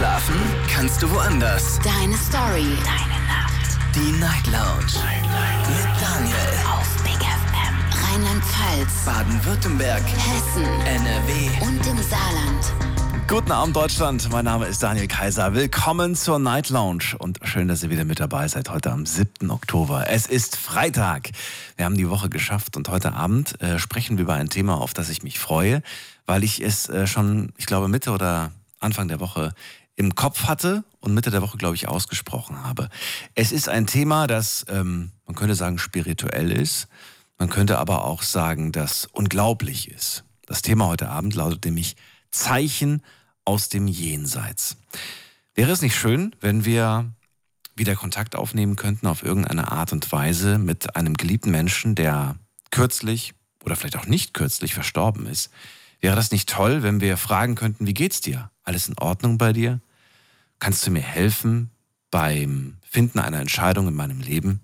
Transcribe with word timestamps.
Schlafen 0.00 0.40
kannst 0.66 1.02
du 1.02 1.10
woanders. 1.10 1.78
Deine 1.80 2.16
Story. 2.16 2.64
Deine 2.86 3.20
Nacht. 3.26 3.94
Die 3.94 4.18
Night 4.18 4.46
Lounge. 4.46 4.94
Night, 4.94 5.22
Night. 5.24 5.68
Mit 5.68 6.00
Daniel. 6.00 6.36
Auf 6.72 7.02
Big 7.02 7.20
FM. 7.20 8.08
Rheinland-Pfalz. 8.08 9.04
Baden-Württemberg. 9.04 10.02
Hessen. 10.02 10.64
NRW. 10.86 11.50
Und 11.60 11.86
im 11.86 12.02
Saarland. 12.02 13.28
Guten 13.28 13.52
Abend, 13.52 13.76
Deutschland. 13.76 14.26
Mein 14.32 14.46
Name 14.46 14.68
ist 14.68 14.82
Daniel 14.82 15.06
Kaiser. 15.06 15.52
Willkommen 15.52 16.16
zur 16.16 16.38
Night 16.38 16.70
Lounge 16.70 17.14
und 17.18 17.38
schön, 17.42 17.68
dass 17.68 17.82
ihr 17.82 17.90
wieder 17.90 18.06
mit 18.06 18.20
dabei 18.20 18.48
seid 18.48 18.70
heute 18.70 18.92
am 18.92 19.04
7. 19.04 19.50
Oktober. 19.50 20.06
Es 20.08 20.26
ist 20.26 20.56
Freitag. 20.56 21.28
Wir 21.76 21.84
haben 21.84 21.98
die 21.98 22.08
Woche 22.08 22.30
geschafft 22.30 22.78
und 22.78 22.88
heute 22.88 23.12
Abend 23.12 23.60
äh, 23.60 23.78
sprechen 23.78 24.16
wir 24.16 24.22
über 24.22 24.32
ein 24.32 24.48
Thema, 24.48 24.80
auf 24.80 24.94
das 24.94 25.10
ich 25.10 25.22
mich 25.22 25.38
freue, 25.38 25.82
weil 26.24 26.42
ich 26.42 26.62
es 26.62 26.88
äh, 26.88 27.06
schon, 27.06 27.52
ich 27.58 27.66
glaube, 27.66 27.88
Mitte 27.88 28.12
oder 28.12 28.50
Anfang 28.80 29.08
der 29.08 29.20
Woche 29.20 29.52
im 30.00 30.14
Kopf 30.14 30.44
hatte 30.44 30.82
und 31.00 31.12
Mitte 31.12 31.30
der 31.30 31.42
Woche, 31.42 31.58
glaube 31.58 31.74
ich, 31.74 31.86
ausgesprochen 31.86 32.64
habe. 32.64 32.88
Es 33.34 33.52
ist 33.52 33.68
ein 33.68 33.86
Thema, 33.86 34.26
das, 34.26 34.64
ähm, 34.70 35.12
man 35.26 35.36
könnte 35.36 35.54
sagen, 35.54 35.76
spirituell 35.76 36.50
ist. 36.50 36.88
Man 37.38 37.50
könnte 37.50 37.78
aber 37.78 38.06
auch 38.06 38.22
sagen, 38.22 38.72
das 38.72 39.04
unglaublich 39.12 39.90
ist. 39.90 40.24
Das 40.46 40.62
Thema 40.62 40.86
heute 40.86 41.10
Abend 41.10 41.34
lautet 41.34 41.66
nämlich 41.66 41.96
Zeichen 42.30 43.02
aus 43.44 43.68
dem 43.68 43.88
Jenseits. 43.88 44.78
Wäre 45.54 45.70
es 45.70 45.82
nicht 45.82 45.96
schön, 45.96 46.34
wenn 46.40 46.64
wir 46.64 47.12
wieder 47.76 47.94
Kontakt 47.94 48.36
aufnehmen 48.36 48.76
könnten 48.76 49.06
auf 49.06 49.22
irgendeine 49.22 49.70
Art 49.70 49.92
und 49.92 50.10
Weise 50.12 50.56
mit 50.56 50.96
einem 50.96 51.12
geliebten 51.12 51.50
Menschen, 51.50 51.94
der 51.94 52.36
kürzlich 52.70 53.34
oder 53.66 53.76
vielleicht 53.76 53.98
auch 53.98 54.06
nicht 54.06 54.32
kürzlich 54.32 54.72
verstorben 54.72 55.26
ist? 55.26 55.50
Wäre 56.00 56.16
das 56.16 56.30
nicht 56.30 56.48
toll, 56.48 56.82
wenn 56.82 57.02
wir 57.02 57.18
fragen 57.18 57.54
könnten, 57.54 57.86
wie 57.86 57.92
geht's 57.92 58.22
dir? 58.22 58.50
Alles 58.64 58.88
in 58.88 58.96
Ordnung 58.96 59.36
bei 59.36 59.52
dir? 59.52 59.80
Kannst 60.60 60.86
du 60.86 60.90
mir 60.90 61.00
helfen 61.00 61.70
beim 62.10 62.76
Finden 62.88 63.18
einer 63.18 63.40
Entscheidung 63.40 63.88
in 63.88 63.94
meinem 63.94 64.20
Leben? 64.20 64.60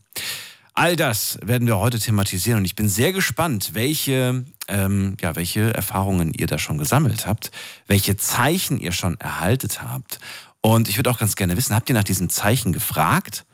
All 0.75 0.95
das 0.95 1.39
werden 1.43 1.67
wir 1.67 1.79
heute 1.79 1.99
thematisieren 1.99 2.59
und 2.59 2.67
ich 2.67 2.77
bin 2.77 2.87
sehr 2.87 3.15
gespannt, 3.15 3.71
welche, 3.73 4.45
ähm, 4.69 5.17
ja, 5.23 5.35
welche 5.35 5.73
Erfahrungen 5.73 6.35
ihr 6.35 6.47
da 6.47 6.59
schon 6.59 6.77
gesammelt 6.77 7.27
habt, 7.27 7.51
welche 7.87 8.19
Zeichen 8.19 8.79
ihr 8.79 8.93
schon 8.93 9.19
erhaltet 9.19 9.83
habt. 9.83 10.19
Und 10.61 10.91
ich 10.91 10.99
würde 10.99 11.09
auch 11.09 11.19
ganz 11.19 11.35
gerne 11.35 11.57
wissen, 11.57 11.75
habt 11.75 11.89
ihr 11.89 11.95
nach 11.95 12.05
diesem 12.05 12.29
Zeichen 12.29 12.75
gefragt 12.75 13.47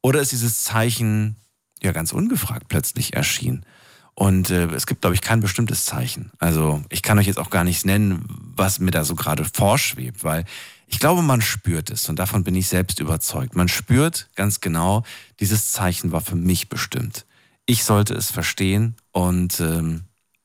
oder 0.00 0.20
ist 0.22 0.32
dieses 0.32 0.64
Zeichen 0.64 1.36
ja 1.82 1.92
ganz 1.92 2.12
ungefragt 2.12 2.68
plötzlich 2.68 3.12
erschienen? 3.12 3.66
Und 4.14 4.48
äh, 4.48 4.66
es 4.68 4.86
gibt, 4.86 5.02
glaube 5.02 5.14
ich, 5.14 5.20
kein 5.20 5.40
bestimmtes 5.40 5.84
Zeichen. 5.84 6.32
Also 6.38 6.82
ich 6.88 7.02
kann 7.02 7.18
euch 7.18 7.26
jetzt 7.26 7.38
auch 7.38 7.50
gar 7.50 7.64
nichts 7.64 7.84
nennen, 7.84 8.24
was 8.28 8.78
mir 8.78 8.90
da 8.90 9.04
so 9.04 9.14
gerade 9.14 9.44
vorschwebt, 9.44 10.24
weil 10.24 10.44
ich 10.92 10.98
glaube, 10.98 11.22
man 11.22 11.40
spürt 11.40 11.88
es 11.90 12.10
und 12.10 12.18
davon 12.18 12.44
bin 12.44 12.54
ich 12.54 12.68
selbst 12.68 13.00
überzeugt. 13.00 13.56
Man 13.56 13.68
spürt 13.68 14.28
ganz 14.36 14.60
genau, 14.60 15.04
dieses 15.40 15.72
Zeichen 15.72 16.12
war 16.12 16.20
für 16.20 16.36
mich 16.36 16.68
bestimmt. 16.68 17.24
Ich 17.64 17.84
sollte 17.84 18.12
es 18.14 18.30
verstehen 18.30 18.96
und 19.10 19.58
ähm, 19.60 20.02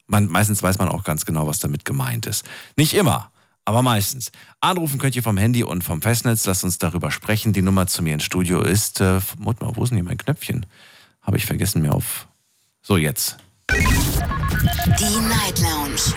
man, 0.07 0.27
meistens 0.27 0.63
weiß 0.63 0.77
man 0.77 0.87
auch 0.87 1.03
ganz 1.03 1.25
genau, 1.25 1.47
was 1.47 1.59
damit 1.59 1.83
gemeint 1.83 2.27
ist. 2.27 2.45
Nicht 2.77 2.93
immer, 2.93 3.29
aber 3.65 3.81
meistens. 3.81 4.31
Anrufen 4.61 4.99
könnt 4.99 5.17
ihr 5.17 5.23
vom 5.23 5.35
Handy 5.35 5.63
und 5.63 5.83
vom 5.83 6.01
Festnetz. 6.01 6.45
Lasst 6.45 6.63
uns 6.63 6.77
darüber 6.77 7.11
sprechen. 7.11 7.51
Die 7.51 7.61
Nummer 7.61 7.87
zu 7.87 8.01
mir 8.01 8.13
ins 8.13 8.23
Studio 8.23 8.61
ist, 8.61 9.01
äh, 9.01 9.19
mal, 9.37 9.53
wo 9.59 9.83
ist 9.83 9.89
denn 9.89 9.97
hier 9.97 10.05
mein 10.05 10.17
Knöpfchen? 10.17 10.65
Habe 11.21 11.35
ich 11.35 11.45
vergessen 11.45 11.81
mir 11.81 11.93
auf. 11.93 12.29
So, 12.81 12.95
jetzt. 12.95 13.35
Die 13.69 15.19
Night 15.27 15.59
Lounge. 15.59 16.13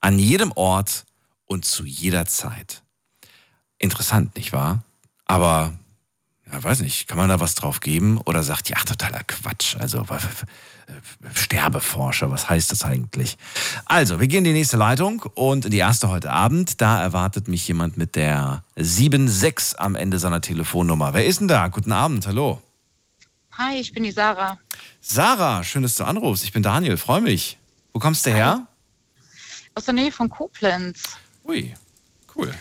An 0.00 0.18
jedem 0.18 0.52
Ort 0.52 1.04
und 1.46 1.64
zu 1.64 1.84
jeder 1.84 2.26
Zeit. 2.26 2.82
Interessant, 3.78 4.36
nicht 4.36 4.52
wahr? 4.52 4.82
Aber 5.24 5.72
ja, 6.50 6.62
weiß 6.62 6.80
nicht, 6.80 7.06
kann 7.06 7.18
man 7.18 7.28
da 7.28 7.40
was 7.40 7.54
drauf 7.54 7.80
geben? 7.80 8.18
Oder 8.24 8.42
sagt, 8.42 8.68
ja, 8.68 8.76
totaler 8.78 9.22
Quatsch. 9.24 9.76
Also 9.76 10.06
Sterbeforscher, 11.34 12.30
was 12.30 12.48
heißt 12.48 12.72
das 12.72 12.84
eigentlich? 12.84 13.36
Also, 13.84 14.20
wir 14.20 14.26
gehen 14.26 14.38
in 14.38 14.44
die 14.44 14.52
nächste 14.52 14.78
Leitung 14.78 15.22
und 15.34 15.66
in 15.66 15.70
die 15.70 15.78
erste 15.78 16.08
heute 16.08 16.30
Abend. 16.30 16.80
Da 16.80 17.02
erwartet 17.02 17.48
mich 17.48 17.68
jemand 17.68 17.98
mit 17.98 18.16
der 18.16 18.64
76 18.76 19.78
am 19.78 19.94
Ende 19.94 20.18
seiner 20.18 20.40
Telefonnummer. 20.40 21.12
Wer 21.12 21.26
ist 21.26 21.40
denn 21.40 21.48
da? 21.48 21.68
Guten 21.68 21.92
Abend, 21.92 22.26
hallo. 22.26 22.62
Hi, 23.58 23.80
ich 23.80 23.92
bin 23.92 24.04
die 24.04 24.12
Sarah. 24.12 24.58
Sarah, 25.00 25.64
schön, 25.64 25.82
dass 25.82 25.96
du 25.96 26.04
anrufst. 26.04 26.44
Ich 26.44 26.52
bin 26.52 26.62
Daniel, 26.62 26.96
freue 26.96 27.20
mich. 27.20 27.58
Wo 27.92 27.98
kommst 27.98 28.24
du 28.24 28.30
her? 28.30 28.66
Aus 29.74 29.84
der 29.84 29.94
Nähe 29.94 30.12
von 30.12 30.28
Koblenz. 30.28 31.02
Ui, 31.44 31.74
cool. 32.36 32.54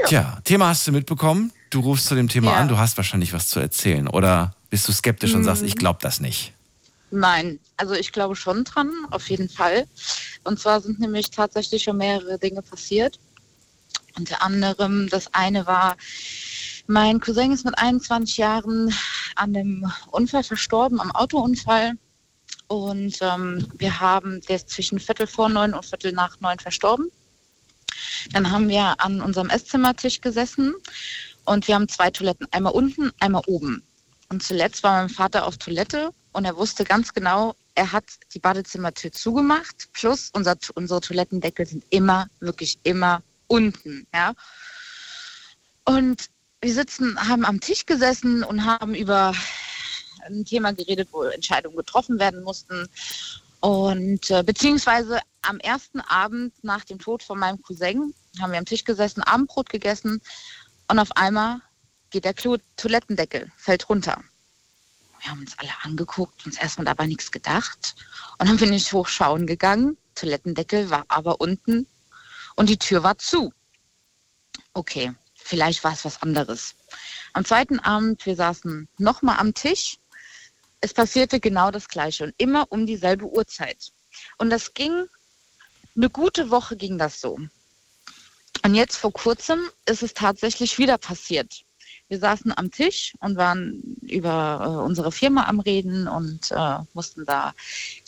Ja. 0.00 0.06
Tja, 0.06 0.40
Thema 0.44 0.68
hast 0.68 0.86
du 0.86 0.92
mitbekommen. 0.92 1.52
Du 1.70 1.80
rufst 1.80 2.06
zu 2.06 2.14
dem 2.14 2.28
Thema 2.28 2.52
Ja. 2.52 2.56
an, 2.58 2.68
du 2.68 2.78
hast 2.78 2.96
wahrscheinlich 2.96 3.32
was 3.32 3.48
zu 3.48 3.60
erzählen. 3.60 4.08
Oder 4.08 4.54
bist 4.68 4.86
du 4.88 4.92
skeptisch 4.92 5.34
und 5.34 5.44
sagst, 5.44 5.62
ich 5.62 5.76
glaube 5.76 6.00
das 6.02 6.20
nicht? 6.20 6.52
Nein, 7.10 7.58
also 7.76 7.94
ich 7.94 8.12
glaube 8.12 8.36
schon 8.36 8.64
dran, 8.64 8.92
auf 9.10 9.30
jeden 9.30 9.48
Fall. 9.48 9.86
Und 10.44 10.60
zwar 10.60 10.80
sind 10.80 11.00
nämlich 11.00 11.30
tatsächlich 11.30 11.82
schon 11.84 11.96
mehrere 11.96 12.38
Dinge 12.38 12.62
passiert. 12.62 13.18
Unter 14.16 14.42
anderem, 14.42 15.08
das 15.08 15.32
eine 15.34 15.66
war, 15.66 15.96
mein 16.90 17.20
Cousin 17.20 17.52
ist 17.52 17.64
mit 17.64 17.78
21 17.78 18.36
Jahren 18.36 18.92
an 19.36 19.54
einem 19.54 19.92
Unfall 20.10 20.42
verstorben, 20.42 21.00
am 21.00 21.12
Autounfall. 21.12 21.92
Und 22.66 23.16
ähm, 23.20 23.68
wir 23.78 24.00
haben, 24.00 24.40
der 24.42 24.56
ist 24.56 24.70
zwischen 24.70 24.98
Viertel 24.98 25.28
vor 25.28 25.48
neun 25.48 25.72
und 25.72 25.86
Viertel 25.86 26.12
nach 26.12 26.40
neun 26.40 26.58
verstorben. 26.58 27.10
Dann 28.32 28.50
haben 28.50 28.68
wir 28.68 29.00
an 29.00 29.20
unserem 29.20 29.50
Esszimmertisch 29.50 30.20
gesessen 30.20 30.74
und 31.44 31.68
wir 31.68 31.76
haben 31.76 31.88
zwei 31.88 32.10
Toiletten, 32.10 32.48
einmal 32.50 32.72
unten, 32.72 33.12
einmal 33.20 33.42
oben. 33.46 33.84
Und 34.28 34.42
zuletzt 34.42 34.82
war 34.82 35.00
mein 35.00 35.08
Vater 35.08 35.46
auf 35.46 35.58
Toilette 35.58 36.10
und 36.32 36.44
er 36.44 36.56
wusste 36.56 36.84
ganz 36.84 37.14
genau, 37.14 37.54
er 37.76 37.92
hat 37.92 38.04
die 38.34 38.40
Badezimmertür 38.40 39.12
zugemacht, 39.12 39.88
plus 39.92 40.30
unser, 40.32 40.56
unsere 40.74 41.00
Toilettendeckel 41.00 41.66
sind 41.66 41.84
immer, 41.90 42.26
wirklich 42.40 42.78
immer 42.82 43.22
unten. 43.46 44.06
Ja? 44.12 44.34
Und 45.84 46.28
wir 46.60 46.74
sitzen, 46.74 47.18
haben 47.28 47.44
am 47.44 47.60
Tisch 47.60 47.86
gesessen 47.86 48.44
und 48.44 48.64
haben 48.64 48.94
über 48.94 49.34
ein 50.26 50.44
Thema 50.44 50.72
geredet, 50.72 51.08
wo 51.12 51.22
Entscheidungen 51.22 51.76
getroffen 51.76 52.18
werden 52.18 52.42
mussten. 52.42 52.86
Und 53.60 54.30
äh, 54.30 54.42
beziehungsweise 54.42 55.20
am 55.42 55.58
ersten 55.58 56.00
Abend 56.00 56.52
nach 56.62 56.84
dem 56.84 56.98
Tod 56.98 57.22
von 57.22 57.38
meinem 57.38 57.62
Cousin 57.62 58.14
haben 58.40 58.52
wir 58.52 58.58
am 58.58 58.64
Tisch 58.64 58.84
gesessen, 58.84 59.22
Abendbrot 59.22 59.70
gegessen 59.70 60.20
und 60.88 60.98
auf 60.98 61.16
einmal 61.16 61.60
geht 62.10 62.24
der 62.24 62.34
Klo 62.34 62.56
Toilettendeckel, 62.76 63.50
fällt 63.56 63.88
runter. 63.88 64.22
Wir 65.20 65.30
haben 65.30 65.40
uns 65.40 65.58
alle 65.58 65.70
angeguckt, 65.82 66.46
uns 66.46 66.58
erstmal 66.58 66.88
aber 66.88 67.06
nichts 67.06 67.30
gedacht. 67.30 67.94
Und 68.38 68.48
dann 68.48 68.56
bin 68.56 68.72
ich 68.72 68.92
hochschauen 68.92 69.46
gegangen. 69.46 69.98
Toilettendeckel 70.14 70.88
war 70.90 71.04
aber 71.08 71.40
unten 71.40 71.86
und 72.56 72.68
die 72.68 72.78
Tür 72.78 73.02
war 73.02 73.18
zu. 73.18 73.52
Okay, 74.72 75.14
vielleicht 75.50 75.82
war 75.82 75.92
es 75.92 76.04
was 76.04 76.22
anderes. 76.22 76.76
Am 77.32 77.44
zweiten 77.44 77.80
Abend, 77.80 78.24
wir 78.24 78.36
saßen 78.36 78.88
nochmal 78.98 79.38
am 79.38 79.52
Tisch. 79.52 79.98
Es 80.80 80.94
passierte 80.94 81.40
genau 81.40 81.70
das 81.70 81.88
Gleiche 81.88 82.24
und 82.24 82.34
immer 82.38 82.66
um 82.70 82.86
dieselbe 82.86 83.26
Uhrzeit. 83.26 83.92
Und 84.38 84.50
das 84.50 84.72
ging, 84.74 85.06
eine 85.96 86.08
gute 86.08 86.50
Woche 86.50 86.76
ging 86.76 86.96
das 86.98 87.20
so. 87.20 87.38
Und 88.64 88.74
jetzt 88.74 88.96
vor 88.96 89.12
kurzem 89.12 89.60
ist 89.86 90.02
es 90.02 90.14
tatsächlich 90.14 90.78
wieder 90.78 90.98
passiert. 90.98 91.64
Wir 92.08 92.18
saßen 92.18 92.56
am 92.56 92.70
Tisch 92.70 93.14
und 93.20 93.36
waren 93.36 93.82
über 94.02 94.60
äh, 94.62 94.84
unsere 94.84 95.12
Firma 95.12 95.44
am 95.46 95.60
Reden 95.60 96.08
und 96.08 96.50
äh, 96.50 96.78
mussten 96.92 97.24
da, 97.24 97.54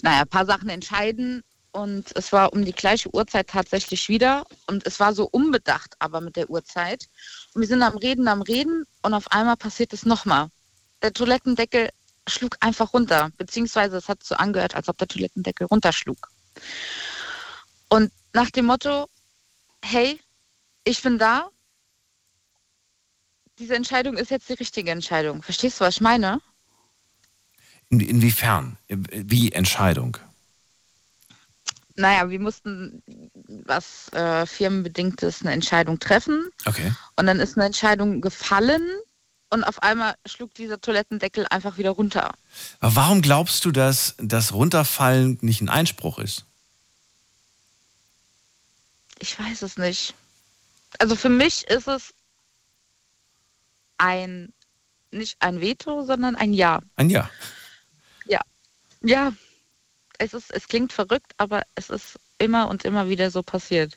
naja, 0.02 0.22
ein 0.22 0.28
paar 0.28 0.46
Sachen 0.46 0.68
entscheiden. 0.68 1.42
Und 1.72 2.14
es 2.16 2.32
war 2.32 2.52
um 2.52 2.64
die 2.64 2.72
gleiche 2.72 3.12
Uhrzeit 3.14 3.48
tatsächlich 3.48 4.08
wieder. 4.08 4.44
Und 4.66 4.86
es 4.86 5.00
war 5.00 5.14
so 5.14 5.26
unbedacht, 5.30 5.94
aber 5.98 6.20
mit 6.20 6.36
der 6.36 6.50
Uhrzeit. 6.50 7.06
Und 7.54 7.62
wir 7.62 7.68
sind 7.68 7.82
am 7.82 7.96
Reden, 7.96 8.28
am 8.28 8.42
Reden 8.42 8.84
und 9.02 9.14
auf 9.14 9.30
einmal 9.32 9.56
passiert 9.56 9.92
es 9.92 10.04
nochmal. 10.04 10.48
Der 11.00 11.12
Toilettendeckel 11.12 11.88
schlug 12.28 12.56
einfach 12.60 12.92
runter, 12.92 13.30
beziehungsweise 13.36 13.96
es 13.96 14.08
hat 14.08 14.22
so 14.22 14.34
angehört, 14.36 14.76
als 14.76 14.88
ob 14.88 14.98
der 14.98 15.08
Toilettendeckel 15.08 15.66
runterschlug. 15.66 16.28
Und 17.88 18.12
nach 18.32 18.50
dem 18.50 18.66
Motto, 18.66 19.08
hey, 19.82 20.20
ich 20.84 21.02
bin 21.02 21.18
da, 21.18 21.48
diese 23.58 23.74
Entscheidung 23.74 24.16
ist 24.16 24.30
jetzt 24.30 24.48
die 24.48 24.54
richtige 24.54 24.90
Entscheidung. 24.90 25.42
Verstehst 25.42 25.80
du, 25.80 25.84
was 25.84 25.96
ich 25.96 26.00
meine? 26.00 26.40
In, 27.88 28.00
inwiefern? 28.00 28.78
Wie 28.88 29.52
Entscheidung? 29.52 30.16
Naja, 31.96 32.30
wir 32.30 32.40
mussten 32.40 33.02
was 33.64 34.08
äh, 34.12 34.46
firmenbedingtes 34.46 35.42
eine 35.42 35.52
Entscheidung 35.52 35.98
treffen. 35.98 36.48
Okay. 36.64 36.92
Und 37.16 37.26
dann 37.26 37.40
ist 37.40 37.56
eine 37.56 37.66
Entscheidung 37.66 38.20
gefallen 38.20 38.82
und 39.50 39.64
auf 39.64 39.82
einmal 39.82 40.14
schlug 40.26 40.54
dieser 40.54 40.80
Toilettendeckel 40.80 41.46
einfach 41.50 41.76
wieder 41.76 41.90
runter. 41.90 42.32
Aber 42.80 42.96
warum 42.96 43.20
glaubst 43.20 43.64
du, 43.64 43.70
dass 43.70 44.14
das 44.18 44.54
Runterfallen 44.54 45.38
nicht 45.42 45.60
ein 45.60 45.68
Einspruch 45.68 46.18
ist? 46.18 46.46
Ich 49.18 49.38
weiß 49.38 49.62
es 49.62 49.76
nicht. 49.76 50.14
Also 50.98 51.16
für 51.16 51.28
mich 51.28 51.64
ist 51.68 51.86
es 51.86 52.14
ein, 53.98 54.52
nicht 55.10 55.36
ein 55.40 55.60
Veto, 55.60 56.04
sondern 56.04 56.34
ein 56.34 56.52
Ja. 56.52 56.80
Ein 56.96 57.10
Ja. 57.10 57.30
Ja. 58.26 58.40
Ja. 59.02 59.32
Es, 60.22 60.34
ist, 60.34 60.50
es 60.52 60.68
klingt 60.68 60.92
verrückt, 60.92 61.32
aber 61.36 61.62
es 61.74 61.90
ist 61.90 62.18
immer 62.38 62.68
und 62.68 62.84
immer 62.84 63.08
wieder 63.08 63.30
so 63.30 63.42
passiert. 63.42 63.96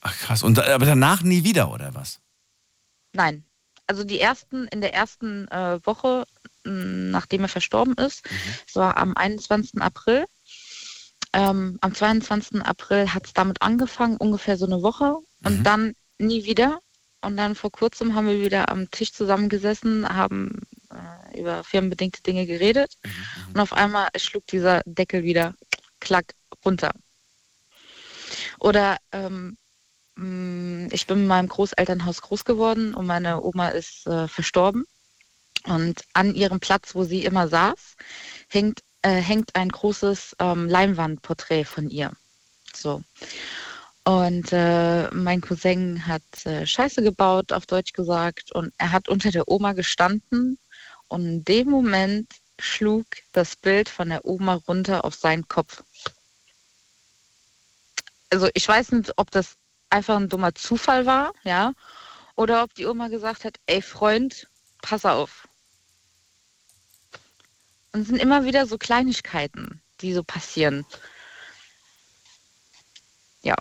Ach 0.00 0.16
krass. 0.16 0.42
Und, 0.42 0.58
aber 0.58 0.86
danach 0.86 1.22
nie 1.22 1.44
wieder, 1.44 1.70
oder 1.72 1.94
was? 1.94 2.20
Nein. 3.12 3.44
Also 3.86 4.04
die 4.04 4.20
ersten, 4.20 4.66
in 4.68 4.80
der 4.80 4.94
ersten 4.94 5.48
äh, 5.48 5.78
Woche, 5.84 6.24
mh, 6.64 7.10
nachdem 7.10 7.42
er 7.42 7.48
verstorben 7.48 7.94
ist, 7.94 8.24
Mhm. 8.30 8.74
war 8.74 8.96
am 8.96 9.14
21. 9.16 9.80
April. 9.80 10.24
Ähm, 11.32 11.78
am 11.82 11.94
22. 11.94 12.62
April 12.62 13.12
hat 13.12 13.26
es 13.26 13.32
damit 13.34 13.60
angefangen, 13.62 14.16
ungefähr 14.16 14.56
so 14.56 14.66
eine 14.66 14.82
Woche. 14.82 15.16
Und 15.44 15.58
Mhm. 15.60 15.64
dann 15.64 15.94
nie 16.18 16.44
wieder. 16.44 16.80
Und 17.20 17.36
dann 17.36 17.54
vor 17.54 17.70
kurzem 17.72 18.14
haben 18.14 18.26
wir 18.28 18.40
wieder 18.40 18.70
am 18.70 18.90
Tisch 18.90 19.12
zusammengesessen, 19.12 20.08
haben 20.08 20.62
äh, 21.32 21.40
über 21.40 21.64
firmenbedingte 21.64 22.22
Dinge 22.22 22.46
geredet. 22.46 22.92
Mhm, 23.04 23.54
Und 23.54 23.60
auf 23.60 23.72
einmal 23.72 24.08
schlug 24.16 24.46
dieser 24.46 24.82
Deckel 24.84 25.22
wieder 25.22 25.54
klack 26.00 26.34
runter. 26.64 26.92
Oder 28.58 28.98
ähm, 29.12 29.56
mh, 30.16 30.88
ich 30.92 31.06
bin 31.06 31.18
in 31.20 31.26
meinem 31.26 31.48
Großelternhaus 31.48 32.22
groß 32.22 32.44
geworden 32.44 32.94
und 32.94 33.06
meine 33.06 33.42
Oma 33.42 33.68
ist 33.68 34.06
äh, 34.06 34.28
verstorben. 34.28 34.84
Und 35.64 36.02
an 36.14 36.34
ihrem 36.34 36.60
Platz, 36.60 36.94
wo 36.94 37.04
sie 37.04 37.24
immer 37.24 37.48
saß, 37.48 37.96
hängt, 38.48 38.80
äh, 39.02 39.10
hängt 39.10 39.54
ein 39.54 39.68
großes 39.68 40.36
ähm, 40.38 40.68
Leinwandporträt 40.68 41.64
von 41.64 41.90
ihr. 41.90 42.12
So. 42.74 43.02
Und 44.04 44.52
äh, 44.52 45.10
mein 45.10 45.42
Cousin 45.42 46.06
hat 46.06 46.22
äh, 46.46 46.64
Scheiße 46.64 47.02
gebaut, 47.02 47.52
auf 47.52 47.66
Deutsch 47.66 47.92
gesagt, 47.92 48.52
und 48.52 48.72
er 48.78 48.92
hat 48.92 49.08
unter 49.08 49.30
der 49.30 49.48
Oma 49.48 49.74
gestanden 49.74 50.58
und 51.08 51.26
in 51.26 51.44
dem 51.44 51.70
Moment 51.70 52.30
schlug 52.58 53.06
das 53.32 53.56
Bild 53.56 53.88
von 53.88 54.08
der 54.08 54.24
Oma 54.24 54.54
runter 54.54 55.04
auf 55.04 55.14
seinen 55.14 55.48
Kopf. 55.48 55.82
Also 58.30 58.48
ich 58.54 58.66
weiß 58.66 58.92
nicht, 58.92 59.12
ob 59.16 59.30
das 59.30 59.56
einfach 59.90 60.16
ein 60.16 60.28
dummer 60.28 60.54
Zufall 60.54 61.06
war, 61.06 61.32
ja, 61.44 61.72
oder 62.36 62.62
ob 62.62 62.74
die 62.74 62.86
Oma 62.86 63.08
gesagt 63.08 63.44
hat, 63.44 63.58
ey 63.66 63.82
Freund, 63.82 64.48
pass 64.82 65.04
auf. 65.04 65.48
Und 67.92 68.02
es 68.02 68.08
sind 68.08 68.20
immer 68.20 68.44
wieder 68.44 68.66
so 68.66 68.76
Kleinigkeiten, 68.76 69.82
die 70.00 70.12
so 70.12 70.22
passieren. 70.22 70.84
Ja. 73.42 73.56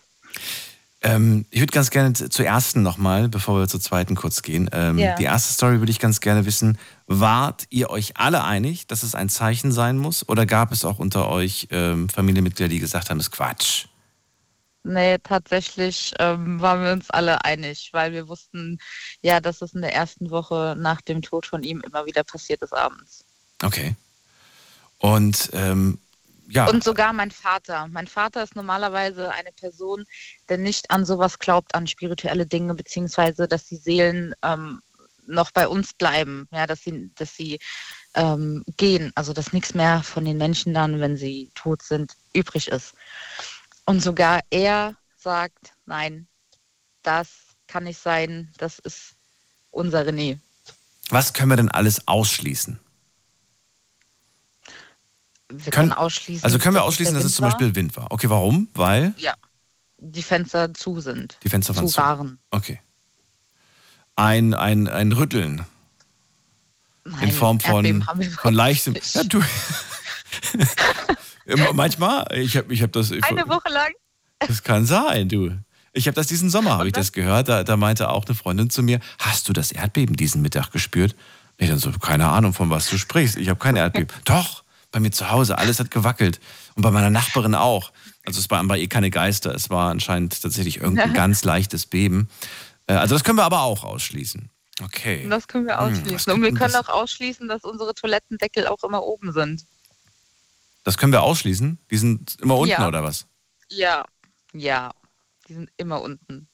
Ähm, 1.01 1.45
ich 1.51 1.59
würde 1.59 1.71
ganz 1.71 1.91
gerne 1.91 2.13
zur 2.13 2.45
ersten 2.45 2.81
nochmal, 2.81 3.29
bevor 3.29 3.59
wir 3.59 3.67
zur 3.67 3.79
zweiten 3.79 4.15
kurz 4.15 4.41
gehen. 4.41 4.69
Ähm, 4.73 4.97
Ja. 4.97 5.15
Die 5.15 5.25
erste 5.25 5.53
Story 5.53 5.79
würde 5.79 5.91
ich 5.91 5.99
ganz 5.99 6.21
gerne 6.21 6.45
wissen. 6.45 6.77
Wart 7.05 7.65
ihr 7.69 7.89
euch 7.91 8.17
alle 8.17 8.43
einig, 8.43 8.87
dass 8.87 9.03
es 9.03 9.13
ein 9.13 9.29
Zeichen 9.29 9.71
sein 9.71 9.97
muss? 9.97 10.27
Oder 10.27 10.45
gab 10.45 10.71
es 10.71 10.85
auch 10.85 10.97
unter 10.97 11.29
euch 11.29 11.67
ähm, 11.71 12.09
Familienmitglieder, 12.09 12.69
die 12.69 12.79
gesagt 12.79 13.09
haben, 13.09 13.19
das 13.19 13.27
ist 13.27 13.31
Quatsch? 13.31 13.85
Nee, 14.83 15.17
tatsächlich 15.19 16.13
ähm, 16.17 16.61
waren 16.61 16.83
wir 16.83 16.93
uns 16.93 17.09
alle 17.09 17.43
einig, 17.43 17.89
weil 17.91 18.13
wir 18.13 18.27
wussten, 18.27 18.79
ja, 19.21 19.41
dass 19.41 19.61
es 19.61 19.73
in 19.73 19.81
der 19.81 19.93
ersten 19.93 20.31
Woche 20.31 20.75
nach 20.79 21.01
dem 21.01 21.21
Tod 21.21 21.45
von 21.45 21.61
ihm 21.61 21.81
immer 21.85 22.05
wieder 22.05 22.23
passiert 22.23 22.61
ist 22.61 22.73
abends. 22.73 23.25
Okay. 23.61 23.95
Und 24.97 25.49
ähm, 25.53 25.99
ja, 26.49 26.67
Und 26.69 26.83
sogar 26.83 27.13
mein 27.13 27.31
Vater. 27.31 27.87
Mein 27.87 28.07
Vater 28.07 28.43
ist 28.43 28.55
normalerweise 28.55 29.31
eine 29.31 29.51
Person, 29.51 30.05
der 30.47 30.57
nicht 30.57 30.91
an 30.91 31.05
sowas 31.05 31.39
glaubt, 31.39 31.75
an 31.75 31.87
spirituelle 31.87 32.45
Dinge, 32.45 32.73
beziehungsweise 32.73 33.47
dass 33.47 33.65
die 33.65 33.75
Seelen 33.75 34.33
ähm, 34.43 34.81
noch 35.25 35.51
bei 35.51 35.67
uns 35.67 35.93
bleiben, 35.93 36.47
ja, 36.51 36.65
dass 36.65 36.83
sie, 36.83 37.11
dass 37.15 37.35
sie 37.35 37.59
ähm, 38.13 38.63
gehen, 38.77 39.11
also 39.15 39.33
dass 39.33 39.51
nichts 39.51 39.73
mehr 39.73 40.03
von 40.03 40.23
den 40.23 40.37
Menschen 40.37 40.73
dann, 40.73 41.01
wenn 41.01 41.17
sie 41.17 41.51
tot 41.53 41.81
sind, 41.81 42.13
übrig 42.33 42.69
ist. 42.69 42.93
Und 43.85 44.01
sogar 44.01 44.39
er 44.49 44.95
sagt, 45.17 45.73
nein, 45.85 46.27
das 47.03 47.29
kann 47.67 47.83
nicht 47.83 47.99
sein, 47.99 48.51
das 48.57 48.79
ist 48.79 49.15
unser 49.71 50.01
René. 50.01 50.39
was 51.09 51.33
können 51.33 51.49
wir 51.49 51.57
denn 51.57 51.71
alles 51.71 52.07
ausschließen? 52.07 52.79
Wir 55.49 55.71
Können- 55.71 55.89
können 55.89 55.91
ausschließen. 55.93 56.43
Also 56.43 56.59
können 56.59 56.75
wir 56.75 56.83
ausschließen, 56.83 57.13
dass 57.15 57.23
es 57.23 57.35
zum. 57.35 57.45
Beispiel 57.45 57.73
Wind 57.75 57.95
war. 57.95 58.11
Okay, 58.11 58.29
warum? 58.29 58.67
Weil 58.73 59.13
Ja, 59.17 59.33
die 59.97 60.23
Fenster 60.23 60.73
zu 60.73 60.99
sind. 60.99 61.37
die 61.43 61.49
Fenster 61.49 61.75
waren 61.75 61.87
zu 61.87 61.93
zu. 61.93 62.01
waren. 62.01 62.39
Okay. 62.51 62.81
Ein, 64.15 64.53
ein, 64.53 64.87
ein 64.87 65.11
Rütteln 65.11 65.63
Nein, 67.05 67.23
in 67.29 67.31
Form 67.31 67.59
von, 67.59 68.03
von 68.41 68.53
leichtem. 68.53 68.95
Ja, 69.13 69.23
du. 69.23 69.41
Manchmal, 71.73 72.27
ich 72.33 72.57
habe 72.57 72.73
ich 72.73 72.81
hab 72.81 72.91
das. 72.91 73.11
Eine 73.11 73.47
Woche 73.47 73.69
lang. 73.69 73.91
Das 74.39 74.63
kann 74.63 74.85
sein, 74.85 75.29
du. 75.29 75.51
Ich 75.93 76.07
habe 76.07 76.15
das 76.15 76.27
diesen 76.27 76.49
Sommer, 76.49 76.71
habe 76.77 76.87
ich 76.87 76.93
das 76.93 77.11
gehört. 77.11 77.47
Da, 77.47 77.63
da 77.63 77.77
meinte 77.77 78.09
auch 78.09 78.25
eine 78.25 78.35
Freundin 78.35 78.69
zu 78.69 78.83
mir: 78.83 78.99
Hast 79.19 79.47
du 79.47 79.53
das 79.53 79.71
Erdbeben 79.71 80.15
diesen 80.17 80.41
Mittag 80.41 80.71
gespürt? 80.71 81.15
Ich 81.57 81.69
dann 81.69 81.79
so, 81.79 81.91
keine 81.91 82.27
Ahnung, 82.27 82.53
von 82.53 82.69
was 82.69 82.89
du 82.89 82.97
sprichst. 82.97 83.37
Ich 83.37 83.49
habe 83.49 83.59
kein 83.59 83.75
Erdbeben. 83.77 84.09
Doch, 84.25 84.63
bei 84.97 85.01
mir 85.01 85.11
zu 85.11 85.29
Hause, 85.29 85.59
alles 85.59 85.79
hat 85.79 85.91
gewackelt. 85.91 86.39
Und 86.75 86.81
bei 86.81 86.89
meiner 86.89 87.11
Nachbarin 87.11 87.53
auch. 87.53 87.91
Also 88.25 88.39
es 88.39 88.49
waren 88.49 88.67
bei 88.67 88.79
ihr 88.79 88.89
keine 88.89 89.11
Geister, 89.11 89.53
es 89.53 89.69
war 89.69 89.91
anscheinend 89.91 90.41
tatsächlich 90.41 90.77
irgendein 90.77 91.13
ganz 91.13 91.43
leichtes 91.43 91.85
Beben. 91.85 92.29
Äh, 92.87 92.93
Also 92.93 93.13
das 93.13 93.23
können 93.23 93.37
wir 93.37 93.43
aber 93.43 93.61
auch 93.61 93.83
ausschließen. 93.83 94.49
Okay. 94.83 95.27
Das 95.29 95.47
können 95.47 95.67
wir 95.67 95.77
Hm, 95.79 95.85
ausschließen. 95.93 96.13
was 96.15 96.27
Und 96.27 96.41
wir 96.41 96.49
können 96.53 96.73
das- 96.73 96.87
auch 96.87 96.89
ausschließen, 96.89 97.47
dass 97.47 97.63
unsere 97.63 97.93
Toilettendeckel 97.93 98.65
auch 98.67 98.83
immer 98.83 99.03
oben 99.03 99.31
sind. 99.33 99.65
Das 100.83 100.97
können 100.97 101.11
wir 101.11 101.21
ausschließen? 101.21 101.77
Die 101.91 101.97
sind 101.97 102.37
immer 102.41 102.55
unten 102.57 102.71
Ja. 102.71 102.87
oder 102.87 103.03
was? 103.03 103.27
Ja. 103.69 104.03
Ja. 104.53 104.91
Die 105.47 105.53
sind 105.53 105.69
immer 105.77 106.01
unten. 106.01 106.47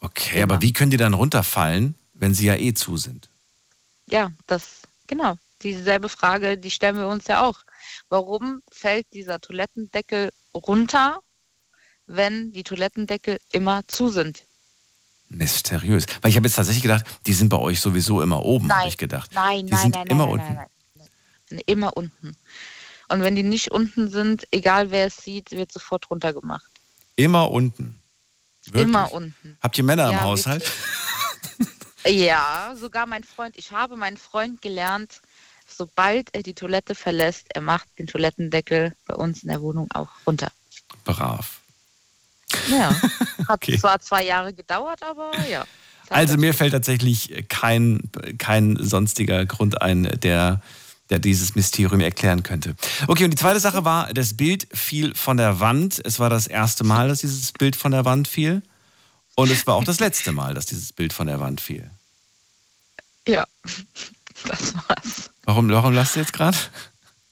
Okay, 0.00 0.40
Immer. 0.42 0.54
aber 0.54 0.62
wie 0.62 0.72
können 0.72 0.90
die 0.90 0.96
dann 0.96 1.14
runterfallen, 1.14 1.94
wenn 2.14 2.34
sie 2.34 2.46
ja 2.46 2.56
eh 2.56 2.74
zu 2.74 2.96
sind? 2.96 3.28
Ja, 4.08 4.32
das, 4.48 4.82
genau. 5.06 5.36
Dieselbe 5.62 6.08
Frage, 6.08 6.58
die 6.58 6.70
stellen 6.70 6.96
wir 6.96 7.08
uns 7.08 7.26
ja 7.28 7.42
auch. 7.44 7.60
Warum 8.08 8.62
fällt 8.70 9.06
dieser 9.12 9.40
Toilettendeckel 9.40 10.30
runter, 10.54 11.20
wenn 12.06 12.52
die 12.52 12.64
Toilettendeckel 12.64 13.38
immer 13.52 13.86
zu 13.86 14.08
sind? 14.08 14.44
Mysteriös. 15.28 16.06
Weil 16.20 16.30
ich 16.30 16.36
habe 16.36 16.46
jetzt 16.46 16.56
tatsächlich 16.56 16.82
gedacht, 16.82 17.04
die 17.26 17.32
sind 17.32 17.48
bei 17.48 17.58
euch 17.58 17.80
sowieso 17.80 18.20
immer 18.22 18.44
oben, 18.44 18.72
habe 18.72 18.88
ich 18.88 18.98
gedacht. 18.98 19.30
Nein, 19.34 19.66
die 19.66 19.72
nein, 19.72 19.82
sind 19.82 19.94
nein, 19.94 20.06
immer 20.08 20.26
nein, 20.26 20.32
unten. 20.32 20.54
nein, 20.54 20.66
nein. 21.50 21.60
Immer 21.66 21.96
unten. 21.96 22.36
Und 23.08 23.20
wenn 23.20 23.34
die 23.34 23.42
nicht 23.42 23.70
unten 23.70 24.08
sind, 24.10 24.46
egal 24.50 24.90
wer 24.90 25.06
es 25.06 25.16
sieht, 25.16 25.50
wird 25.52 25.70
sofort 25.70 26.10
runtergemacht. 26.10 26.70
Immer 27.16 27.50
unten. 27.50 28.00
Wirklich? 28.64 28.84
Immer 28.84 29.12
unten. 29.12 29.58
Habt 29.60 29.76
ihr 29.76 29.84
Männer 29.84 30.06
im 30.06 30.12
Ja, 30.12 30.22
Haushalt? 30.22 30.70
Ja, 32.06 32.74
sogar 32.76 33.06
mein 33.06 33.22
Freund. 33.22 33.56
Ich 33.56 33.70
habe 33.70 33.96
meinen 33.96 34.16
Freund 34.16 34.60
gelernt, 34.60 35.20
sobald 35.76 36.34
er 36.34 36.42
die 36.42 36.54
Toilette 36.54 36.94
verlässt, 36.94 37.46
er 37.54 37.60
macht 37.60 37.88
den 37.98 38.06
Toilettendeckel 38.06 38.94
bei 39.06 39.14
uns 39.14 39.42
in 39.42 39.48
der 39.48 39.60
Wohnung 39.62 39.90
auch 39.92 40.08
runter. 40.26 40.50
Brav. 41.04 41.60
Ja, 42.70 42.90
hat 43.48 43.48
Okay. 43.48 43.78
zwar 43.78 44.00
zwei 44.00 44.24
Jahre 44.24 44.52
gedauert, 44.52 45.02
aber 45.02 45.32
ja. 45.48 45.64
Also 46.10 46.36
mir 46.36 46.52
fällt 46.52 46.72
tatsächlich 46.72 47.46
kein, 47.48 48.10
kein 48.38 48.76
sonstiger 48.78 49.46
Grund 49.46 49.80
ein, 49.80 50.02
der, 50.20 50.60
der 51.08 51.18
dieses 51.18 51.54
Mysterium 51.54 52.00
erklären 52.00 52.42
könnte. 52.42 52.74
Okay, 53.06 53.24
und 53.24 53.30
die 53.30 53.36
zweite 53.36 53.60
Sache 53.60 53.84
war, 53.84 54.12
das 54.12 54.36
Bild 54.36 54.66
fiel 54.72 55.14
von 55.14 55.38
der 55.38 55.60
Wand. 55.60 56.02
Es 56.04 56.18
war 56.18 56.28
das 56.28 56.46
erste 56.46 56.84
Mal, 56.84 57.08
dass 57.08 57.20
dieses 57.20 57.52
Bild 57.52 57.76
von 57.76 57.92
der 57.92 58.04
Wand 58.04 58.28
fiel. 58.28 58.62
Und 59.34 59.50
es 59.50 59.66
war 59.66 59.76
auch 59.76 59.84
das 59.84 60.00
letzte 60.00 60.32
Mal, 60.32 60.52
dass 60.52 60.66
dieses 60.66 60.92
Bild 60.92 61.14
von 61.14 61.26
der 61.26 61.40
Wand 61.40 61.60
fiel. 61.62 61.90
Ja. 63.26 63.46
Das 64.48 64.74
war's. 64.74 65.30
Warum, 65.44 65.68
warum 65.70 65.92
lachst 65.92 66.16
du 66.16 66.20
jetzt 66.20 66.32
gerade? 66.32 66.56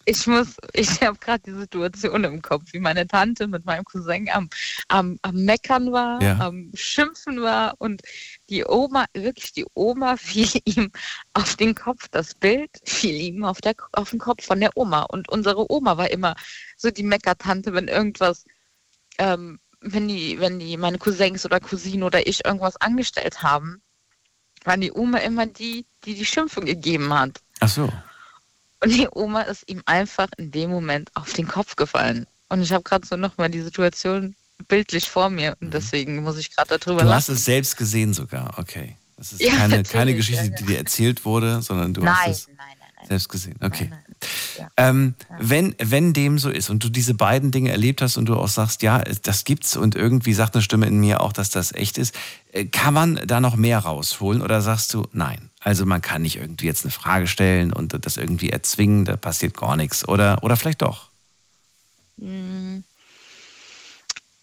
Ich 0.06 0.26
muss, 0.26 0.56
ich 0.72 1.02
habe 1.02 1.18
gerade 1.18 1.42
die 1.44 1.52
Situation 1.56 2.24
im 2.24 2.40
Kopf, 2.42 2.72
wie 2.72 2.80
meine 2.80 3.06
Tante 3.06 3.46
mit 3.46 3.64
meinem 3.66 3.84
Cousin 3.84 4.28
am, 4.30 4.48
am, 4.88 5.18
am 5.22 5.34
Meckern 5.44 5.92
war, 5.92 6.20
Ja. 6.22 6.38
am 6.40 6.70
Schimpfen 6.74 7.42
war 7.42 7.74
und 7.78 8.00
die 8.48 8.64
Oma, 8.64 9.04
wirklich 9.12 9.52
die 9.52 9.66
Oma 9.74 10.16
fiel 10.18 10.48
ihm 10.64 10.90
auf 11.34 11.54
den 11.56 11.74
Kopf. 11.74 12.08
Das 12.10 12.34
Bild 12.34 12.70
fiel 12.84 13.14
ihm 13.14 13.44
auf, 13.44 13.60
der, 13.60 13.74
auf 13.92 14.10
den 14.10 14.18
Kopf 14.18 14.44
von 14.46 14.58
der 14.58 14.76
Oma. 14.76 15.02
Und 15.02 15.28
unsere 15.28 15.70
Oma 15.70 15.96
war 15.98 16.10
immer 16.10 16.34
so 16.76 16.90
die 16.90 17.02
Meckertante, 17.04 17.72
wenn 17.74 17.86
irgendwas, 17.88 18.44
ähm, 19.18 19.60
wenn 19.82 20.08
die, 20.08 20.40
wenn 20.40 20.58
die 20.58 20.76
meine 20.76 20.98
Cousins 20.98 21.44
oder 21.44 21.60
Cousinen 21.60 22.02
oder 22.02 22.26
ich 22.26 22.44
irgendwas 22.44 22.76
angestellt 22.78 23.42
haben, 23.42 23.82
war 24.64 24.76
die 24.76 24.92
Oma 24.92 25.18
immer 25.18 25.46
die, 25.46 25.84
die 26.04 26.14
die 26.14 26.24
Schimpfung 26.24 26.64
gegeben 26.66 27.12
hat. 27.12 27.40
Ach 27.60 27.68
so. 27.68 27.90
Und 28.82 28.90
die 28.94 29.08
Oma 29.12 29.42
ist 29.42 29.68
ihm 29.68 29.82
einfach 29.86 30.28
in 30.38 30.50
dem 30.50 30.70
Moment 30.70 31.10
auf 31.14 31.32
den 31.34 31.46
Kopf 31.46 31.76
gefallen. 31.76 32.26
Und 32.48 32.62
ich 32.62 32.72
habe 32.72 32.82
gerade 32.82 33.06
so 33.06 33.16
nochmal 33.16 33.50
die 33.50 33.60
Situation 33.62 34.34
bildlich 34.68 35.08
vor 35.08 35.30
mir. 35.30 35.56
Und 35.60 35.72
deswegen 35.74 36.22
muss 36.22 36.38
ich 36.38 36.54
gerade 36.54 36.78
darüber 36.78 37.02
Mhm. 37.02 37.08
Du 37.08 37.14
hast 37.14 37.28
lachen. 37.28 37.36
es 37.36 37.44
selbst 37.44 37.76
gesehen 37.76 38.14
sogar, 38.14 38.58
okay. 38.58 38.96
Das 39.16 39.32
ist 39.32 39.40
Ja, 39.42 39.54
keine, 39.56 39.82
keine 39.82 40.14
Geschichte, 40.14 40.44
ja, 40.44 40.50
ja. 40.50 40.56
die 40.56 40.64
dir 40.64 40.78
erzählt 40.78 41.24
wurde, 41.26 41.60
sondern 41.60 41.92
du 41.92 42.00
Nein, 42.02 42.14
hast 42.16 42.28
es 42.28 42.46
nein, 42.48 42.56
nein. 42.96 43.06
selbst 43.08 43.28
gesehen. 43.28 43.56
Okay. 43.60 43.90
Nein. 44.20 44.30
Ja. 44.58 44.68
Ähm, 44.76 45.14
wenn, 45.38 45.74
wenn 45.78 46.12
dem 46.12 46.38
so 46.38 46.50
ist 46.50 46.70
und 46.70 46.84
du 46.84 46.88
diese 46.88 47.14
beiden 47.14 47.50
Dinge 47.50 47.70
erlebt 47.70 48.02
hast 48.02 48.16
und 48.16 48.26
du 48.26 48.36
auch 48.36 48.48
sagst, 48.48 48.82
ja, 48.82 48.98
das 49.22 49.44
gibt's 49.44 49.76
und 49.76 49.94
irgendwie 49.94 50.34
sagt 50.34 50.54
eine 50.54 50.62
Stimme 50.62 50.86
in 50.86 51.00
mir 51.00 51.20
auch, 51.20 51.32
dass 51.32 51.50
das 51.50 51.72
echt 51.72 51.98
ist, 51.98 52.14
äh, 52.52 52.66
kann 52.66 52.94
man 52.94 53.20
da 53.26 53.40
noch 53.40 53.56
mehr 53.56 53.78
rausholen 53.78 54.42
oder 54.42 54.60
sagst 54.60 54.92
du, 54.94 55.06
nein? 55.12 55.50
Also 55.60 55.84
man 55.86 56.00
kann 56.00 56.22
nicht 56.22 56.36
irgendwie 56.36 56.66
jetzt 56.66 56.84
eine 56.84 56.92
Frage 56.92 57.26
stellen 57.26 57.72
und 57.72 58.04
das 58.04 58.16
irgendwie 58.16 58.50
erzwingen, 58.50 59.04
da 59.04 59.16
passiert 59.16 59.56
gar 59.56 59.76
nichts. 59.76 60.08
Oder, 60.08 60.42
oder 60.42 60.56
vielleicht 60.56 60.82
doch. 60.82 61.10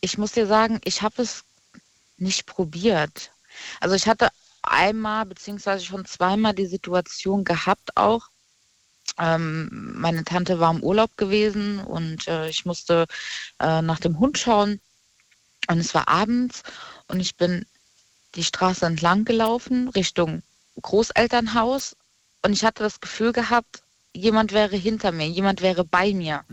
Ich 0.02 0.18
muss 0.18 0.32
dir 0.32 0.48
sagen, 0.48 0.80
ich 0.84 1.02
habe 1.02 1.22
es 1.22 1.44
nicht 2.18 2.46
probiert. 2.46 3.32
Also 3.80 3.96
ich 3.96 4.08
hatte 4.08 4.30
einmal 4.64 5.26
beziehungsweise 5.26 5.86
schon 5.86 6.06
zweimal 6.06 6.54
die 6.54 6.66
Situation 6.68 7.44
gehabt 7.44 7.96
auch. 7.96 8.30
Ähm, 9.18 9.94
meine 9.96 10.24
Tante 10.24 10.60
war 10.60 10.72
im 10.72 10.84
Urlaub 10.84 11.16
gewesen 11.18 11.80
und 11.80 12.28
äh, 12.28 12.50
ich 12.50 12.66
musste 12.66 13.08
äh, 13.60 13.82
nach 13.82 14.00
dem 14.00 14.20
Hund 14.20 14.38
schauen 14.38 14.80
und 15.68 15.80
es 15.80 15.94
war 15.94 16.08
abends 16.08 16.64
und 17.08 17.20
ich 17.20 17.36
bin 17.36 17.66
die 18.36 18.44
Straße 18.44 18.86
entlang 18.86 19.26
gelaufen 19.26 19.90
Richtung 19.90 20.44
Großelternhaus 20.82 21.96
und 22.44 22.54
ich 22.54 22.64
hatte 22.64 22.84
das 22.84 23.00
Gefühl 23.02 23.34
gehabt, 23.34 23.82
jemand 24.14 24.52
wäre 24.54 24.76
hinter 24.76 25.12
mir, 25.12 25.28
jemand 25.28 25.62
wäre 25.62 25.84
bei 25.84 26.14
mir. 26.14 26.44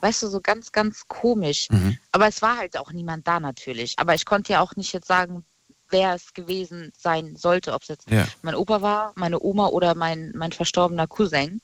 Weißt 0.00 0.22
du, 0.22 0.28
so 0.28 0.40
ganz, 0.40 0.72
ganz 0.72 1.06
komisch. 1.08 1.68
Mhm. 1.70 1.98
Aber 2.12 2.26
es 2.28 2.42
war 2.42 2.56
halt 2.58 2.76
auch 2.76 2.92
niemand 2.92 3.26
da 3.26 3.40
natürlich. 3.40 3.94
Aber 3.98 4.14
ich 4.14 4.24
konnte 4.24 4.52
ja 4.52 4.60
auch 4.60 4.76
nicht 4.76 4.92
jetzt 4.92 5.06
sagen, 5.06 5.44
wer 5.90 6.14
es 6.14 6.34
gewesen 6.34 6.92
sein 6.96 7.36
sollte, 7.36 7.72
ob 7.72 7.82
es 7.82 7.88
jetzt 7.88 8.10
Ja. 8.10 8.26
mein 8.42 8.54
Opa 8.54 8.82
war, 8.82 9.12
meine 9.16 9.40
Oma 9.40 9.68
oder 9.68 9.94
mein, 9.94 10.32
mein 10.34 10.52
verstorbener 10.52 11.06
Cousin. 11.06 11.60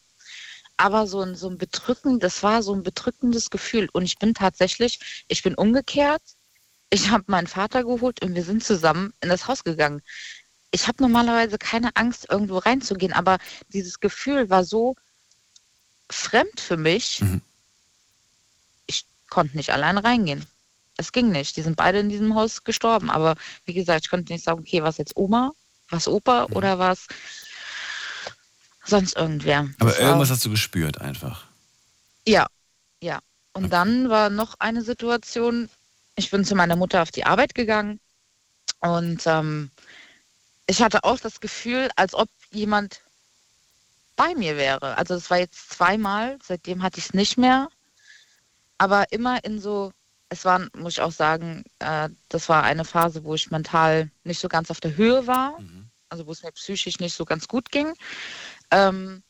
Aber 0.80 1.06
so 1.06 1.20
ein, 1.20 1.36
so 1.36 1.50
ein 1.50 1.58
bedrückend, 1.58 2.22
das 2.22 2.42
war 2.42 2.62
so 2.62 2.72
ein 2.74 2.82
bedrückendes 2.82 3.50
Gefühl. 3.50 3.90
Und 3.92 4.04
ich 4.04 4.16
bin 4.18 4.32
tatsächlich, 4.32 5.24
ich 5.28 5.42
bin 5.42 5.54
umgekehrt. 5.54 6.22
Ich 6.88 7.10
habe 7.10 7.24
meinen 7.26 7.46
Vater 7.46 7.84
geholt 7.84 8.22
und 8.22 8.34
wir 8.34 8.42
sind 8.42 8.64
zusammen 8.64 9.12
in 9.20 9.28
das 9.28 9.46
Haus 9.46 9.62
gegangen. 9.62 10.00
Ich 10.70 10.88
habe 10.88 11.02
normalerweise 11.02 11.58
keine 11.58 11.94
Angst, 11.96 12.28
irgendwo 12.30 12.56
reinzugehen, 12.56 13.12
aber 13.12 13.36
dieses 13.68 14.00
Gefühl 14.00 14.48
war 14.48 14.64
so 14.64 14.96
fremd 16.08 16.58
für 16.58 16.78
mich. 16.78 17.20
Mhm. 17.20 17.42
Ich 18.86 19.04
konnte 19.28 19.58
nicht 19.58 19.70
allein 19.74 19.98
reingehen. 19.98 20.46
Es 20.96 21.12
ging 21.12 21.30
nicht. 21.30 21.58
Die 21.58 21.62
sind 21.62 21.76
beide 21.76 21.98
in 21.98 22.08
diesem 22.08 22.34
Haus 22.34 22.64
gestorben. 22.64 23.10
Aber 23.10 23.34
wie 23.66 23.74
gesagt, 23.74 24.06
ich 24.06 24.10
konnte 24.10 24.32
nicht 24.32 24.46
sagen, 24.46 24.60
okay, 24.60 24.82
was 24.82 24.96
jetzt 24.96 25.14
Oma, 25.14 25.52
was 25.90 26.08
Opa 26.08 26.46
Mhm. 26.48 26.56
oder 26.56 26.78
was 26.78 27.06
sonst 28.84 29.16
irgendwer. 29.16 29.68
Aber 29.78 29.90
Das 29.90 29.98
irgendwas 30.00 30.30
hast 30.30 30.44
du 30.44 30.50
gespürt 30.50 31.00
einfach. 31.00 31.46
ja, 32.26 32.46
ja. 33.02 33.18
Und 33.52 33.72
dann 33.72 34.08
war 34.08 34.30
noch 34.30 34.54
eine 34.60 34.82
Situation, 34.82 35.68
ich 36.16 36.30
bin 36.30 36.44
zu 36.44 36.54
meiner 36.54 36.76
Mutter 36.76 37.02
auf 37.02 37.10
die 37.10 37.24
Arbeit 37.26 37.54
gegangen 37.54 37.98
und 38.80 39.22
ähm, 39.26 39.70
ich 40.66 40.82
hatte 40.82 41.02
auch 41.04 41.18
das 41.18 41.40
Gefühl, 41.40 41.90
als 41.96 42.14
ob 42.14 42.28
jemand 42.52 43.00
bei 44.16 44.34
mir 44.34 44.56
wäre. 44.56 44.96
Also 44.98 45.14
es 45.14 45.30
war 45.30 45.38
jetzt 45.38 45.70
zweimal, 45.70 46.38
seitdem 46.42 46.82
hatte 46.82 46.98
ich 46.98 47.06
es 47.06 47.14
nicht 47.14 47.38
mehr, 47.38 47.68
aber 48.78 49.10
immer 49.12 49.42
in 49.44 49.60
so, 49.60 49.92
es 50.28 50.44
war, 50.44 50.60
muss 50.76 50.92
ich 50.94 51.00
auch 51.00 51.12
sagen, 51.12 51.64
äh, 51.80 52.08
das 52.28 52.48
war 52.48 52.62
eine 52.62 52.84
Phase, 52.84 53.24
wo 53.24 53.34
ich 53.34 53.50
mental 53.50 54.10
nicht 54.24 54.40
so 54.40 54.48
ganz 54.48 54.70
auf 54.70 54.80
der 54.80 54.96
Höhe 54.96 55.26
war, 55.26 55.58
also 56.08 56.26
wo 56.26 56.32
es 56.32 56.42
mir 56.42 56.52
psychisch 56.52 56.98
nicht 57.00 57.14
so 57.14 57.24
ganz 57.24 57.48
gut 57.48 57.70
ging. 57.70 57.92
Ähm, 58.70 59.22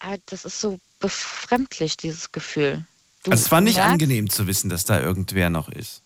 halt, 0.00 0.22
das 0.26 0.44
ist 0.44 0.60
so 0.60 0.78
befremdlich, 1.00 1.96
dieses 1.96 2.32
Gefühl. 2.32 2.86
Du 3.22 3.30
Also 3.30 3.44
es 3.44 3.50
war 3.50 3.60
nicht 3.60 3.78
merkst- 3.78 3.92
angenehm 3.92 4.28
zu 4.30 4.46
wissen, 4.46 4.68
dass 4.68 4.84
da 4.84 5.00
irgendwer 5.00 5.50
noch 5.50 5.68
ist. 5.68 6.02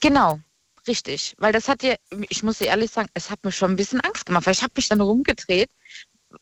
Genau, 0.00 0.40
richtig. 0.86 1.34
Weil 1.38 1.52
das 1.52 1.68
hat 1.68 1.82
dir, 1.82 1.98
ich 2.28 2.42
muss 2.42 2.58
dir 2.58 2.66
ehrlich 2.66 2.90
sagen, 2.90 3.08
es 3.14 3.30
hat 3.30 3.42
mir 3.44 3.52
schon 3.52 3.72
ein 3.72 3.76
bisschen 3.76 4.00
Angst 4.00 4.26
gemacht, 4.26 4.46
weil 4.46 4.54
ich 4.54 4.62
habe 4.62 4.72
mich 4.76 4.88
dann 4.88 5.00
rumgedreht. 5.00 5.70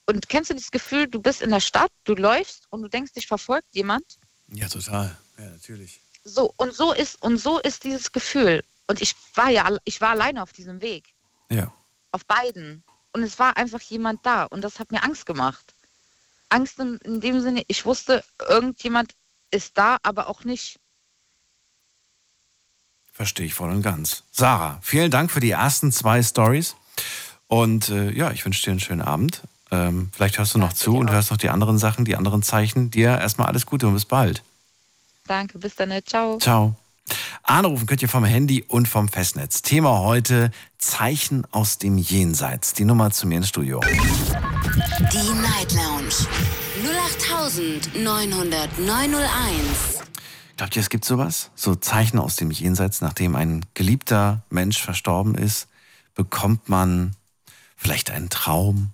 Und 0.06 0.28
kennst 0.28 0.50
du 0.50 0.54
dieses 0.54 0.70
Gefühl, 0.70 1.06
du 1.06 1.20
bist 1.20 1.40
in 1.40 1.50
der 1.50 1.60
Stadt, 1.60 1.90
du 2.04 2.14
läufst 2.14 2.66
und 2.70 2.82
du 2.82 2.88
denkst, 2.88 3.12
dich 3.12 3.26
verfolgt 3.26 3.68
jemand? 3.72 4.04
Ja, 4.48 4.68
total. 4.68 5.16
Ja, 5.38 5.46
natürlich. 5.50 6.00
So, 6.24 6.52
und 6.56 6.74
so 6.74 6.92
ist, 6.92 7.22
und 7.22 7.38
so 7.38 7.58
ist 7.58 7.84
dieses 7.84 8.12
Gefühl. 8.12 8.62
Und 8.86 9.00
ich 9.00 9.14
war 9.34 9.48
ja, 9.48 9.66
ich 9.84 10.00
war 10.00 10.10
alleine 10.10 10.42
auf 10.42 10.52
diesem 10.52 10.82
Weg. 10.82 11.14
Ja. 11.50 11.72
Auf 12.12 12.26
beiden. 12.26 12.82
Und 13.12 13.22
es 13.22 13.38
war 13.38 13.56
einfach 13.56 13.80
jemand 13.80 14.24
da. 14.24 14.44
Und 14.44 14.62
das 14.62 14.78
hat 14.78 14.92
mir 14.92 15.02
Angst 15.02 15.26
gemacht. 15.26 15.74
Angst 16.48 16.78
in, 16.78 16.96
in 16.98 17.20
dem 17.20 17.40
Sinne, 17.40 17.62
ich 17.66 17.84
wusste, 17.84 18.24
irgendjemand 18.48 19.14
ist 19.50 19.76
da, 19.76 19.98
aber 20.02 20.28
auch 20.28 20.44
nicht. 20.44 20.78
Verstehe 23.12 23.46
ich 23.46 23.54
voll 23.54 23.70
und 23.70 23.82
ganz. 23.82 24.22
Sarah, 24.30 24.78
vielen 24.82 25.10
Dank 25.10 25.30
für 25.30 25.40
die 25.40 25.50
ersten 25.50 25.90
zwei 25.90 26.22
Stories. 26.22 26.76
Und 27.48 27.88
äh, 27.88 28.10
ja, 28.10 28.30
ich 28.30 28.44
wünsche 28.44 28.62
dir 28.62 28.70
einen 28.70 28.80
schönen 28.80 29.02
Abend. 29.02 29.42
Ähm, 29.70 30.10
vielleicht 30.12 30.38
hörst 30.38 30.54
du 30.54 30.58
noch 30.58 30.72
zu 30.72 30.96
und 30.96 31.10
hörst 31.10 31.30
noch 31.30 31.38
die 31.38 31.50
anderen 31.50 31.78
Sachen, 31.78 32.04
die 32.04 32.16
anderen 32.16 32.42
Zeichen. 32.42 32.90
Dir 32.90 33.18
erstmal 33.18 33.48
alles 33.48 33.66
Gute 33.66 33.86
und 33.88 33.94
bis 33.94 34.04
bald. 34.04 34.42
Danke, 35.26 35.58
bis 35.58 35.74
dann, 35.74 35.92
ciao. 36.06 36.38
Ciao. 36.38 36.76
Anrufen 37.42 37.86
könnt 37.86 38.02
ihr 38.02 38.08
vom 38.08 38.24
Handy 38.24 38.64
und 38.66 38.88
vom 38.88 39.08
Festnetz. 39.08 39.62
Thema 39.62 40.00
heute: 40.00 40.50
Zeichen 40.78 41.46
aus 41.50 41.78
dem 41.78 41.98
Jenseits. 41.98 42.74
Die 42.74 42.84
Nummer 42.84 43.10
zu 43.10 43.26
mir 43.26 43.38
ins 43.38 43.48
Studio. 43.48 43.80
Die 43.80 45.40
Night 45.40 45.72
Lounge 45.72 46.14
0890901. 47.94 50.02
Glaubt 50.56 50.76
ihr, 50.76 50.82
es 50.82 50.90
gibt 50.90 51.04
sowas? 51.04 51.50
So 51.54 51.76
Zeichen 51.76 52.18
aus 52.18 52.36
dem 52.36 52.50
Jenseits, 52.50 53.00
nachdem 53.00 53.36
ein 53.36 53.64
geliebter 53.74 54.42
Mensch 54.50 54.82
verstorben 54.82 55.36
ist, 55.36 55.68
bekommt 56.14 56.68
man 56.68 57.14
vielleicht 57.76 58.10
einen 58.10 58.28
Traum, 58.28 58.90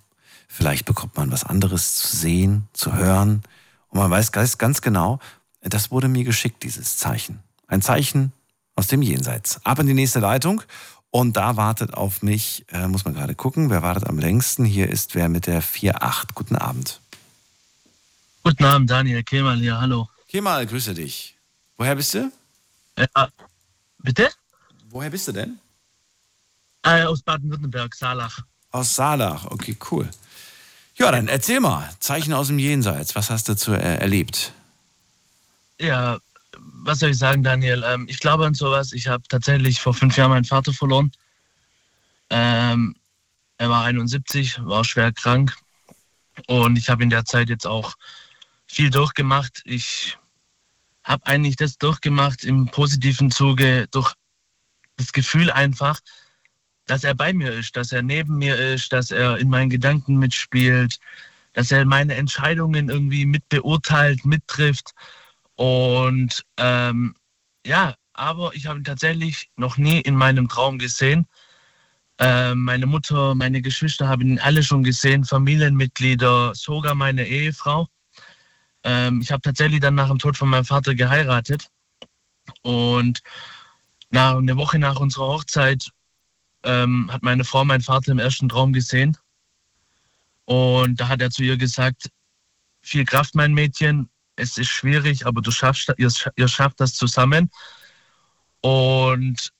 vielleicht 0.47 0.85
bekommt 0.85 1.17
man 1.17 1.31
was 1.31 1.43
anderes 1.43 1.95
zu 1.95 2.15
sehen, 2.15 2.67
zu 2.73 2.93
hören. 2.93 3.41
Und 3.89 3.99
man 3.99 4.11
weiß 4.11 4.31
ganz, 4.31 4.59
ganz 4.59 4.81
genau, 4.81 5.19
das 5.61 5.89
wurde 5.89 6.07
mir 6.07 6.23
geschickt, 6.23 6.61
dieses 6.61 6.97
Zeichen. 6.97 7.39
Ein 7.67 7.81
Zeichen 7.81 8.31
aus 8.75 8.87
dem 8.87 9.01
Jenseits. 9.01 9.65
Ab 9.65 9.79
in 9.79 9.87
die 9.87 9.93
nächste 9.93 10.19
Leitung. 10.19 10.61
Und 11.09 11.37
da 11.37 11.55
wartet 11.55 11.93
auf 11.93 12.23
mich, 12.23 12.65
äh, 12.71 12.87
muss 12.87 13.05
man 13.05 13.13
gerade 13.13 13.35
gucken, 13.35 13.69
wer 13.69 13.81
wartet 13.81 14.07
am 14.07 14.19
längsten. 14.19 14.65
Hier 14.65 14.89
ist 14.89 15.15
wer 15.15 15.29
mit 15.29 15.47
der 15.47 15.63
4.8. 15.63 16.33
Guten 16.35 16.57
Abend. 16.57 16.99
Guten 18.43 18.65
Abend, 18.65 18.89
Daniel 18.89 19.23
Kemal 19.23 19.57
hier, 19.57 19.79
hallo. 19.79 20.09
Kemal, 20.27 20.65
grüße 20.67 20.93
dich. 20.93 21.35
Woher 21.77 21.95
bist 21.95 22.13
du? 22.13 22.31
Ja, 22.97 23.29
bitte? 23.99 24.29
Woher 24.89 25.09
bist 25.09 25.27
du 25.27 25.31
denn? 25.31 25.57
Äh, 26.83 27.03
aus 27.03 27.21
Baden-Württemberg, 27.21 27.95
Saalach. 27.95 28.39
Aus 28.71 28.93
Saalach, 28.93 29.45
okay, 29.45 29.75
cool. 29.89 30.09
Ja, 30.95 31.11
dann 31.11 31.27
erzähl 31.27 31.59
mal, 31.59 31.89
Zeichen 31.99 32.33
aus 32.33 32.47
dem 32.47 32.59
Jenseits, 32.59 33.15
was 33.15 33.29
hast 33.29 33.47
du 33.49 33.55
zu, 33.55 33.73
äh, 33.73 33.97
erlebt? 33.97 34.53
Ja, 35.79 36.19
was 36.83 36.99
soll 36.99 37.11
ich 37.11 37.17
sagen, 37.17 37.43
Daniel? 37.43 37.83
Ähm, 37.85 38.05
ich 38.09 38.19
glaube 38.19 38.45
an 38.45 38.53
sowas. 38.53 38.93
Ich 38.93 39.07
habe 39.07 39.23
tatsächlich 39.27 39.79
vor 39.79 39.93
fünf 39.93 40.17
Jahren 40.17 40.31
meinen 40.31 40.45
Vater 40.45 40.73
verloren. 40.73 41.11
Ähm, 42.29 42.95
er 43.57 43.69
war 43.69 43.85
71, 43.85 44.59
war 44.65 44.83
schwer 44.83 45.11
krank. 45.11 45.55
Und 46.47 46.77
ich 46.77 46.89
habe 46.89 47.03
in 47.03 47.09
der 47.09 47.25
Zeit 47.25 47.49
jetzt 47.49 47.65
auch 47.65 47.95
viel 48.67 48.89
durchgemacht. 48.89 49.61
Ich 49.65 50.17
habe 51.03 51.25
eigentlich 51.27 51.55
das 51.55 51.77
durchgemacht 51.77 52.43
im 52.43 52.65
positiven 52.67 53.31
Zuge 53.31 53.87
durch 53.91 54.13
das 54.97 55.13
Gefühl 55.13 55.51
einfach, 55.51 55.99
dass 56.85 57.03
er 57.03 57.15
bei 57.15 57.33
mir 57.33 57.51
ist, 57.51 57.75
dass 57.75 57.91
er 57.91 58.01
neben 58.01 58.37
mir 58.37 58.57
ist, 58.57 58.91
dass 58.91 59.11
er 59.11 59.37
in 59.37 59.49
meinen 59.49 59.69
Gedanken 59.69 60.17
mitspielt, 60.17 60.99
dass 61.53 61.71
er 61.71 61.85
meine 61.85 62.15
Entscheidungen 62.15 62.89
irgendwie 62.89 63.25
mit 63.25 63.47
beurteilt, 63.49 64.25
mittrifft. 64.25 64.93
Und 65.55 66.43
ähm, 66.57 67.15
ja, 67.65 67.95
aber 68.13 68.53
ich 68.55 68.67
habe 68.67 68.79
ihn 68.79 68.83
tatsächlich 68.83 69.49
noch 69.55 69.77
nie 69.77 69.99
in 70.01 70.15
meinem 70.15 70.47
Traum 70.47 70.79
gesehen. 70.79 71.27
Ähm, 72.17 72.63
meine 72.63 72.85
Mutter, 72.85 73.35
meine 73.35 73.61
Geschwister 73.61 74.07
haben 74.07 74.21
ihn 74.21 74.39
alle 74.39 74.63
schon 74.63 74.83
gesehen, 74.83 75.25
Familienmitglieder, 75.25 76.53
sogar 76.55 76.95
meine 76.95 77.27
Ehefrau. 77.27 77.87
Ähm, 78.83 79.21
ich 79.21 79.31
habe 79.31 79.41
tatsächlich 79.41 79.81
dann 79.81 79.95
nach 79.95 80.07
dem 80.07 80.19
Tod 80.19 80.37
von 80.37 80.49
meinem 80.49 80.65
Vater 80.65 80.95
geheiratet. 80.95 81.67
Und 82.61 83.21
na, 84.11 84.37
eine 84.37 84.55
Woche 84.55 84.79
nach 84.79 84.99
unserer 84.99 85.27
Hochzeit 85.27 85.89
ähm, 86.63 87.11
hat 87.11 87.23
meine 87.23 87.43
Frau 87.43 87.65
meinen 87.65 87.81
Vater 87.81 88.11
im 88.11 88.19
ersten 88.19 88.47
Traum 88.47 88.71
gesehen. 88.71 89.17
Und 90.45 90.99
da 90.99 91.07
hat 91.09 91.21
er 91.21 91.31
zu 91.31 91.43
ihr 91.43 91.57
gesagt, 91.57 92.09
viel 92.81 93.03
Kraft, 93.03 93.35
mein 93.35 93.53
Mädchen, 93.53 94.09
es 94.35 94.57
ist 94.57 94.69
schwierig, 94.69 95.25
aber 95.25 95.41
du 95.41 95.51
schaffst, 95.51 95.93
ihr, 95.97 96.11
ihr 96.35 96.47
schafft 96.47 96.79
das 96.79 96.95
zusammen. 96.95 97.49
Und 98.61 99.51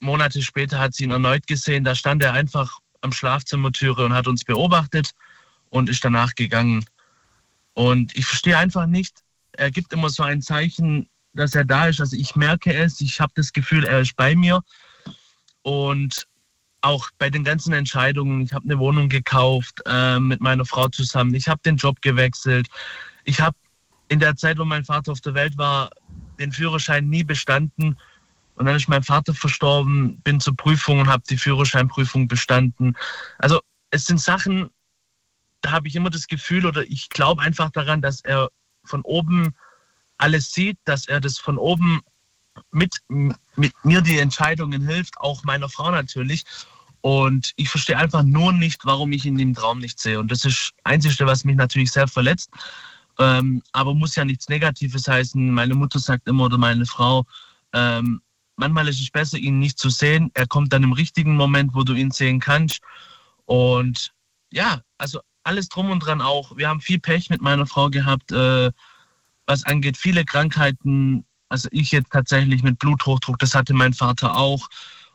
Monate 0.00 0.42
später 0.42 0.78
hat 0.78 0.94
sie 0.94 1.04
ihn 1.04 1.10
erneut 1.10 1.46
gesehen. 1.46 1.84
Da 1.84 1.94
stand 1.94 2.22
er 2.22 2.32
einfach 2.32 2.78
am 3.02 3.12
Schlafzimmertüre 3.12 4.04
und 4.04 4.14
hat 4.14 4.26
uns 4.26 4.44
beobachtet 4.44 5.12
und 5.68 5.88
ist 5.88 6.04
danach 6.04 6.34
gegangen. 6.34 6.84
Und 7.74 8.16
ich 8.16 8.26
verstehe 8.26 8.58
einfach 8.58 8.86
nicht, 8.86 9.22
er 9.52 9.70
gibt 9.70 9.92
immer 9.92 10.10
so 10.10 10.22
ein 10.22 10.42
Zeichen, 10.42 11.08
dass 11.32 11.54
er 11.54 11.64
da 11.64 11.88
ist. 11.88 12.00
Also 12.00 12.16
ich 12.16 12.34
merke 12.34 12.72
es, 12.72 13.00
ich 13.00 13.20
habe 13.20 13.32
das 13.36 13.52
Gefühl, 13.52 13.84
er 13.84 14.00
ist 14.00 14.16
bei 14.16 14.34
mir. 14.34 14.62
Und 15.62 16.26
auch 16.80 17.10
bei 17.18 17.30
den 17.30 17.44
ganzen 17.44 17.72
Entscheidungen, 17.72 18.42
ich 18.42 18.52
habe 18.52 18.64
eine 18.64 18.78
Wohnung 18.78 19.08
gekauft 19.08 19.82
äh, 19.86 20.18
mit 20.18 20.40
meiner 20.40 20.64
Frau 20.64 20.88
zusammen, 20.88 21.34
ich 21.34 21.46
habe 21.48 21.60
den 21.62 21.76
Job 21.76 22.00
gewechselt, 22.00 22.68
ich 23.24 23.40
habe 23.40 23.56
in 24.10 24.18
der 24.18 24.36
Zeit, 24.36 24.58
wo 24.58 24.64
mein 24.64 24.84
Vater 24.84 25.12
auf 25.12 25.20
der 25.20 25.34
Welt 25.34 25.56
war, 25.56 25.90
den 26.38 26.52
Führerschein 26.52 27.08
nie 27.08 27.22
bestanden. 27.22 27.96
Und 28.56 28.66
dann 28.66 28.74
ist 28.74 28.88
mein 28.88 29.04
Vater 29.04 29.32
verstorben, 29.32 30.20
bin 30.22 30.40
zur 30.40 30.56
Prüfung 30.56 30.98
und 30.98 31.08
habe 31.08 31.22
die 31.30 31.38
Führerscheinprüfung 31.38 32.26
bestanden. 32.26 32.96
Also 33.38 33.60
es 33.90 34.06
sind 34.06 34.20
Sachen, 34.20 34.68
da 35.60 35.70
habe 35.70 35.86
ich 35.86 35.94
immer 35.94 36.10
das 36.10 36.26
Gefühl 36.26 36.66
oder 36.66 36.82
ich 36.82 37.08
glaube 37.08 37.40
einfach 37.42 37.70
daran, 37.70 38.02
dass 38.02 38.20
er 38.22 38.50
von 38.84 39.02
oben 39.02 39.54
alles 40.18 40.52
sieht, 40.52 40.78
dass 40.84 41.06
er 41.06 41.20
das 41.20 41.38
von 41.38 41.56
oben 41.56 42.00
mit, 42.72 42.96
mit 43.08 43.72
mir 43.84 44.00
die 44.00 44.18
Entscheidungen 44.18 44.86
hilft, 44.86 45.18
auch 45.18 45.44
meiner 45.44 45.68
Frau 45.68 45.90
natürlich. 45.90 46.44
Und 47.00 47.52
ich 47.56 47.68
verstehe 47.70 47.96
einfach 47.96 48.24
nur 48.24 48.52
nicht, 48.52 48.84
warum 48.84 49.12
ich 49.12 49.24
ihn 49.24 49.38
im 49.38 49.54
Traum 49.54 49.78
nicht 49.78 50.00
sehe. 50.00 50.18
Und 50.18 50.32
das 50.32 50.44
ist 50.44 50.72
das 50.74 50.84
Einzige, 50.84 51.26
was 51.26 51.44
mich 51.44 51.56
natürlich 51.56 51.92
sehr 51.92 52.08
verletzt. 52.08 52.50
Ähm, 53.20 53.62
aber 53.72 53.94
muss 53.94 54.16
ja 54.16 54.24
nichts 54.24 54.48
Negatives 54.48 55.06
heißen. 55.06 55.50
Meine 55.50 55.74
Mutter 55.74 55.98
sagt 55.98 56.26
immer 56.26 56.44
oder 56.46 56.58
meine 56.58 56.86
Frau, 56.86 57.26
ähm, 57.74 58.22
manchmal 58.56 58.88
ist 58.88 59.00
es 59.00 59.10
besser, 59.10 59.36
ihn 59.36 59.58
nicht 59.58 59.78
zu 59.78 59.90
sehen. 59.90 60.30
Er 60.34 60.46
kommt 60.46 60.72
dann 60.72 60.82
im 60.82 60.92
richtigen 60.92 61.36
Moment, 61.36 61.74
wo 61.74 61.84
du 61.84 61.92
ihn 61.92 62.10
sehen 62.10 62.40
kannst. 62.40 62.80
Und 63.44 64.12
ja, 64.50 64.80
also 64.98 65.20
alles 65.44 65.68
drum 65.68 65.90
und 65.90 66.00
dran 66.00 66.22
auch. 66.22 66.56
Wir 66.56 66.68
haben 66.68 66.80
viel 66.80 66.98
Pech 66.98 67.28
mit 67.28 67.42
meiner 67.42 67.66
Frau 67.66 67.90
gehabt, 67.90 68.32
äh, 68.32 68.70
was 69.46 69.64
angeht 69.64 69.96
viele 69.96 70.24
Krankheiten, 70.24 71.24
also 71.50 71.68
ich 71.72 71.90
jetzt 71.90 72.12
tatsächlich 72.12 72.62
mit 72.62 72.78
Bluthochdruck, 72.78 73.38
das 73.38 73.54
hatte 73.54 73.74
mein 73.74 73.92
Vater 73.92 74.36
auch 74.36 74.68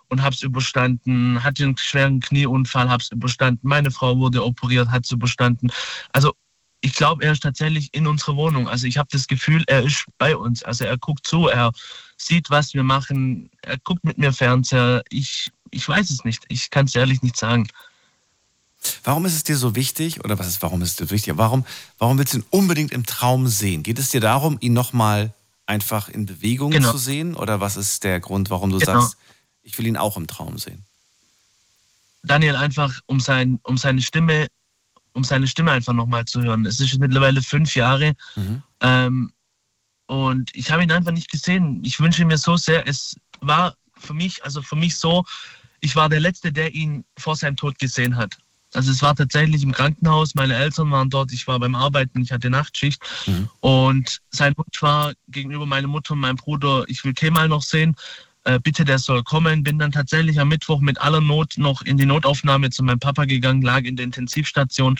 und 0.09 0.21
habe 0.21 0.35
es 0.35 0.43
überstanden. 0.43 1.43
Hatte 1.43 1.63
einen 1.63 1.77
schweren 1.77 2.19
Knieunfall, 2.19 2.89
habe 2.89 3.01
es 3.01 3.11
überstanden. 3.11 3.67
Meine 3.67 3.91
Frau 3.91 4.17
wurde 4.17 4.43
operiert, 4.45 4.89
hat 4.89 5.05
es 5.05 5.11
überstanden. 5.11 5.71
Also 6.13 6.33
ich 6.81 6.93
glaube, 6.93 7.23
er 7.23 7.31
ist 7.31 7.43
tatsächlich 7.43 7.93
in 7.93 8.07
unserer 8.07 8.35
Wohnung. 8.35 8.67
Also 8.67 8.85
ich 8.87 8.97
habe 8.97 9.09
das 9.11 9.27
Gefühl, 9.27 9.63
er 9.67 9.83
ist 9.83 10.05
bei 10.17 10.35
uns. 10.35 10.63
Also 10.63 10.85
er 10.85 10.97
guckt 10.97 11.25
zu, 11.25 11.47
er 11.47 11.71
sieht, 12.17 12.49
was 12.49 12.73
wir 12.73 12.83
machen, 12.83 13.49
er 13.61 13.77
guckt 13.79 14.03
mit 14.03 14.17
mir 14.17 14.31
Fernseher. 14.31 15.03
Ich, 15.09 15.51
ich 15.71 15.87
weiß 15.87 16.09
es 16.09 16.23
nicht. 16.23 16.43
Ich 16.47 16.69
kann 16.69 16.85
es 16.85 16.95
ehrlich 16.95 17.21
nicht 17.21 17.37
sagen. 17.37 17.67
Warum 19.03 19.25
ist 19.25 19.33
es 19.33 19.43
dir 19.43 19.57
so 19.57 19.75
wichtig, 19.75 20.23
oder 20.23 20.37
was 20.37 20.47
ist, 20.47 20.61
warum 20.61 20.81
ist 20.81 20.89
es 20.89 20.95
dir 20.95 21.09
wichtig? 21.09 21.33
Warum, 21.37 21.65
warum 21.97 22.17
willst 22.17 22.33
du 22.33 22.39
ihn 22.39 22.45
unbedingt 22.51 22.91
im 22.91 23.05
Traum 23.05 23.47
sehen? 23.47 23.81
Geht 23.81 23.97
es 23.97 24.09
dir 24.09 24.21
darum, 24.21 24.57
ihn 24.61 24.73
nochmal 24.73 25.33
einfach 25.65 26.09
in 26.09 26.25
Bewegung 26.25 26.71
genau. 26.71 26.91
zu 26.91 26.97
sehen? 26.97 27.35
Oder 27.35 27.59
was 27.59 27.77
ist 27.77 28.03
der 28.03 28.19
Grund, 28.19 28.49
warum 28.49 28.69
du 28.69 28.77
genau. 28.77 29.01
sagst, 29.01 29.17
ich 29.63 29.77
will 29.77 29.87
ihn 29.87 29.97
auch 29.97 30.17
im 30.17 30.27
Traum 30.27 30.57
sehen? 30.57 30.83
Daniel, 32.23 32.55
einfach 32.55 32.99
um, 33.05 33.19
sein, 33.19 33.59
um 33.63 33.77
seine 33.77 34.01
Stimme, 34.01 34.47
um 35.15 35.23
seine 35.23 35.47
Stimme 35.47 35.71
einfach 35.71 35.93
nochmal 35.93 36.25
zu 36.25 36.43
hören. 36.43 36.65
Es 36.65 36.79
ist 36.79 36.99
mittlerweile 36.99 37.41
fünf 37.41 37.75
Jahre. 37.75 38.13
Mhm. 38.35 38.61
Ähm, 38.81 39.31
und 40.07 40.51
ich 40.53 40.71
habe 40.71 40.83
ihn 40.83 40.91
einfach 40.91 41.13
nicht 41.13 41.31
gesehen. 41.31 41.81
Ich 41.83 41.99
wünsche 41.99 42.25
mir 42.25 42.37
so 42.37 42.57
sehr, 42.57 42.87
es 42.87 43.15
war 43.41 43.75
für 43.97 44.13
mich, 44.13 44.43
also 44.43 44.61
für 44.61 44.75
mich 44.75 44.97
so, 44.97 45.23
ich 45.79 45.95
war 45.95 46.09
der 46.09 46.19
Letzte, 46.19 46.51
der 46.51 46.75
ihn 46.75 47.05
vor 47.17 47.35
seinem 47.35 47.55
Tod 47.55 47.79
gesehen 47.79 48.15
hat. 48.17 48.37
Also 48.73 48.91
es 48.91 49.01
war 49.01 49.15
tatsächlich 49.15 49.63
im 49.63 49.71
Krankenhaus, 49.71 50.35
meine 50.35 50.55
Eltern 50.55 50.91
waren 50.91 51.09
dort, 51.09 51.31
ich 51.31 51.47
war 51.47 51.59
beim 51.59 51.75
Arbeiten, 51.75 52.21
ich 52.21 52.33
hatte 52.33 52.49
Nachtschicht 52.49 53.01
mhm. 53.25 53.49
und 53.61 54.21
sein 54.31 54.53
Wunsch 54.57 54.81
war 54.81 55.13
gegenüber 55.29 55.65
meiner 55.65 55.87
Mutter 55.87 56.13
und 56.13 56.19
meinem 56.19 56.35
Bruder, 56.35 56.83
ich 56.87 57.05
will 57.05 57.13
Kemal 57.13 57.47
noch 57.47 57.63
sehen, 57.63 57.95
äh, 58.45 58.59
bitte 58.59 58.85
der 58.85 58.99
soll 58.99 59.23
kommen. 59.23 59.63
Bin 59.63 59.77
dann 59.77 59.91
tatsächlich 59.91 60.39
am 60.39 60.47
Mittwoch 60.47 60.79
mit 60.79 60.99
aller 61.01 61.21
Not 61.21 61.57
noch 61.57 61.81
in 61.81 61.97
die 61.97 62.05
Notaufnahme 62.05 62.69
zu 62.69 62.83
meinem 62.83 62.99
Papa 62.99 63.25
gegangen, 63.25 63.61
lag 63.61 63.83
in 63.83 63.95
der 63.95 64.05
Intensivstation 64.05 64.97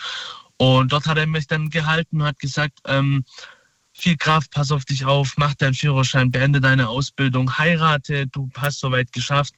und 0.58 0.92
dort 0.92 1.06
hat 1.06 1.18
er 1.18 1.28
mich 1.28 1.48
dann 1.48 1.70
gehalten 1.70 2.22
und 2.22 2.28
hat 2.28 2.40
gesagt, 2.40 2.80
ähm, 2.86 3.26
viel 3.94 4.18
Kraft, 4.18 4.52
pass 4.52 4.72
auf 4.72 4.86
dich 4.86 5.06
auf, 5.06 5.34
mach 5.38 5.54
deinen 5.56 5.74
Führerschein, 5.74 6.32
beende 6.32 6.62
deine 6.62 6.90
Ausbildung, 6.90 7.58
heirate, 7.58 8.28
du 8.28 8.50
hast 8.58 8.80
soweit 8.80 9.12
geschafft. 9.12 9.54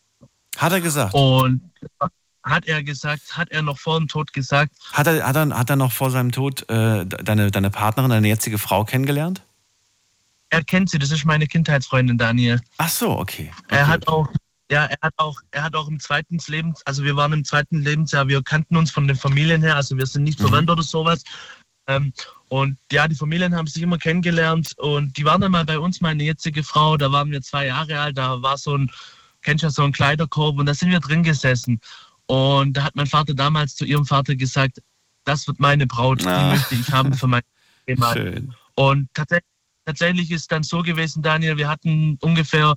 Hat 0.58 0.72
er 0.72 0.82
gesagt? 0.82 1.14
Und 1.14 1.62
hat 2.44 2.66
er 2.66 2.82
gesagt, 2.84 3.38
hat 3.38 3.50
er 3.52 3.62
noch 3.62 3.78
vor 3.78 4.00
dem 4.00 4.08
Tod 4.08 4.34
gesagt. 4.34 4.74
Hat 4.94 5.08
er, 5.08 5.28
hat 5.28 5.36
er, 5.36 5.50
hat 5.50 5.70
er 5.70 5.76
noch 5.76 5.92
vor 5.92 6.12
seinem 6.12 6.32
Tod 6.32 6.68
äh, 6.70 7.06
deine, 7.06 7.52
deine 7.52 7.70
Partnerin, 7.70 8.10
deine 8.10 8.28
jetzige 8.28 8.58
Frau 8.58 8.86
kennengelernt? 8.86 9.44
Er 10.50 10.64
kennt 10.64 10.90
sie, 10.90 11.00
das 11.00 11.12
ist 11.12 11.26
meine 11.26 11.48
Kindheitsfreundin 11.48 12.18
Daniel. 12.18 12.62
Ach 12.78 12.90
so, 12.90 13.18
okay. 13.18 13.52
okay. 13.64 13.76
Er 13.76 13.88
hat 13.88 14.08
auch, 14.08 14.30
ja, 14.72 14.86
er 14.86 14.98
hat 15.02 15.14
auch, 15.18 15.40
er 15.52 15.64
hat 15.64 15.76
auch 15.76 15.88
im 15.88 16.00
zweiten 16.00 16.40
Lebens, 16.48 16.82
also 16.86 17.04
wir 17.04 17.16
waren 17.16 17.34
im 17.34 17.44
zweiten 17.44 17.82
Lebensjahr, 17.82 18.28
wir 18.28 18.42
kannten 18.44 18.78
uns 18.78 18.92
von 18.92 19.08
den 19.08 19.18
Familien 19.18 19.62
her, 19.62 19.76
also 19.76 19.98
wir 19.98 20.06
sind 20.06 20.24
nicht 20.24 20.40
mhm. 20.40 20.46
verwandt 20.46 20.70
oder 20.70 20.84
sowas. 20.84 21.24
Ähm, 21.88 22.14
und 22.50 22.78
ja, 22.92 23.08
die 23.08 23.16
Familien 23.16 23.56
haben 23.56 23.68
sich 23.68 23.82
immer 23.82 23.98
kennengelernt 23.98 24.74
und 24.78 25.18
die 25.18 25.26
waren 25.26 25.42
dann 25.42 25.52
mal 25.52 25.66
bei 25.66 25.80
uns, 25.80 26.02
meine 26.02 26.24
jetzige 26.24 26.64
Frau, 26.64 26.98
da 26.98 27.12
waren 27.12 27.32
wir 27.32 27.42
zwei 27.42 27.68
Jahre 27.68 28.00
alt, 28.00 28.18
da 28.18 28.42
war 28.42 28.58
so 28.58 28.78
ein, 28.78 28.92
kennst 29.42 29.64
du 29.64 29.68
ja 29.68 29.72
so 29.72 29.84
ein 29.84 29.92
Kleiderkorb 29.92 30.58
und 30.60 30.66
da 30.66 30.74
sind 30.74 30.92
wir 30.92 31.00
drin 31.00 31.24
gesessen. 31.24 31.80
Und 32.28 32.76
da 32.76 32.84
hat 32.84 32.96
mein 32.96 33.08
Vater 33.08 33.34
damals 33.34 33.76
zu 33.76 33.86
ihrem 33.86 34.06
Vater 34.06 34.36
gesagt, 34.36 34.82
das 35.24 35.48
wird 35.48 35.60
meine 35.60 35.88
Braut, 35.88 36.26
ah. 36.26 36.40
die 36.40 36.58
möchte 36.58 36.76
ich 36.76 36.92
haben 36.92 37.14
für 37.14 37.28
mein 37.28 37.42
Thema. 37.86 38.14
Schön. 38.14 38.54
Und 38.76 39.10
tatsächlich, 39.14 39.50
tatsächlich 39.88 40.32
ist 40.32 40.52
dann 40.52 40.64
so 40.64 40.84
gewesen, 40.84 41.24
Daniel, 41.24 41.56
wir 41.56 41.70
hatten 41.70 42.18
ungefähr 42.22 42.76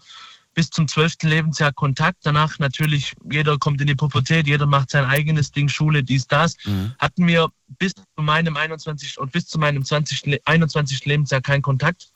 bis 0.55 0.71
zum 0.71 0.87
zwölften 0.87 1.29
Lebensjahr 1.29 1.73
Kontakt. 1.73 2.19
Danach 2.23 2.59
natürlich, 2.61 3.15
jeder 3.31 3.59
kommt 3.59 3.81
in 3.81 3.89
die 3.89 3.97
Pubertät, 3.97 4.47
jeder 4.47 4.67
macht 4.67 4.91
sein 4.91 5.05
eigenes 5.05 5.51
Ding, 5.51 5.69
Schule, 5.69 6.05
dies, 6.05 6.27
das. 6.29 6.57
Mhm. 6.65 6.95
Hatten 6.99 7.27
wir 7.27 7.49
bis 7.79 7.95
zu 7.95 8.03
meinem 8.17 8.57
21. 8.57 9.19
und 9.19 9.33
bis 9.33 9.47
zu 9.49 9.59
meinem 9.59 9.85
20, 9.85 10.41
21. 10.45 11.05
Lebensjahr 11.05 11.41
keinen 11.41 11.63
Kontakt. 11.63 12.09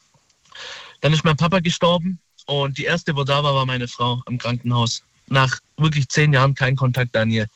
Dann 1.00 1.12
ist 1.12 1.24
mein 1.24 1.36
Papa 1.36 1.58
gestorben 1.58 2.20
und 2.46 2.78
die 2.78 2.84
erste, 2.84 3.16
wo 3.16 3.24
da 3.24 3.42
war, 3.42 3.54
war 3.54 3.66
meine 3.66 3.88
Frau 3.88 4.22
im 4.28 4.38
Krankenhaus 4.38 5.02
nach 5.26 5.58
wirklich 5.76 6.08
zehn 6.08 6.32
Jahren 6.32 6.54
keinen 6.54 6.76
Kontakt, 6.76 7.14
Daniel. 7.14 7.46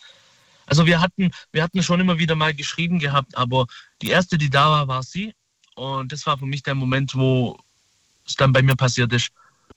Also 0.66 0.86
wir 0.86 1.00
hatten, 1.00 1.30
wir 1.52 1.62
hatten 1.62 1.82
schon 1.82 2.00
immer 2.00 2.18
wieder 2.18 2.34
mal 2.34 2.52
geschrieben 2.52 2.98
gehabt, 2.98 3.36
aber 3.36 3.66
die 4.02 4.08
erste, 4.08 4.38
die 4.38 4.50
da 4.50 4.70
war, 4.70 4.88
war 4.88 5.02
sie. 5.02 5.34
Und 5.78 6.12
das 6.12 6.26
war 6.26 6.36
für 6.36 6.46
mich 6.46 6.62
der 6.62 6.74
Moment, 6.74 7.14
wo 7.14 7.58
es 8.26 8.34
dann 8.34 8.52
bei 8.52 8.62
mir 8.62 8.76
passiert 8.76 9.12
ist, 9.12 9.30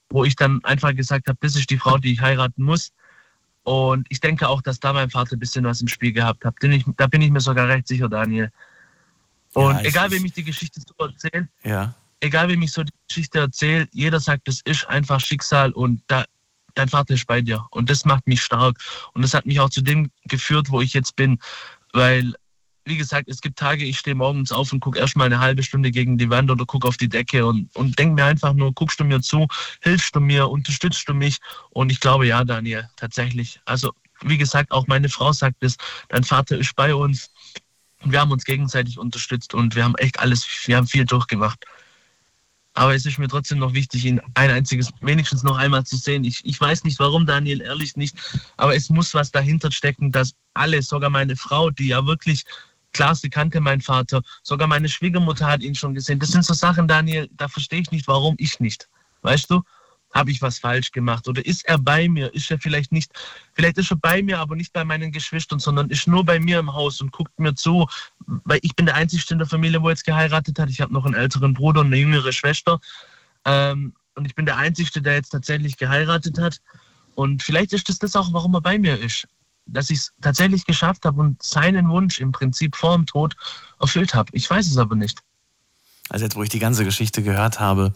wo 0.09 0.25
ich 0.25 0.35
dann 0.35 0.63
einfach 0.63 0.95
gesagt 0.95 1.27
habe, 1.27 1.37
das 1.41 1.55
ist 1.55 1.69
die 1.69 1.77
Frau, 1.77 1.97
die 1.97 2.13
ich 2.13 2.21
heiraten 2.21 2.63
muss. 2.63 2.91
Und 3.63 4.07
ich 4.09 4.19
denke 4.19 4.47
auch, 4.47 4.61
dass 4.61 4.79
da 4.79 4.91
mein 4.93 5.11
Vater 5.11 5.35
ein 5.35 5.39
bisschen 5.39 5.63
was 5.65 5.81
im 5.81 5.87
Spiel 5.87 6.11
gehabt 6.11 6.43
hat. 6.43 6.55
Da 6.97 7.07
bin 7.07 7.21
ich 7.21 7.31
mir 7.31 7.39
sogar 7.39 7.67
recht 7.67 7.87
sicher, 7.87 8.09
Daniel. 8.09 8.51
Und 9.53 9.75
ja, 9.75 9.81
egal, 9.83 10.11
wem 10.11 10.25
ich 10.25 10.33
die 10.33 10.43
Geschichte 10.43 10.81
so 10.81 11.05
erzähle, 11.05 11.47
ja. 11.63 11.93
egal, 12.21 12.47
wem 12.49 12.61
ich 12.61 12.71
so 12.71 12.83
die 12.83 12.93
Geschichte 13.07 13.39
erzähle, 13.39 13.87
jeder 13.91 14.19
sagt, 14.19 14.47
das 14.47 14.61
ist 14.61 14.87
einfach 14.87 15.19
Schicksal 15.19 15.71
und 15.73 16.01
da 16.07 16.25
dein 16.73 16.89
Vater 16.89 17.13
ist 17.13 17.27
bei 17.27 17.41
dir. 17.41 17.65
Und 17.71 17.89
das 17.89 18.05
macht 18.05 18.27
mich 18.27 18.41
stark. 18.41 18.77
Und 19.13 19.21
das 19.21 19.33
hat 19.33 19.45
mich 19.45 19.59
auch 19.59 19.69
zu 19.69 19.81
dem 19.81 20.09
geführt, 20.25 20.69
wo 20.69 20.81
ich 20.81 20.93
jetzt 20.93 21.15
bin. 21.15 21.37
Weil, 21.93 22.33
wie 22.85 22.97
gesagt, 22.97 23.29
es 23.29 23.41
gibt 23.41 23.59
Tage, 23.59 23.85
ich 23.85 23.99
stehe 23.99 24.15
morgens 24.15 24.51
auf 24.51 24.73
und 24.73 24.79
gucke 24.79 24.99
erstmal 24.99 25.27
eine 25.27 25.39
halbe 25.39 25.63
Stunde 25.63 25.91
gegen 25.91 26.17
die 26.17 26.29
Wand 26.29 26.49
oder 26.49 26.65
gucke 26.65 26.87
auf 26.87 26.97
die 26.97 27.09
Decke 27.09 27.45
und, 27.45 27.73
und 27.75 27.97
denke 27.99 28.15
mir 28.15 28.25
einfach 28.25 28.53
nur, 28.53 28.73
guckst 28.73 28.99
du 28.99 29.03
mir 29.03 29.21
zu, 29.21 29.47
hilfst 29.81 30.15
du 30.15 30.19
mir, 30.19 30.49
unterstützt 30.49 31.07
du 31.07 31.13
mich? 31.13 31.37
Und 31.69 31.91
ich 31.91 31.99
glaube, 31.99 32.27
ja, 32.27 32.43
Daniel, 32.43 32.89
tatsächlich. 32.95 33.59
Also 33.65 33.91
wie 34.23 34.37
gesagt, 34.37 34.71
auch 34.71 34.87
meine 34.87 35.09
Frau 35.09 35.31
sagt 35.31 35.57
es, 35.61 35.77
dein 36.09 36.23
Vater 36.23 36.57
ist 36.57 36.75
bei 36.75 36.93
uns. 36.93 37.31
Und 38.03 38.11
wir 38.11 38.19
haben 38.19 38.31
uns 38.31 38.45
gegenseitig 38.45 38.97
unterstützt 38.97 39.53
und 39.53 39.75
wir 39.75 39.83
haben 39.83 39.95
echt 39.95 40.19
alles, 40.19 40.45
wir 40.65 40.77
haben 40.77 40.87
viel 40.87 41.05
durchgemacht. 41.05 41.63
Aber 42.73 42.95
es 42.95 43.05
ist 43.05 43.19
mir 43.19 43.27
trotzdem 43.27 43.59
noch 43.59 43.73
wichtig, 43.73 44.05
ihn 44.05 44.21
ein 44.33 44.49
einziges, 44.49 44.91
wenigstens 45.01 45.43
noch 45.43 45.57
einmal 45.57 45.83
zu 45.83 45.97
sehen. 45.97 46.23
Ich, 46.23 46.43
ich 46.45 46.59
weiß 46.59 46.85
nicht 46.85 46.99
warum, 46.99 47.25
Daniel, 47.25 47.61
ehrlich 47.61 47.97
nicht. 47.97 48.15
Aber 48.55 48.75
es 48.75 48.89
muss 48.89 49.13
was 49.13 49.31
dahinter 49.31 49.71
stecken, 49.71 50.11
dass 50.11 50.35
alle, 50.53 50.81
sogar 50.81 51.09
meine 51.09 51.35
Frau, 51.35 51.69
die 51.69 51.87
ja 51.87 52.05
wirklich, 52.05 52.45
klar, 52.93 53.15
sie 53.15 53.29
kannte 53.29 53.59
meinen 53.61 53.81
Vater, 53.81 54.21
sogar 54.43 54.67
meine 54.67 54.89
Schwiegermutter 54.89 55.47
hat 55.47 55.61
ihn 55.61 55.75
schon 55.75 55.93
gesehen. 55.93 56.19
Das 56.19 56.29
sind 56.29 56.45
so 56.45 56.53
Sachen, 56.53 56.87
Daniel, 56.87 57.29
da 57.31 57.47
verstehe 57.47 57.81
ich 57.81 57.91
nicht, 57.91 58.07
warum 58.07 58.35
ich 58.37 58.59
nicht. 58.59 58.89
Weißt 59.21 59.49
du? 59.49 59.61
habe 60.13 60.31
ich 60.31 60.41
was 60.41 60.59
falsch 60.59 60.91
gemacht 60.91 61.27
oder 61.27 61.45
ist 61.45 61.65
er 61.65 61.77
bei 61.77 62.09
mir? 62.09 62.33
Ist 62.33 62.51
er 62.51 62.59
vielleicht 62.59 62.91
nicht, 62.91 63.11
vielleicht 63.53 63.77
ist 63.77 63.91
er 63.91 63.97
bei 63.97 64.21
mir, 64.21 64.39
aber 64.39 64.55
nicht 64.55 64.73
bei 64.73 64.83
meinen 64.83 65.11
Geschwistern, 65.11 65.59
sondern 65.59 65.89
ist 65.89 66.07
nur 66.07 66.25
bei 66.25 66.39
mir 66.39 66.59
im 66.59 66.73
Haus 66.73 67.01
und 67.01 67.11
guckt 67.11 67.37
mir 67.39 67.55
zu, 67.55 67.87
weil 68.25 68.59
ich 68.61 68.75
bin 68.75 68.85
der 68.85 68.95
Einzige 68.95 69.23
in 69.31 69.37
der 69.37 69.47
Familie, 69.47 69.81
wo 69.81 69.89
jetzt 69.89 70.05
geheiratet 70.05 70.59
hat. 70.59 70.69
Ich 70.69 70.81
habe 70.81 70.93
noch 70.93 71.05
einen 71.05 71.15
älteren 71.15 71.53
Bruder 71.53 71.81
und 71.81 71.87
eine 71.87 71.97
jüngere 71.97 72.31
Schwester 72.33 72.79
ähm, 73.45 73.93
und 74.15 74.25
ich 74.25 74.35
bin 74.35 74.45
der 74.45 74.57
Einzige, 74.57 75.01
der 75.01 75.15
jetzt 75.15 75.29
tatsächlich 75.29 75.77
geheiratet 75.77 76.37
hat. 76.37 76.61
Und 77.15 77.43
vielleicht 77.43 77.73
ist 77.73 77.87
das 77.89 77.99
das 77.99 78.15
auch, 78.15 78.33
warum 78.33 78.53
er 78.55 78.61
bei 78.61 78.77
mir 78.77 78.99
ist. 78.99 79.27
Dass 79.65 79.89
ich 79.89 79.99
es 79.99 80.13
tatsächlich 80.21 80.65
geschafft 80.65 81.05
habe 81.05 81.21
und 81.21 81.41
seinen 81.41 81.89
Wunsch 81.89 82.19
im 82.19 82.31
Prinzip 82.31 82.75
vor 82.75 82.95
dem 82.95 83.05
Tod 83.05 83.35
erfüllt 83.79 84.13
habe. 84.13 84.29
Ich 84.33 84.49
weiß 84.49 84.67
es 84.67 84.77
aber 84.77 84.95
nicht. 84.95 85.19
Also 86.09 86.25
jetzt, 86.25 86.35
wo 86.35 86.43
ich 86.43 86.49
die 86.49 86.59
ganze 86.59 86.83
Geschichte 86.83 87.23
gehört 87.23 87.59
habe, 87.59 87.93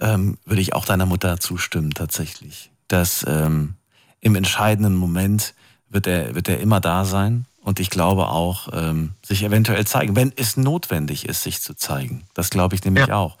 ähm, 0.00 0.38
würde 0.44 0.60
ich 0.60 0.72
auch 0.74 0.84
deiner 0.84 1.06
Mutter 1.06 1.38
zustimmen 1.38 1.92
tatsächlich. 1.92 2.70
Dass 2.88 3.24
ähm, 3.28 3.74
im 4.20 4.34
entscheidenden 4.34 4.94
Moment 4.96 5.54
wird 5.88 6.06
er, 6.06 6.34
wird 6.34 6.48
er 6.48 6.58
immer 6.60 6.80
da 6.80 7.04
sein 7.04 7.46
und 7.60 7.80
ich 7.80 7.90
glaube 7.90 8.28
auch, 8.28 8.68
ähm, 8.72 9.14
sich 9.24 9.42
eventuell 9.42 9.86
zeigen, 9.86 10.16
wenn 10.16 10.32
es 10.36 10.56
notwendig 10.56 11.28
ist, 11.28 11.42
sich 11.42 11.62
zu 11.62 11.74
zeigen. 11.74 12.24
Das 12.34 12.50
glaube 12.50 12.74
ich 12.74 12.84
nämlich 12.84 13.06
ja. 13.06 13.16
auch. 13.16 13.38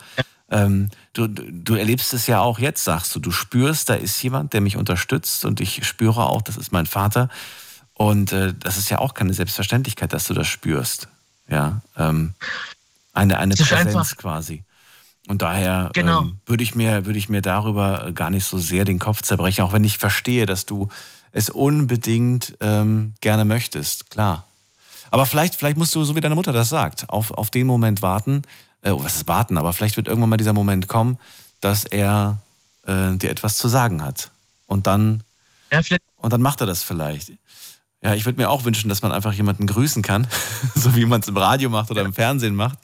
Ähm, 0.50 0.90
du, 1.12 1.26
du 1.26 1.74
erlebst 1.74 2.12
es 2.12 2.26
ja 2.26 2.40
auch 2.40 2.58
jetzt, 2.58 2.84
sagst 2.84 3.14
du. 3.14 3.20
Du 3.20 3.30
spürst, 3.30 3.88
da 3.88 3.94
ist 3.94 4.22
jemand, 4.22 4.52
der 4.52 4.60
mich 4.60 4.76
unterstützt 4.76 5.44
und 5.44 5.60
ich 5.60 5.86
spüre 5.86 6.26
auch, 6.26 6.42
das 6.42 6.56
ist 6.56 6.72
mein 6.72 6.86
Vater. 6.86 7.28
Und 7.94 8.32
äh, 8.32 8.52
das 8.58 8.76
ist 8.76 8.90
ja 8.90 8.98
auch 8.98 9.14
keine 9.14 9.34
Selbstverständlichkeit, 9.34 10.12
dass 10.12 10.26
du 10.26 10.34
das 10.34 10.48
spürst. 10.48 11.08
Ja, 11.48 11.82
ähm, 11.96 12.34
eine, 13.12 13.38
eine 13.38 13.54
Präsenz 13.54 14.16
quasi. 14.16 14.64
Und 15.26 15.42
daher 15.42 15.90
genau. 15.94 16.22
ähm, 16.22 16.38
würde 16.46 16.62
ich, 16.62 16.74
mir, 16.74 17.06
würde 17.06 17.18
ich 17.18 17.28
mir 17.28 17.40
darüber 17.40 18.12
gar 18.12 18.30
nicht 18.30 18.44
so 18.44 18.58
sehr 18.58 18.84
den 18.84 18.98
Kopf 18.98 19.22
zerbrechen, 19.22 19.64
auch 19.64 19.72
wenn 19.72 19.84
ich 19.84 19.98
verstehe, 19.98 20.44
dass 20.44 20.66
du 20.66 20.88
es 21.32 21.48
unbedingt 21.50 22.56
ähm, 22.60 23.14
gerne 23.20 23.44
möchtest, 23.44 24.10
klar. 24.10 24.44
Aber 25.10 25.26
vielleicht, 25.26 25.54
vielleicht 25.54 25.76
musst 25.76 25.94
du, 25.94 26.04
so 26.04 26.14
wie 26.16 26.20
deine 26.20 26.34
Mutter 26.34 26.52
das 26.52 26.68
sagt, 26.68 27.08
auf, 27.08 27.30
auf 27.30 27.50
den 27.50 27.66
Moment 27.66 28.02
warten, 28.02 28.42
äh, 28.84 28.92
was 28.92 29.16
ist 29.16 29.28
warten, 29.28 29.58
aber 29.58 29.72
vielleicht 29.72 29.96
wird 29.96 30.06
irgendwann 30.06 30.30
mal 30.30 30.36
dieser 30.36 30.52
Moment 30.52 30.86
kommen, 30.86 31.18
dass 31.60 31.84
er 31.84 32.38
äh, 32.86 33.16
dir 33.16 33.30
etwas 33.30 33.56
zu 33.56 33.68
sagen 33.68 34.02
hat. 34.02 34.30
Und 34.66 34.86
dann, 34.86 35.22
ja, 35.72 35.80
und 36.16 36.32
dann 36.32 36.42
macht 36.42 36.60
er 36.60 36.66
das 36.66 36.82
vielleicht. 36.82 37.32
Ja, 38.02 38.14
ich 38.14 38.26
würde 38.26 38.38
mir 38.40 38.50
auch 38.50 38.64
wünschen, 38.64 38.90
dass 38.90 39.00
man 39.00 39.12
einfach 39.12 39.32
jemanden 39.32 39.66
grüßen 39.66 40.02
kann, 40.02 40.26
so 40.74 40.94
wie 40.94 41.06
man 41.06 41.22
es 41.22 41.28
im 41.28 41.36
Radio 41.36 41.70
macht 41.70 41.90
oder 41.90 42.02
im 42.02 42.12
Fernsehen 42.12 42.54
macht. 42.54 42.78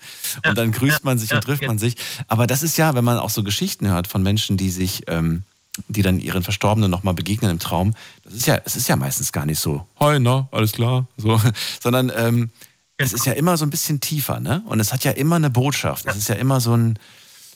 Und 0.46 0.56
dann 0.56 0.72
grüßt 0.72 1.04
man 1.04 1.18
sich 1.18 1.32
und 1.34 1.42
trifft 1.42 1.66
man 1.66 1.78
sich. 1.78 1.96
Aber 2.26 2.46
das 2.46 2.62
ist 2.62 2.78
ja, 2.78 2.94
wenn 2.94 3.04
man 3.04 3.18
auch 3.18 3.28
so 3.28 3.42
Geschichten 3.42 3.86
hört 3.86 4.06
von 4.06 4.22
Menschen, 4.22 4.56
die 4.56 4.70
sich, 4.70 5.02
ähm, 5.08 5.42
die 5.88 6.00
dann 6.00 6.18
ihren 6.18 6.42
Verstorbenen 6.42 6.90
nochmal 6.90 7.12
begegnen 7.12 7.50
im 7.50 7.58
Traum, 7.58 7.94
das 8.24 8.32
ist 8.32 8.46
ja, 8.46 8.58
es 8.64 8.76
ist 8.76 8.88
ja 8.88 8.96
meistens 8.96 9.30
gar 9.30 9.44
nicht 9.44 9.58
so, 9.58 9.86
hi, 9.98 10.18
na, 10.18 10.48
alles 10.52 10.72
klar, 10.72 11.06
so, 11.18 11.38
sondern 11.82 12.10
ähm, 12.16 12.50
es 13.00 13.12
ist 13.12 13.26
ja 13.26 13.32
immer 13.32 13.56
so 13.56 13.64
ein 13.64 13.70
bisschen 13.70 14.00
tiefer, 14.00 14.40
ne? 14.40 14.62
Und 14.66 14.80
es 14.80 14.92
hat 14.92 15.04
ja 15.04 15.12
immer 15.12 15.36
eine 15.36 15.50
Botschaft. 15.50 16.06
Es 16.06 16.16
ist 16.16 16.28
ja 16.28 16.34
immer 16.34 16.60
so 16.60 16.76
ein, 16.76 16.98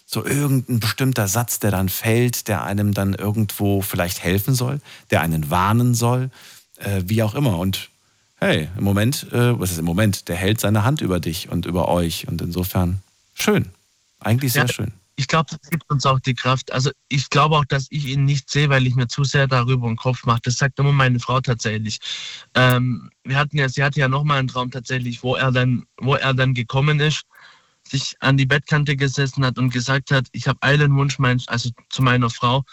so 0.07 0.25
irgendein 0.25 0.81
bestimmter 0.81 1.29
Satz, 1.29 1.59
der 1.59 1.71
dann 1.71 1.89
fällt, 1.89 2.49
der 2.49 2.65
einem 2.65 2.95
dann 2.95 3.15
irgendwo 3.15 3.83
vielleicht 3.83 4.23
helfen 4.23 4.55
soll, 4.55 4.81
der 5.11 5.21
einen 5.21 5.51
warnen 5.51 5.95
soll 5.95 6.31
äh, 6.79 7.03
wie 7.07 7.23
auch 7.23 7.35
immer. 7.35 7.59
Und 7.59 7.91
hey, 8.37 8.69
im 8.77 8.85
Moment, 8.85 9.27
äh, 9.33 9.59
was 9.59 9.71
ist 9.71 9.79
im 9.79 9.85
Moment? 9.85 10.29
Der 10.29 10.37
hält 10.37 10.61
seine 10.61 10.85
Hand 10.85 11.01
über 11.01 11.21
dich 11.21 11.49
und 11.49 11.67
über 11.67 11.89
euch. 11.89 12.29
Und 12.29 12.43
insofern 12.43 13.03
schön. 13.35 13.67
Eigentlich 14.21 14.53
sehr 14.53 14.67
ja, 14.67 14.73
schön. 14.73 14.93
Ich 15.17 15.29
glaube, 15.29 15.47
das 15.51 15.71
gibt 15.71 15.89
uns 15.91 16.07
auch 16.07 16.19
die 16.19 16.35
Kraft. 16.35 16.73
Also 16.73 16.91
ich 17.09 17.31
glaube 17.31 17.57
auch, 17.57 17.65
dass 17.65 17.87
ich 17.91 18.07
ihn 18.07 18.25
nicht 18.25 18.51
sehe, 18.51 18.69
weil 18.69 18.87
ich 18.87 18.97
mir 18.97 19.07
zu 19.07 19.23
sehr 19.23 19.47
darüber 19.47 19.87
den 19.87 19.97
Kopf 19.97 20.25
mache. 20.25 20.41
Das 20.43 20.57
sagt 20.57 20.79
immer 20.79 20.93
meine 20.93 21.21
Frau 21.21 21.41
tatsächlich. 21.41 22.01
Ähm, 22.55 23.11
wir 23.23 23.37
hatten 23.37 23.57
ja, 23.57 23.69
sie 23.69 23.85
hatte 23.85 24.01
ja 24.01 24.09
noch 24.09 24.25
mal 24.25 24.39
einen 24.39 24.49
Traum 24.49 24.71
tatsächlich, 24.71 25.23
wo 25.23 25.37
er 25.37 25.53
dann, 25.53 25.87
wo 25.99 26.15
er 26.15 26.35
dann 26.35 26.53
gekommen 26.53 26.99
ist, 26.99 27.23
sich 27.87 28.17
an 28.21 28.37
die 28.37 28.47
Bettkante 28.47 28.97
gesessen 28.97 29.45
hat 29.45 29.59
und 29.59 29.71
gesagt 29.71 30.11
hat, 30.11 30.27
ich 30.33 30.49
habe 30.49 30.63
einen 30.63 30.97
Wunsch, 30.97 31.19
mein, 31.19 31.41
also 31.47 31.71
zu 31.91 32.03
meiner 32.03 32.31
Frau, 32.31 32.65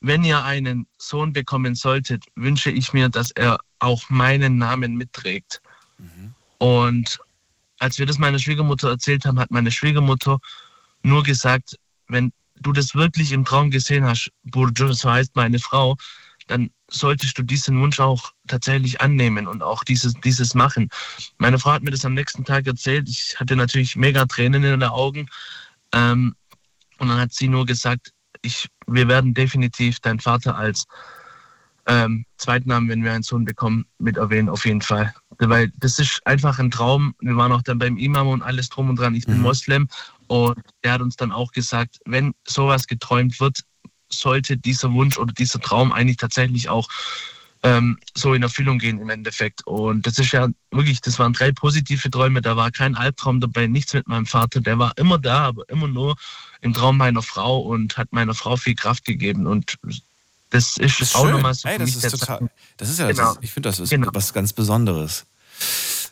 wenn 0.00 0.24
ihr 0.24 0.44
einen 0.44 0.86
Sohn 0.98 1.32
bekommen 1.32 1.74
solltet, 1.74 2.24
wünsche 2.34 2.70
ich 2.70 2.92
mir, 2.92 3.08
dass 3.08 3.30
er 3.30 3.58
auch 3.78 4.10
meinen 4.10 4.58
Namen 4.58 4.96
mitträgt. 4.96 5.62
Mhm. 5.98 6.34
Und 6.58 7.18
als 7.78 7.98
wir 7.98 8.06
das 8.06 8.18
meiner 8.18 8.38
Schwiegermutter 8.38 8.90
erzählt 8.90 9.24
haben, 9.24 9.38
hat 9.38 9.50
meine 9.50 9.70
Schwiegermutter 9.70 10.38
nur 11.02 11.22
gesagt, 11.22 11.78
wenn 12.08 12.32
du 12.60 12.72
das 12.72 12.94
wirklich 12.94 13.32
im 13.32 13.44
Traum 13.44 13.70
gesehen 13.70 14.04
hast, 14.04 14.30
Burjo, 14.44 14.92
so 14.92 15.10
heißt 15.10 15.34
meine 15.34 15.58
Frau, 15.58 15.96
dann 16.46 16.70
solltest 16.88 17.38
du 17.38 17.42
diesen 17.42 17.80
Wunsch 17.80 18.00
auch 18.00 18.32
tatsächlich 18.46 19.00
annehmen 19.00 19.46
und 19.46 19.62
auch 19.62 19.84
dieses, 19.84 20.14
dieses 20.14 20.54
machen. 20.54 20.88
Meine 21.38 21.58
Frau 21.58 21.72
hat 21.72 21.82
mir 21.82 21.90
das 21.90 22.04
am 22.04 22.14
nächsten 22.14 22.44
Tag 22.44 22.66
erzählt. 22.66 23.08
Ich 23.08 23.38
hatte 23.38 23.56
natürlich 23.56 23.96
mega 23.96 24.24
Tränen 24.26 24.62
in 24.64 24.80
den 24.80 24.88
Augen. 24.88 25.28
Ähm, 25.92 26.34
und 26.98 27.08
dann 27.08 27.18
hat 27.18 27.32
sie 27.32 27.48
nur 27.48 27.66
gesagt, 27.66 28.12
ich, 28.42 28.68
wir 28.86 29.08
werden 29.08 29.34
definitiv 29.34 30.00
deinen 30.00 30.20
Vater 30.20 30.56
als 30.56 30.84
ähm, 31.86 32.24
Zweitnamen, 32.36 32.88
wenn 32.88 33.04
wir 33.04 33.12
einen 33.12 33.22
Sohn 33.22 33.44
bekommen, 33.44 33.86
mit 33.98 34.16
erwähnen, 34.16 34.48
auf 34.48 34.66
jeden 34.66 34.82
Fall. 34.82 35.14
Weil 35.48 35.72
das 35.76 35.98
ist 35.98 36.20
einfach 36.26 36.58
ein 36.58 36.70
Traum. 36.70 37.14
Wir 37.20 37.36
waren 37.36 37.52
auch 37.52 37.62
dann 37.62 37.78
beim 37.78 37.96
Imam 37.96 38.28
und 38.28 38.42
alles 38.42 38.68
drum 38.68 38.90
und 38.90 38.96
dran. 38.96 39.14
Ich 39.14 39.26
bin 39.26 39.36
mhm. 39.36 39.42
Moslem 39.42 39.88
und 40.26 40.58
er 40.82 40.92
hat 40.92 41.02
uns 41.02 41.16
dann 41.16 41.32
auch 41.32 41.52
gesagt, 41.52 41.98
wenn 42.04 42.34
sowas 42.46 42.86
geträumt 42.86 43.38
wird, 43.40 43.60
sollte 44.10 44.56
dieser 44.56 44.92
Wunsch 44.92 45.18
oder 45.18 45.32
dieser 45.32 45.60
Traum 45.60 45.92
eigentlich 45.92 46.18
tatsächlich 46.18 46.68
auch 46.68 46.88
ähm, 47.62 47.98
so 48.16 48.34
in 48.34 48.42
Erfüllung 48.42 48.78
gehen 48.78 49.00
im 49.00 49.08
Endeffekt. 49.08 49.66
Und 49.66 50.06
das 50.06 50.18
ist 50.18 50.32
ja 50.32 50.48
wirklich, 50.70 51.00
das 51.00 51.18
waren 51.18 51.32
drei 51.32 51.52
positive 51.52 52.10
Träume, 52.10 52.42
da 52.42 52.56
war 52.56 52.70
kein 52.70 52.96
Albtraum 52.96 53.40
dabei, 53.40 53.66
nichts 53.66 53.94
mit 53.94 54.08
meinem 54.08 54.26
Vater, 54.26 54.60
der 54.60 54.78
war 54.78 54.92
immer 54.96 55.18
da, 55.18 55.46
aber 55.46 55.68
immer 55.68 55.88
nur 55.88 56.16
im 56.60 56.72
Traum 56.72 56.96
meiner 56.96 57.22
Frau 57.22 57.60
und 57.60 57.96
hat 57.96 58.12
meiner 58.12 58.34
Frau 58.34 58.56
viel 58.56 58.74
Kraft 58.74 59.04
gegeben. 59.04 59.46
Und 59.46 59.76
das 60.52 60.76
ist, 60.76 61.00
das 61.00 61.00
ist 61.00 61.16
auch 61.16 61.30
nochmal 61.30 61.54
so. 61.54 61.68
Hey, 61.68 61.78
das, 61.78 61.96
ist 61.96 62.10
total, 62.10 62.48
das 62.76 62.90
ist 62.90 62.98
ja, 62.98 63.08
genau. 63.08 63.34
das, 63.34 63.42
ich 63.42 63.50
finde, 63.50 63.70
das 63.70 63.80
ist 63.80 63.90
genau. 63.90 64.10
was 64.12 64.32
ganz 64.32 64.52
Besonderes. 64.52 65.24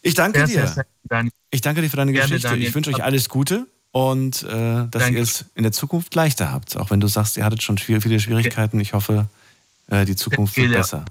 Ich 0.02 0.14
danke 0.14 0.46
sehr, 0.46 0.66
dir. 0.66 0.84
Sehr, 1.10 1.28
ich 1.50 1.60
danke 1.60 1.82
dir 1.82 1.90
für 1.90 1.96
deine 1.96 2.12
Gerne, 2.12 2.28
Geschichte. 2.28 2.48
Daniel. 2.48 2.68
Ich 2.68 2.74
wünsche 2.74 2.90
euch 2.90 3.02
alles 3.02 3.28
Gute 3.28 3.66
und 3.92 4.42
äh, 4.44 4.46
dass 4.46 4.88
danke. 4.90 5.18
ihr 5.18 5.22
es 5.22 5.44
in 5.54 5.62
der 5.62 5.72
Zukunft 5.72 6.14
leichter 6.14 6.50
habt. 6.50 6.76
Auch 6.76 6.90
wenn 6.90 7.00
du 7.00 7.08
sagst, 7.08 7.36
ihr 7.36 7.44
hattet 7.44 7.62
schon 7.62 7.76
viel, 7.76 8.00
viele 8.00 8.18
Schwierigkeiten. 8.18 8.80
Ich 8.80 8.94
hoffe, 8.94 9.28
äh, 9.88 10.06
die 10.06 10.16
Zukunft 10.16 10.56
wird 10.56 10.72
besser. 10.72 11.04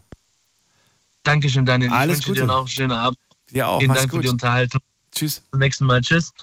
Dankeschön, 1.21 1.65
Daniel. 1.65 1.91
Alles 1.91 2.19
ich 2.19 2.27
wünsche 2.27 2.41
Gute. 2.41 2.41
dir 2.41 2.47
noch 2.47 2.59
einen 2.59 2.67
schönen 2.67 2.91
Abend. 2.91 3.19
Dir 3.51 3.67
auch. 3.67 3.79
Vielen 3.79 3.93
Dank 3.93 4.09
gut. 4.09 4.19
für 4.19 4.23
die 4.23 4.29
Unterhaltung. 4.29 4.81
Tschüss. 5.13 5.39
Bis 5.39 5.49
zum 5.51 5.59
nächsten 5.59 5.85
Mal. 5.85 6.01
Tschüss. 6.01 6.33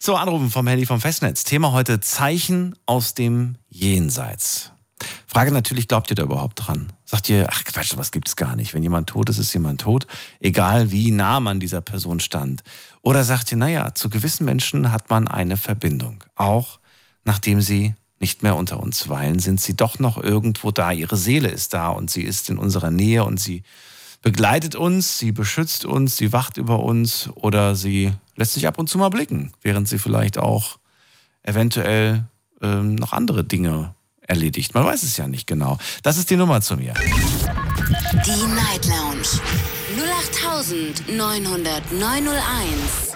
So, 0.00 0.16
Anrufen 0.16 0.50
vom 0.50 0.66
Handy 0.66 0.86
vom 0.86 1.00
Festnetz. 1.00 1.44
Thema 1.44 1.72
heute 1.72 2.00
Zeichen 2.00 2.76
aus 2.86 3.14
dem 3.14 3.56
Jenseits. 3.68 4.73
Frage 5.26 5.50
natürlich, 5.50 5.88
glaubt 5.88 6.10
ihr 6.10 6.16
da 6.16 6.22
überhaupt 6.22 6.66
dran? 6.66 6.92
Sagt 7.04 7.28
ihr, 7.28 7.48
ach 7.50 7.64
Quatsch, 7.64 7.96
was 7.96 8.12
gibt 8.12 8.28
es 8.28 8.36
gar 8.36 8.56
nicht. 8.56 8.74
Wenn 8.74 8.82
jemand 8.82 9.08
tot 9.08 9.28
ist, 9.28 9.38
ist 9.38 9.52
jemand 9.52 9.80
tot. 9.80 10.06
Egal 10.40 10.92
wie 10.92 11.10
nah 11.10 11.40
man 11.40 11.60
dieser 11.60 11.80
Person 11.80 12.20
stand. 12.20 12.62
Oder 13.02 13.24
sagt 13.24 13.50
ihr, 13.50 13.58
naja, 13.58 13.94
zu 13.94 14.08
gewissen 14.08 14.44
Menschen 14.44 14.92
hat 14.92 15.10
man 15.10 15.26
eine 15.28 15.56
Verbindung. 15.56 16.22
Auch 16.36 16.78
nachdem 17.24 17.60
sie 17.60 17.94
nicht 18.20 18.42
mehr 18.42 18.56
unter 18.56 18.80
uns 18.80 19.08
weilen, 19.08 19.38
sind 19.38 19.60
sie 19.60 19.74
doch 19.74 19.98
noch 19.98 20.16
irgendwo 20.16 20.70
da. 20.70 20.92
Ihre 20.92 21.16
Seele 21.16 21.48
ist 21.48 21.74
da 21.74 21.88
und 21.88 22.10
sie 22.10 22.22
ist 22.22 22.48
in 22.48 22.58
unserer 22.58 22.90
Nähe 22.90 23.24
und 23.24 23.40
sie 23.40 23.64
begleitet 24.22 24.74
uns, 24.74 25.18
sie 25.18 25.32
beschützt 25.32 25.84
uns, 25.84 26.16
sie 26.16 26.32
wacht 26.32 26.56
über 26.56 26.80
uns 26.80 27.28
oder 27.34 27.74
sie 27.76 28.12
lässt 28.36 28.54
sich 28.54 28.66
ab 28.66 28.78
und 28.78 28.88
zu 28.88 28.96
mal 28.96 29.10
blicken, 29.10 29.52
während 29.60 29.88
sie 29.88 29.98
vielleicht 29.98 30.38
auch 30.38 30.78
eventuell 31.42 32.24
ähm, 32.62 32.94
noch 32.94 33.12
andere 33.12 33.44
Dinge 33.44 33.94
erledigt. 34.26 34.74
Man 34.74 34.84
weiß 34.84 35.02
es 35.02 35.16
ja 35.16 35.26
nicht 35.26 35.46
genau. 35.46 35.78
Das 36.02 36.16
ist 36.16 36.30
die 36.30 36.36
Nummer 36.36 36.60
zu 36.60 36.76
mir. 36.76 36.94
Die 36.94 38.54
Night 38.54 38.86
Lounge 38.86 39.40
0890901. 41.08 43.14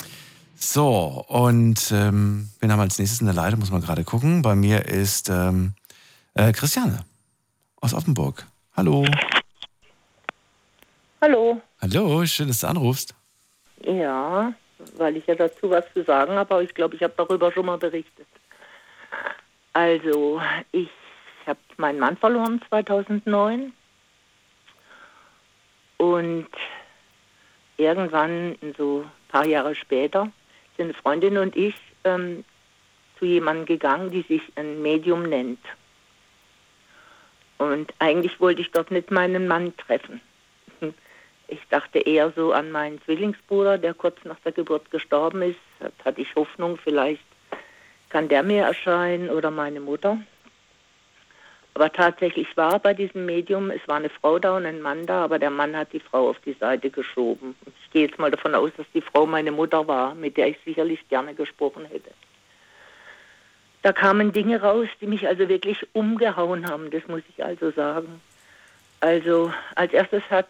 So, 0.61 1.25
und 1.29 1.93
ähm, 1.93 2.49
wen 2.61 2.73
haben 2.73 2.79
wir 2.79 2.83
als 2.83 2.99
nächstes 2.99 3.21
in 3.21 3.27
der 3.27 3.35
Leitung? 3.35 3.61
Muss 3.61 3.71
man 3.71 3.81
gerade 3.81 4.05
gucken. 4.05 4.43
Bei 4.43 4.55
mir 4.55 4.87
ist 4.87 5.31
ähm, 5.31 5.75
äh, 6.35 6.53
Christiane 6.53 7.05
aus 7.81 7.95
Offenburg. 7.95 8.47
Hallo. 8.77 9.07
Hallo. 11.21 11.61
Hallo, 11.81 12.27
schön, 12.27 12.49
dass 12.49 12.61
du 12.61 12.69
anrufst. 12.69 13.15
Ja, 13.85 14.53
weil 14.97 15.17
ich 15.17 15.27
ja 15.27 15.35
dazu 15.35 15.71
was 15.71 15.85
zu 15.93 16.05
sagen 16.05 16.33
habe, 16.33 16.55
aber 16.55 16.63
ich 16.63 16.75
glaube, 16.75 16.97
ich 16.97 17.03
habe 17.03 17.15
darüber 17.17 17.53
schon 17.53 17.67
mal 17.67 17.79
berichtet. 17.79 18.27
Also, 19.73 20.41
ich 20.73 20.91
habe 21.49 21.59
meinen 21.77 21.99
Mann 21.99 22.17
verloren 22.17 22.61
2009 22.69 23.73
und 25.97 26.49
irgendwann, 27.77 28.57
so 28.77 29.01
ein 29.01 29.29
paar 29.29 29.47
Jahre 29.47 29.75
später, 29.75 30.31
sind 30.77 30.87
eine 30.87 30.95
Freundin 30.95 31.39
und 31.39 31.57
ich 31.57 31.75
ähm, 32.05 32.45
zu 33.19 33.25
jemandem 33.25 33.67
gegangen, 33.67 34.11
die 34.11 34.23
sich 34.23 34.43
ein 34.57 34.81
Medium 34.81 35.25
nennt. 35.25 35.61
Und 37.59 37.93
eigentlich 37.99 38.39
wollte 38.41 38.61
ich 38.61 38.71
dort 38.71 38.91
nicht 38.91 39.11
meinen 39.11 39.49
Mann 39.49 39.77
treffen. 39.77 40.21
Ich 41.51 41.67
dachte 41.71 42.01
eher 42.01 42.31
so 42.37 42.53
an 42.53 42.71
meinen 42.71 43.01
Zwillingsbruder, 43.01 43.79
der 43.79 43.95
kurz 43.95 44.23
nach 44.25 44.39
der 44.41 44.53
Geburt 44.53 44.91
gestorben 44.91 45.41
ist. 45.41 45.59
Da 45.81 45.89
hatte 46.05 46.21
ich 46.21 46.35
Hoffnung, 46.35 46.77
vielleicht 46.77 47.25
kann 48.11 48.29
der 48.29 48.43
mir 48.43 48.65
erscheinen 48.65 49.31
oder 49.31 49.51
meine 49.51 49.81
Mutter. 49.81 50.19
Aber 51.79 51.93
tatsächlich 51.93 52.57
war 52.57 52.81
bei 52.81 52.93
diesem 52.93 53.25
Medium, 53.25 53.71
es 53.71 53.87
war 53.87 53.99
eine 53.99 54.09
Frau 54.09 54.41
da 54.41 54.57
und 54.57 54.67
ein 54.67 54.83
Mann 54.83 55.07
da, 55.07 55.23
aber 55.23 55.39
der 55.39 55.51
Mann 55.51 55.77
hat 55.77 55.93
die 55.93 56.01
Frau 56.01 56.29
auf 56.29 56.41
die 56.41 56.55
Seite 56.55 56.91
geschoben. 56.91 57.55
Ich 57.85 57.93
gehe 57.93 58.07
jetzt 58.09 58.19
mal 58.19 58.33
davon 58.33 58.57
aus, 58.57 58.73
dass 58.77 58.87
die 58.95 59.01
Frau 59.01 59.27
meine 59.27 59.53
Mutter 59.53 59.87
war, 59.87 60.17
mit 60.17 60.37
der 60.37 60.49
ich 60.49 60.57
sicherlich 60.65 61.09
gerne 61.09 61.35
gesprochen 61.35 61.85
hätte. 61.85 62.11
Da 63.83 63.93
kamen 63.93 64.33
Dinge 64.33 64.61
raus, 64.61 64.89
die 65.01 65.07
mich 65.07 65.29
also 65.29 65.49
wirklich 65.49 65.87
umgehauen 65.93 66.69
haben, 66.69 66.91
das 66.91 67.07
muss 67.07 67.23
ich 67.29 67.45
also 67.45 67.71
sagen. 67.71 68.21
Also 68.99 69.53
als 69.77 69.93
erstes 69.93 70.25
hat 70.31 70.49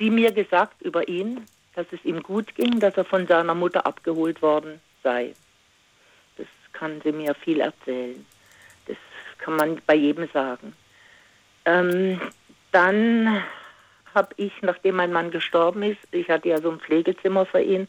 sie 0.00 0.10
mir 0.10 0.32
gesagt 0.32 0.82
über 0.82 1.06
ihn, 1.06 1.46
dass 1.76 1.86
es 1.92 2.04
ihm 2.04 2.20
gut 2.20 2.52
ging, 2.56 2.80
dass 2.80 2.96
er 2.96 3.04
von 3.04 3.28
seiner 3.28 3.54
Mutter 3.54 3.86
abgeholt 3.86 4.42
worden 4.42 4.80
sei. 5.04 5.36
Das 6.36 6.48
kann 6.72 7.00
sie 7.04 7.12
mir 7.12 7.32
viel 7.36 7.60
erzählen 7.60 8.26
kann 9.44 9.56
man 9.56 9.82
bei 9.86 9.94
jedem 9.94 10.26
sagen. 10.32 10.74
Ähm, 11.66 12.18
dann 12.72 13.42
habe 14.14 14.30
ich, 14.36 14.52
nachdem 14.62 14.96
mein 14.96 15.12
Mann 15.12 15.30
gestorben 15.30 15.82
ist, 15.82 16.00
ich 16.12 16.30
hatte 16.30 16.48
ja 16.48 16.60
so 16.62 16.70
ein 16.70 16.80
Pflegezimmer 16.80 17.44
für 17.44 17.60
ihn, 17.60 17.88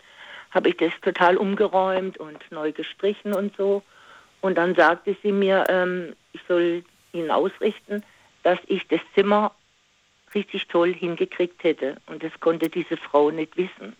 habe 0.51 0.69
ich 0.69 0.77
das 0.77 0.91
total 1.01 1.37
umgeräumt 1.37 2.17
und 2.17 2.39
neu 2.51 2.73
gestrichen 2.73 3.33
und 3.33 3.55
so. 3.55 3.83
Und 4.41 4.57
dann 4.57 4.75
sagte 4.75 5.15
sie 5.23 5.31
mir, 5.31 5.63
ähm, 5.69 6.13
ich 6.33 6.41
soll 6.47 6.83
ihn 7.13 7.31
ausrichten, 7.31 8.03
dass 8.43 8.59
ich 8.67 8.85
das 8.89 8.99
Zimmer 9.15 9.53
richtig 10.33 10.67
toll 10.67 10.93
hingekriegt 10.93 11.63
hätte. 11.63 11.95
Und 12.05 12.21
das 12.21 12.37
konnte 12.41 12.69
diese 12.69 12.97
Frau 12.97 13.31
nicht 13.31 13.55
wissen. 13.55 13.95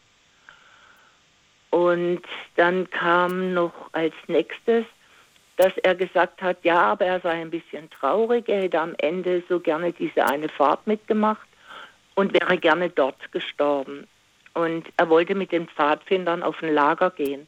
Und 1.70 2.22
dann 2.58 2.90
kam 2.90 3.54
noch 3.54 3.74
als 3.94 4.14
nächstes, 4.28 4.86
dass 5.58 5.78
er 5.84 5.96
gesagt 5.96 6.42
hat, 6.42 6.58
ja, 6.64 6.92
aber 6.92 7.06
er 7.06 7.20
sei 7.22 7.42
ein 7.42 7.50
bisschen 7.50 7.90
traurig, 7.90 8.50
er 8.50 8.64
hätte 8.64 8.80
am 8.80 8.96
Ende 8.98 9.44
so 9.48 9.60
gerne 9.60 9.94
diese 9.94 10.26
eine 10.26 10.50
Fahrt 10.50 10.86
mitgemacht 10.86 11.48
und 12.16 12.34
wäre 12.34 12.58
gerne 12.58 12.90
dort 12.90 13.32
gestorben. 13.32 14.08
Und 14.54 14.88
er 14.98 15.10
wollte 15.10 15.36
mit 15.36 15.52
den 15.52 15.68
Pfadfindern 15.68 16.44
auf 16.44 16.62
ein 16.62 16.74
Lager 16.74 17.10
gehen, 17.12 17.48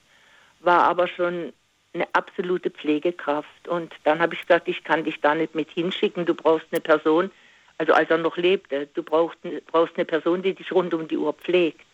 war 0.61 0.83
aber 0.83 1.07
schon 1.07 1.53
eine 1.93 2.07
absolute 2.13 2.69
Pflegekraft. 2.69 3.67
Und 3.67 3.93
dann 4.03 4.19
habe 4.19 4.35
ich 4.35 4.41
gesagt, 4.41 4.67
ich 4.67 4.83
kann 4.83 5.03
dich 5.03 5.19
da 5.21 5.35
nicht 5.35 5.55
mit 5.55 5.69
hinschicken, 5.71 6.25
du 6.25 6.33
brauchst 6.33 6.67
eine 6.71 6.81
Person, 6.81 7.31
also 7.77 7.93
als 7.93 8.09
er 8.09 8.17
noch 8.17 8.37
lebte, 8.37 8.87
du 8.93 9.03
brauchst, 9.03 9.37
brauchst 9.67 9.95
eine 9.95 10.05
Person, 10.05 10.41
die 10.41 10.53
dich 10.53 10.71
rund 10.71 10.93
um 10.93 11.07
die 11.07 11.17
Uhr 11.17 11.33
pflegt. 11.33 11.85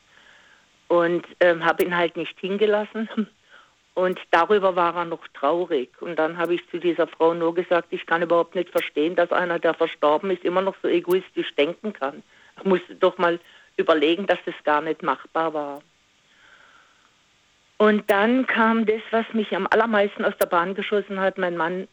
Und 0.87 1.25
ähm, 1.39 1.65
habe 1.65 1.83
ihn 1.83 1.95
halt 1.95 2.17
nicht 2.17 2.39
hingelassen 2.39 3.09
und 3.95 4.19
darüber 4.31 4.75
war 4.75 4.95
er 4.95 5.05
noch 5.05 5.27
traurig. 5.33 5.89
Und 6.01 6.17
dann 6.17 6.37
habe 6.37 6.55
ich 6.55 6.69
zu 6.69 6.79
dieser 6.79 7.07
Frau 7.07 7.33
nur 7.33 7.53
gesagt, 7.53 7.89
ich 7.91 8.05
kann 8.05 8.23
überhaupt 8.23 8.55
nicht 8.55 8.69
verstehen, 8.69 9.15
dass 9.15 9.31
einer, 9.31 9.59
der 9.59 9.75
verstorben 9.75 10.31
ist, 10.31 10.43
immer 10.43 10.61
noch 10.61 10.75
so 10.81 10.87
egoistisch 10.87 11.53
denken 11.55 11.93
kann. 11.93 12.23
Ich 12.57 12.63
muss 12.63 12.81
doch 12.99 13.17
mal 13.17 13.39
überlegen, 13.77 14.25
dass 14.25 14.39
das 14.45 14.55
gar 14.63 14.81
nicht 14.81 15.03
machbar 15.03 15.53
war. 15.53 15.81
Und 17.77 18.09
dann 18.09 18.47
kam 18.47 18.85
das, 18.85 19.01
was 19.11 19.25
mich 19.33 19.55
am 19.55 19.67
allermeisten 19.69 20.25
aus 20.25 20.37
der 20.39 20.47
Bahn 20.47 20.73
geschossen 20.73 21.19
hat. 21.19 21.37
Mein 21.37 21.57
Mann, 21.57 21.87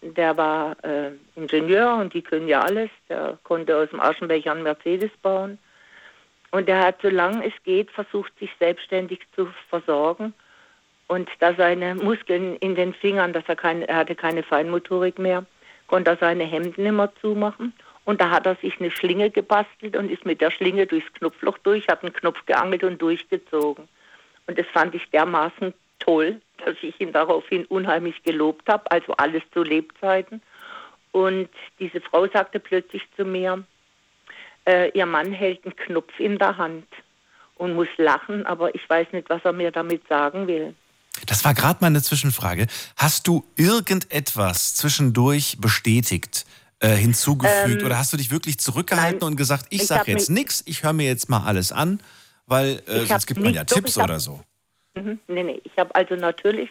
der 0.00 0.36
war 0.36 0.76
äh, 0.84 1.12
Ingenieur 1.36 1.96
und 1.96 2.14
die 2.14 2.22
können 2.22 2.48
ja 2.48 2.62
alles. 2.62 2.90
Der 3.08 3.38
konnte 3.44 3.76
aus 3.76 3.90
dem 3.90 4.00
Aschenbecher 4.00 4.52
einen 4.52 4.62
Mercedes 4.62 5.10
bauen. 5.22 5.58
Und 6.50 6.68
er 6.68 6.80
hat, 6.80 6.96
solange 7.02 7.46
es 7.46 7.52
geht, 7.64 7.90
versucht, 7.90 8.36
sich 8.38 8.50
selbstständig 8.58 9.20
zu 9.34 9.48
versorgen 9.68 10.34
und 11.06 11.28
da 11.40 11.54
seine 11.54 11.94
Muskeln 11.94 12.56
in 12.56 12.74
den 12.74 12.94
Fingern, 12.94 13.32
dass 13.32 13.44
er, 13.46 13.56
keine, 13.56 13.86
er 13.88 13.96
hatte 13.96 14.14
keine 14.14 14.42
Feinmotorik 14.42 15.18
mehr, 15.18 15.44
konnte 15.86 16.12
er 16.12 16.16
seine 16.16 16.44
Hemden 16.44 16.86
immer 16.86 17.12
zumachen. 17.20 17.72
Und 18.04 18.20
da 18.20 18.30
hat 18.30 18.46
er 18.46 18.56
sich 18.56 18.78
eine 18.80 18.90
Schlinge 18.90 19.30
gebastelt 19.30 19.96
und 19.96 20.10
ist 20.10 20.26
mit 20.26 20.40
der 20.40 20.50
Schlinge 20.50 20.86
durchs 20.86 21.12
Knopfloch 21.14 21.58
durch, 21.58 21.88
hat 21.88 22.02
einen 22.02 22.12
Knopf 22.12 22.44
geangelt 22.46 22.84
und 22.84 23.00
durchgezogen. 23.00 23.88
Und 24.46 24.58
das 24.58 24.66
fand 24.66 24.94
ich 24.94 25.08
dermaßen 25.10 25.72
toll, 26.00 26.40
dass 26.64 26.76
ich 26.82 27.00
ihn 27.00 27.12
daraufhin 27.12 27.64
unheimlich 27.66 28.22
gelobt 28.22 28.68
habe, 28.68 28.90
also 28.90 29.14
alles 29.14 29.42
zu 29.52 29.62
Lebzeiten. 29.62 30.42
Und 31.12 31.48
diese 31.78 32.00
Frau 32.00 32.26
sagte 32.26 32.60
plötzlich 32.60 33.02
zu 33.16 33.24
mir, 33.24 33.64
äh, 34.66 34.90
ihr 34.90 35.06
Mann 35.06 35.32
hält 35.32 35.64
einen 35.64 35.76
Knopf 35.76 36.18
in 36.18 36.38
der 36.38 36.56
Hand 36.56 36.86
und 37.56 37.74
muss 37.74 37.88
lachen, 37.96 38.44
aber 38.46 38.74
ich 38.74 38.88
weiß 38.88 39.12
nicht, 39.12 39.30
was 39.30 39.44
er 39.44 39.52
mir 39.52 39.70
damit 39.70 40.06
sagen 40.08 40.46
will. 40.46 40.74
Das 41.26 41.44
war 41.44 41.54
gerade 41.54 41.78
meine 41.80 42.02
Zwischenfrage. 42.02 42.66
Hast 42.96 43.26
du 43.26 43.44
irgendetwas 43.56 44.74
zwischendurch 44.74 45.58
bestätigt, 45.60 46.44
äh, 46.80 46.96
hinzugefügt 46.96 47.80
ähm, 47.80 47.86
oder 47.86 47.98
hast 47.98 48.12
du 48.12 48.16
dich 48.16 48.30
wirklich 48.30 48.58
zurückgehalten 48.58 49.20
nein, 49.20 49.30
und 49.30 49.36
gesagt, 49.36 49.66
ich, 49.70 49.82
ich 49.82 49.86
sage 49.86 50.10
jetzt 50.10 50.28
nichts, 50.28 50.62
ich 50.66 50.82
höre 50.82 50.92
mir 50.92 51.06
jetzt 51.06 51.28
mal 51.28 51.44
alles 51.44 51.72
an, 51.72 52.00
weil 52.46 52.82
äh, 52.86 53.06
sonst 53.06 53.26
gibt 53.26 53.40
man 53.40 53.54
ja 53.54 53.64
doch, 53.64 53.76
Tipps 53.76 53.96
hab, 53.96 54.04
oder 54.04 54.20
so. 54.20 54.40
Mhm, 54.94 55.18
nee, 55.28 55.42
nee, 55.42 55.60
ich 55.64 55.72
habe 55.78 55.94
also 55.94 56.14
natürlich, 56.14 56.70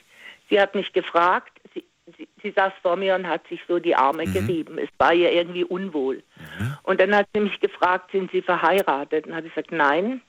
sie 0.49 0.59
hat 0.59 0.75
mich 0.75 0.91
gefragt, 0.93 1.59
sie, 1.73 1.83
sie, 2.17 2.27
sie, 2.41 2.51
saß 2.51 2.73
vor 2.81 2.95
mir 2.95 3.15
und 3.15 3.27
hat 3.27 3.47
sich 3.47 3.59
so 3.67 3.79
die 3.79 3.95
Arme 3.95 4.27
mhm. 4.27 4.33
gerieben. 4.33 4.77
Es 4.77 4.89
war 4.97 5.13
ihr 5.13 5.31
irgendwie 5.31 5.63
unwohl. 5.63 6.21
Mhm. 6.59 6.77
Und 6.83 7.01
dann 7.01 7.15
hat 7.15 7.27
sie 7.33 7.39
mich 7.39 7.59
gefragt, 7.59 8.11
sind 8.11 8.29
Sie 8.31 8.41
verheiratet? 8.41 9.25
Und 9.25 9.31
dann 9.31 9.37
habe 9.37 9.47
ich 9.47 9.55
gesagt, 9.55 9.71
nein. 9.71 10.21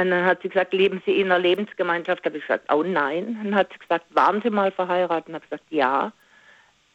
Und 0.00 0.10
dann 0.10 0.24
hat 0.24 0.42
sie 0.42 0.48
gesagt, 0.48 0.72
leben 0.72 1.02
Sie 1.04 1.20
in 1.20 1.26
einer 1.26 1.38
Lebensgemeinschaft? 1.38 2.24
Habe 2.24 2.38
ich 2.38 2.42
gesagt, 2.46 2.72
oh 2.72 2.82
nein. 2.82 3.38
Dann 3.42 3.54
hat 3.54 3.72
sie 3.72 3.78
gesagt, 3.78 4.06
waren 4.10 4.40
Sie 4.42 4.50
mal 4.50 4.72
verheiratet? 4.72 5.28
Und 5.28 5.34
habe 5.34 5.44
ich 5.44 5.50
gesagt, 5.50 5.70
ja. 5.70 6.12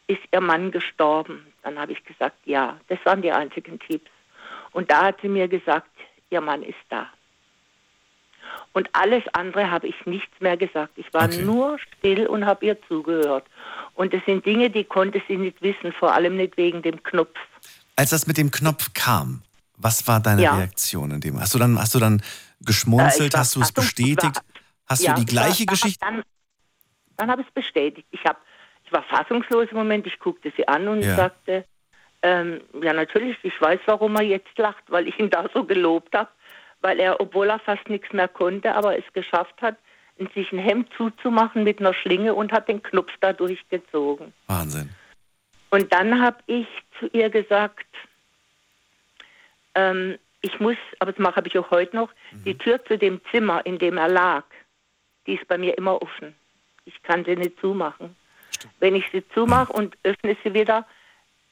Ist 0.06 0.20
Ihr 0.32 0.40
Mann 0.40 0.70
gestorben? 0.70 1.46
Dann 1.62 1.78
habe 1.78 1.92
ich 1.92 2.04
gesagt, 2.04 2.36
ja. 2.44 2.78
Das 2.88 2.98
waren 3.04 3.22
die 3.22 3.32
einzigen 3.32 3.78
Tipps. 3.78 4.10
Und 4.72 4.90
da 4.90 5.06
hat 5.06 5.20
sie 5.20 5.28
mir 5.28 5.48
gesagt, 5.48 5.90
Ihr 6.30 6.40
Mann 6.40 6.62
ist 6.62 6.78
da. 6.88 7.08
Und 8.72 8.88
alles 8.92 9.22
andere 9.32 9.70
habe 9.70 9.88
ich 9.88 10.06
nichts 10.06 10.40
mehr 10.40 10.56
gesagt. 10.56 10.92
Ich 10.96 11.12
war 11.12 11.24
okay. 11.24 11.42
nur 11.42 11.78
still 11.78 12.26
und 12.26 12.46
habe 12.46 12.66
ihr 12.66 12.76
zugehört. 12.88 13.44
Und 13.94 14.14
das 14.14 14.22
sind 14.26 14.46
Dinge, 14.46 14.70
die 14.70 14.84
konnte 14.84 15.20
sie 15.28 15.36
nicht 15.36 15.60
wissen, 15.60 15.92
vor 15.92 16.14
allem 16.14 16.36
nicht 16.36 16.56
wegen 16.56 16.82
dem 16.82 17.02
Knopf. 17.02 17.36
Als 17.96 18.10
das 18.10 18.26
mit 18.26 18.38
dem 18.38 18.50
Knopf 18.50 18.92
kam, 18.94 19.42
was 19.76 20.06
war 20.06 20.20
deine 20.20 20.42
ja. 20.42 20.56
Reaktion 20.56 21.10
in 21.10 21.20
dem? 21.20 21.40
Hast 21.40 21.54
du 21.54 21.58
dann, 21.58 21.78
hast 21.78 21.94
du 21.94 21.98
dann 21.98 22.22
geschmunzelt? 22.60 23.34
Äh, 23.34 23.38
hast 23.38 23.56
du 23.56 23.60
es 23.60 23.72
bestätigt? 23.72 24.36
War, 24.36 24.44
hast 24.86 25.02
ja, 25.02 25.14
du 25.14 25.20
die 25.20 25.26
gleiche 25.26 25.66
war, 25.66 25.72
Geschichte? 25.72 25.98
Dann, 26.00 26.22
dann 27.16 27.30
habe 27.30 27.42
ich 27.42 27.48
es 27.48 27.54
bestätigt. 27.54 28.06
Ich, 28.10 28.24
hab, 28.24 28.40
ich 28.84 28.92
war 28.92 29.02
fassungslos 29.04 29.68
im 29.70 29.76
Moment. 29.76 30.06
Ich 30.06 30.18
guckte 30.18 30.52
sie 30.56 30.66
an 30.66 30.88
und 30.88 31.02
ja. 31.02 31.16
sagte, 31.16 31.64
ähm, 32.22 32.60
ja 32.82 32.92
natürlich, 32.92 33.36
ich 33.42 33.58
weiß, 33.60 33.80
warum 33.86 34.16
er 34.16 34.22
jetzt 34.22 34.56
lacht, 34.58 34.84
weil 34.88 35.08
ich 35.08 35.18
ihn 35.18 35.30
da 35.30 35.48
so 35.52 35.64
gelobt 35.64 36.14
habe. 36.14 36.30
Weil 36.82 36.98
er, 36.98 37.20
obwohl 37.20 37.50
er 37.50 37.58
fast 37.58 37.88
nichts 37.88 38.10
mehr 38.12 38.28
konnte, 38.28 38.74
aber 38.74 38.98
es 38.98 39.04
geschafft 39.12 39.60
hat, 39.60 39.76
sich 40.34 40.52
ein 40.52 40.58
Hemd 40.58 40.88
zuzumachen 40.96 41.64
mit 41.64 41.80
einer 41.80 41.94
Schlinge 41.94 42.34
und 42.34 42.52
hat 42.52 42.68
den 42.68 42.82
Knopf 42.82 43.12
da 43.20 43.32
durchgezogen. 43.32 44.32
Wahnsinn. 44.46 44.90
Und 45.70 45.92
dann 45.92 46.20
habe 46.20 46.38
ich 46.46 46.66
zu 46.98 47.06
ihr 47.12 47.30
gesagt, 47.30 47.86
ähm, 49.74 50.18
ich 50.42 50.58
muss, 50.60 50.76
aber 50.98 51.12
das 51.12 51.36
habe 51.36 51.48
ich 51.48 51.58
auch 51.58 51.70
heute 51.70 51.96
noch, 51.96 52.10
mhm. 52.32 52.44
die 52.44 52.58
Tür 52.58 52.84
zu 52.84 52.96
dem 52.96 53.20
Zimmer, 53.30 53.64
in 53.66 53.78
dem 53.78 53.98
er 53.98 54.08
lag, 54.08 54.44
die 55.26 55.34
ist 55.34 55.46
bei 55.48 55.58
mir 55.58 55.76
immer 55.76 56.00
offen. 56.00 56.34
Ich 56.84 57.02
kann 57.02 57.24
sie 57.24 57.36
nicht 57.36 57.60
zumachen. 57.60 58.16
Stimmt. 58.50 58.74
Wenn 58.80 58.94
ich 58.94 59.04
sie 59.12 59.26
zumache 59.34 59.72
und 59.72 59.96
öffne 60.02 60.36
sie 60.42 60.54
wieder, 60.54 60.86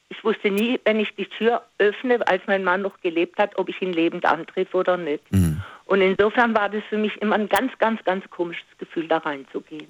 ich 0.09 0.23
wusste 0.23 0.49
nie, 0.49 0.79
wenn 0.85 0.99
ich 0.99 1.15
die 1.15 1.27
Tür 1.27 1.63
öffne, 1.77 2.25
als 2.27 2.41
mein 2.47 2.63
Mann 2.63 2.81
noch 2.81 2.99
gelebt 3.01 3.37
hat, 3.37 3.57
ob 3.59 3.69
ich 3.69 3.79
ihn 3.81 3.93
lebend 3.93 4.25
antreffe 4.25 4.75
oder 4.75 4.97
nicht. 4.97 5.31
Mhm. 5.31 5.61
Und 5.85 6.01
insofern 6.01 6.55
war 6.55 6.69
das 6.69 6.83
für 6.89 6.97
mich 6.97 7.15
immer 7.21 7.35
ein 7.35 7.47
ganz, 7.47 7.77
ganz, 7.77 8.03
ganz 8.03 8.27
komisches 8.31 8.65
Gefühl, 8.79 9.07
da 9.07 9.17
reinzugehen. 9.17 9.89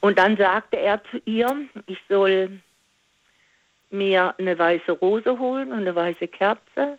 Und 0.00 0.18
dann 0.18 0.36
sagte 0.36 0.78
er 0.78 1.02
zu 1.10 1.20
ihr, 1.26 1.54
ich 1.86 1.98
soll 2.08 2.60
mir 3.90 4.34
eine 4.38 4.58
weiße 4.58 4.92
Rose 4.92 5.38
holen 5.38 5.72
und 5.72 5.80
eine 5.80 5.94
weiße 5.94 6.28
Kerze 6.28 6.98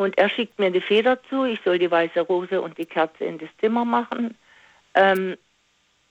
Und 0.00 0.16
er 0.16 0.30
schickt 0.30 0.58
mir 0.58 0.70
die 0.70 0.80
Feder 0.80 1.22
zu, 1.24 1.44
ich 1.44 1.60
soll 1.62 1.78
die 1.78 1.90
weiße 1.90 2.20
Rose 2.20 2.62
und 2.62 2.78
die 2.78 2.86
Kerze 2.86 3.22
in 3.22 3.36
das 3.36 3.50
Zimmer 3.60 3.84
machen. 3.84 4.34
Ähm, 4.94 5.36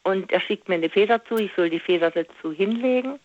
und 0.03 0.31
er 0.31 0.41
schickt 0.41 0.69
mir 0.69 0.75
eine 0.75 0.91
Feder 0.91 1.25
zu, 1.25 1.37
ich 1.37 1.51
soll 1.55 1.71
die 1.71 1.79
Feder 1.79 2.11
dazu 2.11 2.51
hinlegen. 2.51 3.19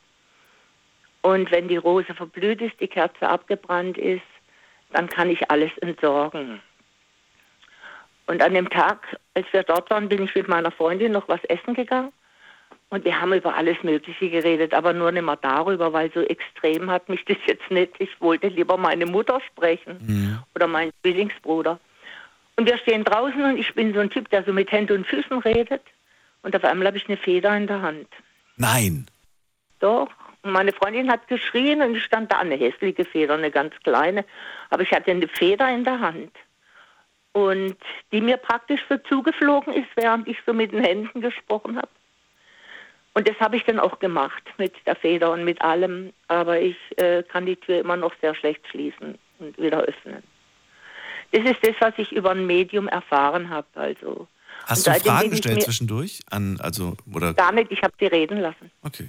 Und 1.21 1.51
wenn 1.51 1.69
die 1.69 1.77
Rose 1.77 2.15
verblüht 2.15 2.63
ist, 2.63 2.81
die 2.81 2.89
Kerze 2.89 3.29
abgebrannt 3.29 3.99
ist, 3.99 4.23
dann 4.91 5.07
kann 5.07 5.29
ich 5.29 5.51
alles 5.51 5.71
entsorgen. 5.83 6.63
Und 8.27 8.43
an 8.43 8.55
dem 8.55 8.71
Tag, 8.71 9.21
als 9.35 9.47
wir 9.53 9.65
dort 9.65 9.91
waren, 9.91 10.09
bin 10.09 10.23
ich 10.23 10.35
mit 10.35 10.49
meiner 10.49 10.71
Freundin 10.71 11.13
noch 11.13 11.29
was 11.29 11.45
essen 11.45 11.75
gegangen. 11.75 12.11
Und 12.95 13.05
wir 13.05 13.21
haben 13.21 13.33
über 13.33 13.57
alles 13.57 13.83
Mögliche 13.83 14.31
geredet, 14.31 14.73
aber 14.73 14.93
nur 14.93 15.11
nicht 15.11 15.25
mehr 15.25 15.35
darüber, 15.35 15.93
weil 15.93 16.13
so 16.13 16.21
extrem 16.21 16.89
hat 16.89 17.09
mich 17.09 17.25
das 17.25 17.39
jetzt 17.45 17.69
nicht. 17.69 17.93
Ich 17.99 18.21
wollte 18.21 18.47
lieber 18.47 18.77
meine 18.77 19.05
Mutter 19.05 19.41
sprechen 19.49 19.99
mhm. 20.01 20.39
oder 20.55 20.69
meinen 20.69 20.93
Zwillingsbruder. 21.03 21.81
Und 22.55 22.69
wir 22.69 22.79
stehen 22.79 23.03
draußen 23.03 23.43
und 23.43 23.59
ich 23.59 23.75
bin 23.75 23.93
so 23.95 23.99
ein 23.99 24.11
Typ, 24.11 24.31
der 24.31 24.45
so 24.45 24.53
mit 24.53 24.71
Händen 24.71 24.99
und 24.99 25.09
Füßen 25.09 25.39
redet. 25.39 25.83
Und 26.43 26.55
auf 26.55 26.63
einmal 26.63 26.87
habe 26.87 26.97
ich 26.97 27.09
eine 27.09 27.17
Feder 27.17 27.57
in 27.57 27.67
der 27.67 27.83
Hand. 27.83 28.07
Nein. 28.59 29.07
Doch. 29.81 30.11
Und 30.43 30.53
meine 30.53 30.73
Freundin 30.73 31.11
hat 31.11 31.27
geschrien 31.27 31.83
und 31.83 31.97
ich 31.97 32.05
stand 32.05 32.31
da, 32.31 32.39
eine 32.39 32.55
hässliche 32.55 33.05
Feder, 33.05 33.35
eine 33.35 33.51
ganz 33.51 33.75
kleine. 33.83 34.25
Aber 34.71 34.83
ich 34.83 34.93
hatte 34.93 35.11
eine 35.11 35.27
Feder 35.27 35.69
in 35.69 35.83
der 35.83 35.99
Hand. 35.99 36.31
Und 37.33 37.77
die 38.13 38.21
mir 38.21 38.37
praktisch 38.37 38.83
so 38.89 38.99
zugeflogen 38.99 39.75
ist, 39.75 39.89
während 39.97 40.29
ich 40.29 40.39
so 40.47 40.53
mit 40.53 40.71
den 40.71 40.85
Händen 40.85 41.23
gesprochen 41.23 41.77
habe. 41.77 41.89
Und 43.15 43.29
das 43.29 43.39
habe 43.39 43.57
ich 43.57 43.65
dann 43.65 43.79
auch 43.79 44.01
gemacht 44.01 44.43
mit 44.59 44.75
der 44.87 44.97
Feder 44.97 45.33
und 45.33 45.45
mit 45.45 45.63
allem. 45.63 46.13
Aber 46.29 46.61
ich 46.61 46.77
äh, 46.97 47.23
kann 47.23 47.47
die 47.47 47.57
Tür 47.57 47.81
immer 47.81 47.97
noch 47.97 48.13
sehr 48.21 48.35
schlecht 48.35 48.67
schließen 48.69 49.17
und 49.39 49.57
wieder 49.59 49.81
öffnen. 49.81 50.23
Das 51.31 51.45
ist 51.45 51.59
das, 51.63 51.75
was 51.81 51.95
ich 51.97 52.13
über 52.13 52.33
ein 52.33 52.47
Medium 52.47 52.89
erfahren 52.89 53.51
habe. 53.51 53.67
Also 53.75 54.29
Hast 54.67 54.87
du 54.87 54.93
Fragen 54.95 55.31
gestellt 55.31 55.63
zwischendurch? 55.63 56.21
An, 56.31 56.59
also, 56.61 56.97
oder? 57.13 57.35
Gar 57.35 57.53
nicht, 57.53 57.71
ich 57.71 57.83
habe 57.83 57.93
sie 57.99 58.07
reden 58.07 58.41
lassen. 58.41 58.71
Okay. 58.83 59.09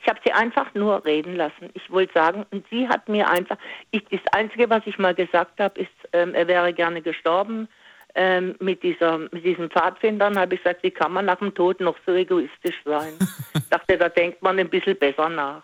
Ich 0.00 0.08
habe 0.08 0.18
sie 0.24 0.32
einfach 0.32 0.74
nur 0.74 1.04
reden 1.04 1.36
lassen. 1.36 1.70
Ich 1.74 1.88
wollte 1.90 2.12
sagen, 2.12 2.44
und 2.50 2.66
sie 2.70 2.88
hat 2.88 3.08
mir 3.08 3.28
einfach, 3.28 3.56
ich, 3.92 4.04
das 4.10 4.20
Einzige, 4.32 4.68
was 4.68 4.82
ich 4.86 4.98
mal 4.98 5.14
gesagt 5.14 5.60
habe, 5.60 5.80
ist, 5.80 5.90
ähm, 6.12 6.34
er 6.34 6.48
wäre 6.48 6.72
gerne 6.72 7.02
gestorben. 7.02 7.68
Ähm, 8.14 8.54
mit, 8.60 8.82
dieser, 8.82 9.18
mit 9.18 9.44
diesen 9.44 9.70
Pfadfindern 9.70 10.38
habe 10.38 10.54
ich 10.54 10.62
gesagt, 10.62 10.82
wie 10.82 10.90
kann 10.90 11.12
man 11.12 11.24
nach 11.24 11.38
dem 11.38 11.54
Tod 11.54 11.80
noch 11.80 11.96
so 12.04 12.12
egoistisch 12.12 12.76
sein? 12.84 13.14
ich 13.54 13.68
dachte, 13.70 13.96
da 13.96 14.08
denkt 14.08 14.42
man 14.42 14.58
ein 14.58 14.68
bisschen 14.68 14.98
besser 14.98 15.28
nach. 15.30 15.62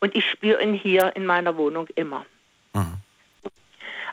Und 0.00 0.14
ich 0.14 0.28
spüre 0.28 0.62
ihn 0.62 0.74
hier 0.74 1.14
in 1.16 1.24
meiner 1.24 1.56
Wohnung 1.56 1.86
immer. 1.94 2.26
Mhm. 2.74 2.98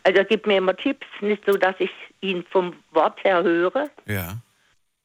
Also 0.03 0.19
er 0.19 0.25
gibt 0.25 0.47
mir 0.47 0.57
immer 0.57 0.75
Tipps, 0.75 1.07
nicht 1.19 1.43
so, 1.45 1.57
dass 1.57 1.75
ich 1.79 1.91
ihn 2.21 2.45
vom 2.49 2.73
Wort 2.91 3.21
her 3.25 3.43
höre. 3.43 3.89
Ja. 4.05 4.37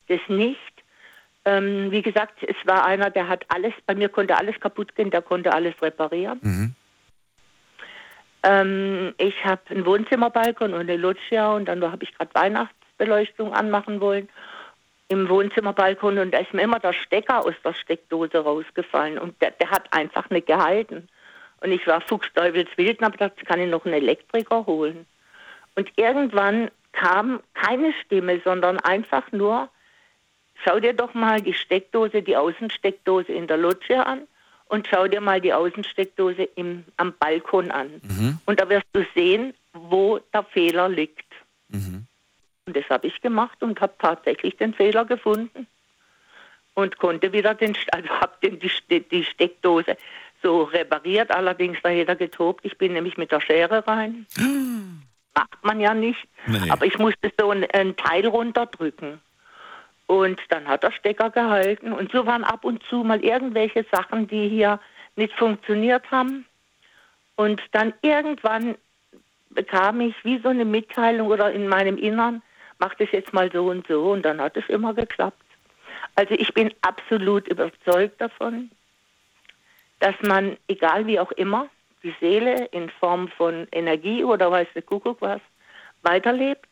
Das 0.07 0.21
nicht. 0.29 0.61
Ähm, 1.45 1.91
wie 1.91 2.03
gesagt, 2.03 2.43
es 2.43 2.55
war 2.65 2.85
einer, 2.85 3.11
der 3.11 3.27
hat 3.27 3.45
alles, 3.49 3.73
bei 3.87 3.97
mir 3.97 4.09
konnte 4.09 4.37
alles 4.37 4.59
kaputt 4.61 4.95
gehen, 4.95 5.11
der 5.11 5.23
konnte 5.23 5.53
alles 5.53 5.75
reparieren. 5.83 6.39
Mhm. 6.43 6.75
Ähm, 8.43 9.15
ich 9.19 9.45
habe 9.45 9.63
einen 9.71 9.87
Wohnzimmerbalkon 9.87 10.75
und 10.75 10.81
eine 10.81 10.97
Loggia 10.97 11.53
und 11.53 11.67
dann 11.67 11.83
habe 11.83 12.03
ich 12.05 12.17
gerade 12.17 12.35
Weihnachtsbeleuchtung 12.35 13.53
anmachen 13.53 14.01
wollen 14.01 14.29
im 15.09 15.29
Wohnzimmerbalkon 15.29 16.19
und 16.19 16.33
da 16.33 16.39
ist 16.39 16.55
mir 16.55 16.63
immer 16.63 16.79
der 16.79 16.95
Stecker 16.95 17.45
aus 17.45 17.55
der 17.65 17.75
Steckdose 17.75 18.39
rausgefallen 18.39 19.19
und 19.19 19.41
der, 19.43 19.51
der 19.53 19.71
hat 19.71 19.93
einfach 19.93 20.31
nicht 20.31 20.47
gehalten. 20.47 21.09
Und 21.61 21.71
ich 21.71 21.87
war 21.87 22.01
fuchsteufelswild 22.01 22.99
und 22.99 23.05
habe 23.05 23.19
gedacht, 23.19 23.47
kann 23.47 23.61
ich 23.61 23.69
noch 23.69 23.85
einen 23.85 23.95
Elektriker 23.95 24.67
holen. 24.67 25.07
Und 25.77 25.91
irgendwann 25.97 26.71
kam 26.93 27.41
keine 27.55 27.93
Stimme, 28.05 28.41
sondern 28.45 28.79
einfach 28.81 29.31
nur, 29.33 29.69
schau 30.65 30.81
dir 30.81 30.93
doch 30.93 31.15
mal 31.15 31.41
die 31.41 31.55
Steckdose, 31.55 32.23
die 32.23 32.37
Außensteckdose 32.37 33.33
in 33.33 33.47
der 33.47 33.59
Loggia 33.59 34.03
an 34.03 34.27
und 34.73 34.89
schau 34.89 35.07
dir 35.07 35.21
mal 35.21 35.39
die 35.39 35.53
Außensteckdose 35.53 36.45
im, 36.57 36.85
am 36.97 37.13
Balkon 37.19 37.71
an. 37.71 38.01
Mhm. 38.03 38.39
Und 38.47 38.59
da 38.59 38.71
wirst 38.71 38.87
du 38.95 39.05
sehen, 39.15 39.53
wo 39.75 40.19
der 40.33 40.45
Fehler 40.45 40.89
liegt. 40.89 41.31
Mhm. 41.69 42.07
Und 42.65 42.75
das 42.75 42.89
habe 42.89 43.07
ich 43.07 43.21
gemacht 43.21 43.63
und 43.63 43.83
habe 43.83 43.93
tatsächlich 43.99 44.57
den 44.57 44.73
Fehler 44.73 45.05
gefunden 45.05 45.67
und 46.73 46.99
konnte 46.99 47.35
wieder 47.35 47.55
den, 47.55 47.77
also 47.93 48.09
habe 48.09 48.33
die, 48.43 49.01
die 49.01 49.25
Steckdose 49.25 49.99
so 50.43 50.63
repariert, 50.63 51.31
allerdings 51.33 51.85
war 51.85 51.91
jeder 51.91 52.17
getobt. 52.17 52.65
Ich 52.65 52.79
bin 52.79 52.95
nämlich 52.95 53.19
mit 53.19 53.31
der 53.31 53.43
Schere 53.43 53.87
rein. 53.87 54.27
Macht 55.35 55.65
man 55.65 55.81
ja 55.81 55.93
nicht. 55.93 56.27
Nee. 56.47 56.71
Aber 56.71 56.87
ich 56.87 56.99
musste 56.99 57.31
so 57.39 57.51
ein, 57.51 57.71
ein 57.73 57.95
Teil 57.97 58.27
runterdrücken. 58.27 59.21
Und 60.13 60.39
dann 60.51 60.69
hat 60.69 60.83
der 60.83 60.93
Stecker 60.93 61.31
gehalten. 61.31 61.91
Und 61.91 62.13
so 62.13 62.27
waren 62.27 62.45
ab 62.45 62.67
und 62.67 62.83
zu 62.91 63.03
mal 63.03 63.25
irgendwelche 63.25 63.87
Sachen, 63.91 64.29
die 64.29 64.47
hier 64.47 64.79
nicht 65.17 65.33
funktioniert 65.33 66.11
haben. 66.11 66.45
Und 67.37 67.63
dann 67.73 67.95
irgendwann 68.03 68.75
bekam 69.49 70.03
ich 70.03 70.15
wie 70.23 70.39
so 70.41 70.51
eine 70.51 70.67
Mitteilung 70.67 71.29
oder 71.29 71.51
in 71.51 71.67
meinem 71.67 71.97
Innern, 71.97 72.43
mach 72.79 72.95
das 72.97 73.11
jetzt 73.13 73.33
mal 73.33 73.51
so 73.51 73.69
und 73.71 73.87
so. 73.87 74.13
Und 74.13 74.23
dann 74.27 74.39
hat 74.39 74.55
es 74.55 74.69
immer 74.69 74.93
geklappt. 74.93 75.43
Also 76.15 76.35
ich 76.35 76.53
bin 76.53 76.75
absolut 76.83 77.49
überzeugt 77.49 78.21
davon, 78.21 78.71
dass 80.01 80.15
man, 80.21 80.59
egal 80.69 81.07
wie 81.07 81.19
auch 81.21 81.33
immer, 81.33 81.69
die 82.03 82.15
Seele 82.21 82.67
in 82.67 82.91
Form 82.91 83.29
von 83.29 83.67
Energie 83.73 84.25
oder 84.25 84.51
weiß 84.51 84.69
der 84.75 84.83
Kuckuck 84.83 85.23
was, 85.23 85.41
weiterlebt 86.03 86.69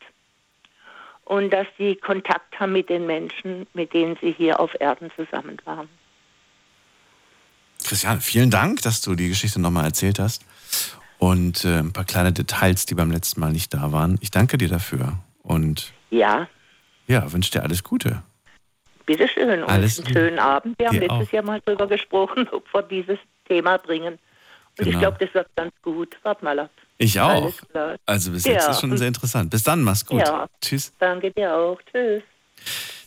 und 1.31 1.49
dass 1.49 1.65
sie 1.77 1.95
Kontakt 1.95 2.59
haben 2.59 2.73
mit 2.73 2.89
den 2.89 3.05
Menschen, 3.05 3.65
mit 3.73 3.93
denen 3.93 4.17
sie 4.19 4.33
hier 4.33 4.59
auf 4.59 4.75
Erden 4.81 5.09
zusammen 5.15 5.57
waren. 5.63 5.87
Christian, 7.85 8.19
vielen 8.19 8.51
Dank, 8.51 8.81
dass 8.81 8.99
du 8.99 9.15
die 9.15 9.29
Geschichte 9.29 9.61
nochmal 9.61 9.85
erzählt 9.85 10.19
hast 10.19 10.45
und 11.19 11.63
äh, 11.63 11.79
ein 11.79 11.93
paar 11.93 12.03
kleine 12.03 12.33
Details, 12.33 12.85
die 12.85 12.95
beim 12.95 13.11
letzten 13.11 13.39
Mal 13.39 13.53
nicht 13.53 13.73
da 13.73 13.93
waren. 13.93 14.17
Ich 14.19 14.29
danke 14.29 14.57
dir 14.57 14.67
dafür 14.67 15.19
und 15.41 15.93
ja, 16.09 16.49
ja 17.07 17.31
wünsche 17.31 17.51
dir 17.51 17.63
alles 17.63 17.81
Gute. 17.81 18.23
Bitteschön 19.05 19.63
und 19.63 19.69
Alles 19.69 19.99
einen 19.99 20.13
schönen 20.13 20.39
Abend. 20.39 20.77
Wir 20.79 20.89
haben 20.89 20.99
letztes 20.99 21.27
auch. 21.29 21.31
Jahr 21.31 21.43
mal 21.45 21.61
drüber 21.61 21.87
gesprochen, 21.87 22.49
ob 22.51 22.65
wir 22.73 22.81
dieses 22.81 23.19
Thema 23.47 23.77
bringen. 23.77 24.19
Und 24.77 24.85
genau. 24.85 24.89
ich 24.89 24.99
glaube, 24.99 25.17
das 25.25 25.33
wird 25.33 25.47
ganz 25.55 25.71
gut. 25.81 26.17
Warte 26.23 26.43
mal 26.43 26.59
ab. 26.59 26.71
Ich 27.01 27.19
auch. 27.19 27.51
Also 28.05 28.31
bis 28.31 28.45
jetzt 28.45 28.65
ja. 28.65 28.71
ist 28.71 28.79
schon 28.79 28.95
sehr 28.95 29.07
interessant. 29.07 29.49
Bis 29.49 29.63
dann, 29.63 29.81
mach's 29.81 30.05
gut. 30.05 30.19
Ja. 30.19 30.47
Tschüss. 30.61 30.93
Danke 30.99 31.31
dir 31.31 31.55
auch. 31.55 31.79
Tschüss. 31.91 32.21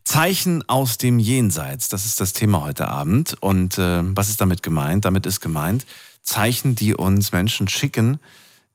Zeichen 0.02 0.68
aus 0.68 0.98
dem 0.98 1.18
Jenseits, 1.18 1.88
das 1.88 2.04
ist 2.04 2.20
das 2.20 2.32
Thema 2.32 2.62
heute 2.62 2.88
Abend. 2.88 3.36
Und 3.40 3.78
äh, 3.78 4.00
was 4.02 4.28
ist 4.28 4.40
damit 4.40 4.62
gemeint? 4.64 5.04
Damit 5.04 5.26
ist 5.26 5.40
gemeint 5.40 5.86
Zeichen, 6.22 6.74
die 6.74 6.94
uns 6.94 7.30
Menschen 7.30 7.68
schicken, 7.68 8.18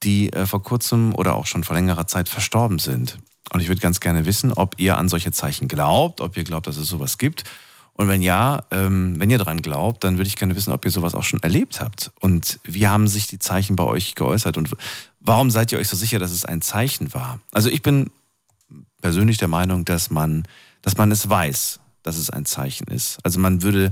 die 0.04 0.32
äh, 0.32 0.46
vor 0.46 0.64
kurzem 0.64 1.14
oder 1.14 1.36
auch 1.36 1.48
schon 1.48 1.66
vor 1.66 1.76
längerer 1.76 2.08
Zeit 2.08 2.30
verstorben 2.30 2.80
sind. 2.80 3.18
Und 3.52 3.60
ich 3.60 3.68
würde 3.68 3.82
ganz 3.82 4.00
gerne 4.00 4.26
wissen, 4.26 4.54
ob 4.54 4.80
ihr 4.80 4.98
an 4.98 5.10
solche 5.10 5.32
Zeichen 5.34 5.68
glaubt, 5.68 6.22
ob 6.22 6.38
ihr 6.38 6.46
glaubt, 6.46 6.68
dass 6.68 6.78
es 6.78 6.88
sowas 6.88 7.18
gibt. 7.18 7.44
Und 8.00 8.08
wenn 8.08 8.22
ja, 8.22 8.64
ähm, 8.72 9.20
wenn 9.20 9.30
ihr 9.30 9.40
daran 9.40 9.62
glaubt, 9.62 10.06
dann 10.06 10.18
würde 10.18 10.30
ich 10.30 10.38
gerne 10.38 10.56
wissen, 10.56 10.72
ob 10.72 10.86
ihr 10.86 10.92
sowas 10.92 11.16
auch 11.16 11.26
schon 11.26 11.44
erlebt 11.44 11.82
habt. 11.82 12.12
Und 12.22 12.62
wie 12.64 12.88
haben 12.88 13.10
sich 13.10 13.28
die 13.28 13.40
Zeichen 13.40 13.76
bei 13.76 13.84
euch 13.84 14.16
geäußert? 14.16 14.56
Und 14.56 14.74
warum 15.20 15.52
seid 15.52 15.74
ihr 15.74 15.80
euch 15.80 15.90
so 15.90 15.98
sicher, 15.98 16.18
dass 16.18 16.32
es 16.32 16.46
ein 16.46 16.62
Zeichen 16.62 17.14
war? 17.14 17.42
Also 17.52 17.70
ich 17.70 17.82
bin 17.82 18.10
persönlich 19.02 19.38
der 19.38 19.50
Meinung, 19.50 19.84
dass 19.84 20.12
man, 20.12 20.48
dass 20.82 20.96
man 20.96 21.12
es 21.12 21.28
weiß, 21.28 21.82
dass 22.02 22.16
es 22.16 22.30
ein 22.30 22.46
Zeichen 22.46 22.88
ist. 22.88 23.18
Also 23.24 23.38
man 23.42 23.64
würde 23.64 23.92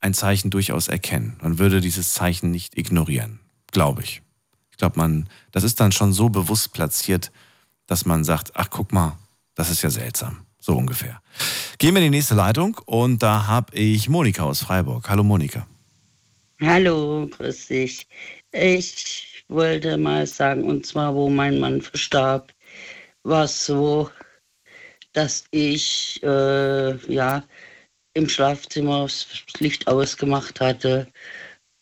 ein 0.00 0.14
Zeichen 0.14 0.50
durchaus 0.50 0.86
erkennen. 0.86 1.36
Man 1.42 1.58
würde 1.58 1.80
dieses 1.80 2.12
Zeichen 2.12 2.52
nicht 2.52 2.78
ignorieren, 2.78 3.40
glaube 3.72 4.04
ich. 4.04 4.22
Ich 4.70 4.76
glaube, 4.76 4.96
man, 4.96 5.28
das 5.50 5.64
ist 5.64 5.80
dann 5.80 5.90
schon 5.90 6.12
so 6.12 6.28
bewusst 6.28 6.72
platziert, 6.72 7.32
dass 7.88 8.06
man 8.06 8.22
sagt, 8.22 8.52
ach 8.54 8.70
guck 8.70 8.92
mal, 8.92 9.18
das 9.56 9.70
ist 9.70 9.82
ja 9.82 9.90
seltsam. 9.90 10.46
So 10.60 10.76
ungefähr. 10.76 11.20
Gehen 11.78 11.94
wir 11.94 12.02
in 12.02 12.12
die 12.12 12.18
nächste 12.18 12.34
Leitung 12.34 12.78
und 12.84 13.22
da 13.22 13.46
habe 13.46 13.74
ich 13.74 14.10
Monika 14.10 14.44
aus 14.44 14.62
Freiburg. 14.62 15.08
Hallo 15.08 15.24
Monika. 15.24 15.66
Hallo, 16.60 17.26
grüß 17.26 17.68
dich. 17.68 18.06
Ich 18.52 19.44
wollte 19.48 19.96
mal 19.96 20.26
sagen, 20.26 20.64
und 20.64 20.84
zwar, 20.84 21.14
wo 21.14 21.30
mein 21.30 21.58
Mann 21.58 21.80
verstarb, 21.80 22.52
war 23.22 23.44
es 23.44 23.64
so, 23.64 24.10
dass 25.14 25.44
ich 25.50 26.22
äh, 26.22 26.96
ja 27.12 27.42
im 28.12 28.28
Schlafzimmer 28.28 29.04
das 29.04 29.26
Licht 29.58 29.88
ausgemacht 29.88 30.60
hatte, 30.60 31.10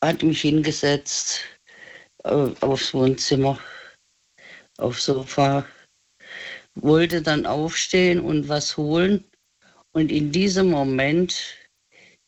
hatte 0.00 0.26
mich 0.26 0.42
hingesetzt 0.42 1.40
äh, 2.22 2.50
aufs 2.60 2.94
Wohnzimmer, 2.94 3.58
aufs 4.78 5.06
Sofa 5.06 5.66
wollte 6.82 7.22
dann 7.22 7.46
aufstehen 7.46 8.20
und 8.20 8.48
was 8.48 8.76
holen. 8.76 9.24
Und 9.92 10.10
in 10.10 10.32
diesem 10.32 10.70
Moment 10.70 11.56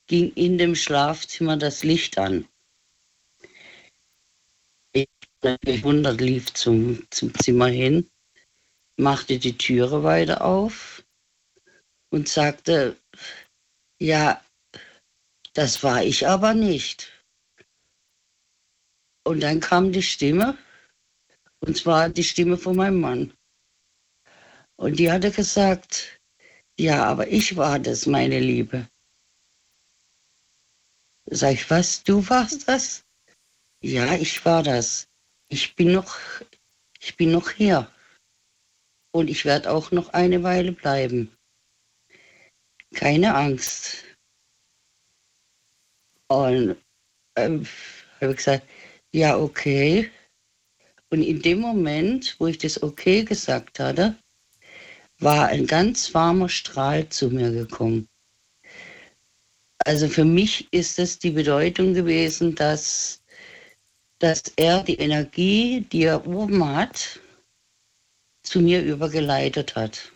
ging 0.06 0.32
in 0.34 0.58
dem 0.58 0.74
Schlafzimmer 0.74 1.56
das 1.56 1.84
Licht 1.84 2.18
an. 2.18 2.48
Ich 4.92 5.08
gewundert 5.40 6.20
lief 6.20 6.52
zum, 6.52 7.06
zum 7.10 7.32
Zimmer 7.34 7.68
hin, 7.68 8.10
machte 8.96 9.38
die 9.38 9.56
Türe 9.56 10.02
weiter 10.02 10.44
auf 10.44 11.04
und 12.10 12.28
sagte, 12.28 12.96
ja, 14.00 14.44
das 15.54 15.82
war 15.82 16.02
ich 16.02 16.26
aber 16.26 16.54
nicht. 16.54 17.10
Und 19.24 19.40
dann 19.40 19.60
kam 19.60 19.92
die 19.92 20.02
Stimme, 20.02 20.58
und 21.60 21.76
zwar 21.76 22.08
die 22.08 22.24
Stimme 22.24 22.56
von 22.56 22.76
meinem 22.76 23.00
Mann. 23.00 23.32
Und 24.80 24.98
die 24.98 25.12
hatte 25.12 25.30
gesagt, 25.30 26.18
ja, 26.78 27.04
aber 27.04 27.28
ich 27.28 27.54
war 27.54 27.78
das, 27.78 28.06
meine 28.06 28.40
Liebe. 28.40 28.88
Sag 31.26 31.52
ich, 31.52 31.68
was, 31.68 32.02
du 32.02 32.26
warst 32.30 32.66
das? 32.66 33.04
Ja, 33.82 34.14
ich 34.14 34.42
war 34.46 34.62
das. 34.62 35.06
Ich 35.48 35.76
bin 35.76 35.92
noch, 35.92 36.16
ich 36.98 37.14
bin 37.18 37.30
noch 37.30 37.50
hier. 37.50 37.92
Und 39.12 39.28
ich 39.28 39.44
werde 39.44 39.70
auch 39.70 39.90
noch 39.90 40.14
eine 40.14 40.42
Weile 40.42 40.72
bleiben. 40.72 41.30
Keine 42.94 43.34
Angst. 43.34 44.02
Und 46.28 46.82
ähm, 47.36 47.66
habe 48.22 48.34
gesagt, 48.34 48.66
ja, 49.12 49.36
okay. 49.36 50.10
Und 51.10 51.20
in 51.20 51.42
dem 51.42 51.60
Moment, 51.60 52.36
wo 52.38 52.46
ich 52.46 52.56
das 52.56 52.82
okay 52.82 53.24
gesagt 53.24 53.78
hatte, 53.78 54.18
war 55.20 55.48
ein 55.48 55.66
ganz 55.66 56.12
warmer 56.14 56.48
Strahl 56.48 57.08
zu 57.08 57.28
mir 57.28 57.50
gekommen. 57.50 58.08
Also 59.84 60.08
für 60.08 60.24
mich 60.24 60.72
ist 60.72 60.98
es 60.98 61.18
die 61.18 61.30
Bedeutung 61.30 61.94
gewesen, 61.94 62.54
dass, 62.54 63.22
dass 64.18 64.42
er 64.56 64.82
die 64.82 64.98
Energie, 64.98 65.82
die 65.92 66.04
er 66.04 66.26
oben 66.26 66.66
hat, 66.66 67.20
zu 68.42 68.60
mir 68.60 68.82
übergeleitet 68.82 69.76
hat. 69.76 70.12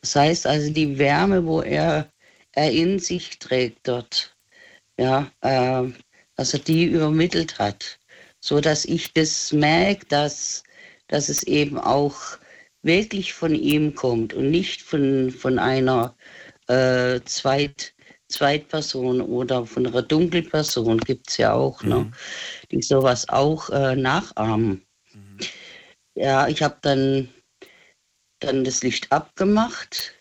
Das 0.00 0.16
heißt 0.16 0.46
also 0.46 0.72
die 0.72 0.98
Wärme, 0.98 1.44
wo 1.44 1.62
er, 1.62 2.10
er 2.52 2.70
in 2.70 2.98
sich 2.98 3.38
trägt 3.38 3.88
dort, 3.88 4.36
ja, 4.98 5.30
äh, 5.40 5.90
dass 6.36 6.54
er 6.54 6.60
die 6.60 6.84
übermittelt 6.84 7.58
hat, 7.58 7.98
so 8.40 8.60
dass 8.60 8.84
ich 8.84 9.12
das 9.12 9.52
merke, 9.52 10.06
dass, 10.06 10.62
dass 11.08 11.28
es 11.28 11.42
eben 11.42 11.78
auch 11.78 12.38
wirklich 12.86 13.34
von 13.34 13.54
ihm 13.54 13.94
kommt 13.94 14.32
und 14.32 14.50
nicht 14.50 14.82
von, 14.82 15.30
von 15.30 15.58
einer 15.58 16.16
äh, 16.68 17.20
Zweit, 17.24 17.94
Zweitperson 18.28 19.20
oder 19.20 19.66
von 19.66 19.86
einer 19.86 20.02
Dunkelperson 20.02 20.98
gibt 20.98 21.28
es 21.30 21.36
ja 21.36 21.52
auch, 21.52 21.82
ne, 21.82 21.96
mhm. 21.96 22.04
ne, 22.04 22.12
die 22.70 22.82
sowas 22.82 23.28
auch 23.28 23.70
äh, 23.70 23.94
nachahmen. 23.96 24.86
Mhm. 25.12 25.38
Ja, 26.14 26.48
ich 26.48 26.62
habe 26.62 26.78
dann, 26.80 27.28
dann 28.40 28.64
das 28.64 28.82
Licht 28.82 29.12
abgemacht 29.12 30.14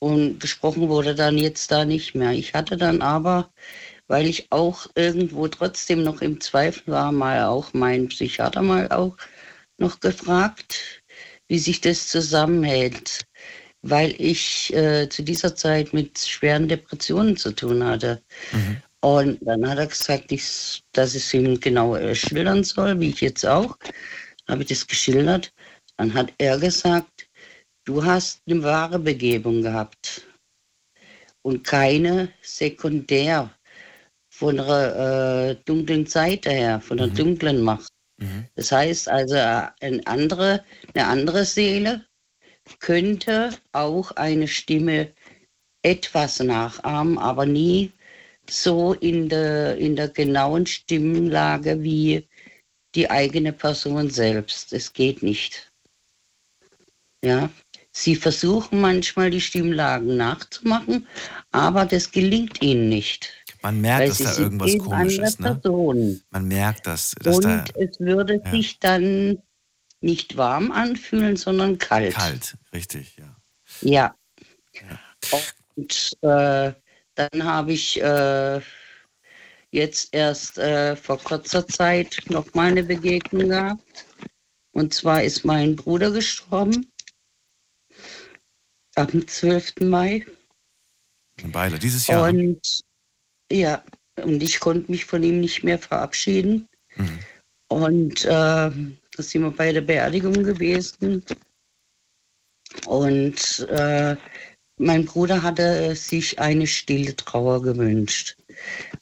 und 0.00 0.38
gesprochen 0.38 0.88
wurde 0.88 1.14
dann 1.14 1.38
jetzt 1.38 1.70
da 1.70 1.84
nicht 1.84 2.14
mehr. 2.14 2.32
Ich 2.32 2.54
hatte 2.54 2.76
dann 2.76 3.00
aber, 3.00 3.50
weil 4.06 4.26
ich 4.26 4.48
auch 4.50 4.86
irgendwo 4.94 5.48
trotzdem 5.48 6.02
noch 6.02 6.20
im 6.20 6.40
Zweifel 6.40 6.92
war, 6.92 7.10
mal 7.10 7.44
auch 7.44 7.72
meinen 7.72 8.08
Psychiater 8.08 8.62
mal 8.62 8.88
auch 8.90 9.16
noch 9.78 9.98
gefragt, 10.00 11.02
wie 11.48 11.58
sich 11.58 11.80
das 11.80 12.08
zusammenhält, 12.08 13.26
weil 13.82 14.14
ich 14.18 14.72
äh, 14.74 15.08
zu 15.08 15.22
dieser 15.22 15.54
Zeit 15.54 15.92
mit 15.92 16.18
schweren 16.18 16.68
Depressionen 16.68 17.36
zu 17.36 17.52
tun 17.52 17.84
hatte. 17.84 18.22
Mhm. 18.52 18.82
Und 19.00 19.38
dann 19.42 19.68
hat 19.68 19.78
er 19.78 19.86
gesagt, 19.86 20.32
ich, 20.32 20.82
dass 20.92 21.14
ich 21.14 21.24
es 21.24 21.34
ihm 21.34 21.60
genau 21.60 21.94
äh, 21.94 22.14
schildern 22.14 22.64
soll, 22.64 22.98
wie 23.00 23.10
ich 23.10 23.20
jetzt 23.20 23.44
auch. 23.44 23.76
Habe 24.48 24.62
ich 24.62 24.68
das 24.68 24.86
geschildert. 24.86 25.52
Dann 25.98 26.14
hat 26.14 26.32
er 26.38 26.58
gesagt, 26.58 27.28
du 27.84 28.02
hast 28.02 28.40
eine 28.46 28.62
wahre 28.62 28.98
Begebung 28.98 29.62
gehabt 29.62 30.26
und 31.42 31.62
keine 31.62 32.30
sekundär 32.40 33.50
von 34.30 34.56
der 34.56 35.50
äh, 35.50 35.64
dunklen 35.64 36.06
Seite 36.06 36.50
her, 36.50 36.80
von 36.80 36.96
der 36.96 37.08
mhm. 37.08 37.14
dunklen 37.14 37.60
Macht. 37.62 37.93
Mhm. 38.18 38.46
Das 38.54 38.72
heißt 38.72 39.08
also, 39.08 39.34
eine 39.34 40.06
andere, 40.06 40.64
eine 40.94 41.06
andere 41.06 41.44
Seele 41.44 42.04
könnte 42.78 43.50
auch 43.72 44.12
eine 44.12 44.48
Stimme 44.48 45.12
etwas 45.82 46.40
nachahmen, 46.40 47.18
aber 47.18 47.46
nie 47.46 47.92
so 48.48 48.94
in 48.94 49.28
der, 49.28 49.76
in 49.76 49.96
der 49.96 50.08
genauen 50.08 50.66
Stimmlage 50.66 51.82
wie 51.82 52.26
die 52.94 53.10
eigene 53.10 53.52
Person 53.52 54.10
selbst. 54.10 54.72
Es 54.72 54.92
geht 54.92 55.22
nicht. 55.22 55.72
Ja, 57.24 57.50
sie 57.90 58.16
versuchen 58.16 58.80
manchmal 58.80 59.30
die 59.30 59.40
Stimmlagen 59.40 60.16
nachzumachen, 60.16 61.06
aber 61.52 61.86
das 61.86 62.10
gelingt 62.10 62.62
ihnen 62.62 62.88
nicht. 62.88 63.43
Man 63.64 63.80
merkt, 63.80 64.10
dass 64.10 64.18
da 64.18 64.36
irgendwas 64.42 64.76
komisch 64.76 65.18
ist. 65.18 65.40
Ne? 65.40 65.58
Man 66.28 66.48
merkt 66.48 66.86
das. 66.86 67.14
Dass 67.22 67.36
Und 67.36 67.44
da, 67.44 67.64
es 67.76 67.98
würde 67.98 68.42
ja. 68.44 68.50
sich 68.50 68.78
dann 68.78 69.38
nicht 70.02 70.36
warm 70.36 70.70
anfühlen, 70.70 71.36
sondern 71.36 71.78
kalt. 71.78 72.12
Kalt, 72.12 72.58
richtig, 72.74 73.16
ja. 73.16 73.34
Ja. 73.80 74.14
ja. 74.74 75.48
Und 75.76 76.12
äh, 76.20 76.74
dann 77.14 77.44
habe 77.44 77.72
ich 77.72 78.02
äh, 78.02 78.60
jetzt 79.70 80.14
erst 80.14 80.58
äh, 80.58 80.94
vor 80.94 81.18
kurzer 81.18 81.66
Zeit 81.66 82.20
noch 82.28 82.52
mal 82.52 82.68
eine 82.68 82.82
Begegnung 82.82 83.48
gehabt. 83.48 84.04
Und 84.72 84.92
zwar 84.92 85.22
ist 85.22 85.46
mein 85.46 85.74
Bruder 85.74 86.10
gestorben 86.10 86.92
am 88.94 89.26
12. 89.26 89.76
Mai. 89.80 90.26
Beide, 91.46 91.78
dieses 91.78 92.06
Jahr. 92.06 92.28
Und 92.28 92.84
ja, 93.50 93.84
und 94.22 94.42
ich 94.42 94.60
konnte 94.60 94.90
mich 94.90 95.04
von 95.04 95.22
ihm 95.22 95.40
nicht 95.40 95.64
mehr 95.64 95.78
verabschieden. 95.78 96.68
Mhm. 96.96 97.18
Und 97.68 98.24
äh, 98.24 98.28
da 98.28 98.72
sind 99.18 99.42
wir 99.42 99.50
bei 99.50 99.72
der 99.72 99.80
Beerdigung 99.80 100.44
gewesen. 100.44 101.24
Und 102.86 103.66
äh, 103.70 104.16
mein 104.78 105.04
Bruder 105.04 105.42
hatte 105.42 105.94
sich 105.94 106.38
eine 106.38 106.66
stille 106.66 107.14
Trauer 107.16 107.62
gewünscht. 107.62 108.36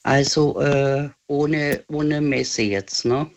Also 0.02 0.60
äh, 0.60 1.08
ohne, 1.28 1.84
ohne 1.88 2.20
Messe 2.20 2.62
jetzt. 2.62 3.04
Ne? 3.04 3.30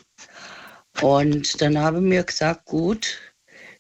Und 1.02 1.62
dann 1.62 1.78
haben 1.78 2.10
wir 2.10 2.24
gesagt, 2.24 2.66
gut, 2.66 3.20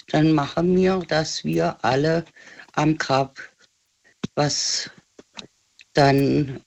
dann 0.07 0.31
machen 0.31 0.75
wir, 0.75 0.99
dass 0.99 1.43
wir 1.43 1.77
alle 1.83 2.25
am 2.73 2.97
Grab 2.97 3.39
was 4.35 4.89
dann 5.93 6.61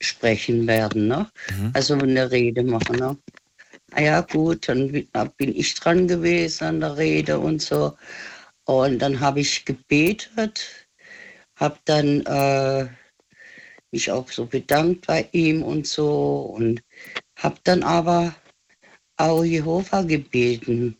sprechen 0.00 0.66
werden, 0.66 1.08
ne? 1.08 1.30
Mhm. 1.50 1.70
Also 1.74 1.94
eine 1.94 2.30
Rede 2.30 2.62
machen, 2.62 2.96
ne? 2.96 3.16
Ah 3.92 4.02
ja 4.02 4.20
gut, 4.20 4.68
dann 4.68 4.90
bin 4.92 5.56
ich 5.56 5.74
dran 5.74 6.08
gewesen 6.08 6.64
an 6.64 6.80
der 6.80 6.96
Rede 6.96 7.38
und 7.38 7.60
so. 7.60 7.96
Und 8.64 9.00
dann 9.00 9.18
habe 9.20 9.40
ich 9.40 9.64
gebetet, 9.64 10.86
habe 11.56 11.76
dann 11.84 12.20
äh, 12.26 12.88
mich 13.90 14.10
auch 14.10 14.30
so 14.30 14.46
bedankt 14.46 15.06
bei 15.06 15.28
ihm 15.32 15.62
und 15.62 15.86
so 15.86 16.54
und 16.56 16.82
habe 17.36 17.58
dann 17.64 17.82
aber 17.82 18.34
auch 19.16 19.44
Jehova 19.44 20.02
gebeten, 20.02 20.96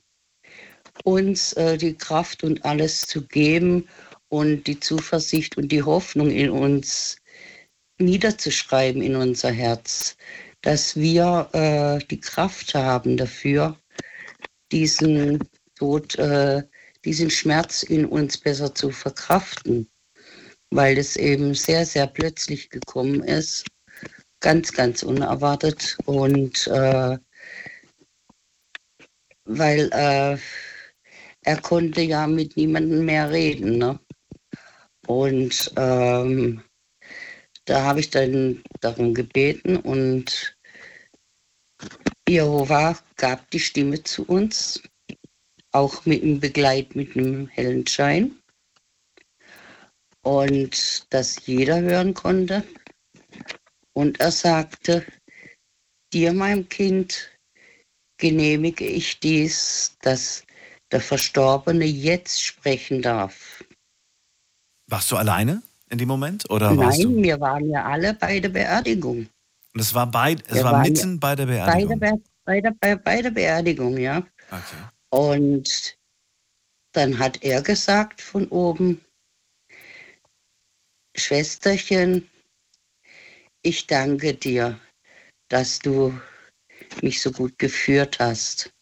uns 1.05 1.53
äh, 1.55 1.79
die 1.79 1.95
Kraft 1.95 2.43
und 2.45 2.65
alles 2.65 3.03
zu 3.07 3.27
geben 3.27 3.89
und 4.29 4.67
die 4.67 4.81
Zuversicht 4.81 5.57
und 5.57 5.71
die 5.71 5.83
Hoffnung 5.83 6.31
in 6.31 6.51
uns 6.51 7.20
niederzuschreiben 8.01 9.03
in 9.03 9.17
unser 9.17 9.51
Herz, 9.51 10.17
dass 10.63 10.97
wir 10.97 11.49
äh, 11.53 12.05
die 12.07 12.21
Kraft 12.21 12.75
haben 12.75 13.17
dafür, 13.17 13.77
diesen 14.73 15.39
Tod, 15.77 16.17
äh, 16.17 16.63
diesen 17.05 17.31
Schmerz 17.31 17.83
in 17.83 18.05
uns 18.05 18.37
besser 18.37 18.75
zu 18.75 18.91
verkraften, 18.91 19.89
weil 20.71 20.99
es 20.99 21.17
eben 21.17 21.55
sehr, 21.55 21.87
sehr 21.87 22.07
plötzlich 22.07 22.71
gekommen 22.71 23.23
ist, 23.23 23.67
ganz, 24.41 24.73
ganz 24.73 25.03
unerwartet 25.03 25.97
und 26.05 26.67
äh, 26.69 27.19
weil 29.45 29.91
äh, 29.93 30.39
er 31.43 31.61
konnte 31.63 32.03
ja 32.03 32.27
mit 32.27 32.57
niemandem 32.57 33.05
mehr 33.05 33.31
reden. 33.31 33.79
Ne? 33.79 33.99
Und 35.07 35.73
ähm, 35.77 36.63
da 37.71 37.85
habe 37.85 38.01
ich 38.01 38.11
dann 38.11 38.65
darum 38.81 39.15
gebeten 39.15 39.77
und 39.77 40.57
Jehova 42.29 42.99
gab 43.15 43.49
die 43.53 43.61
Stimme 43.61 44.03
zu 44.03 44.25
uns, 44.25 44.83
auch 45.71 46.05
mit 46.05 46.21
einem 46.25 46.41
Begleit 46.41 46.97
mit 46.97 47.17
einem 47.17 47.47
hellen 47.47 47.87
Schein. 47.87 48.37
Und 50.23 51.07
dass 51.11 51.47
jeder 51.47 51.81
hören 51.81 52.13
konnte. 52.13 52.65
Und 53.93 54.19
er 54.19 54.33
sagte, 54.33 55.07
dir, 56.13 56.33
mein 56.33 56.69
Kind, 56.69 57.31
genehmige 58.19 58.85
ich 58.85 59.21
dies, 59.21 59.97
dass 60.03 60.45
der 60.91 61.01
Verstorbene 61.01 61.85
jetzt 61.85 62.43
sprechen 62.43 63.01
darf. 63.01 63.63
Warst 64.89 65.13
du 65.13 65.17
alleine 65.17 65.63
in 65.91 65.99
dem 65.99 66.09
Moment? 66.09 66.49
Oder 66.51 66.77
warst 66.77 67.03
Nein, 67.03 67.23
wir 67.23 67.41
waren 67.41 67.69
ja 67.69 67.85
alle 67.85 68.15
bei 68.15 68.41
der 68.41 68.49
Beerdigung. 68.49 69.29
Und 69.75 69.81
es 69.81 69.95
war, 69.95 70.07
bei, 70.11 70.37
es 70.49 70.55
Wir 70.55 70.65
war 70.65 70.81
mitten 70.83 71.21
bei 71.21 71.37
der 71.37 71.47
Bei 71.47 71.53
Beerdigung. 71.53 72.01
der, 72.01 72.11
Be 72.13 72.23
bei, 72.45 72.61
der, 72.61 72.75
bei, 72.81 72.97
bei 72.97 73.23
der 73.23 73.31
Beerdigung, 73.31 73.99
ja. 73.99 74.19
Okay. 74.51 74.77
Und 75.11 75.97
dann 76.93 77.19
hat 77.19 77.43
er 77.43 77.63
gesagt 77.63 78.21
von 78.21 78.49
oben, 78.49 79.01
Schwesterchen, 81.17 82.29
ich 83.63 83.87
danke 83.87 84.35
dir, 84.35 84.81
dass 85.49 85.79
du 85.79 86.19
mich 87.03 87.21
so 87.21 87.31
gut 87.31 87.59
geführt 87.59 88.19
hast. 88.19 88.73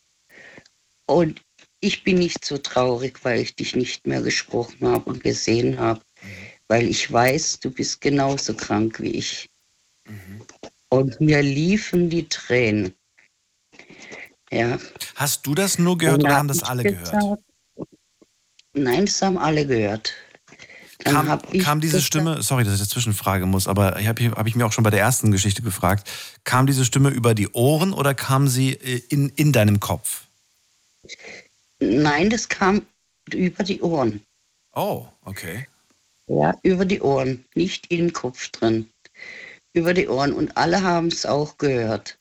Und 1.06 1.42
ich 1.80 2.04
bin 2.04 2.18
nicht 2.18 2.44
so 2.44 2.58
traurig, 2.58 3.24
weil 3.24 3.40
ich 3.40 3.54
dich 3.54 3.74
nicht 3.74 4.06
mehr 4.06 4.22
gesprochen 4.22 4.86
habe 4.86 5.10
und 5.10 5.22
gesehen 5.22 5.78
habe, 5.78 6.00
weil 6.68 6.86
ich 6.88 7.10
weiß, 7.10 7.60
du 7.60 7.70
bist 7.70 8.00
genauso 8.00 8.54
krank 8.54 9.00
wie 9.00 9.10
ich. 9.12 9.48
Und 10.90 11.20
mir 11.20 11.42
liefen 11.42 12.08
die 12.08 12.28
Tränen. 12.28 12.94
Ja. 14.50 14.78
Hast 15.16 15.46
du 15.46 15.54
das 15.54 15.78
nur 15.78 15.98
gehört 15.98 16.22
oder 16.24 16.36
haben 16.36 16.48
das 16.48 16.62
alle 16.62 16.82
ich 16.82 16.88
gehört? 16.94 17.12
gesagt- 17.12 17.42
Nein, 18.74 19.06
das 19.06 19.20
haben 19.22 19.38
alle 19.38 19.66
gehört. 19.66 20.14
Dann 21.04 21.26
Kam, 21.26 21.42
kam 21.60 21.80
diese 21.80 21.96
gesagt- 21.96 22.06
Stimme, 22.06 22.42
sorry, 22.42 22.64
dass 22.64 22.74
ich 22.74 22.80
dazwischen 22.80 23.12
fragen 23.12 23.48
muss, 23.50 23.68
aber 23.68 23.98
ich 24.00 24.06
habe 24.08 24.30
hab 24.30 24.46
ich 24.46 24.54
mir 24.54 24.66
auch 24.66 24.72
schon 24.72 24.84
bei 24.84 24.90
der 24.90 25.00
ersten 25.00 25.30
Geschichte 25.30 25.62
gefragt, 25.62 26.08
kam 26.44 26.66
diese 26.66 26.84
Stimme 26.84 27.10
über 27.10 27.34
die 27.34 27.48
Ohren 27.48 27.92
oder 27.92 28.14
kam 28.14 28.48
sie 28.48 28.72
äh, 28.72 29.02
in, 29.08 29.28
in 29.30 29.52
deinem 29.52 29.80
Kopf? 29.80 30.26
Nein, 31.80 32.30
das 32.30 32.48
kam 32.48 32.82
über 33.32 33.62
die 33.64 33.80
Ohren. 33.80 34.22
Oh, 34.72 35.06
okay. 35.24 35.66
Ja, 36.28 36.54
über 36.62 36.84
die 36.84 37.00
Ohren, 37.00 37.44
nicht 37.54 37.90
im 37.90 38.12
Kopf 38.12 38.48
drin. 38.50 38.90
Über 39.72 39.94
die 39.94 40.08
Ohren. 40.08 40.32
Und 40.32 40.54
alle 40.56 40.82
haben 40.82 41.08
es 41.08 41.24
auch 41.24 41.56
gehört. 41.56 42.18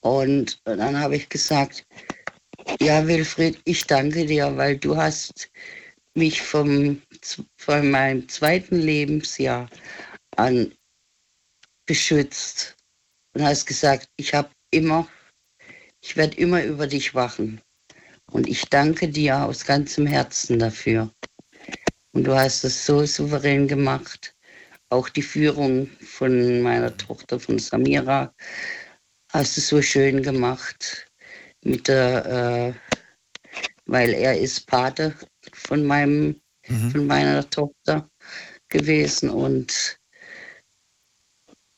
Und 0.00 0.60
dann 0.64 0.98
habe 0.98 1.16
ich 1.16 1.28
gesagt, 1.28 1.84
ja, 2.80 3.06
Wilfried, 3.06 3.60
ich 3.64 3.84
danke 3.86 4.26
dir, 4.26 4.56
weil 4.56 4.78
du 4.78 4.96
hast 4.96 5.50
mich 6.14 6.40
vom, 6.40 7.02
von 7.58 7.90
meinem 7.90 8.28
zweiten 8.28 8.76
Lebensjahr 8.76 9.68
an 10.36 10.72
beschützt. 11.86 12.76
Und 13.34 13.42
hast 13.42 13.66
gesagt, 13.66 14.08
ich 14.16 14.34
habe 14.34 14.50
immer, 14.70 15.08
ich 16.00 16.16
werde 16.16 16.36
immer 16.36 16.62
über 16.62 16.86
dich 16.86 17.14
wachen. 17.14 17.60
Und 18.30 18.48
ich 18.48 18.62
danke 18.66 19.08
dir 19.08 19.44
aus 19.44 19.64
ganzem 19.64 20.06
Herzen 20.06 20.58
dafür. 20.58 21.10
Und 22.16 22.24
du 22.24 22.34
hast 22.34 22.64
es 22.64 22.86
so 22.86 23.04
souverän 23.04 23.68
gemacht. 23.68 24.34
Auch 24.88 25.10
die 25.10 25.20
Führung 25.20 25.90
von 26.00 26.62
meiner 26.62 26.96
Tochter, 26.96 27.38
von 27.38 27.58
Samira, 27.58 28.32
hast 29.34 29.58
du 29.58 29.60
so 29.60 29.82
schön 29.82 30.22
gemacht. 30.22 31.10
Mit 31.62 31.88
der, 31.88 32.24
äh, 32.24 32.72
weil 33.84 34.14
er 34.14 34.40
ist 34.40 34.66
Pate 34.66 35.14
von 35.52 35.84
meinem, 35.84 36.40
Mhm. 36.68 36.90
von 36.90 37.06
meiner 37.06 37.50
Tochter 37.50 38.08
gewesen 38.70 39.28
und 39.28 39.98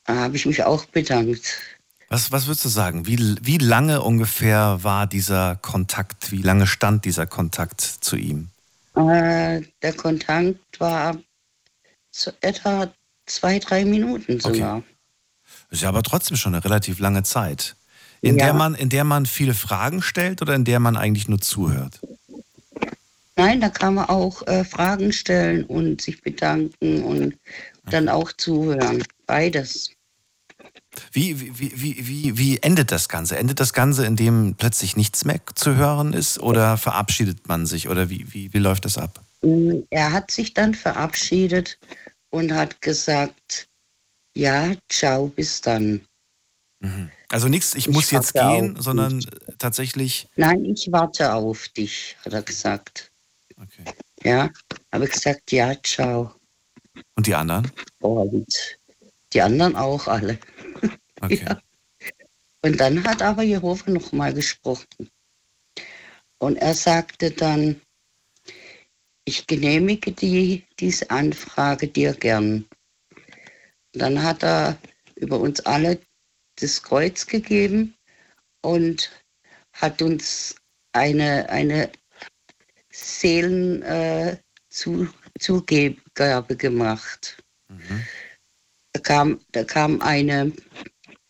da 0.05 0.15
habe 0.15 0.37
ich 0.37 0.45
mich 0.45 0.63
auch 0.63 0.85
bedankt. 0.85 1.59
Was, 2.07 2.31
was 2.31 2.47
würdest 2.47 2.63
du 2.63 2.69
sagen? 2.69 3.05
Wie, 3.05 3.35
wie 3.41 3.57
lange 3.57 4.01
ungefähr 4.01 4.79
war 4.83 5.05
dieser 5.05 5.57
Kontakt? 5.57 6.31
Wie 6.31 6.41
lange 6.41 6.65
stand 6.65 7.03
dieser 7.03 7.27
Kontakt 7.27 7.81
zu 7.81 8.15
ihm? 8.15 8.51
Äh, 8.99 9.61
der 9.81 9.93
Kontakt 9.93 10.79
war 10.79 11.17
so 12.11 12.31
etwa 12.41 12.91
zwei, 13.25 13.59
drei 13.59 13.85
Minuten 13.85 14.39
sogar. 14.39 14.83
Ist 15.69 15.81
ja 15.83 15.89
aber 15.89 16.03
trotzdem 16.03 16.35
schon 16.35 16.53
eine 16.53 16.63
relativ 16.65 16.99
lange 16.99 17.23
Zeit. 17.23 17.75
In, 18.21 18.37
Ja. 18.37 18.45
der 18.45 18.53
man, 18.53 18.75
in 18.75 18.89
der 18.89 19.05
man 19.05 19.25
viele 19.25 19.53
Fragen 19.53 20.01
stellt 20.01 20.41
oder 20.41 20.53
in 20.55 20.65
der 20.65 20.79
man 20.79 20.97
eigentlich 20.97 21.29
nur 21.29 21.39
zuhört? 21.39 21.99
Nein, 23.37 23.61
da 23.61 23.69
kann 23.69 23.93
man 23.93 24.09
auch 24.09 24.45
äh, 24.47 24.65
Fragen 24.65 25.13
stellen 25.13 25.63
und 25.63 26.01
sich 26.01 26.21
bedanken 26.21 27.03
und 27.03 27.35
dann 27.85 28.09
auch 28.09 28.33
zuhören. 28.33 29.03
Beides. 29.25 29.91
Wie, 31.11 31.39
wie, 31.39 31.59
wie, 31.59 32.07
wie, 32.07 32.37
wie, 32.37 32.57
endet 32.57 32.91
das 32.91 33.09
Ganze? 33.09 33.37
Endet 33.37 33.59
das 33.59 33.73
Ganze, 33.73 34.05
indem 34.05 34.55
plötzlich 34.55 34.95
nichts 34.97 35.23
mehr 35.23 35.39
zu 35.55 35.75
hören 35.75 36.13
ist 36.13 36.39
oder 36.39 36.77
verabschiedet 36.77 37.47
man 37.47 37.65
sich 37.65 37.89
oder 37.89 38.09
wie, 38.09 38.33
wie, 38.33 38.53
wie 38.53 38.57
läuft 38.59 38.85
das 38.85 38.97
ab? 38.97 39.23
Mm, 39.41 39.81
Er 39.89 40.11
hat 40.11 40.31
sich 40.31 40.53
dann 40.53 40.73
verabschiedet 40.73 41.77
und 42.31 42.51
hat 42.51 42.81
gesagt, 42.81 43.67
ja, 44.35 44.73
ciao, 44.89 45.27
bis 45.27 45.61
dann. 45.61 46.01
Also 47.29 47.49
nichts, 47.49 47.75
ich 47.75 47.87
Ich 47.87 47.93
muss 47.93 48.09
jetzt 48.11 48.33
gehen, 48.33 48.75
sondern 48.79 49.23
tatsächlich, 49.57 50.27
Nein, 50.37 50.63
ich 50.65 50.87
warte 50.91 51.33
auf 51.33 51.67
dich, 51.69 52.15
hat 52.23 52.33
er 52.33 52.41
gesagt. 52.41 53.11
okay. 53.57 53.83
Ja, 54.23 54.49
habe 54.91 55.05
ich 55.05 55.11
gesagt, 55.11 55.51
ja, 55.51 55.73
ciao. 55.83 56.33
Und 57.15 57.27
die 57.27 57.35
anderen? 57.35 57.71
Und 57.99 58.79
die 59.33 59.41
anderen 59.41 59.75
auch 59.75 60.07
alle. 60.07 60.39
Okay. 61.21 61.43
Ja. 61.45 61.61
Und 62.61 62.79
dann 62.79 63.03
hat 63.03 63.21
aber 63.21 63.43
Jehova 63.43 63.89
noch 63.91 64.11
mal 64.11 64.33
gesprochen. 64.33 65.09
Und 66.39 66.57
er 66.57 66.73
sagte 66.73 67.31
dann, 67.31 67.81
ich 69.25 69.45
genehmige 69.47 70.11
die, 70.11 70.65
diese 70.79 71.09
Anfrage 71.09 71.87
dir 71.87 72.13
gern. 72.13 72.65
Dann 73.93 74.21
hat 74.23 74.43
er 74.43 74.77
über 75.15 75.39
uns 75.39 75.59
alle 75.61 75.99
das 76.55 76.81
Kreuz 76.81 77.25
gegeben 77.25 77.95
und 78.61 79.11
hat 79.73 80.01
uns 80.01 80.55
eine, 80.93 81.47
eine 81.49 81.91
Seelenzugabe 82.91 84.39
äh, 86.53 86.55
gemacht. 86.55 87.43
Da 88.93 88.99
kam, 89.01 89.39
da 89.51 89.63
kam 89.63 90.01
eine, 90.01 90.51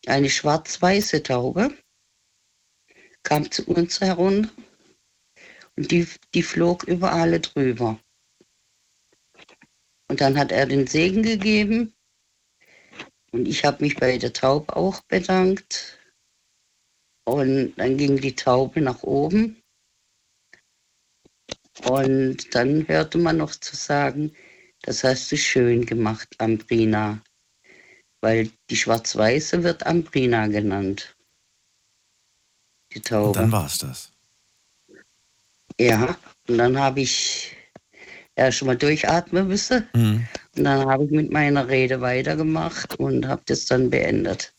eine 0.10 0.30
schwarz-weiße 0.30 1.24
Taube, 1.24 1.74
kam 3.24 3.52
zu 3.52 3.66
uns 3.68 4.02
herunter 4.02 4.52
und 5.76 5.92
die, 5.92 6.08
die 6.34 6.44
flog 6.44 6.84
über 6.84 7.12
alle 7.12 7.40
drüber. 7.40 8.00
Und 10.08 10.22
dann 10.22 10.38
hat 10.38 10.52
er 10.52 10.66
den 10.66 10.88
Segen 10.88 11.24
gegeben 11.24 11.94
und 13.32 13.48
ich 13.48 13.64
habe 13.64 13.84
mich 13.84 13.96
bei 13.96 14.18
der 14.18 14.34
Taube 14.34 14.76
auch 14.76 15.02
bedankt. 15.04 16.00
Und 17.26 17.76
dann 17.78 17.98
ging 17.98 18.20
die 18.20 18.36
Taube 18.36 18.82
nach 18.82 19.04
oben. 19.04 19.62
Und 21.88 22.56
dann 22.56 22.88
hörte 22.88 23.20
man 23.20 23.38
noch 23.38 23.56
zu 23.56 23.76
sagen, 23.76 24.36
das 24.82 25.04
hast 25.04 25.32
du 25.32 25.38
schön 25.38 25.86
gemacht, 25.86 26.36
Ambrina. 26.40 27.22
Weil 28.22 28.50
die 28.70 28.76
Schwarz-Weiße 28.76 29.64
wird 29.64 29.86
Ambrina 29.86 30.48
genannt. 30.48 31.16
Die 32.94 32.98
Und 32.98 33.08
Taube. 33.08 33.40
dann 33.40 33.52
war 33.52 33.66
es 33.66 33.78
das. 33.78 34.12
Ja, 35.80 36.18
und 36.48 36.58
dann 36.58 36.78
habe 36.78 37.00
ich 37.02 37.56
erst 38.36 38.64
mal 38.64 38.76
durchatmen 38.76 39.48
müssen. 39.48 39.88
Mhm. 39.94 40.28
Und 40.58 40.64
dann 40.64 40.90
habe 40.90 41.06
ich 41.06 41.12
mit 41.12 41.32
meiner 41.32 41.68
Rede 41.70 42.02
weitergemacht 42.02 43.00
und 43.00 43.28
habe 43.28 43.42
das 43.46 43.66
dann 43.66 43.90
beendet. 43.90 44.54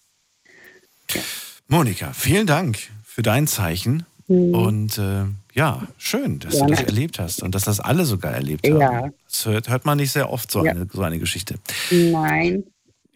Monika, 1.68 2.12
vielen 2.12 2.46
Dank 2.46 2.78
für 3.04 3.22
dein 3.22 3.46
Zeichen. 3.46 4.06
Und 4.28 4.96
äh, 4.96 5.24
ja, 5.54 5.88
schön, 5.98 6.38
dass 6.38 6.52
Gerne. 6.54 6.66
du 6.68 6.76
das 6.76 6.84
erlebt 6.84 7.18
hast 7.18 7.42
und 7.42 7.54
dass 7.56 7.64
das 7.64 7.80
alle 7.80 8.04
sogar 8.04 8.32
erlebt 8.32 8.64
haben. 8.68 8.80
Ja. 8.80 9.10
Das 9.26 9.44
hört, 9.44 9.68
hört 9.68 9.84
man 9.84 9.98
nicht 9.98 10.12
sehr 10.12 10.30
oft 10.30 10.52
so, 10.52 10.64
Ja. 10.64 10.70
eine, 10.70 10.86
so 10.92 11.02
eine 11.02 11.18
Geschichte. 11.18 11.56
Nein, 11.90 12.62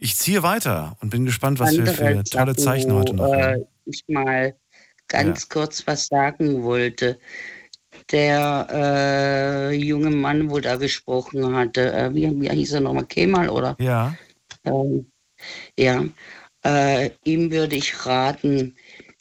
Ich 0.04 0.18
ziehe 0.18 0.42
weiter 0.42 0.98
und 1.00 1.08
bin 1.08 1.24
gespannt, 1.24 1.60
was 1.60 1.78
wir 1.78 1.86
für 1.86 2.22
tolle 2.24 2.52
Sachen, 2.52 2.58
Zeichen 2.58 2.92
heute 2.92 3.14
noch 3.14 3.24
wo, 3.24 3.32
haben. 3.32 3.62
äh, 3.62 3.64
ich 3.86 4.04
mal 4.06 4.54
ganz 5.08 5.48
kurz 5.48 5.86
was 5.86 6.08
sagen 6.08 6.62
wollte. 6.62 7.18
Der 8.12 8.68
äh, 8.70 9.74
junge 9.74 10.10
Mann, 10.10 10.50
wo 10.50 10.60
da 10.60 10.76
gesprochen 10.76 11.56
hatte, 11.56 11.90
äh, 11.90 12.14
wie, 12.14 12.38
wie 12.38 12.50
hieß 12.50 12.72
er 12.72 12.80
nochmal, 12.82 13.06
Kemal, 13.06 13.48
oder? 13.48 13.76
Ja, 13.80 14.14
Ähm, 14.64 15.10
ja, 15.78 16.04
äh, 16.66 17.08
ihm 17.24 17.50
würde 17.50 17.76
ich 17.76 18.04
raten, 18.04 18.76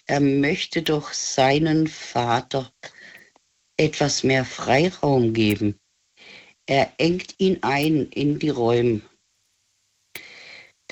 er 0.06 0.20
möchte 0.20 0.82
doch 0.82 1.14
seinen 1.14 1.88
Vater 1.88 2.70
etwas 3.78 4.26
mehr 4.26 4.44
Freiraum 4.44 5.32
geben. 5.32 5.80
Er 6.66 6.92
engt 6.98 7.36
ihn 7.38 7.60
ein 7.62 8.08
in 8.10 8.38
die 8.38 8.50
Räume. 8.50 9.00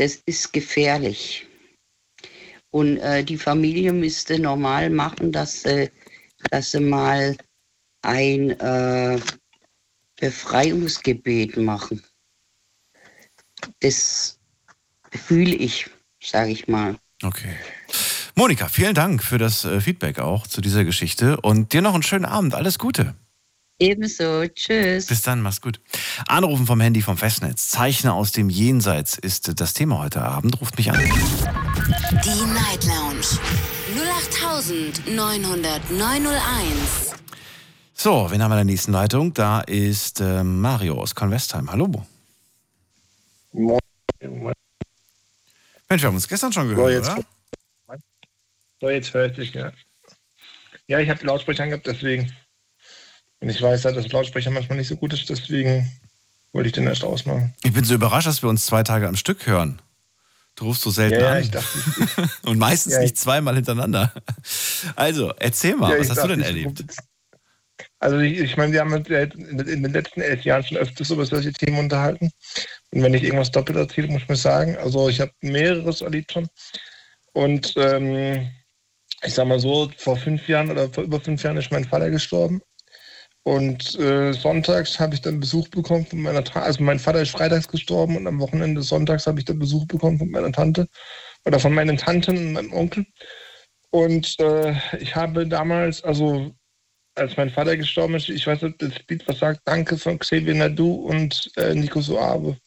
Das 0.01 0.15
ist 0.25 0.51
gefährlich. 0.51 1.45
Und 2.71 2.97
äh, 2.97 3.23
die 3.23 3.37
Familie 3.37 3.93
müsste 3.93 4.39
normal 4.39 4.89
machen, 4.89 5.31
dass 5.31 5.61
sie, 5.61 5.91
dass 6.49 6.71
sie 6.71 6.79
mal 6.79 7.37
ein 8.01 8.49
äh, 8.49 9.19
Befreiungsgebet 10.19 11.55
machen. 11.57 12.01
Das 13.81 14.39
fühle 15.11 15.53
ich, 15.53 15.87
sage 16.19 16.49
ich 16.49 16.67
mal. 16.67 16.97
Okay. 17.21 17.55
Monika, 18.33 18.69
vielen 18.69 18.95
Dank 18.95 19.21
für 19.21 19.37
das 19.37 19.65
äh, 19.65 19.81
Feedback 19.81 20.17
auch 20.17 20.47
zu 20.47 20.61
dieser 20.61 20.83
Geschichte 20.83 21.39
und 21.41 21.73
dir 21.73 21.83
noch 21.83 21.93
einen 21.93 22.01
schönen 22.01 22.25
Abend. 22.25 22.55
Alles 22.55 22.79
Gute. 22.79 23.13
Ebenso. 23.81 24.47
Tschüss. 24.47 25.07
Bis 25.07 25.23
dann, 25.23 25.41
mach's 25.41 25.59
gut. 25.59 25.81
Anrufen 26.27 26.67
vom 26.67 26.79
Handy 26.79 27.01
vom 27.01 27.17
Festnetz. 27.17 27.67
Zeichner 27.69 28.13
aus 28.13 28.31
dem 28.31 28.49
Jenseits 28.49 29.17
ist 29.17 29.59
das 29.59 29.73
Thema 29.73 29.97
heute 29.97 30.21
Abend. 30.21 30.61
Ruft 30.61 30.77
mich 30.77 30.91
an. 30.91 30.99
Die 30.99 32.53
Night 32.53 32.85
Lounge 32.85 33.25
0890901. 35.07 37.15
So, 37.95 38.29
wen 38.29 38.43
haben 38.43 38.51
wir 38.51 38.61
in 38.61 38.67
der 38.67 38.73
nächsten 38.73 38.91
Leitung? 38.91 39.33
Da 39.33 39.61
ist 39.61 40.21
äh, 40.21 40.43
Mario 40.43 41.01
aus 41.01 41.15
Convestheim. 41.15 41.71
Hallo. 41.71 42.05
Moin. 43.51 43.79
Mensch, 45.89 46.03
wir 46.03 46.07
haben 46.07 46.15
uns 46.15 46.27
gestern 46.27 46.53
schon 46.53 46.69
So, 46.69 46.75
gehört, 46.75 46.93
jetzt, 46.93 47.09
oder? 47.11 47.23
so, 48.79 48.89
jetzt 48.89 49.11
höre 49.13 49.25
ich 49.25 49.35
dich, 49.35 49.53
ja. 49.53 49.71
Ja, 50.85 50.99
ich 50.99 51.09
habe 51.09 51.25
Lautsprecher 51.25 51.63
angehabt, 51.63 51.87
deswegen. 51.87 52.31
Und 53.41 53.49
ich 53.49 53.61
weiß 53.61 53.83
ja, 53.83 53.91
dass 53.91 54.07
Lautsprecher 54.11 54.51
manchmal 54.51 54.77
nicht 54.77 54.87
so 54.87 54.95
gut 54.95 55.13
ist, 55.13 55.29
deswegen 55.29 55.91
wollte 56.53 56.67
ich 56.67 56.73
den 56.73 56.85
erst 56.87 57.03
ausmachen. 57.03 57.53
Ich 57.63 57.73
bin 57.73 57.83
so 57.83 57.93
überrascht, 57.95 58.27
dass 58.27 58.41
wir 58.43 58.49
uns 58.49 58.65
zwei 58.65 58.83
Tage 58.83 59.07
am 59.07 59.15
Stück 59.15 59.45
hören. 59.47 59.81
Du 60.55 60.65
rufst 60.65 60.83
so 60.83 60.91
selten 60.91 61.15
Ja, 61.19 61.21
ja, 61.21 61.31
an. 61.33 61.41
ich 61.41 61.51
dachte, 61.51 62.29
Und 62.43 62.59
meistens 62.59 62.93
Ja, 62.93 62.99
ich- 62.99 63.05
nicht 63.11 63.17
zweimal 63.17 63.55
hintereinander. 63.55 64.13
Also, 64.95 65.33
erzähl 65.39 65.75
mal, 65.75 65.97
was 65.97 66.05
ich 66.05 66.09
hast 66.11 66.17
du 66.17 66.27
dachte, 66.27 66.29
denn 66.29 66.39
ich 66.41 66.45
erlebt? 66.47 66.83
Also 67.99 68.19
ich, 68.19 68.37
ich 68.39 68.57
meine, 68.57 68.73
wir 68.73 68.81
haben 68.81 68.93
uns 68.93 69.07
ja 69.09 69.21
in 69.21 69.59
in 69.59 69.83
den 69.83 69.93
letzten 69.93 70.21
elf 70.21 70.43
Jahren 70.43 70.63
schon 70.63 70.77
öfters 70.77 71.09
über 71.09 71.25
solche 71.25 71.51
Themen 71.53 71.79
unterhalten. 71.79 72.29
Und 72.91 73.01
wenn 73.01 73.13
ich 73.13 73.23
irgendwas 73.23 73.49
doppelt 73.51 73.77
erzähle, 73.77 74.07
muss 74.07 74.23
ich 74.23 74.29
mir 74.29 74.35
sagen, 74.35 74.75
also 74.77 75.07
ich 75.09 75.19
habe 75.21 75.31
mehreres 75.41 76.01
erlebt 76.01 76.31
schon. 76.31 76.47
Und 77.33 77.73
ähm, 77.77 78.49
ich 79.23 79.33
sag 79.33 79.47
mal 79.47 79.59
so, 79.59 79.89
vor 79.97 80.17
fünf 80.17 80.47
Jahren 80.47 80.69
oder 80.69 80.89
vor 80.89 81.03
über 81.05 81.19
fünf 81.21 81.41
Jahren 81.43 81.57
ist 81.57 81.71
mein 81.71 81.85
Vater 81.85 82.09
gestorben. 82.09 82.61
Und 83.43 83.97
äh, 83.99 84.33
sonntags 84.33 84.99
habe 84.99 85.15
ich 85.15 85.21
dann 85.21 85.39
Besuch 85.39 85.67
bekommen 85.69 86.05
von 86.05 86.21
meiner 86.21 86.43
Tante. 86.43 86.61
Also 86.61 86.83
mein 86.83 86.99
Vater 86.99 87.21
ist 87.21 87.31
freitags 87.31 87.67
gestorben 87.67 88.15
und 88.15 88.27
am 88.27 88.39
Wochenende 88.39 88.83
sonntags 88.83 89.25
habe 89.25 89.39
ich 89.39 89.45
dann 89.45 89.57
Besuch 89.57 89.87
bekommen 89.87 90.19
von 90.19 90.29
meiner 90.29 90.51
Tante 90.51 90.87
oder 91.45 91.59
von 91.59 91.73
meinen 91.73 91.97
Tanten 91.97 92.37
und 92.37 92.53
meinem 92.53 92.73
Onkel. 92.73 93.05
Und 93.89 94.39
äh, 94.39 94.75
ich 94.99 95.15
habe 95.15 95.47
damals, 95.47 96.03
also 96.03 96.51
als 97.15 97.35
mein 97.35 97.49
Vater 97.49 97.75
gestorben 97.75 98.15
ist, 98.15 98.29
ich 98.29 98.45
weiß 98.45 98.61
nicht, 98.61 98.81
das 98.81 98.93
Lied 99.09 99.27
was 99.27 99.39
sagt, 99.39 99.61
Danke 99.65 99.97
von 99.97 100.19
Xavier 100.19 100.53
Nadu 100.53 100.93
und 100.93 101.51
äh, 101.57 101.73
Nico 101.73 101.99
Soabe. 101.99 102.57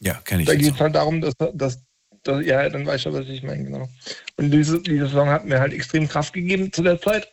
Ja, 0.00 0.14
kenne 0.24 0.42
ich. 0.42 0.48
Da 0.48 0.54
geht 0.54 0.74
es 0.74 0.80
halt 0.80 0.94
darum, 0.94 1.20
dass, 1.20 1.34
dass, 1.54 1.84
dass, 2.22 2.46
ja, 2.46 2.68
dann 2.68 2.86
weißt 2.86 3.06
du, 3.06 3.12
was 3.12 3.28
ich 3.28 3.42
meine, 3.42 3.64
genau. 3.64 3.88
Und 4.36 4.52
diese, 4.52 4.80
diese 4.80 5.08
Song 5.08 5.28
hat 5.28 5.44
mir 5.44 5.60
halt 5.60 5.72
extrem 5.72 6.08
Kraft 6.08 6.32
gegeben 6.32 6.72
zu 6.72 6.82
der 6.82 7.00
Zeit. 7.00 7.28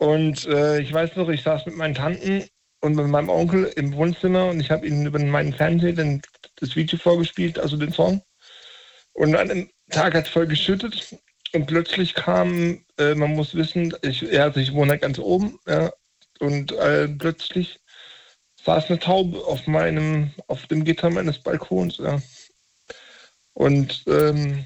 Und 0.00 0.46
äh, 0.46 0.80
ich 0.80 0.90
weiß 0.94 1.16
noch, 1.16 1.28
ich 1.28 1.42
saß 1.42 1.66
mit 1.66 1.76
meinen 1.76 1.94
Tanten 1.94 2.46
und 2.80 2.96
mit 2.96 3.06
meinem 3.08 3.28
Onkel 3.28 3.70
im 3.76 3.94
Wohnzimmer 3.94 4.46
und 4.46 4.58
ich 4.58 4.70
habe 4.70 4.86
ihnen 4.86 5.04
über 5.04 5.18
meinen 5.18 5.52
Fernseher 5.52 5.92
den, 5.92 6.22
das 6.56 6.74
Video 6.74 6.98
vorgespielt, 6.98 7.58
also 7.58 7.76
den 7.76 7.92
Song. 7.92 8.22
Und 9.12 9.36
an 9.36 9.48
dem 9.48 9.70
Tag 9.90 10.14
hat 10.14 10.24
es 10.24 10.30
voll 10.30 10.46
geschüttet 10.46 11.14
und 11.52 11.66
plötzlich 11.66 12.14
kam, 12.14 12.82
äh, 12.98 13.14
man 13.14 13.34
muss 13.34 13.54
wissen, 13.54 13.94
ich, 14.00 14.22
ja, 14.22 14.44
also 14.44 14.58
ich 14.58 14.72
wohne 14.72 14.98
ganz 14.98 15.18
oben, 15.18 15.58
ja, 15.68 15.92
und 16.38 16.72
äh, 16.72 17.06
plötzlich 17.06 17.78
saß 18.64 18.86
eine 18.86 19.00
Taube 19.00 19.44
auf 19.44 19.66
meinem, 19.66 20.32
auf 20.46 20.66
dem 20.68 20.84
Gitter 20.84 21.10
meines 21.10 21.38
Balkons, 21.40 21.98
ja. 21.98 22.22
Und 23.52 24.02
ähm, 24.06 24.64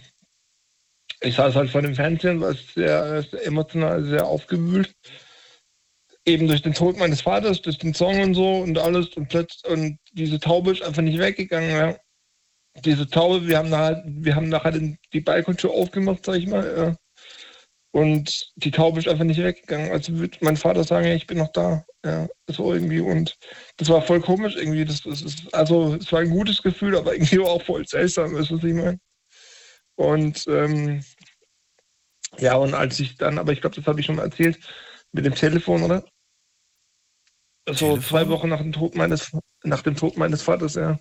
ich 1.22 1.35
saß 1.35 1.57
halt 1.57 1.70
vor 1.70 1.82
dem 1.82 1.97
Fernsehen, 1.97 2.41
war 2.41 2.55
sehr, 2.55 3.24
sehr 3.24 3.45
emotional, 3.45 4.05
sehr 4.05 4.26
aufgewühlt. 4.26 4.95
Eben 6.27 6.47
durch 6.47 6.62
den 6.62 6.72
Tod 6.72 6.97
meines 6.97 7.20
Vaters, 7.20 7.61
durch 7.61 7.79
den 7.79 7.95
Song 7.95 8.20
und 8.22 8.35
so 8.35 8.59
und 8.59 8.79
alles. 8.79 9.09
Und 9.09 9.29
plötzlich, 9.29 9.70
und 9.70 9.99
diese 10.12 10.41
Taube 10.41 10.72
ist 10.72 10.83
einfach 10.83 11.03
nicht 11.03 11.18
weggegangen, 11.18 11.70
ja. 11.70 11.97
Diese 12.85 13.09
Taube, 13.09 13.47
wir 13.47 13.59
haben 13.59 13.70
nachher, 13.70 14.03
wir 14.07 14.35
haben 14.35 14.49
nachher 14.49 14.72
den, 14.72 14.99
die 15.12 15.20
Balkontür 15.20 15.70
aufgemacht, 15.70 16.25
sag 16.25 16.37
ich 16.37 16.47
mal, 16.47 16.75
ja. 16.77 16.97
Und 17.95 18.51
die 18.57 18.72
Taube 18.72 18.99
ist 18.99 19.07
einfach 19.07 19.25
nicht 19.25 19.41
weggegangen. 19.41 19.93
Also 19.93 20.18
würde 20.18 20.37
mein 20.41 20.57
Vater 20.57 20.83
sagen, 20.83 21.07
ja, 21.07 21.14
ich 21.14 21.29
bin 21.29 21.39
noch 21.39 21.53
da. 21.53 21.85
Ja, 22.05 22.27
so 22.49 22.75
irgendwie. 22.75 22.99
Und 22.99 23.39
das 23.77 23.89
war 23.89 24.03
voll 24.03 24.20
komisch 24.20 24.57
irgendwie. 24.57 24.85
Das, 24.85 25.03
das 25.03 25.22
ist, 25.22 25.55
also 25.55 25.95
es 25.95 26.11
war 26.11 26.18
ein 26.18 26.31
gutes 26.31 26.61
Gefühl, 26.61 26.97
aber 26.97 27.14
irgendwie 27.14 27.39
auch 27.39 27.62
voll 27.62 27.87
seltsam, 27.87 28.37
ist 28.37 28.51
was 28.51 28.64
ich 28.64 28.75
meine. 28.75 28.99
Und 29.95 30.45
ähm, 30.49 31.05
ja, 32.39 32.57
und 32.57 32.75
als 32.75 32.99
ich 32.99 33.16
dann, 33.16 33.39
aber 33.39 33.53
ich 33.53 33.61
glaube, 33.61 33.77
das 33.77 33.87
habe 33.87 34.01
ich 34.01 34.07
schon 34.07 34.16
mal 34.16 34.25
erzählt, 34.25 34.59
mit 35.12 35.25
dem 35.25 35.37
Telefon, 35.37 35.85
oder? 35.85 36.05
So 37.67 37.97
Telefon? 37.97 38.03
zwei 38.03 38.29
Wochen 38.29 38.49
nach 38.49 38.61
dem 38.61 38.73
Tod 38.73 38.95
meines, 38.95 39.33
nach 39.62 39.83
dem 39.83 39.97
Tod 39.97 40.17
meines 40.17 40.43
Vaters, 40.43 40.75
ja. 40.75 40.99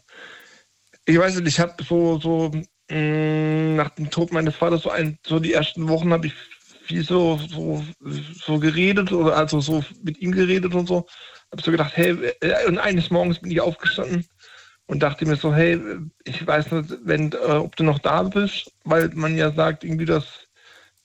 Ich 1.06 1.18
weiß 1.18 1.36
nicht, 1.36 1.48
ich 1.48 1.60
habe 1.60 1.84
so, 1.84 2.20
so 2.20 2.52
mh, 2.90 3.76
nach 3.76 3.90
dem 3.92 4.10
Tod 4.10 4.32
meines 4.32 4.56
Vaters 4.56 4.84
so 4.84 4.90
ein, 4.90 5.18
so 5.26 5.40
die 5.40 5.54
ersten 5.54 5.90
Wochen 5.90 6.14
habe 6.14 6.28
ich 6.28 6.34
viel 6.86 7.04
so, 7.04 7.38
so, 7.50 7.84
so 8.46 8.60
geredet 8.60 9.12
oder 9.12 9.36
also 9.38 9.60
so 9.62 9.84
mit 10.04 10.20
ihm 10.20 10.32
geredet 10.32 10.74
und 10.76 10.88
so. 10.88 11.06
Habe 11.52 11.62
so 11.62 11.72
gedacht, 11.72 11.96
hey, 11.96 12.12
äh, 12.42 12.66
und 12.68 12.78
eines 12.78 13.10
Morgens 13.10 13.40
bin 13.40 13.52
ich 13.52 13.62
aufgestanden 13.62 14.26
und 14.88 15.04
dachte 15.04 15.26
mir 15.26 15.36
so, 15.36 15.54
hey, 15.54 15.80
ich 16.24 16.46
weiß 16.46 16.72
nicht, 16.72 16.98
wenn, 17.04 17.32
äh, 17.34 17.36
ob 17.38 17.76
du 17.76 17.84
noch 17.84 18.00
da 18.00 18.24
bist, 18.24 18.72
weil 18.84 19.10
man 19.14 19.38
ja 19.38 19.52
sagt 19.52 19.84
irgendwie, 19.84 20.06
dass 20.06 20.48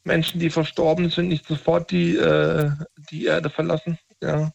Menschen, 0.05 0.41
die 0.41 0.51
verstorben 0.51 1.11
sind, 1.11 1.29
nicht 1.29 1.47
sofort 1.47 1.91
die, 1.91 2.17
äh, 2.17 2.71
die 3.11 3.27
Erde 3.27 3.51
verlassen. 3.51 3.99
Ja. 4.23 4.53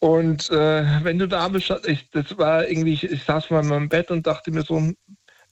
Und 0.00 0.50
äh, 0.50 1.04
wenn 1.04 1.18
du 1.18 1.28
da 1.28 1.48
bist, 1.48 1.70
ich, 1.86 2.10
das 2.10 2.36
war 2.38 2.66
irgendwie, 2.66 2.94
ich, 2.94 3.04
ich 3.04 3.22
saß 3.24 3.50
mal 3.50 3.60
in 3.60 3.68
meinem 3.68 3.88
Bett 3.88 4.10
und 4.10 4.26
dachte 4.26 4.50
mir 4.50 4.62
so, 4.62 4.92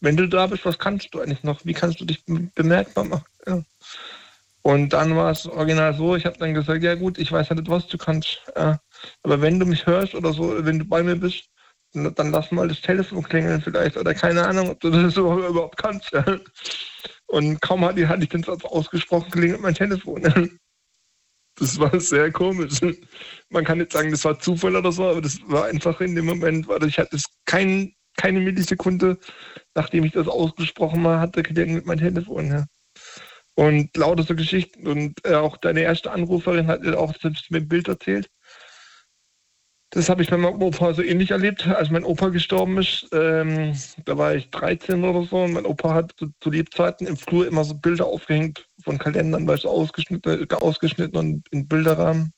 wenn 0.01 0.17
du 0.17 0.27
da 0.27 0.47
bist, 0.47 0.65
was 0.65 0.79
kannst 0.79 1.13
du 1.13 1.21
eigentlich 1.21 1.43
noch? 1.43 1.65
Wie 1.65 1.75
kannst 1.75 2.01
du 2.01 2.07
dich 2.07 2.25
be- 2.25 2.49
bemerkbar 2.55 3.05
machen? 3.05 3.25
Ja. 3.47 3.63
Und 4.63 4.93
dann 4.93 5.17
war 5.17 5.31
es 5.31 5.47
original 5.47 5.95
so, 5.95 6.17
ich 6.17 6.25
habe 6.25 6.39
dann 6.39 6.55
gesagt, 6.55 6.83
ja 6.83 6.95
gut, 6.95 7.19
ich 7.19 7.31
weiß 7.31 7.51
ja 7.51 7.57
nicht, 7.57 7.69
was 7.69 7.87
du 7.89 7.99
kannst. 7.99 8.43
Ja. 8.57 8.81
Aber 9.23 9.41
wenn 9.41 9.61
du 9.61 9.67
mich 9.67 9.87
hörst 9.87 10.15
oder 10.15 10.33
so, 10.33 10.65
wenn 10.65 10.79
du 10.79 10.85
bei 10.87 11.03
mir 11.03 11.17
bist, 11.17 11.45
dann, 11.93 12.15
dann 12.15 12.31
lass 12.31 12.51
mal 12.51 12.69
das 12.69 12.81
Telefon 12.81 13.23
klingeln 13.23 13.61
vielleicht 13.61 13.97
oder 13.99 14.15
keine 14.15 14.47
Ahnung, 14.47 14.71
ob 14.71 14.81
du 14.81 14.91
das 14.91 15.17
überhaupt 15.17 15.77
kannst. 15.77 16.11
Ja. 16.13 16.25
Und 17.27 17.61
kaum 17.61 17.85
hatte, 17.85 18.01
ich 18.01 18.29
den 18.31 18.43
Satz 18.43 18.65
ausgesprochen, 18.65 19.31
klingelt 19.31 19.61
mein 19.61 19.75
Telefon. 19.75 20.59
Das 21.59 21.79
war 21.79 21.99
sehr 21.99 22.31
komisch. 22.31 22.81
Man 23.51 23.65
kann 23.65 23.79
nicht 23.79 23.93
sagen, 23.93 24.11
das 24.11 24.25
war 24.25 24.39
Zufall 24.39 24.77
oder 24.77 24.93
so, 24.93 25.09
aber 25.09 25.21
das 25.21 25.39
war 25.47 25.67
einfach 25.67 26.01
in 26.01 26.15
dem 26.15 26.27
Moment, 26.27 26.69
weil 26.69 26.85
ich 26.85 26.99
hatte 26.99 27.17
es 27.17 27.25
kein, 27.47 27.95
keine 28.17 28.41
Millisekunde, 28.41 29.19
nachdem 29.75 30.05
ich 30.05 30.13
das 30.13 30.29
ausgesprochen 30.29 31.03
mal 31.03 31.21
hatte, 31.21 31.43
klingelt 31.43 31.87
mein 31.87 31.99
Telefon. 31.99 32.51
Ja. 32.51 32.67
Und 33.55 33.97
lauter 33.97 34.23
so 34.23 34.37
Geschichten. 34.37 34.87
Und 34.87 35.15
äh, 35.25 35.35
auch 35.35 35.57
deine 35.57 35.81
erste 35.81 36.13
Anruferin 36.13 36.69
hat 36.69 36.87
auch 36.95 37.15
selbst 37.21 37.51
mit 37.51 37.63
dem 37.63 37.69
Bild 37.69 37.89
erzählt. 37.89 38.29
Das 39.91 40.11
habe 40.11 40.23
ich 40.23 40.29
bei 40.29 40.37
meinem 40.37 40.61
Opa 40.61 40.93
so 40.93 41.03
ähnlich 41.03 41.31
erlebt, 41.31 41.67
als 41.67 41.89
mein 41.89 42.05
Opa 42.05 42.29
gestorben 42.29 42.77
ist. 42.77 43.09
Ähm, 43.13 43.75
da 44.05 44.19
war 44.19 44.35
ich 44.35 44.51
13 44.51 45.03
oder 45.03 45.27
so 45.27 45.45
und 45.45 45.55
mein 45.55 45.65
Opa 45.65 45.95
hat 45.95 46.15
zu, 46.19 46.29
zu 46.41 46.51
Lebzeiten 46.51 47.07
im 47.07 47.17
Flur 47.17 47.47
immer 47.47 47.65
so 47.65 47.75
Bilder 47.75 48.05
aufgehängt 48.07 48.69
von 48.83 48.99
Kalendern, 48.99 49.49
weißt 49.49 49.65
du, 49.65 49.71
ausgeschnitten, 49.71 50.47
äh, 50.51 50.55
ausgeschnitten 50.55 51.17
und 51.17 51.49
in 51.53 51.67
Bilderrahmen. 51.67 52.35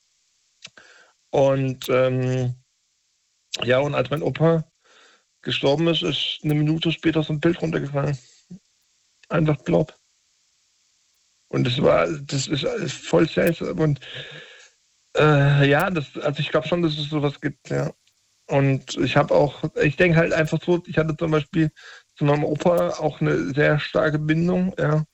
Und 1.31 1.89
ähm, 1.89 2.55
ja, 3.63 3.79
und 3.79 3.95
als 3.95 4.09
mein 4.09 4.23
Opa 4.23 4.63
gestorben 5.41 5.87
ist, 5.87 6.03
ist 6.03 6.39
eine 6.43 6.53
Minute 6.53 6.91
später 6.91 7.21
so 7.21 7.33
ein 7.33 7.41
Bild 7.41 7.61
runtergefallen. 7.61 8.17
Einfach 9.27 9.61
plopp. 9.63 9.97
Und 11.49 11.67
das 11.67 11.81
war, 11.81 12.07
das 12.07 12.47
ist 12.47 12.93
voll 12.93 13.27
seltsam. 13.27 13.77
Und 13.79 13.99
äh, 15.17 15.67
ja, 15.69 15.89
das, 15.89 16.17
also 16.17 16.39
ich 16.39 16.49
glaube 16.49 16.67
schon, 16.67 16.81
dass 16.81 16.97
es 16.97 17.09
sowas 17.09 17.41
gibt, 17.41 17.69
ja. 17.69 17.91
Und 18.47 18.97
ich 18.97 19.15
habe 19.15 19.33
auch, 19.33 19.63
ich 19.81 19.95
denke 19.95 20.17
halt 20.17 20.33
einfach 20.33 20.59
so, 20.61 20.83
ich 20.85 20.97
hatte 20.97 21.15
zum 21.15 21.31
Beispiel 21.31 21.71
zu 22.17 22.25
meinem 22.25 22.43
Opa 22.43 22.89
auch 22.99 23.21
eine 23.21 23.53
sehr 23.53 23.79
starke 23.79 24.19
Bindung, 24.19 24.73
ja. 24.77 25.05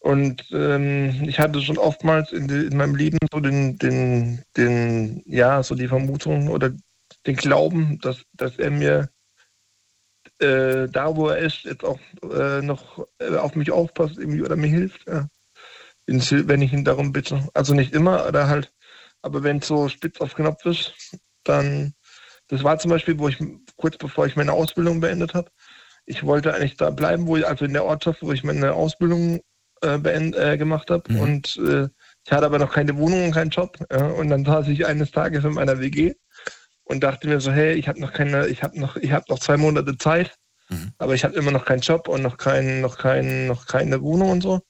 Und 0.00 0.46
ähm, 0.52 1.24
ich 1.28 1.38
hatte 1.38 1.60
schon 1.60 1.78
oftmals 1.78 2.32
in, 2.32 2.48
in 2.48 2.76
meinem 2.76 2.94
Leben 2.94 3.18
so 3.30 3.38
den, 3.40 3.76
den, 3.78 4.42
den, 4.56 5.22
ja, 5.26 5.62
so 5.62 5.74
die 5.74 5.88
Vermutung 5.88 6.48
oder 6.48 6.72
den 7.26 7.36
Glauben, 7.36 7.98
dass, 8.00 8.22
dass 8.32 8.58
er 8.58 8.70
mir 8.70 9.10
äh, 10.38 10.88
da, 10.88 11.14
wo 11.16 11.28
er 11.28 11.38
ist, 11.38 11.64
jetzt 11.64 11.84
auch 11.84 12.00
äh, 12.22 12.62
noch 12.62 13.06
äh, 13.18 13.36
auf 13.36 13.54
mich 13.54 13.70
aufpasst 13.70 14.18
irgendwie 14.18 14.42
oder 14.42 14.56
mir 14.56 14.68
hilft. 14.68 15.06
Ja. 15.06 15.28
Wenn 16.06 16.62
ich 16.62 16.72
ihn 16.72 16.84
darum 16.84 17.12
bitte. 17.12 17.48
Also 17.54 17.74
nicht 17.74 17.92
immer, 17.92 18.26
oder 18.26 18.48
halt, 18.48 18.72
aber 19.22 19.42
wenn 19.42 19.58
es 19.58 19.68
so 19.68 19.88
spitz 19.88 20.20
auf 20.20 20.34
Knopf 20.34 20.64
ist, 20.66 20.94
dann, 21.44 21.94
das 22.48 22.64
war 22.64 22.78
zum 22.78 22.90
Beispiel, 22.90 23.18
wo 23.18 23.28
ich 23.28 23.38
kurz 23.76 23.96
bevor 23.96 24.26
ich 24.26 24.36
meine 24.36 24.52
Ausbildung 24.52 25.00
beendet 25.00 25.34
habe, 25.34 25.50
ich 26.06 26.24
wollte 26.24 26.54
eigentlich 26.54 26.76
da 26.76 26.90
bleiben, 26.90 27.26
wo 27.26 27.36
ich, 27.36 27.46
also 27.46 27.64
in 27.64 27.72
der 27.72 27.84
Ortschaft, 27.84 28.22
wo 28.22 28.32
ich 28.32 28.42
meine 28.42 28.72
Ausbildung 28.72 29.40
äh, 29.82 29.98
beend, 29.98 30.36
äh, 30.36 30.56
gemacht 30.56 30.90
habe. 30.90 31.12
Mhm. 31.12 31.20
Und 31.20 31.56
äh, 31.58 31.88
ich 32.24 32.32
hatte 32.32 32.46
aber 32.46 32.58
noch 32.58 32.72
keine 32.72 32.96
Wohnung 32.96 33.24
und 33.24 33.32
keinen 33.32 33.50
Job. 33.50 33.78
Ja, 33.90 34.08
und 34.08 34.28
dann 34.28 34.44
saß 34.44 34.68
ich 34.68 34.86
eines 34.86 35.10
Tages 35.10 35.44
in 35.44 35.54
meiner 35.54 35.78
WG 35.80 36.14
und 36.84 37.02
dachte 37.02 37.28
mir 37.28 37.40
so, 37.40 37.52
hey, 37.52 37.74
ich 37.74 37.88
habe 37.88 38.00
noch 38.00 38.12
keine, 38.12 38.48
ich 38.48 38.62
habe 38.62 38.78
noch, 38.78 38.96
ich 38.96 39.12
habe 39.12 39.24
noch 39.28 39.38
zwei 39.38 39.56
Monate 39.56 39.96
Zeit, 39.96 40.34
mhm. 40.68 40.92
aber 40.98 41.14
ich 41.14 41.24
habe 41.24 41.34
immer 41.34 41.50
noch 41.50 41.64
keinen 41.64 41.80
Job 41.80 42.08
und 42.08 42.22
noch 42.22 42.36
keinen, 42.36 42.80
noch 42.80 42.98
keinen, 42.98 43.46
noch 43.46 43.66
keine 43.66 44.02
Wohnung 44.02 44.30
und 44.30 44.42
so. 44.42 44.60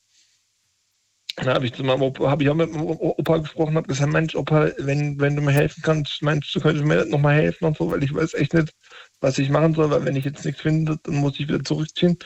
Dann 1.40 1.54
habe 1.54 1.66
ich 1.66 1.72
zu 1.72 1.82
meinem 1.82 2.02
Opa, 2.02 2.30
habe 2.30 2.42
ich 2.42 2.50
auch 2.50 2.54
mit 2.54 2.70
meinem 2.70 2.86
Opa 2.86 3.38
gesprochen, 3.38 3.76
habe 3.76 3.88
gesagt, 3.88 4.12
Mensch, 4.12 4.34
Opa, 4.34 4.70
wenn, 4.78 5.18
wenn 5.20 5.36
du 5.36 5.42
mir 5.42 5.52
helfen 5.52 5.82
kannst, 5.82 6.22
meinst 6.22 6.54
du, 6.54 6.60
könntest 6.60 6.84
mir 6.84 7.06
noch 7.06 7.18
mal 7.18 7.34
helfen 7.34 7.64
und 7.64 7.76
so, 7.78 7.90
weil 7.90 8.02
ich 8.02 8.14
weiß 8.14 8.34
echt 8.34 8.52
nicht, 8.52 8.72
was 9.20 9.38
ich 9.38 9.48
machen 9.48 9.74
soll, 9.74 9.90
weil 9.90 10.04
wenn 10.04 10.16
ich 10.16 10.24
jetzt 10.24 10.44
nichts 10.44 10.60
finde, 10.60 10.98
dann 11.02 11.14
muss 11.14 11.40
ich 11.40 11.48
wieder 11.48 11.64
zurückziehen. 11.64 12.18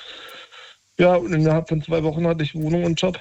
Ja, 0.98 1.14
und 1.14 1.32
innerhalb 1.32 1.68
von 1.68 1.82
zwei 1.82 2.02
Wochen 2.02 2.26
hatte 2.26 2.42
ich 2.42 2.54
Wohnung 2.54 2.84
und 2.84 3.00
Job. 3.00 3.18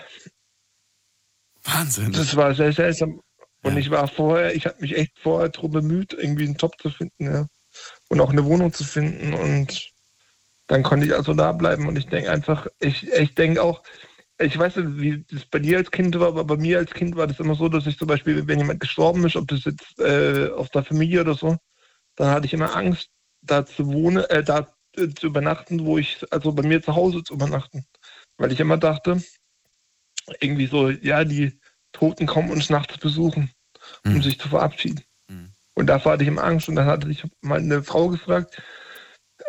Wahnsinn. 1.63 2.11
Das 2.11 2.35
war 2.35 2.53
sehr 2.53 2.73
seltsam. 2.73 3.21
Und 3.63 3.73
ja. 3.73 3.79
ich 3.79 3.89
war 3.89 4.07
vorher, 4.07 4.55
ich 4.55 4.65
habe 4.65 4.75
mich 4.79 4.95
echt 4.97 5.17
vorher 5.19 5.49
darum 5.49 5.71
bemüht, 5.71 6.13
irgendwie 6.13 6.45
einen 6.45 6.55
Job 6.55 6.73
zu 6.81 6.89
finden, 6.89 7.25
ja. 7.25 7.47
Und 8.09 8.19
auch 8.19 8.29
eine 8.29 8.45
Wohnung 8.45 8.73
zu 8.73 8.83
finden. 8.83 9.33
Und 9.33 9.91
dann 10.67 10.83
konnte 10.83 11.05
ich 11.05 11.15
also 11.15 11.33
da 11.33 11.51
bleiben. 11.51 11.87
Und 11.87 11.97
ich 11.97 12.07
denke 12.07 12.29
einfach, 12.29 12.67
ich, 12.79 13.11
ich 13.11 13.33
denke 13.35 13.63
auch, 13.63 13.81
ich 14.39 14.57
weiß 14.57 14.77
nicht, 14.77 14.97
wie 14.97 15.25
das 15.29 15.45
bei 15.45 15.59
dir 15.59 15.77
als 15.77 15.91
Kind 15.91 16.17
war, 16.19 16.29
aber 16.29 16.43
bei 16.43 16.57
mir 16.57 16.79
als 16.79 16.91
Kind 16.91 17.15
war 17.15 17.27
das 17.27 17.39
immer 17.39 17.55
so, 17.55 17.69
dass 17.69 17.85
ich 17.85 17.97
zum 17.97 18.07
Beispiel, 18.07 18.47
wenn 18.47 18.59
jemand 18.59 18.79
gestorben 18.79 19.25
ist, 19.25 19.35
ob 19.35 19.47
das 19.47 19.63
jetzt 19.65 19.99
äh, 19.99 20.49
aus 20.49 20.69
der 20.71 20.83
Familie 20.83 21.21
oder 21.21 21.35
so, 21.35 21.57
dann 22.15 22.29
hatte 22.29 22.45
ich 22.45 22.53
immer 22.53 22.75
Angst, 22.75 23.09
da 23.41 23.65
zu 23.65 23.85
wohnen, 23.87 24.23
äh, 24.25 24.43
da 24.43 24.73
äh, 24.97 25.09
zu 25.09 25.27
übernachten, 25.27 25.85
wo 25.85 25.97
ich, 25.97 26.25
also 26.31 26.51
bei 26.51 26.63
mir 26.63 26.81
zu 26.81 26.95
Hause 26.95 27.23
zu 27.23 27.33
übernachten. 27.33 27.85
Weil 28.37 28.51
ich 28.51 28.59
immer 28.59 28.77
dachte, 28.77 29.21
irgendwie 30.39 30.67
so, 30.67 30.89
ja, 30.89 31.23
die 31.23 31.59
Toten 31.91 32.25
kommen 32.25 32.49
uns 32.49 32.69
nachts 32.69 32.97
besuchen, 32.97 33.51
um 34.05 34.15
mhm. 34.15 34.23
sich 34.23 34.39
zu 34.39 34.49
verabschieden. 34.49 35.03
Mhm. 35.27 35.53
Und 35.75 35.87
davor 35.87 36.13
hatte 36.13 36.23
ich 36.23 36.29
immer 36.29 36.43
Angst 36.43 36.69
und 36.69 36.75
dann 36.75 36.85
hatte 36.85 37.09
ich 37.09 37.23
mal 37.41 37.59
eine 37.59 37.83
Frau 37.83 38.09
gefragt, 38.09 38.61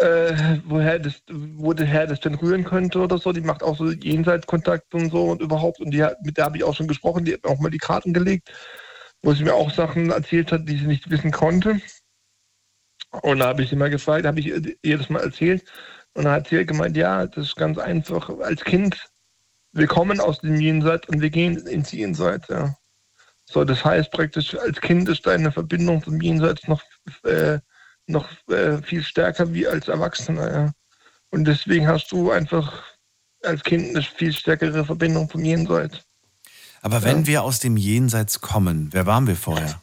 äh, 0.05 0.61
woher 0.67 0.99
das, 0.99 1.23
wo 1.29 1.73
der 1.73 1.87
Herr 1.87 2.07
das 2.07 2.21
denn 2.21 2.35
rühren 2.35 2.65
könnte 2.65 3.01
oder 3.01 3.19
so. 3.19 3.33
Die 3.33 3.41
macht 3.41 3.63
auch 3.63 3.77
so 3.77 3.91
Jenseitskontakt 3.91 4.95
und 4.95 5.11
so 5.11 5.25
und 5.31 5.41
überhaupt. 5.41 5.81
Und 5.81 5.93
die, 5.93 6.07
mit 6.23 6.37
der 6.37 6.45
habe 6.45 6.59
ich 6.59 6.65
auch 6.65 6.75
schon 6.75 6.89
gesprochen, 6.89 7.25
die 7.25 7.33
hat 7.33 7.45
mir 7.45 7.51
auch 7.51 7.61
mal 7.61 7.71
die 7.71 7.79
Karten 7.79 8.13
gelegt, 8.13 8.53
wo 9.23 9.33
sie 9.33 9.45
mir 9.45 9.55
auch 9.55 9.71
Sachen 9.71 10.11
erzählt 10.11 10.53
hat, 10.53 10.69
die 10.69 10.77
sie 10.77 10.87
nicht 10.87 11.09
wissen 11.11 11.31
konnte. 11.31 11.81
Und 13.23 13.39
da 13.39 13.47
habe 13.47 13.63
ich 13.63 13.71
sie 13.71 13.77
mal 13.77 13.91
gefragt, 13.91 14.27
habe 14.27 14.41
ich 14.41 14.47
ihr 14.83 14.99
das 14.99 15.09
mal 15.09 15.23
erzählt. 15.23 15.65
Und 16.15 16.25
dann 16.25 16.35
hat 16.35 16.49
sie 16.49 16.67
gemeint, 16.67 16.97
ja, 16.97 17.27
das 17.27 17.47
ist 17.47 17.57
ganz 17.57 17.79
einfach. 17.79 18.29
Als 18.41 18.63
Kind, 18.63 19.09
wir 19.73 19.87
kommen 19.87 20.21
aus 20.21 20.41
dem 20.41 20.61
Jenseits 20.61 21.09
und 21.09 21.21
wir 21.21 21.31
gehen 21.31 21.57
ins 21.67 21.93
Jenseits, 21.93 22.49
ja. 22.49 22.77
So, 23.47 23.65
das 23.65 23.85
heißt 23.85 24.11
praktisch, 24.11 24.55
als 24.57 24.81
Kind 24.81 25.09
ist 25.09 25.27
deine 25.27 25.53
Verbindung 25.53 26.03
zum 26.03 26.21
Jenseits 26.21 26.67
noch, 26.67 26.83
äh, 27.25 27.59
noch 28.07 28.29
äh, 28.49 28.83
viel 28.83 29.03
stärker 29.03 29.53
wie 29.53 29.67
als 29.67 29.89
Erwachsener, 29.89 30.53
ja. 30.53 30.73
Und 31.31 31.47
deswegen 31.47 31.89
hast 31.89 32.13
du 32.13 32.31
einfach 32.31 32.85
als 33.43 33.63
Kind 33.63 33.91
eine 33.91 34.03
viel 34.03 34.33
stärkere 34.33 34.85
Verbindung 34.85 35.29
zum 35.29 35.45
Jenseits. 35.45 36.01
Aber 36.81 37.03
wenn 37.03 37.21
ja. 37.21 37.27
wir 37.27 37.43
aus 37.43 37.61
dem 37.61 37.77
Jenseits 37.77 38.41
kommen, 38.41 38.89
wer 38.93 39.07
waren 39.07 39.27
wir 39.27 39.37
vorher? 39.37 39.81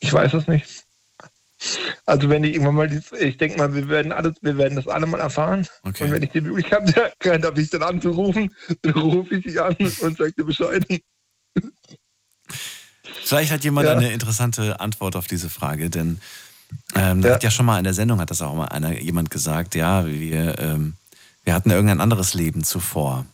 Ich 0.00 0.12
weiß 0.12 0.34
es 0.34 0.46
nicht. 0.46 0.84
Also 2.06 2.28
wenn 2.28 2.44
ich 2.44 2.52
irgendwann 2.52 2.74
mal, 2.76 2.88
die, 2.88 3.00
ich 3.18 3.36
denke 3.36 3.58
mal, 3.58 3.74
wir 3.74 3.88
werden 3.88 4.12
alles, 4.12 4.36
wir 4.42 4.56
werden 4.56 4.76
das 4.76 4.86
alle 4.86 5.06
mal 5.06 5.20
erfahren. 5.20 5.66
Okay. 5.82 6.04
Und 6.04 6.12
wenn 6.12 6.22
ich 6.22 6.30
die 6.30 6.40
Möglichkeit 6.40 6.94
habe, 7.24 7.54
dich 7.54 7.70
dann 7.70 7.82
anzurufen, 7.82 8.54
dann 8.82 8.92
rufe 8.94 9.34
ich 9.34 9.44
dich 9.44 9.60
an 9.60 9.74
und 9.76 10.16
sage 10.16 10.32
dir 10.32 10.44
Bescheid. 10.44 10.86
Vielleicht 13.28 13.52
hat 13.52 13.62
jemand 13.62 13.86
ja. 13.86 13.92
eine 13.92 14.10
interessante 14.10 14.80
Antwort 14.80 15.14
auf 15.14 15.26
diese 15.26 15.50
Frage, 15.50 15.90
denn 15.90 16.18
ähm, 16.94 17.20
ja. 17.20 17.34
hat 17.34 17.42
ja 17.42 17.50
schon 17.50 17.66
mal 17.66 17.76
in 17.76 17.84
der 17.84 17.92
Sendung 17.92 18.20
hat 18.20 18.30
das 18.30 18.40
auch 18.40 18.54
mal 18.54 18.68
einer, 18.68 18.98
jemand 18.98 19.30
gesagt, 19.30 19.74
ja, 19.74 20.06
wir, 20.06 20.58
ähm, 20.58 20.94
wir 21.44 21.52
hatten 21.52 21.70
irgendein 21.70 22.00
anderes 22.00 22.32
Leben 22.32 22.64
zuvor. 22.64 23.26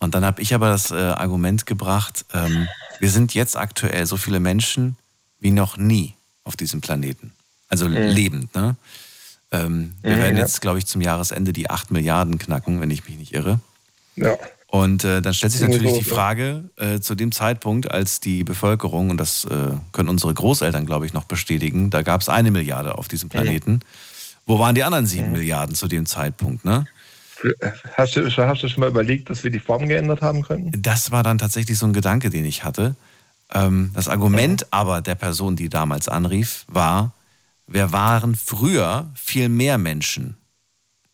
Und 0.00 0.14
dann 0.14 0.24
habe 0.24 0.40
ich 0.40 0.54
aber 0.54 0.70
das 0.70 0.90
äh, 0.90 0.94
Argument 0.94 1.66
gebracht, 1.66 2.24
ähm, 2.32 2.66
wir 2.98 3.10
sind 3.10 3.34
jetzt 3.34 3.58
aktuell 3.58 4.06
so 4.06 4.16
viele 4.16 4.40
Menschen 4.40 4.96
wie 5.38 5.50
noch 5.50 5.76
nie 5.76 6.14
auf 6.44 6.56
diesem 6.56 6.80
Planeten. 6.80 7.32
Also 7.68 7.90
mhm. 7.90 7.94
lebend, 7.94 8.54
ne? 8.54 8.76
Ähm, 9.50 9.96
wir 10.00 10.16
mhm, 10.16 10.20
werden 10.20 10.36
jetzt, 10.38 10.62
glaube 10.62 10.78
ich, 10.78 10.86
zum 10.86 11.02
Jahresende 11.02 11.52
die 11.52 11.68
8 11.68 11.90
Milliarden 11.90 12.38
knacken, 12.38 12.80
wenn 12.80 12.90
ich 12.90 13.06
mich 13.06 13.18
nicht 13.18 13.34
irre. 13.34 13.60
Ja. 14.16 14.34
Und 14.82 15.04
äh, 15.04 15.22
dann 15.22 15.32
stellt 15.32 15.52
sich 15.52 15.62
natürlich 15.62 15.94
die 15.94 16.04
Frage, 16.04 16.68
äh, 16.76 17.00
zu 17.00 17.14
dem 17.14 17.32
Zeitpunkt, 17.32 17.90
als 17.90 18.20
die 18.20 18.44
Bevölkerung, 18.44 19.10
und 19.10 19.16
das 19.18 19.44
äh, 19.46 19.70
können 19.92 20.08
unsere 20.08 20.34
Großeltern, 20.34 20.84
glaube 20.84 21.06
ich, 21.06 21.14
noch 21.14 21.24
bestätigen, 21.24 21.88
da 21.88 22.02
gab 22.02 22.20
es 22.20 22.28
eine 22.28 22.50
Milliarde 22.50 22.98
auf 22.98 23.08
diesem 23.08 23.28
Planeten. 23.28 23.80
Wo 24.44 24.58
waren 24.58 24.74
die 24.74 24.84
anderen 24.84 25.06
sieben. 25.06 25.32
Milliarden 25.32 25.74
zu 25.74 25.88
dem 25.88 26.04
Zeitpunkt, 26.04 26.64
ne? 26.64 26.86
Hast 27.94 28.16
du, 28.16 28.30
hast 28.30 28.62
du 28.62 28.68
schon 28.68 28.80
mal 28.80 28.88
überlegt, 28.90 29.30
dass 29.30 29.44
wir 29.44 29.50
die 29.50 29.60
Form 29.60 29.88
geändert 29.88 30.20
haben 30.22 30.42
können? 30.42 30.72
Das 30.76 31.10
war 31.10 31.22
dann 31.22 31.38
tatsächlich 31.38 31.78
so 31.78 31.86
ein 31.86 31.92
Gedanke, 31.92 32.30
den 32.30 32.44
ich 32.44 32.64
hatte. 32.64 32.96
Ähm, 33.52 33.90
das 33.94 34.08
Argument 34.08 34.66
aber 34.72 35.00
der 35.00 35.14
Person, 35.14 35.56
die 35.56 35.68
damals 35.68 36.08
anrief, 36.08 36.64
war, 36.68 37.12
wir 37.66 37.92
waren 37.92 38.34
früher 38.34 39.10
viel 39.14 39.48
mehr 39.48 39.78
Menschen. 39.78 40.36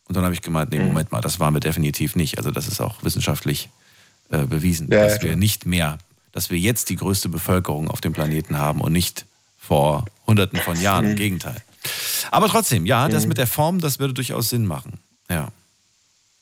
Und 0.07 0.15
dann 0.15 0.23
habe 0.23 0.33
ich 0.33 0.41
gemeint, 0.41 0.71
nee, 0.71 0.79
mhm. 0.79 0.87
Moment 0.87 1.11
mal, 1.11 1.21
das 1.21 1.39
waren 1.39 1.53
wir 1.53 1.59
definitiv 1.59 2.15
nicht. 2.15 2.37
Also 2.37 2.51
das 2.51 2.67
ist 2.67 2.81
auch 2.81 3.03
wissenschaftlich 3.03 3.69
äh, 4.29 4.45
bewiesen, 4.45 4.89
ja, 4.91 5.03
dass 5.03 5.17
ja, 5.17 5.23
wir 5.23 5.35
nicht 5.35 5.65
mehr, 5.65 5.97
dass 6.31 6.49
wir 6.49 6.59
jetzt 6.59 6.89
die 6.89 6.95
größte 6.95 7.29
Bevölkerung 7.29 7.89
auf 7.89 8.01
dem 8.01 8.13
Planeten 8.13 8.57
haben 8.57 8.81
und 8.81 8.91
nicht 8.91 9.25
vor 9.57 10.05
hunderten 10.27 10.59
von 10.59 10.79
Jahren. 10.79 11.05
Mhm. 11.05 11.11
Im 11.11 11.17
Gegenteil. 11.17 11.61
Aber 12.31 12.47
trotzdem, 12.47 12.85
ja, 12.85 13.07
das 13.07 13.23
mhm. 13.23 13.29
mit 13.29 13.37
der 13.37 13.47
Form, 13.47 13.79
das 13.79 13.99
würde 13.99 14.13
durchaus 14.13 14.49
Sinn 14.49 14.65
machen. 14.65 14.99
Ja. 15.29 15.51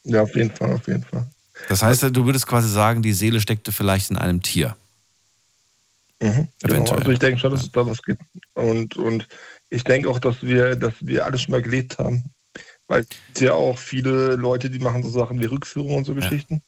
Ja, 0.03 0.23
auf 0.23 0.35
jeden 0.35 0.51
Fall, 0.51 0.73
auf 0.73 0.87
jeden 0.87 1.03
Fall. 1.03 1.27
Das 1.69 1.83
heißt, 1.83 2.03
du 2.03 2.25
würdest 2.25 2.47
quasi 2.47 2.69
sagen, 2.69 3.03
die 3.03 3.13
Seele 3.13 3.39
steckte 3.39 3.71
vielleicht 3.71 4.09
in 4.09 4.17
einem 4.17 4.41
Tier. 4.41 4.75
Mhm, 6.21 6.47
genau. 6.61 6.91
Also 6.91 7.11
ich 7.11 7.19
denke 7.19 7.39
schon, 7.39 7.51
dass 7.51 7.63
es 7.63 7.71
da 7.71 7.85
was 7.85 8.01
gibt. 8.01 8.21
Und, 8.53 8.95
und 8.95 9.27
ich 9.69 9.83
denke 9.83 10.09
auch, 10.09 10.19
dass 10.19 10.41
wir, 10.41 10.75
dass 10.75 10.93
wir 11.01 11.25
alles 11.25 11.41
schon 11.43 11.51
mal 11.51 11.61
gelebt 11.61 11.97
haben. 11.97 12.23
Weil 12.91 13.05
es 13.33 13.39
ja 13.39 13.53
auch 13.53 13.77
viele 13.77 14.35
Leute, 14.35 14.69
die 14.69 14.79
machen 14.79 15.01
so 15.01 15.09
Sachen 15.09 15.39
wie 15.39 15.45
Rückführung 15.45 15.95
und 15.95 16.03
so 16.03 16.11
ja. 16.11 16.19
Geschichten. 16.19 16.61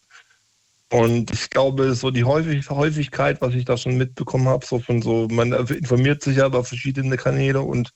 Und 0.89 1.31
ich 1.31 1.49
glaube, 1.49 1.93
so 1.95 2.11
die 2.11 2.23
Häufigkeit, 2.23 3.41
was 3.41 3.53
ich 3.55 3.65
da 3.65 3.75
schon 3.75 3.97
mitbekommen 3.97 4.47
habe, 4.47 4.65
so 4.65 4.79
von 4.79 5.01
so, 5.01 5.27
man 5.29 5.51
informiert 5.51 6.23
sich 6.23 6.37
ja 6.37 6.45
über 6.45 6.63
verschiedene 6.63 7.17
Kanäle 7.17 7.59
und 7.59 7.91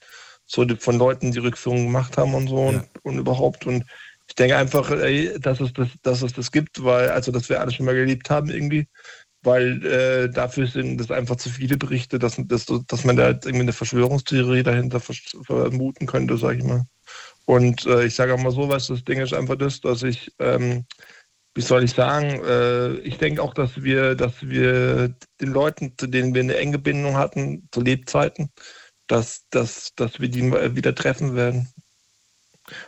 so 0.46 0.66
von 0.78 0.98
Leuten, 0.98 1.32
die 1.32 1.40
Rückführungen 1.40 1.86
gemacht 1.86 2.18
haben 2.18 2.34
und 2.34 2.50
so 2.50 2.58
ja. 2.58 2.68
und, 2.68 2.90
und, 3.04 3.18
überhaupt. 3.20 3.66
Und 3.66 3.86
ich 4.28 4.36
denke 4.36 4.58
einfach, 4.58 4.92
ey, 4.92 5.40
dass 5.40 5.62
es 5.62 5.72
das, 5.72 5.88
dass 6.02 6.22
es 6.22 6.34
das 6.34 6.52
gibt, 6.52 6.84
weil, 6.84 7.12
also 7.12 7.32
dass 7.32 7.48
wir 7.48 7.62
alles 7.62 7.76
schon 7.76 7.86
mal 7.86 7.96
gelebt 7.96 8.30
haben 8.30 8.50
irgendwie 8.50 8.88
weil 9.44 9.86
äh, 9.86 10.30
dafür 10.30 10.68
sind 10.68 10.98
das 10.98 11.10
einfach 11.10 11.38
zu 11.38 11.50
viele 11.50 11.78
Berichte, 11.78 12.20
dass, 12.20 12.36
dass, 12.38 12.66
dass 12.66 13.06
man 13.06 13.16
da 13.16 13.30
irgendwie 13.30 13.62
eine 13.62 13.72
Verschwörungstheorie 13.72 14.64
dahinter 14.64 15.00
vermuten 15.00 16.06
könnte, 16.06 16.38
sage 16.38 16.58
ich 16.58 16.64
mal. 16.66 16.84
Und 17.48 17.86
äh, 17.86 18.06
ich 18.06 18.14
sage 18.14 18.34
auch 18.34 18.40
mal 18.40 18.52
so, 18.52 18.68
was 18.68 18.88
das 18.88 19.06
Ding 19.06 19.22
ist 19.22 19.34
einfach 19.34 19.56
das, 19.56 19.80
dass 19.80 20.04
ich, 20.04 20.34
ähm, 20.40 20.84
wie 21.56 21.62
soll 21.62 21.86
ich 21.86 21.92
sagen, 21.92 22.44
äh, 22.44 22.96
ich 22.98 23.20
denke 23.20 23.42
auch, 23.42 23.54
dass 23.54 23.82
wir, 23.82 24.16
dass 24.16 24.34
wir 24.42 25.16
den 25.40 25.54
Leuten, 25.54 25.94
zu 25.98 26.08
denen 26.08 26.36
wir 26.36 26.42
eine 26.42 26.58
enge 26.58 26.78
Bindung 26.78 27.16
hatten, 27.16 27.70
zu 27.72 27.80
Lebzeiten, 27.80 28.50
dass, 29.08 29.46
dass, 29.50 29.94
dass 29.96 30.20
wir 30.20 30.28
die 30.28 30.52
wieder 30.76 30.94
treffen 30.94 31.38
werden. 31.38 31.70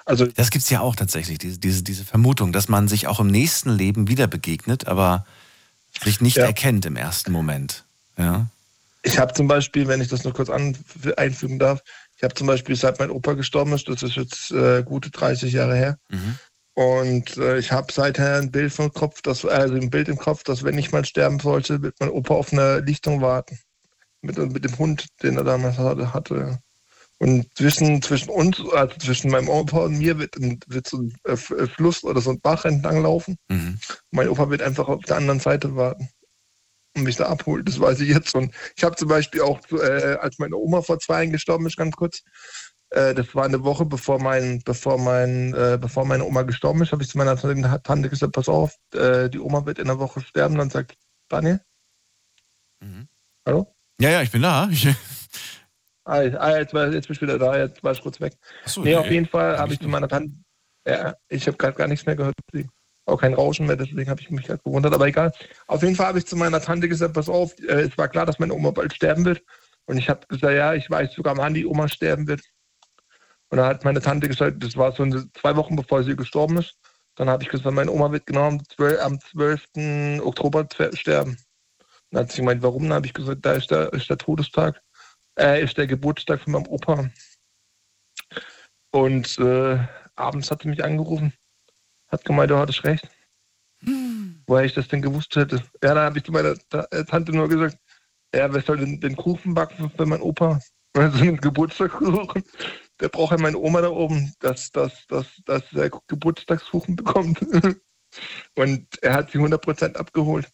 Also, 0.04 0.26
das 0.26 0.52
gibt 0.52 0.66
es 0.66 0.70
ja 0.70 0.82
auch 0.82 0.98
tatsächlich, 0.98 1.38
diese, 1.38 1.58
diese, 1.58 1.82
diese 1.82 2.04
Vermutung, 2.04 2.52
dass 2.52 2.68
man 2.68 2.90
sich 2.90 3.08
auch 3.08 3.22
im 3.22 3.28
nächsten 3.28 3.70
Leben 3.70 4.10
wieder 4.10 4.28
begegnet, 4.28 4.88
aber 4.88 5.26
sich 6.04 6.20
nicht 6.20 6.36
ja. 6.36 6.44
erkennt 6.44 6.86
im 6.86 6.98
ersten 6.98 7.32
Moment. 7.32 7.86
Ja. 8.18 8.48
Ich 9.04 9.18
habe 9.18 9.34
zum 9.34 9.48
Beispiel, 9.48 9.88
wenn 9.88 10.02
ich 10.02 10.10
das 10.10 10.26
nur 10.26 10.34
kurz 10.34 10.50
einfügen 10.50 11.60
darf, 11.60 11.82
ich 12.20 12.24
habe 12.24 12.34
zum 12.34 12.48
Beispiel, 12.48 12.76
seit 12.76 13.00
mein 13.00 13.12
Opa 13.12 13.32
gestorben 13.32 13.72
ist, 13.72 13.88
das 13.88 14.04
ist 14.04 14.18
jetzt 14.18 14.52
äh, 14.52 14.84
gute 14.84 15.10
30 15.10 15.54
Jahre 15.54 15.76
her, 15.76 15.98
mhm. 16.10 16.36
und 16.74 17.38
äh, 17.38 17.58
ich 17.58 17.72
habe 17.72 17.94
seither 17.94 18.36
ein 18.36 18.52
Bild 18.52 18.78
im 18.78 18.92
Kopf, 18.92 19.22
dass, 19.22 19.46
also 19.46 19.76
ein 19.76 19.90
Bild 19.90 20.10
im 20.10 20.18
Kopf, 20.18 20.44
dass 20.44 20.66
wenn 20.66 20.78
ich 20.78 20.92
mal 20.92 21.06
sterben 21.06 21.40
sollte, 21.40 21.82
wird 21.82 21.96
mein 22.02 22.10
Opa 22.10 22.34
auf 22.34 22.52
eine 22.52 22.82
Lichtung 22.82 23.22
warten. 23.22 23.58
Mit, 24.22 24.38
mit 24.38 24.66
dem 24.66 24.78
Hund, 24.78 25.06
den 25.24 25.38
er 25.38 25.46
damals 25.46 25.78
hatte. 25.78 26.60
Und 27.20 27.48
zwischen, 27.58 28.02
zwischen 28.02 28.30
uns, 28.30 28.62
also 28.74 28.94
zwischen 28.98 29.32
meinem 29.32 29.48
Opa 29.48 29.78
und 29.86 29.98
mir, 29.98 30.20
wird, 30.20 30.36
ein, 30.36 30.60
wird 30.68 30.90
so 30.90 30.98
ein 30.98 31.16
äh, 31.24 31.32
äh, 31.32 31.68
Fluss 31.68 32.04
oder 32.04 32.20
so 32.20 32.32
ein 32.32 32.42
Bach 32.42 32.66
entlang 32.66 33.02
laufen. 33.02 33.38
Mhm. 33.48 33.80
Mein 34.12 34.28
Opa 34.28 34.50
wird 34.50 34.62
einfach 34.62 34.90
auf 34.90 35.06
der 35.06 35.16
anderen 35.16 35.40
Seite 35.40 35.74
warten 35.78 36.10
und 37.00 37.06
mich 37.06 37.16
da 37.16 37.26
abholt. 37.26 37.68
Das 37.68 37.80
weiß 37.80 38.00
ich 38.02 38.10
jetzt. 38.10 38.36
Und 38.36 38.54
ich 38.76 38.84
habe 38.84 38.96
zum 38.96 39.08
Beispiel 39.08 39.42
auch, 39.42 39.60
äh, 39.72 40.18
als 40.20 40.40
meine 40.40 40.56
Oma 40.56 40.82
vor 40.82 41.00
zwei 41.00 41.24
Jahren 41.24 41.32
gestorben 41.32 41.66
ist, 41.66 41.78
ganz 41.78 41.96
kurz, 41.96 42.24
äh, 42.92 43.14
das 43.14 43.34
war 43.36 43.46
eine 43.46 43.64
Woche 43.64 43.86
bevor 43.86 44.20
mein, 44.20 44.62
bevor 44.66 44.98
mein, 44.98 45.54
äh, 45.54 45.78
bevor 45.80 46.06
meine 46.06 46.26
Oma 46.26 46.44
gestorben 46.44 46.82
ist, 46.82 46.92
habe 46.92 47.04
ich 47.04 47.10
zu 47.10 47.18
meiner 47.18 47.38
Tante 47.84 48.10
gesagt, 48.10 48.34
pass 48.34 48.50
auf, 48.50 48.76
äh, 48.94 49.30
die 49.30 49.40
Oma 49.40 49.66
wird 49.66 49.80
in 49.80 49.90
einer 49.90 50.00
Woche 50.00 50.22
sterben. 50.22 50.58
Dann 50.58 50.70
sagt 50.70 50.96
Daniel, 51.30 51.62
mhm. 52.80 53.08
hallo? 53.46 53.76
Ja, 54.02 54.10
ja, 54.10 54.22
ich 54.22 54.32
bin 54.32 54.42
da. 54.42 54.70
Ich 56.10 56.34
ah, 56.34 56.40
ah, 56.40 56.58
jetzt, 56.58 56.74
war, 56.74 56.92
jetzt 56.92 57.08
bist 57.08 57.22
du 57.22 57.28
wieder 57.28 57.38
da, 57.38 57.56
jetzt 57.56 57.84
war 57.84 57.92
ich 57.92 58.02
kurz 58.02 58.20
weg. 58.20 58.36
Achso, 58.64 58.82
nee, 58.82 58.90
nee, 58.90 58.96
auf 58.96 59.12
jeden 59.12 59.28
Fall 59.28 59.60
habe 59.60 59.74
ich 59.74 59.80
zu 59.80 59.88
meiner 59.88 60.08
Tante, 60.08 60.34
ja, 60.88 61.14
ich 61.28 61.46
habe 61.46 61.56
gerade 61.56 61.78
gar 61.78 61.88
nichts 61.88 62.08
mehr 62.08 62.16
gehört. 62.16 62.34
Auch 63.10 63.22
kein 63.22 63.34
Rauschen 63.34 63.66
mehr, 63.66 63.76
deswegen 63.76 64.10
habe 64.10 64.22
ich 64.22 64.30
mich 64.30 64.50
halt 64.50 64.64
gewundert, 64.64 64.94
aber 64.94 65.08
egal. 65.08 65.32
Auf 65.68 65.82
jeden 65.82 65.96
Fall 65.96 66.08
habe 66.08 66.20
ich 66.20 66.26
zu 66.26 66.36
meiner 66.36 66.62
Tante 66.62 66.88
gesagt, 66.88 67.14
pass 67.14 67.30
auf, 67.30 67.58
äh, 67.60 67.82
es 67.82 67.98
war 67.98 68.08
klar, 68.08 68.26
dass 68.26 68.40
meine 68.40 68.54
Oma 68.54 68.72
bald 68.72 68.94
sterben 68.94 69.26
wird. 69.26 69.42
Und 69.86 69.98
ich 69.98 70.10
habe 70.10 70.26
gesagt, 70.28 70.54
ja, 70.54 70.74
ich 70.74 70.90
weiß 70.90 71.14
sogar, 71.14 71.36
wann 71.38 71.54
die 71.54 71.66
Oma 71.66 71.88
sterben 71.88 72.28
wird. 72.28 72.42
Und 73.50 73.58
dann 73.58 73.66
hat 73.66 73.84
meine 73.84 74.02
Tante 74.02 74.28
gesagt, 74.28 74.64
das 74.64 74.78
war 74.78 74.92
so 74.92 75.06
zwei 75.34 75.56
Wochen 75.56 75.76
bevor 75.76 76.04
sie 76.04 76.16
gestorben 76.16 76.58
ist. 76.58 76.78
Dann 77.16 77.30
habe 77.30 77.44
ich 77.44 77.50
gesagt, 77.50 77.74
meine 77.76 77.92
Oma 77.92 78.12
wird 78.12 78.26
genau 78.26 78.48
am 78.48 78.64
12, 78.64 79.02
am 79.02 79.20
12. 79.20 80.22
Oktober 80.24 80.68
sterben. 80.94 81.38
Dann 82.12 82.22
hat 82.24 82.32
sie 82.32 82.42
gemeint, 82.42 82.62
warum? 82.62 82.84
Dann 82.84 82.94
habe 82.94 83.08
ich 83.08 83.14
gesagt, 83.14 83.46
da 83.46 83.54
ist 83.54 83.72
der, 83.72 83.92
ist 83.94 84.10
der 84.10 84.18
Todestag, 84.18 84.82
äh, 85.38 85.64
ist 85.64 85.78
der 85.78 85.88
Geburtstag 85.88 86.42
von 86.42 86.54
meinem 86.54 86.68
Opa. 86.68 87.10
Und 88.92 89.38
äh, 89.40 89.80
abends 90.16 90.52
hat 90.52 90.62
sie 90.62 90.70
mich 90.70 90.84
angerufen, 90.84 91.34
hat 92.10 92.26
gemeint, 92.26 92.52
du 92.52 92.58
hattest 92.58 92.84
recht. 92.84 93.08
Hm. 93.84 94.42
Woher 94.48 94.66
ich 94.66 94.74
das 94.74 94.88
denn 94.88 95.02
gewusst 95.02 95.36
hätte. 95.36 95.58
Ja, 95.84 95.94
dann 95.94 96.06
habe 96.06 96.18
ich 96.18 96.24
zu 96.24 96.32
meiner 96.32 96.56
äh, 96.72 97.06
Tante 97.06 97.32
nur 97.32 97.48
gesagt, 97.48 97.78
ja, 98.34 98.52
wer 98.54 98.62
soll 98.62 98.78
denn 98.78 99.00
den 99.00 99.16
Kuchen 99.16 99.54
backen 99.54 99.92
für 99.96 100.06
meinen 100.06 100.22
Opa? 100.22 100.60
Also 100.96 101.20
einen 101.20 101.38
Geburtstagskuchen 101.38 102.44
der 103.00 103.10
braucht 103.10 103.32
ja 103.32 103.38
meine 103.38 103.58
Oma 103.58 103.82
da 103.82 103.90
oben, 103.90 104.34
dass, 104.40 104.72
dass, 104.72 105.08
dass, 105.08 105.28
dass 105.46 105.64
er 105.74 105.90
Geburtstagskuchen 106.08 106.96
bekommt. 106.96 107.40
Und 108.56 108.88
er 109.02 109.14
hat 109.14 109.32
sie 109.32 109.38
100% 109.38 109.96
abgeholt. 109.96 110.50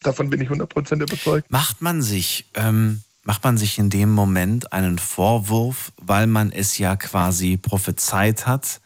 Davon 0.00 0.30
bin 0.30 0.40
ich 0.40 0.48
100% 0.48 1.02
überzeugt. 1.02 1.50
Macht 1.50 1.80
man 1.80 2.02
sich, 2.02 2.50
ähm, 2.54 3.02
macht 3.22 3.44
man 3.44 3.56
sich 3.56 3.78
in 3.78 3.88
dem 3.88 4.10
Moment 4.10 4.72
einen 4.72 4.98
Vorwurf, 4.98 5.92
weil 5.96 6.26
man 6.26 6.52
es 6.52 6.78
ja 6.78 6.96
quasi 6.96 7.56
prophezeit 7.56 8.46
hat 8.46 8.80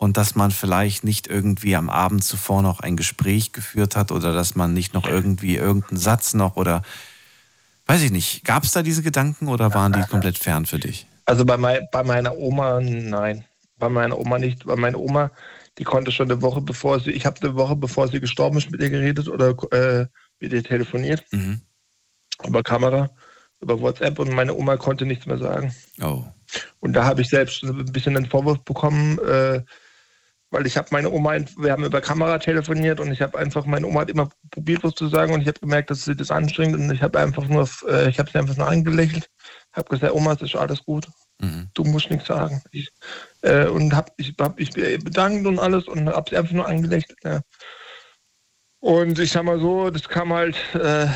und 0.00 0.16
dass 0.16 0.34
man 0.34 0.50
vielleicht 0.50 1.04
nicht 1.04 1.26
irgendwie 1.26 1.76
am 1.76 1.90
Abend 1.90 2.24
zuvor 2.24 2.62
noch 2.62 2.80
ein 2.80 2.96
Gespräch 2.96 3.52
geführt 3.52 3.96
hat 3.96 4.12
oder 4.12 4.32
dass 4.32 4.54
man 4.54 4.72
nicht 4.72 4.94
noch 4.94 5.06
irgendwie 5.06 5.56
irgendeinen 5.56 5.98
Satz 5.98 6.32
noch 6.32 6.56
oder 6.56 6.80
weiß 7.84 8.00
ich 8.00 8.10
nicht. 8.10 8.42
Gab 8.46 8.64
es 8.64 8.72
da 8.72 8.82
diese 8.82 9.02
Gedanken 9.02 9.48
oder 9.48 9.74
waren 9.74 9.92
die 9.92 10.00
komplett 10.08 10.38
fern 10.38 10.64
für 10.64 10.78
dich? 10.78 11.06
Also 11.26 11.44
bei, 11.44 11.58
mein, 11.58 11.86
bei 11.92 12.02
meiner 12.02 12.34
Oma, 12.38 12.80
nein. 12.80 13.44
Bei 13.76 13.90
meiner 13.90 14.18
Oma 14.18 14.38
nicht. 14.38 14.64
Bei 14.64 14.74
meiner 14.74 14.98
Oma, 14.98 15.32
die 15.76 15.84
konnte 15.84 16.12
schon 16.12 16.30
eine 16.30 16.40
Woche 16.40 16.62
bevor 16.62 16.98
sie, 17.00 17.10
ich 17.10 17.26
habe 17.26 17.38
eine 17.42 17.54
Woche 17.54 17.76
bevor 17.76 18.08
sie 18.08 18.20
gestorben 18.20 18.56
ist, 18.56 18.70
mit 18.70 18.80
ihr 18.80 18.88
geredet 18.88 19.28
oder 19.28 19.50
äh, 19.70 20.06
mit 20.40 20.54
ihr 20.54 20.64
telefoniert. 20.64 21.26
Mhm. 21.30 21.60
Über 22.46 22.62
Kamera, 22.62 23.10
über 23.60 23.78
WhatsApp 23.78 24.18
und 24.18 24.32
meine 24.32 24.54
Oma 24.54 24.78
konnte 24.78 25.04
nichts 25.04 25.26
mehr 25.26 25.36
sagen. 25.36 25.74
Oh. 26.00 26.24
Und 26.78 26.94
da 26.94 27.04
habe 27.04 27.20
ich 27.20 27.28
selbst 27.28 27.62
ein 27.64 27.84
bisschen 27.92 28.16
einen 28.16 28.30
Vorwurf 28.30 28.64
bekommen, 28.64 29.18
äh, 29.18 29.62
weil 30.50 30.66
ich 30.66 30.76
habe 30.76 30.88
meine 30.90 31.10
Oma, 31.10 31.36
wir 31.56 31.72
haben 31.72 31.84
über 31.84 32.00
Kamera 32.00 32.38
telefoniert 32.38 33.00
und 33.00 33.12
ich 33.12 33.22
habe 33.22 33.38
einfach, 33.38 33.64
meine 33.66 33.86
Oma 33.86 34.00
hat 34.00 34.10
immer 34.10 34.28
probiert, 34.50 34.82
was 34.82 34.94
zu 34.94 35.08
sagen 35.08 35.32
und 35.32 35.42
ich 35.42 35.48
habe 35.48 35.60
gemerkt, 35.60 35.90
dass 35.90 36.04
sie 36.04 36.16
das 36.16 36.30
anstrengt 36.30 36.74
und 36.74 36.90
ich 36.90 37.02
habe 37.02 37.18
einfach 37.18 37.46
nur, 37.46 37.68
äh, 37.88 38.08
ich 38.08 38.18
habe 38.18 38.30
sie 38.30 38.38
einfach 38.38 38.56
nur 38.56 38.68
angelächelt, 38.68 39.30
habe 39.72 39.88
gesagt, 39.88 40.12
Oma, 40.12 40.32
es 40.32 40.42
ist 40.42 40.56
alles 40.56 40.84
gut. 40.84 41.06
Mhm. 41.40 41.70
Du 41.74 41.84
musst 41.84 42.10
nichts 42.10 42.26
sagen. 42.26 42.62
Ich, 42.72 42.88
äh, 43.42 43.66
und 43.66 43.94
habe 43.94 44.12
ich, 44.16 44.34
hab 44.38 44.58
ich 44.58 44.70
bedankt 44.70 45.46
und 45.46 45.58
alles 45.58 45.86
und 45.86 46.08
habe 46.08 46.28
sie 46.28 46.36
einfach 46.36 46.52
nur 46.52 46.66
angelächelt. 46.66 47.18
Ja. 47.24 47.40
Und 48.82 49.18
ich 49.18 49.30
sag 49.30 49.44
mal 49.44 49.60
so, 49.60 49.90
das 49.90 50.08
kam 50.08 50.32
halt 50.32 50.56
äh, 50.74 51.06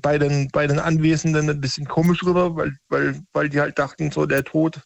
bei, 0.00 0.16
den, 0.16 0.48
bei 0.52 0.66
den 0.66 0.78
Anwesenden 0.78 1.50
ein 1.50 1.60
bisschen 1.60 1.86
komisch 1.86 2.22
rüber, 2.24 2.54
weil, 2.56 2.76
weil, 2.88 3.20
weil 3.32 3.48
die 3.48 3.60
halt 3.60 3.78
dachten, 3.78 4.10
so 4.10 4.26
der 4.26 4.44
Tod 4.44 4.80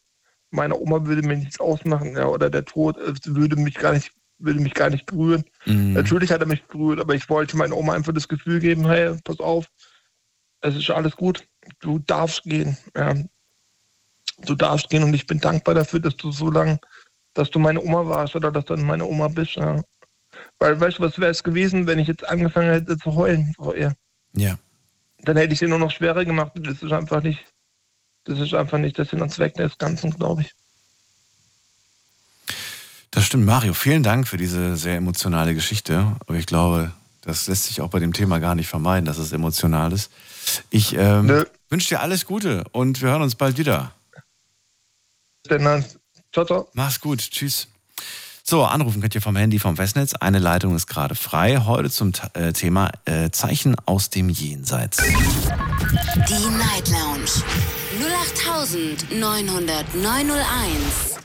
meiner 0.55 0.79
Oma 0.79 1.05
würde 1.05 1.27
mir 1.27 1.37
nichts 1.37 1.59
ausmachen, 1.59 2.15
ja, 2.15 2.27
oder 2.27 2.49
der 2.49 2.65
Tod 2.65 2.97
äh, 2.97 3.13
würde 3.25 3.55
mich 3.55 3.75
gar 3.75 3.93
nicht, 3.93 4.11
würde 4.39 4.59
mich 4.59 4.73
gar 4.73 4.89
nicht 4.89 5.05
berühren. 5.05 5.43
Mhm. 5.65 5.93
Natürlich 5.93 6.31
hat 6.31 6.41
er 6.41 6.47
mich 6.47 6.63
berührt, 6.65 6.99
aber 6.99 7.15
ich 7.15 7.29
wollte 7.29 7.57
meiner 7.57 7.77
Oma 7.77 7.93
einfach 7.93 8.13
das 8.13 8.27
Gefühl 8.27 8.59
geben, 8.59 8.87
hey, 8.87 9.15
pass 9.23 9.39
auf, 9.39 9.67
es 10.61 10.75
ist 10.75 10.89
alles 10.89 11.15
gut, 11.15 11.47
du 11.79 11.99
darfst 11.99 12.43
gehen. 12.43 12.77
Ja 12.95 13.13
du 14.43 14.55
darfst 14.55 14.89
gehen 14.89 15.03
und 15.03 15.13
ich 15.13 15.27
bin 15.27 15.39
dankbar 15.39 15.75
dafür, 15.75 15.99
dass 15.99 16.15
du 16.17 16.31
so 16.31 16.49
lange, 16.49 16.79
dass 17.33 17.49
du 17.49 17.59
meine 17.59 17.81
Oma 17.81 18.05
warst 18.07 18.35
oder 18.35 18.51
dass 18.51 18.65
du 18.65 18.75
meine 18.77 19.05
Oma 19.05 19.27
bist. 19.27 19.55
Ja. 19.55 19.81
Weil, 20.59 20.79
weißt 20.79 20.99
du, 20.99 21.03
was 21.03 21.19
wäre 21.19 21.31
es 21.31 21.43
gewesen, 21.43 21.87
wenn 21.87 21.99
ich 21.99 22.07
jetzt 22.07 22.27
angefangen 22.27 22.71
hätte 22.71 22.97
zu 22.97 23.15
heulen 23.15 23.53
vor 23.55 23.75
ihr? 23.75 23.93
Ja. 24.33 24.57
Dann 25.19 25.37
hätte 25.37 25.53
ich 25.53 25.59
sie 25.59 25.67
nur 25.67 25.79
noch 25.79 25.91
schwerer 25.91 26.25
gemacht. 26.25 26.51
Das 26.55 26.83
ist 26.83 26.91
einfach 26.91 27.23
nicht, 27.23 27.45
das 28.25 28.39
ist 28.39 28.53
einfach 28.53 28.77
nicht 28.77 28.97
der 28.97 29.05
Sinn 29.05 29.21
und 29.21 29.31
Zweck 29.31 29.53
des 29.55 29.77
Ganzen, 29.77 30.11
glaube 30.11 30.41
ich. 30.41 30.53
Das 33.11 33.25
stimmt, 33.25 33.45
Mario. 33.45 33.73
Vielen 33.73 34.03
Dank 34.03 34.27
für 34.27 34.37
diese 34.37 34.75
sehr 34.75 34.97
emotionale 34.97 35.53
Geschichte. 35.53 36.17
Aber 36.19 36.35
ich 36.35 36.45
glaube, 36.47 36.91
das 37.21 37.47
lässt 37.47 37.65
sich 37.65 37.79
auch 37.79 37.89
bei 37.89 37.99
dem 37.99 38.11
Thema 38.11 38.39
gar 38.39 38.55
nicht 38.55 38.67
vermeiden, 38.67 39.05
dass 39.05 39.17
es 39.17 39.31
emotional 39.31 39.93
ist. 39.93 40.11
Ich 40.69 40.95
ähm, 40.97 41.45
wünsche 41.69 41.89
dir 41.89 42.01
alles 42.01 42.25
Gute 42.25 42.65
und 42.71 43.01
wir 43.01 43.09
hören 43.09 43.21
uns 43.21 43.35
bald 43.35 43.57
wieder. 43.57 43.93
Dann, 45.43 45.85
ciao, 46.33 46.45
ciao. 46.45 46.67
Mach's 46.73 46.99
gut. 46.99 47.19
Tschüss. 47.19 47.67
So, 48.43 48.63
anrufen 48.63 49.01
könnt 49.01 49.15
ihr 49.15 49.21
vom 49.21 49.35
Handy 49.35 49.59
vom 49.59 49.75
Festnetz. 49.75 50.13
Eine 50.13 50.39
Leitung 50.39 50.75
ist 50.75 50.85
gerade 50.85 51.15
frei. 51.15 51.61
Heute 51.65 51.89
zum 51.89 52.11
äh, 52.33 52.53
Thema 52.53 52.91
äh, 53.05 53.31
Zeichen 53.31 53.75
aus 53.85 54.09
dem 54.09 54.29
Jenseits. 54.29 54.97
Die 54.97 56.49
Night 56.49 56.89
Lounge 56.89 57.31
0890901. 58.33 61.19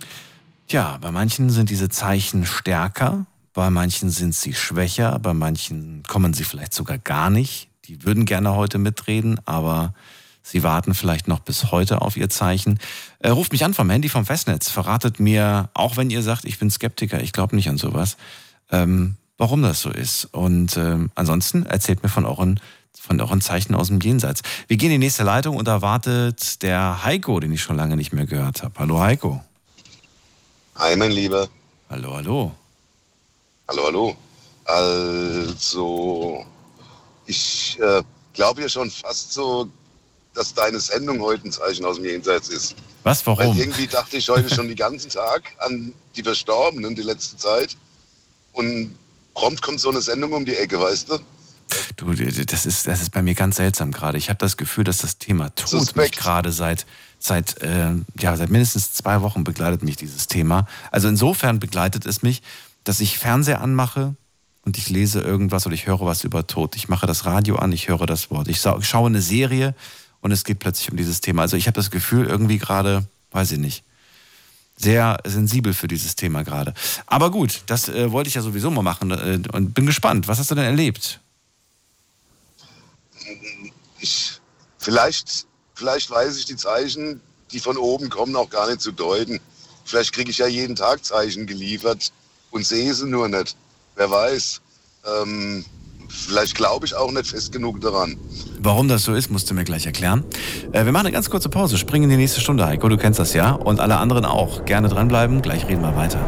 Ja, 0.69 0.99
bei 0.99 1.11
manchen 1.11 1.51
sind 1.51 1.71
diese 1.71 1.89
Zeichen 1.89 2.45
stärker, 2.45 3.27
bei 3.53 3.71
manchen 3.71 4.11
sind 4.11 4.35
sie 4.35 4.55
schwächer, 4.55 5.19
bei 5.19 5.35
manchen 5.35 6.03
kommen 6.07 6.35
sie 6.35 6.45
vielleicht 6.45 6.75
sogar 6.75 6.99
gar 6.99 7.31
nicht. 7.31 7.69
Die 7.87 8.05
würden 8.05 8.25
gerne 8.25 8.55
heute 8.55 8.79
mitreden, 8.79 9.41
aber 9.47 9.95
Sie 10.43 10.63
warten 10.63 10.95
vielleicht 10.95 11.29
noch 11.29 11.41
bis 11.41 11.71
heute 11.71 12.03
auf 12.03 12.17
Ihr 12.17 12.31
Zeichen. 12.31 12.79
Äh, 13.19 13.29
ruft 13.29 13.53
mich 13.53 13.65
an 13.65 13.75
vom 13.75 13.91
Handy 13.91 14.09
vom 14.09 14.25
Festnetz. 14.25 14.71
Verratet 14.71 15.21
mir, 15.21 15.69
auch 15.75 15.97
wenn 15.97 16.11
ihr 16.11 16.23
sagt, 16.23 16.45
ich 16.45 16.59
bin 16.59 16.71
Skeptiker, 16.71 17.21
ich 17.21 17.33
glaube 17.33 17.57
nicht 17.57 17.69
an 17.69 17.77
sowas, 17.77 18.17
ähm, 18.71 19.17
warum 19.37 19.63
das 19.63 19.83
so 19.83 19.91
ist. 19.91 20.27
Und 20.27 20.77
ähm, 20.77 21.11
ansonsten 21.15 21.67
erzählt 21.67 22.03
mir 22.03 22.09
von 22.09 22.25
euren, 22.25 22.61
von 22.99 23.21
euren 23.21 23.41
Zeichen 23.41 23.75
aus 23.75 23.89
dem 23.89 24.01
Jenseits. 24.01 24.43
Wir 24.69 24.77
gehen 24.77 24.91
in 24.91 25.01
die 25.01 25.07
nächste 25.07 25.23
Leitung 25.23 25.57
und 25.57 25.67
da 25.67 25.83
wartet 25.83 26.63
der 26.63 27.05
Heiko, 27.05 27.41
den 27.41 27.53
ich 27.53 27.63
schon 27.63 27.77
lange 27.77 27.97
nicht 27.97 28.13
mehr 28.13 28.27
gehört 28.27 28.63
habe. 28.63 28.79
Hallo 28.79 29.01
Heiko. 29.01 29.43
Hi, 30.77 30.97
mein 30.97 31.11
Lieber. 31.11 31.49
Hallo, 31.89 32.15
hallo. 32.15 32.53
Hallo, 33.69 33.85
hallo. 33.87 34.17
Also, 34.65 36.45
ich 37.27 37.79
äh, 37.81 38.03
glaube 38.33 38.63
ja 38.63 38.69
schon 38.69 38.91
fast 38.91 39.33
so 39.33 39.69
dass 40.35 40.55
deine 40.55 40.79
Sendung 40.79 41.21
heute 41.21 41.49
ein 41.49 41.53
Zeichen 41.53 41.85
aus 41.85 41.97
dem 41.97 42.05
Jenseits 42.05 42.49
ist. 42.49 42.77
Was, 43.03 43.27
warum? 43.27 43.39
Weil 43.39 43.59
irgendwie 43.59 43.87
dachte 43.87 44.17
ich 44.17 44.29
heute 44.29 44.53
schon 44.53 44.69
den 44.69 44.77
ganzen 44.77 45.11
Tag 45.11 45.43
an 45.59 45.93
die 46.17 46.23
Verstorbenen 46.23 46.95
die 46.95 47.03
letzte 47.03 47.37
Zeit. 47.37 47.77
Und 48.53 48.97
prompt 49.35 49.63
kommt 49.63 49.81
so 49.81 49.91
eine 49.91 50.01
Sendung 50.01 50.33
um 50.33 50.45
die 50.45 50.55
Ecke, 50.55 50.81
weißt 50.81 51.11
du? 51.11 51.19
Du, 51.97 52.13
das 52.13 52.67
ist, 52.67 52.87
das 52.87 53.03
ist 53.03 53.11
bei 53.11 53.23
mir 53.23 53.35
ganz 53.35 53.57
seltsam 53.57 53.93
gerade. 53.93 54.19
Ich 54.19 54.29
habe 54.29 54.39
das 54.39 54.57
Gefühl, 54.57 54.85
dass 54.85 54.99
das 54.99 55.19
Thema 55.19 55.55
Tod 55.55 55.69
Suspekt. 55.69 55.97
mich 55.97 56.13
gerade 56.13 56.53
seit, 56.53 56.87
seit, 57.19 57.63
äh, 57.63 57.93
ja, 58.19 58.37
seit 58.37 58.51
mindestens 58.51 58.93
zwei 58.93 59.21
Wochen 59.23 59.45
begleitet 59.45 59.83
mich 59.83 59.97
dieses 59.97 60.27
Thema. 60.27 60.67
Also 60.91 61.09
insofern 61.09 61.61
begleitet 61.61 62.07
es 62.07 62.23
mich, 62.23 62.43
dass 62.85 63.01
ich 63.01 63.19
Fernseher 63.19 63.61
anmache 63.61 64.15
und 64.65 64.79
ich 64.79 64.89
lese 64.89 65.21
irgendwas 65.21 65.67
oder 65.67 65.75
ich 65.75 65.87
höre 65.87 66.01
was 66.01 66.25
über 66.25 66.47
Tod. 66.47 66.77
Ich 66.77 66.89
mache 66.89 67.07
das 67.07 67.25
Radio 67.25 67.57
an, 67.57 67.73
ich 67.73 67.89
höre 67.89 68.07
das 68.07 68.31
Wort. 68.31 68.49
Ich 68.49 68.61
schaue 68.61 69.07
eine 69.07 69.23
Serie 69.23 69.75
und 70.21 70.33
es 70.33 70.45
geht 70.45 70.59
plötzlich 70.59 70.91
um 70.91 70.97
dieses 70.97 71.21
Thema. 71.21 71.43
Also 71.43 71.57
ich 71.57 71.67
habe 71.67 71.75
das 71.75 71.91
Gefühl, 71.91 72.27
irgendwie 72.27 72.59
gerade, 72.59 73.07
weiß 73.33 73.53
ich 73.53 73.59
nicht, 73.59 73.85
sehr 74.77 75.19
sensibel 75.27 75.75
für 75.75 75.89
dieses 75.89 76.17
Thema 76.17 76.43
gerade. 76.43 76.73
Aber 77.07 77.31
gut, 77.31 77.63
das 77.67 77.89
äh, 77.89 78.11
wollte 78.13 78.29
ich 78.29 78.35
ja 78.35 78.43
sowieso 78.43 78.71
mal 78.71 78.83
machen 78.83 79.11
äh, 79.11 79.41
und 79.53 79.75
bin 79.75 79.87
gespannt. 79.87 80.27
Was 80.27 80.39
hast 80.39 80.51
du 80.51 80.55
denn 80.55 80.65
erlebt? 80.65 81.21
Ich, 84.01 84.41
vielleicht, 84.79 85.47
vielleicht 85.75 86.11
weiß 86.11 86.39
ich 86.39 86.45
die 86.47 86.57
Zeichen, 86.57 87.21
die 87.53 87.61
von 87.61 87.77
oben 87.77 88.11
kommen, 88.11 88.37
auch 88.37 88.51
gar 88.51 88.69
nicht 88.69 88.81
zu 88.81 88.93
deuten. 88.93 89.41
Vielleicht 89.85 90.13
kriege 90.13 90.31
ich 90.31 90.39
ja 90.39 90.47
jeden 90.47 90.77
Tag 90.77 91.05
Zeichen 91.05 91.47
geliefert 91.47 92.13
und 92.51 92.65
sehe 92.65 92.95
sie 92.95 93.07
nur 93.07 93.29
nicht. 93.29 93.57
Wer 93.97 94.11
weiß. 94.11 94.61
Ähm, 95.05 95.65
vielleicht 96.09 96.55
glaube 96.55 96.87
ich 96.87 96.95
auch 96.95 97.11
nicht 97.11 97.27
fest 97.27 97.53
genug 97.53 97.81
daran. 97.81 98.17
Warum 98.61 98.89
das 98.89 99.05
so 99.05 99.15
ist, 99.15 99.31
musst 99.31 99.51
du 99.51 99.55
mir 99.55 99.65
gleich 99.65 99.87
erklären. 99.87 100.25
Äh, 100.73 100.85
wir 100.85 100.93
machen 100.93 101.07
eine 101.07 101.13
ganz 101.13 101.31
kurze 101.31 101.49
Pause, 101.49 101.79
springen 101.79 102.05
in 102.05 102.11
die 102.11 102.17
nächste 102.17 102.41
Stunde, 102.41 102.67
Heiko. 102.67 102.89
Du 102.89 102.97
kennst 102.97 103.19
das 103.19 103.35
ja. 103.35 103.53
Und 103.53 103.81
alle 103.81 103.97
anderen 103.97 104.25
auch. 104.25 104.65
Gerne 104.65 104.89
dranbleiben. 104.89 105.43
Gleich 105.43 105.67
reden 105.67 105.83
wir 105.83 105.97
weiter. 105.97 106.25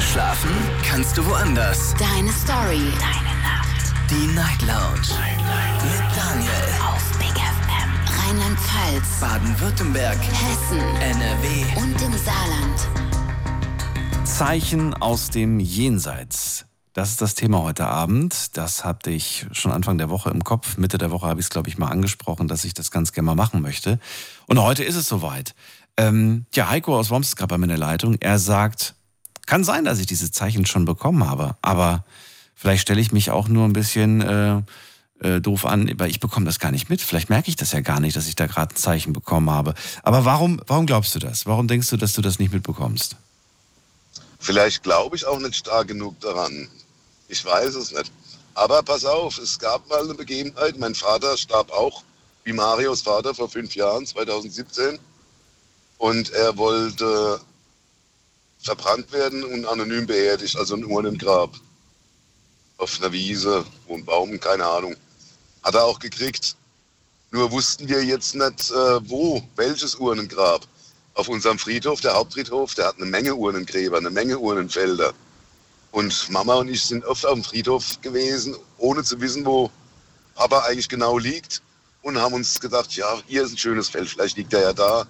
Schlafen 0.00 0.50
kannst 0.84 1.16
du 1.16 1.26
woanders. 1.26 1.94
Deine 1.98 2.30
Story. 2.32 2.92
Deine. 3.00 3.31
Die 4.12 4.26
Night 4.34 4.60
Lounge. 4.60 5.08
Mit 5.84 6.02
Daniel. 6.14 6.50
Auf 6.86 7.02
Big 7.16 7.32
FM. 7.32 8.18
Rheinland-Pfalz. 8.20 9.20
Baden-Württemberg. 9.20 10.18
Hessen. 10.18 10.80
NRW. 11.00 11.64
Und 11.80 12.02
im 12.02 12.12
Saarland. 12.18 12.88
Zeichen 14.26 14.92
aus 14.92 15.30
dem 15.30 15.58
Jenseits. 15.60 16.66
Das 16.92 17.08
ist 17.08 17.22
das 17.22 17.34
Thema 17.34 17.62
heute 17.62 17.86
Abend. 17.86 18.54
Das 18.58 18.84
hatte 18.84 19.10
ich 19.10 19.46
schon 19.52 19.72
Anfang 19.72 19.96
der 19.96 20.10
Woche 20.10 20.28
im 20.28 20.44
Kopf. 20.44 20.76
Mitte 20.76 20.98
der 20.98 21.10
Woche 21.10 21.26
habe 21.26 21.40
ich 21.40 21.46
es, 21.46 21.50
glaube 21.50 21.70
ich, 21.70 21.78
mal 21.78 21.88
angesprochen, 21.88 22.48
dass 22.48 22.66
ich 22.66 22.74
das 22.74 22.90
ganz 22.90 23.12
gerne 23.12 23.24
mal 23.28 23.34
machen 23.34 23.62
möchte. 23.62 23.98
Und 24.46 24.60
heute 24.60 24.84
ist 24.84 24.96
es 24.96 25.08
soweit. 25.08 25.54
Ähm, 25.96 26.44
ja, 26.52 26.68
Heiko 26.68 26.98
aus 26.98 27.08
Worms 27.08 27.28
ist 27.28 27.36
gerade 27.36 27.48
bei 27.48 27.56
mir 27.56 27.64
in 27.64 27.70
der 27.70 27.78
Leitung. 27.78 28.16
Er 28.20 28.38
sagt, 28.38 28.94
kann 29.46 29.64
sein, 29.64 29.86
dass 29.86 30.00
ich 30.00 30.06
diese 30.06 30.30
Zeichen 30.30 30.66
schon 30.66 30.84
bekommen 30.84 31.26
habe, 31.26 31.56
aber 31.62 32.04
vielleicht 32.62 32.82
stelle 32.82 33.00
ich 33.00 33.10
mich 33.10 33.32
auch 33.32 33.48
nur 33.48 33.64
ein 33.64 33.72
bisschen 33.72 34.20
äh, 34.20 34.62
äh, 35.18 35.40
doof 35.40 35.66
an, 35.66 35.92
weil 35.98 36.10
ich 36.10 36.20
bekomme 36.20 36.46
das 36.46 36.60
gar 36.60 36.70
nicht 36.70 36.88
mit. 36.88 37.00
Vielleicht 37.00 37.28
merke 37.28 37.48
ich 37.48 37.56
das 37.56 37.72
ja 37.72 37.80
gar 37.80 37.98
nicht, 37.98 38.16
dass 38.16 38.28
ich 38.28 38.36
da 38.36 38.46
gerade 38.46 38.72
ein 38.72 38.76
Zeichen 38.76 39.12
bekommen 39.12 39.50
habe. 39.50 39.74
Aber 40.04 40.24
warum, 40.24 40.62
warum 40.68 40.86
glaubst 40.86 41.12
du 41.16 41.18
das? 41.18 41.44
Warum 41.44 41.66
denkst 41.66 41.90
du, 41.90 41.96
dass 41.96 42.12
du 42.12 42.22
das 42.22 42.38
nicht 42.38 42.52
mitbekommst? 42.52 43.16
Vielleicht 44.38 44.84
glaube 44.84 45.16
ich 45.16 45.26
auch 45.26 45.40
nicht 45.40 45.56
stark 45.56 45.88
genug 45.88 46.20
daran. 46.20 46.68
Ich 47.26 47.44
weiß 47.44 47.74
es 47.74 47.90
nicht. 47.92 48.12
Aber 48.54 48.80
pass 48.84 49.04
auf, 49.04 49.38
es 49.38 49.58
gab 49.58 49.88
mal 49.88 50.04
eine 50.04 50.14
Begebenheit. 50.14 50.78
Mein 50.78 50.94
Vater 50.94 51.36
starb 51.36 51.72
auch, 51.72 52.04
wie 52.44 52.52
Marios 52.52 53.02
Vater, 53.02 53.34
vor 53.34 53.48
fünf 53.48 53.74
Jahren, 53.74 54.06
2017. 54.06 55.00
Und 55.98 56.30
er 56.30 56.56
wollte 56.56 57.40
verbrannt 58.60 59.10
werden 59.10 59.42
und 59.42 59.66
anonym 59.66 60.06
beerdigt, 60.06 60.56
also 60.56 60.76
ein 60.76 60.84
Urnengrab. 60.84 61.50
Auf 62.82 63.00
einer 63.00 63.12
Wiese, 63.12 63.64
wo 63.86 63.94
ein 63.94 64.04
Baum, 64.04 64.40
keine 64.40 64.66
Ahnung. 64.66 64.96
Hat 65.62 65.76
er 65.76 65.84
auch 65.84 66.00
gekriegt. 66.00 66.56
Nur 67.30 67.52
wussten 67.52 67.88
wir 67.88 68.04
jetzt 68.04 68.34
nicht, 68.34 68.72
äh, 68.72 69.08
wo, 69.08 69.40
welches 69.54 69.94
Urnengrab. 69.94 70.66
Auf 71.14 71.28
unserem 71.28 71.60
Friedhof, 71.60 72.00
der 72.00 72.14
Hauptfriedhof, 72.14 72.74
der 72.74 72.86
hat 72.86 72.96
eine 72.96 73.06
Menge 73.06 73.36
Urnengräber, 73.36 73.98
eine 73.98 74.10
Menge 74.10 74.36
Urnenfelder. 74.36 75.12
Und 75.92 76.28
Mama 76.30 76.54
und 76.54 76.70
ich 76.70 76.84
sind 76.84 77.04
oft 77.04 77.24
auf 77.24 77.34
dem 77.34 77.44
Friedhof 77.44 78.00
gewesen, 78.00 78.56
ohne 78.78 79.04
zu 79.04 79.20
wissen, 79.20 79.46
wo 79.46 79.70
Papa 80.34 80.64
eigentlich 80.66 80.88
genau 80.88 81.18
liegt. 81.18 81.62
Und 82.02 82.18
haben 82.18 82.34
uns 82.34 82.58
gedacht, 82.58 82.96
ja, 82.96 83.06
hier 83.28 83.44
ist 83.44 83.52
ein 83.52 83.58
schönes 83.58 83.90
Feld, 83.90 84.08
vielleicht 84.08 84.36
liegt 84.36 84.52
er 84.54 84.62
ja 84.62 84.72
da. 84.72 85.06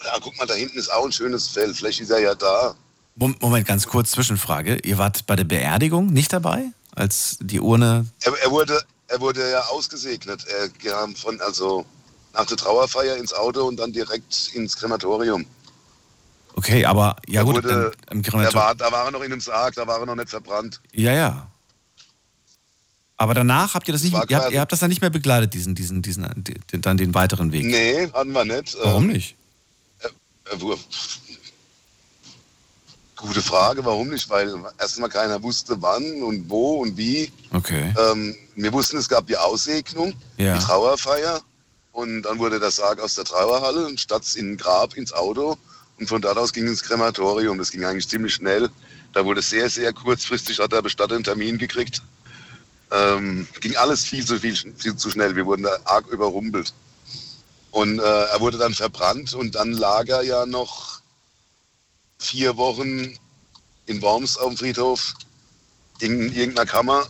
Oder 0.00 0.18
guck 0.20 0.36
mal, 0.38 0.46
da 0.46 0.54
hinten 0.54 0.76
ist 0.76 0.92
auch 0.92 1.04
ein 1.04 1.12
schönes 1.12 1.46
Feld, 1.46 1.76
vielleicht 1.76 2.00
ist 2.00 2.10
er 2.10 2.18
ja 2.18 2.34
da. 2.34 2.74
Moment, 3.14 3.68
ganz 3.68 3.86
kurz 3.86 4.10
Zwischenfrage. 4.10 4.78
Ihr 4.82 4.98
wart 4.98 5.24
bei 5.28 5.36
der 5.36 5.44
Beerdigung 5.44 6.06
nicht 6.12 6.32
dabei, 6.32 6.72
als 6.94 7.38
die 7.40 7.60
Urne. 7.60 8.06
Er, 8.22 8.32
er 8.42 8.50
wurde, 8.50 8.80
er 9.08 9.20
wurde 9.20 9.50
ja 9.50 9.60
ausgesegnet. 9.66 10.44
Er 10.46 10.68
kam 10.68 11.14
von, 11.16 11.40
also 11.40 11.84
nach 12.34 12.46
der 12.46 12.56
Trauerfeier 12.56 13.16
ins 13.16 13.32
Auto 13.32 13.64
und 13.66 13.76
dann 13.76 13.92
direkt 13.92 14.50
ins 14.54 14.76
Krematorium. 14.76 15.44
Okay, 16.54 16.84
aber 16.84 17.16
ja 17.26 17.40
Er 17.40 17.44
gut, 17.44 17.56
wurde, 17.56 17.92
im, 18.10 18.18
im 18.18 18.22
Krematorium. 18.22 18.62
war, 18.62 18.74
da 18.74 18.92
war 18.92 19.06
er 19.06 19.10
noch 19.10 19.22
in 19.22 19.32
einem 19.32 19.40
Sarg, 19.40 19.74
da 19.74 19.86
war 19.86 20.00
er 20.00 20.06
noch 20.06 20.14
nicht 20.14 20.30
verbrannt. 20.30 20.80
Ja, 20.92 21.12
ja. 21.12 21.48
Aber 23.16 23.34
danach 23.34 23.74
habt 23.74 23.86
ihr 23.88 23.92
das 23.92 24.02
nicht, 24.02 24.12
ihr 24.14 24.36
habt, 24.36 24.52
ihr 24.52 24.60
habt 24.60 24.72
das 24.72 24.80
dann 24.80 24.88
nicht 24.88 25.00
mehr 25.00 25.10
begleitet, 25.10 25.54
diesen, 25.54 25.74
diesen, 25.74 26.02
diesen, 26.02 26.26
den, 26.44 26.82
dann 26.82 26.96
den 26.96 27.14
weiteren 27.14 27.52
Weg. 27.52 27.64
Nee, 27.64 28.10
hatten 28.12 28.32
wir 28.32 28.44
nicht. 28.44 28.76
Warum 28.82 29.04
Ähm, 29.04 29.12
nicht? 29.12 29.36
Er 30.50 30.60
wurde, 30.60 30.80
gute 33.22 33.42
Frage, 33.42 33.84
warum 33.84 34.08
nicht? 34.08 34.28
Weil 34.28 34.52
erstmal 34.78 35.08
keiner 35.08 35.42
wusste, 35.42 35.80
wann 35.80 36.22
und 36.22 36.48
wo 36.50 36.80
und 36.82 36.96
wie. 36.96 37.32
Okay. 37.52 37.94
Ähm, 37.98 38.36
wir 38.56 38.72
wussten, 38.72 38.98
es 38.98 39.08
gab 39.08 39.26
die 39.26 39.36
Aussegnung, 39.36 40.12
Ja. 40.36 40.58
die 40.58 40.64
Trauerfeier. 40.64 41.40
Und 41.92 42.22
dann 42.22 42.38
wurde 42.38 42.58
der 42.58 42.70
Sarg 42.70 43.00
aus 43.00 43.14
der 43.14 43.24
Trauerhalle 43.24 43.86
und 43.86 44.00
statt 44.00 44.24
in 44.34 44.52
ein 44.52 44.56
Grab 44.56 44.94
ins 44.96 45.12
Auto. 45.12 45.56
Und 45.98 46.08
von 46.08 46.22
dort 46.22 46.38
aus 46.38 46.52
ging 46.52 46.66
ins 46.66 46.82
Krematorium. 46.82 47.58
Das 47.58 47.70
ging 47.70 47.84
eigentlich 47.84 48.08
ziemlich 48.08 48.34
schnell. 48.34 48.70
Da 49.12 49.24
wurde 49.24 49.42
sehr, 49.42 49.68
sehr 49.68 49.92
kurzfristig, 49.92 50.58
hat 50.58 50.72
der 50.72 50.82
Bestatter 50.82 51.14
einen 51.14 51.24
Termin 51.24 51.58
gekriegt. 51.58 52.02
Ähm, 52.90 53.46
ging 53.60 53.76
alles 53.76 54.04
viel 54.04 54.24
zu, 54.24 54.38
viel, 54.38 54.56
viel 54.56 54.96
zu 54.96 55.10
schnell. 55.10 55.36
Wir 55.36 55.46
wurden 55.46 55.62
da 55.64 55.76
arg 55.84 56.06
überrumpelt. 56.08 56.72
Und 57.70 57.98
äh, 58.00 58.02
er 58.02 58.40
wurde 58.40 58.58
dann 58.58 58.74
verbrannt 58.74 59.32
und 59.34 59.54
dann 59.54 59.72
lag 59.72 60.06
er 60.08 60.22
ja 60.22 60.44
noch 60.46 61.01
vier 62.22 62.56
Wochen 62.56 63.16
in 63.86 64.02
Worms 64.02 64.36
auf 64.36 64.48
dem 64.48 64.56
Friedhof 64.56 65.14
in 66.00 66.32
irgendeiner 66.32 66.66
Kammer. 66.66 67.06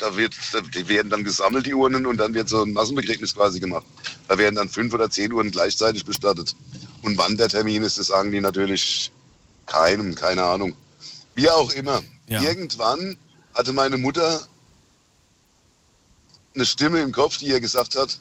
Da, 0.00 0.16
wird, 0.16 0.34
die 0.74 0.88
werden 0.88 1.08
dann 1.08 1.22
gesammelt, 1.22 1.66
die 1.66 1.74
Urnen, 1.74 2.04
und 2.04 2.16
dann 2.16 2.34
wird 2.34 2.48
so 2.48 2.62
ein 2.62 2.72
Massenbegräbnis 2.72 3.34
quasi 3.34 3.60
gemacht. 3.60 3.86
Da 4.26 4.36
werden 4.36 4.56
dann 4.56 4.68
fünf 4.68 4.92
oder 4.92 5.08
zehn 5.08 5.32
Urnen 5.32 5.52
gleichzeitig 5.52 6.04
bestattet. 6.04 6.56
Und 7.02 7.16
wann 7.16 7.36
der 7.36 7.48
Termin 7.48 7.84
ist, 7.84 7.98
das 7.98 8.08
sagen 8.08 8.32
die 8.32 8.40
natürlich 8.40 9.12
keinem, 9.66 10.16
keine 10.16 10.42
Ahnung. 10.42 10.74
Wie 11.36 11.48
auch 11.48 11.70
immer. 11.72 12.02
Ja. 12.26 12.42
Irgendwann 12.42 13.16
hatte 13.54 13.72
meine 13.72 13.96
Mutter 13.96 14.40
eine 16.54 16.66
Stimme 16.66 17.00
im 17.00 17.12
Kopf, 17.12 17.38
die 17.38 17.46
ihr 17.46 17.60
gesagt 17.60 17.94
hat, 17.94 18.18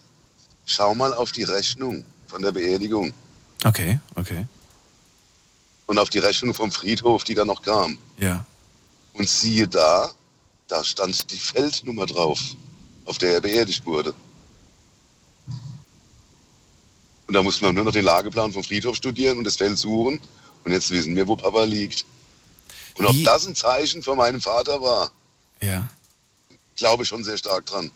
schau 0.65 0.93
mal 0.93 1.13
auf 1.13 1.31
die 1.31 1.43
Rechnung 1.43 2.05
von 2.27 2.41
der 2.43 2.51
Beerdigung 2.51 3.13
Okay, 3.65 3.99
okay. 4.15 4.45
Und 5.85 5.99
auf 5.99 6.09
die 6.09 6.19
Rechnung 6.19 6.53
vom 6.53 6.71
Friedhof, 6.71 7.23
die 7.23 7.35
da 7.35 7.45
noch 7.45 7.61
kam. 7.61 7.97
Ja. 8.17 8.45
Und 9.13 9.29
siehe 9.29 9.67
da, 9.67 10.11
da 10.67 10.83
stand 10.83 11.29
die 11.31 11.37
Feldnummer 11.37 12.05
drauf, 12.05 12.39
auf 13.05 13.17
der 13.17 13.33
er 13.33 13.41
beerdigt 13.41 13.85
wurde. 13.85 14.13
Und 17.27 17.33
da 17.33 17.43
mussten 17.43 17.65
wir 17.65 17.73
nur 17.73 17.85
noch 17.85 17.91
den 17.91 18.05
Lageplan 18.05 18.51
vom 18.53 18.63
Friedhof 18.63 18.95
studieren 18.95 19.37
und 19.37 19.43
das 19.43 19.55
Feld 19.57 19.77
suchen. 19.77 20.19
Und 20.63 20.71
jetzt 20.71 20.89
wissen 20.91 21.15
wir, 21.15 21.27
wo 21.27 21.35
Papa 21.35 21.63
liegt. 21.63 22.05
Und 22.95 23.05
ob 23.05 23.15
das 23.23 23.47
ein 23.47 23.55
Zeichen 23.55 24.03
von 24.03 24.17
meinem 24.17 24.39
Vater 24.41 24.81
war, 24.81 25.11
Ja. 25.61 25.87
glaube 26.75 27.03
ich 27.03 27.09
schon 27.09 27.23
sehr 27.23 27.37
stark 27.37 27.65
dran. 27.65 27.91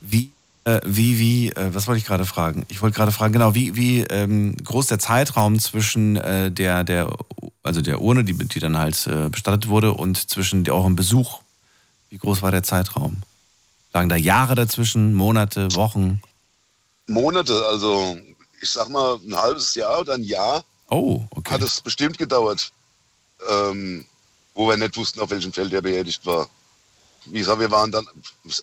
Wie, 0.00 0.30
äh, 0.66 0.80
wie, 0.84 1.18
wie, 1.20 1.50
äh, 1.50 1.72
was 1.72 1.86
wollte 1.86 2.00
ich 2.00 2.04
gerade 2.04 2.26
fragen? 2.26 2.66
Ich 2.68 2.82
wollte 2.82 2.96
gerade 2.96 3.12
fragen, 3.12 3.32
genau, 3.32 3.54
wie, 3.54 3.76
wie 3.76 4.00
ähm, 4.00 4.56
groß 4.56 4.88
der 4.88 4.98
Zeitraum 4.98 5.60
zwischen 5.60 6.16
äh, 6.16 6.50
der, 6.50 6.82
der, 6.82 7.16
also 7.62 7.82
der 7.82 8.00
Urne, 8.00 8.24
die, 8.24 8.34
die 8.34 8.58
dann 8.58 8.76
halt 8.76 9.06
äh, 9.06 9.28
bestattet 9.28 9.68
wurde, 9.68 9.92
und 9.92 10.28
zwischen 10.28 10.64
der, 10.64 10.74
eurem 10.74 10.96
Besuch. 10.96 11.40
Wie 12.10 12.18
groß 12.18 12.42
war 12.42 12.50
der 12.50 12.64
Zeitraum? 12.64 13.18
Lagen 13.92 14.08
da 14.08 14.16
Jahre 14.16 14.56
dazwischen, 14.56 15.14
Monate, 15.14 15.72
Wochen? 15.76 16.20
Monate, 17.06 17.64
also 17.70 18.16
ich 18.60 18.68
sag 18.68 18.88
mal 18.88 19.20
ein 19.24 19.36
halbes 19.36 19.72
Jahr 19.76 20.00
oder 20.00 20.14
ein 20.14 20.24
Jahr 20.24 20.64
Oh, 20.88 21.24
okay. 21.30 21.54
hat 21.54 21.62
es 21.62 21.80
bestimmt 21.80 22.18
gedauert, 22.18 22.72
ähm, 23.48 24.04
wo 24.54 24.68
wir 24.68 24.76
nicht 24.76 24.96
wussten, 24.96 25.20
auf 25.20 25.30
welchem 25.30 25.52
Feld 25.52 25.72
er 25.72 25.82
beerdigt 25.82 26.26
war. 26.26 26.48
Wie 27.26 27.38
gesagt, 27.40 27.60
wir 27.60 27.70
waren 27.70 27.90
dann 27.90 28.06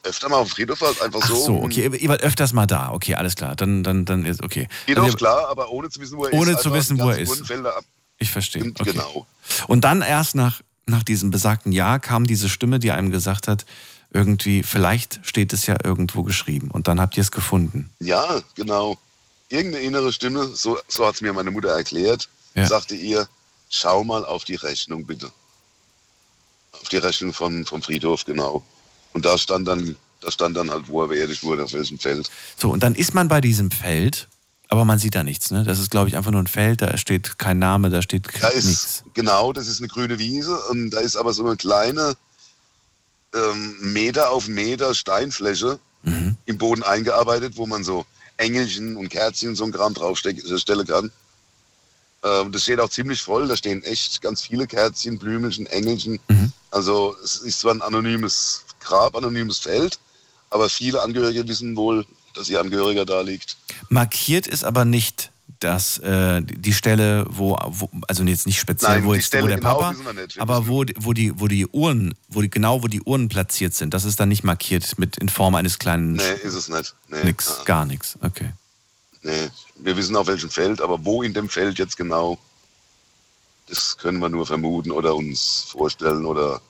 öfter 0.03 0.29
mal 0.29 0.37
auf 0.37 0.47
dem 0.49 0.55
Friedhof, 0.55 0.81
halt 0.81 1.01
einfach 1.01 1.19
Ach 1.23 1.27
so. 1.29 1.35
so, 1.45 1.55
okay, 1.63 1.83
ihr- 1.83 1.93
ihr 2.01 2.09
wart 2.09 2.21
öfters 2.21 2.53
mal 2.53 2.65
da. 2.65 2.91
Okay, 2.91 3.15
alles 3.15 3.35
klar. 3.35 3.55
Dann, 3.55 3.83
dann, 3.83 4.05
dann 4.05 4.25
ist 4.25 4.41
okay. 4.43 4.67
Friedhof, 4.85 5.05
Also, 5.05 5.17
klar, 5.17 5.47
aber 5.49 5.69
ohne 5.71 5.89
zu 5.89 5.99
wissen, 5.99 6.17
wo 6.17 6.25
er 6.25 6.33
Ohne 6.33 6.51
ist. 6.51 6.61
zu 6.61 6.69
einfach 6.69 6.79
wissen, 6.79 6.99
wo 6.99 7.09
er 7.09 7.19
ist. 7.19 7.43
Ich 8.19 8.31
verstehe. 8.31 8.63
Und 8.63 8.79
Okay. 8.79 8.91
Genau. 8.93 9.27
Und 9.67 9.83
dann 9.83 10.01
erst 10.01 10.35
nach, 10.35 10.61
nach 10.85 11.03
diesem 11.03 11.29
besagten 11.31 11.71
Jahr 11.71 11.99
kam 11.99 12.25
diese 12.25 12.47
Stimme, 12.49 12.79
die 12.79 12.91
einem 12.91 13.11
gesagt 13.11 13.47
hat, 13.47 13.65
irgendwie, 14.11 14.63
vielleicht 14.63 15.19
steht 15.23 15.51
es 15.53 15.65
ja 15.65 15.75
irgendwo 15.83 16.23
geschrieben. 16.23 16.69
Und 16.71 16.87
dann 16.87 17.01
habt 17.01 17.17
ihr 17.17 17.21
es 17.21 17.31
gefunden. 17.31 17.89
Ja, 17.99 18.41
genau. 18.55 18.97
Irgendeine 19.49 19.83
innere 19.83 20.13
Stimme, 20.13 20.47
so, 20.47 20.77
so 20.87 21.05
hat 21.05 21.15
es 21.15 21.21
mir 21.21 21.33
meine 21.33 21.51
Mutter 21.51 21.69
erklärt, 21.69 22.29
Ja. 22.55 22.65
sagte 22.67 22.95
ihr, 22.95 23.27
schau 23.69 24.03
mal 24.03 24.23
auf 24.25 24.43
die 24.45 24.55
Rechnung 24.55 25.05
bitte. 25.05 25.31
Auf 26.81 26.89
die 26.89 26.97
Rechnung 26.97 27.33
vom, 27.33 27.65
vom 27.65 27.81
Friedhof, 27.81 28.25
genau. 28.25 28.63
Und 29.13 29.25
da 29.25 29.37
stand 29.37 29.67
dann, 29.67 29.95
da 30.21 30.31
stand 30.31 30.57
dann 30.57 30.69
halt, 30.71 30.87
wo 30.87 31.01
er 31.03 31.07
beerdigt 31.07 31.43
wurde, 31.43 31.63
auf 31.63 31.73
welchem 31.73 31.99
Feld. 31.99 32.29
So, 32.57 32.71
und 32.71 32.81
dann 32.83 32.95
ist 32.95 33.13
man 33.13 33.27
bei 33.27 33.41
diesem 33.41 33.71
Feld, 33.71 34.27
aber 34.69 34.85
man 34.85 34.97
sieht 34.99 35.15
da 35.15 35.23
nichts. 35.23 35.51
Ne? 35.51 35.63
Das 35.63 35.79
ist, 35.79 35.91
glaube 35.91 36.09
ich, 36.09 36.15
einfach 36.17 36.31
nur 36.31 36.41
ein 36.41 36.47
Feld, 36.47 36.81
da 36.81 36.97
steht 36.97 37.37
kein 37.37 37.59
Name, 37.59 37.89
da 37.89 38.01
steht 38.01 38.27
Da 38.41 38.49
nichts. 38.49 38.65
ist, 38.65 39.03
genau, 39.13 39.53
das 39.53 39.67
ist 39.67 39.79
eine 39.79 39.87
grüne 39.87 40.17
Wiese 40.19 40.57
und 40.71 40.89
da 40.89 40.99
ist 40.99 41.15
aber 41.15 41.33
so 41.33 41.45
eine 41.45 41.55
kleine 41.57 42.15
ähm, 43.35 43.75
Meter 43.93 44.31
auf 44.31 44.47
Meter 44.47 44.93
Steinfläche 44.93 45.79
Mhm. 46.05 46.35
im 46.47 46.57
Boden 46.57 46.83
eingearbeitet, 46.83 47.53
wo 47.55 47.65
man 47.65 47.85
so 47.85 48.05
Engelchen 48.35 48.97
und 48.97 49.07
Kerzchen 49.07 49.49
und 49.49 49.55
so 49.55 49.63
ein 49.63 49.71
Kram 49.71 49.93
draufstellen 49.93 50.85
kann. 50.85 51.11
Ähm, 52.23 52.51
das 52.51 52.63
steht 52.63 52.81
auch 52.81 52.89
ziemlich 52.89 53.21
voll, 53.21 53.47
da 53.47 53.55
stehen 53.55 53.81
echt 53.83 54.21
ganz 54.21 54.41
viele 54.41 54.67
Kerzchen, 54.67 55.17
Blümelchen, 55.17 55.65
Engelchen. 55.67 56.19
Mhm. 56.27 56.51
Also 56.73 57.15
es 57.23 57.35
ist 57.37 57.59
zwar 57.59 57.75
ein 57.75 57.81
anonymes 57.83 58.65
Grab, 58.79 59.15
anonymes 59.15 59.59
Feld, 59.59 59.99
aber 60.49 60.69
viele 60.69 61.01
Angehörige 61.01 61.47
wissen 61.47 61.75
wohl, 61.75 62.05
dass 62.33 62.49
ihr 62.49 62.59
Angehöriger 62.59 63.05
da 63.05 63.21
liegt. 63.21 63.57
Markiert 63.89 64.47
ist 64.47 64.63
aber 64.63 64.83
nicht 64.83 65.31
das, 65.59 65.99
äh, 65.99 66.41
die 66.41 66.73
Stelle, 66.73 67.25
wo, 67.29 67.55
wo, 67.67 67.89
also 68.07 68.23
jetzt 68.23 68.47
nicht 68.47 68.59
speziell, 68.59 68.95
Nein, 68.95 69.05
wo, 69.05 69.11
die 69.11 69.17
jetzt, 69.17 69.27
Stelle 69.27 69.43
wo 69.43 69.47
der 69.49 69.57
genau 69.57 69.79
Papa, 69.79 70.13
nicht. 70.13 70.39
Aber 70.39 70.67
wo, 70.67 70.83
wo, 70.97 71.13
die, 71.13 71.39
wo 71.39 71.47
die 71.47 71.67
Uhren, 71.67 72.15
wo 72.27 72.41
die, 72.41 72.49
genau 72.49 72.81
wo 72.81 72.87
die 72.87 73.01
Uhren 73.01 73.29
platziert 73.29 73.75
sind, 73.75 73.93
das 73.93 74.03
ist 74.03 74.19
dann 74.19 74.29
nicht 74.29 74.43
markiert 74.43 74.97
mit 74.97 75.17
in 75.17 75.29
Form 75.29 75.53
eines 75.53 75.77
kleinen 75.77 76.13
Nee, 76.13 76.33
ist 76.43 76.55
es 76.55 76.69
nicht. 76.69 76.95
Nee, 77.07 77.23
Nix, 77.23 77.59
ah, 77.59 77.63
gar 77.65 77.85
nichts. 77.85 78.17
Okay. 78.21 78.49
nee. 79.21 79.49
Wir 79.75 79.95
wissen 79.95 80.15
auf 80.15 80.27
welchem 80.27 80.49
Feld, 80.49 80.81
aber 80.81 81.05
wo 81.05 81.21
in 81.21 81.33
dem 81.33 81.49
Feld 81.49 81.77
jetzt 81.77 81.97
genau, 81.97 82.39
das 83.67 83.97
können 83.97 84.19
wir 84.19 84.29
nur 84.29 84.45
vermuten 84.45 84.91
oder 84.91 85.15
uns 85.15 85.65
vorstellen 85.67 86.25
oder 86.25 86.61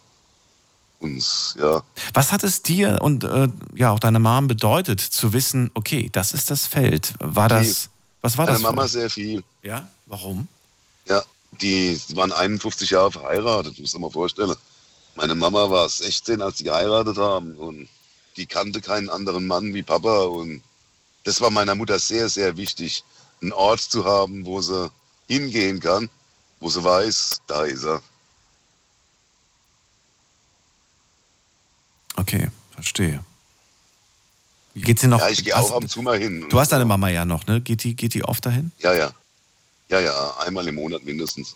uns, 0.99 1.55
ja. 1.59 1.83
Was 2.13 2.31
hat 2.31 2.43
es 2.43 2.61
dir 2.61 2.99
und 3.01 3.23
äh, 3.23 3.49
ja 3.75 3.91
auch 3.91 3.99
deiner 3.99 4.19
Mom 4.19 4.47
bedeutet, 4.47 5.01
zu 5.01 5.33
wissen, 5.33 5.69
okay, 5.73 6.09
das 6.11 6.33
ist 6.33 6.49
das 6.49 6.65
Feld? 6.65 7.13
War 7.19 7.49
das, 7.49 7.89
was 8.21 8.37
war 8.37 8.45
Meine 8.45 8.57
das? 8.57 8.61
für 8.61 8.67
Mama 8.75 8.87
sehr 8.87 9.09
viel. 9.09 9.43
ja, 9.61 9.87
warum? 10.05 10.47
Ja, 11.07 11.21
die 11.61 11.99
waren 12.15 12.31
51 12.31 12.89
Jahre 12.91 13.11
verheiratet, 13.11 13.77
muss 13.79 13.93
ich 13.93 13.99
mal 13.99 14.09
vorstellen. 14.09 14.55
Meine 15.15 15.35
Mama 15.35 15.69
war 15.69 15.87
16, 15.89 16.41
als 16.41 16.57
sie 16.57 16.63
geheiratet 16.63 17.17
haben 17.17 17.55
und 17.55 17.87
die 18.37 18.45
kannte 18.47 18.81
keinen 18.81 19.09
anderen 19.09 19.45
Mann 19.45 19.73
wie 19.73 19.83
Papa 19.83 20.23
und 20.23 20.63
das 21.23 21.39
war 21.39 21.51
meiner 21.51 21.75
Mutter 21.75 21.99
sehr, 21.99 22.29
sehr 22.29 22.57
wichtig, 22.57 23.03
einen 23.41 23.53
Ort 23.53 23.81
zu 23.81 24.05
haben, 24.05 24.45
wo 24.45 24.61
sie 24.61 24.89
hingehen 25.27 25.79
kann, 25.79 26.09
wo 26.63 26.69
sie 26.69 26.81
weiß, 26.83 27.41
da 27.45 27.63
ist 27.63 27.83
er. 27.83 28.01
Okay, 32.15 32.49
verstehe. 32.71 33.23
Geht 34.75 34.99
sie 34.99 35.07
noch? 35.07 35.19
Ja, 35.19 35.27
ich 35.29 35.43
gehe 35.43 35.55
auch 35.55 35.71
ab 35.71 35.81
und 35.83 35.89
zu 35.89 36.01
mal 36.01 36.17
hin. 36.17 36.47
Du 36.49 36.59
hast 36.59 36.71
deine 36.71 36.85
Mama 36.85 37.09
ja 37.09 37.25
noch, 37.25 37.45
ne? 37.45 37.59
Geht 37.59 37.83
die, 37.83 37.95
geht 37.95 38.13
die 38.13 38.23
oft 38.23 38.45
dahin? 38.45 38.71
Ja, 38.79 38.93
ja. 38.93 39.11
Ja, 39.89 39.99
ja, 39.99 40.37
einmal 40.37 40.65
im 40.67 40.75
Monat 40.75 41.03
mindestens. 41.03 41.55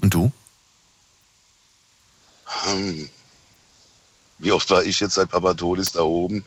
Und 0.00 0.14
du? 0.14 0.32
Hm. 2.46 3.08
Wie 4.38 4.52
oft 4.52 4.68
war 4.70 4.82
ich 4.84 4.98
jetzt 5.00 5.14
seit 5.14 5.30
Papa 5.30 5.52
tot 5.54 5.78
ist 5.78 5.96
da 5.96 6.00
oben? 6.02 6.44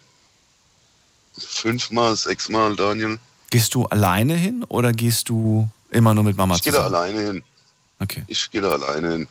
Fünfmal, 1.38 2.16
sechsmal, 2.16 2.76
Daniel. 2.76 3.20
Gehst 3.52 3.76
du 3.76 3.86
alleine 3.86 4.36
hin 4.36 4.64
oder 4.68 4.92
gehst 4.92 5.30
du 5.30 5.70
immer 5.92 6.14
nur 6.14 6.24
mit 6.24 6.36
Mama 6.36 6.56
Ich 6.56 6.64
gehe 6.64 6.74
da 6.74 6.80
zusammen? 6.80 6.96
alleine 6.96 7.22
hin. 7.22 7.44
Okay. 8.00 8.24
Ich 8.28 8.52
gehe 8.52 8.62
da 8.62 8.72
alleine 8.72 9.12
hin. 9.12 9.28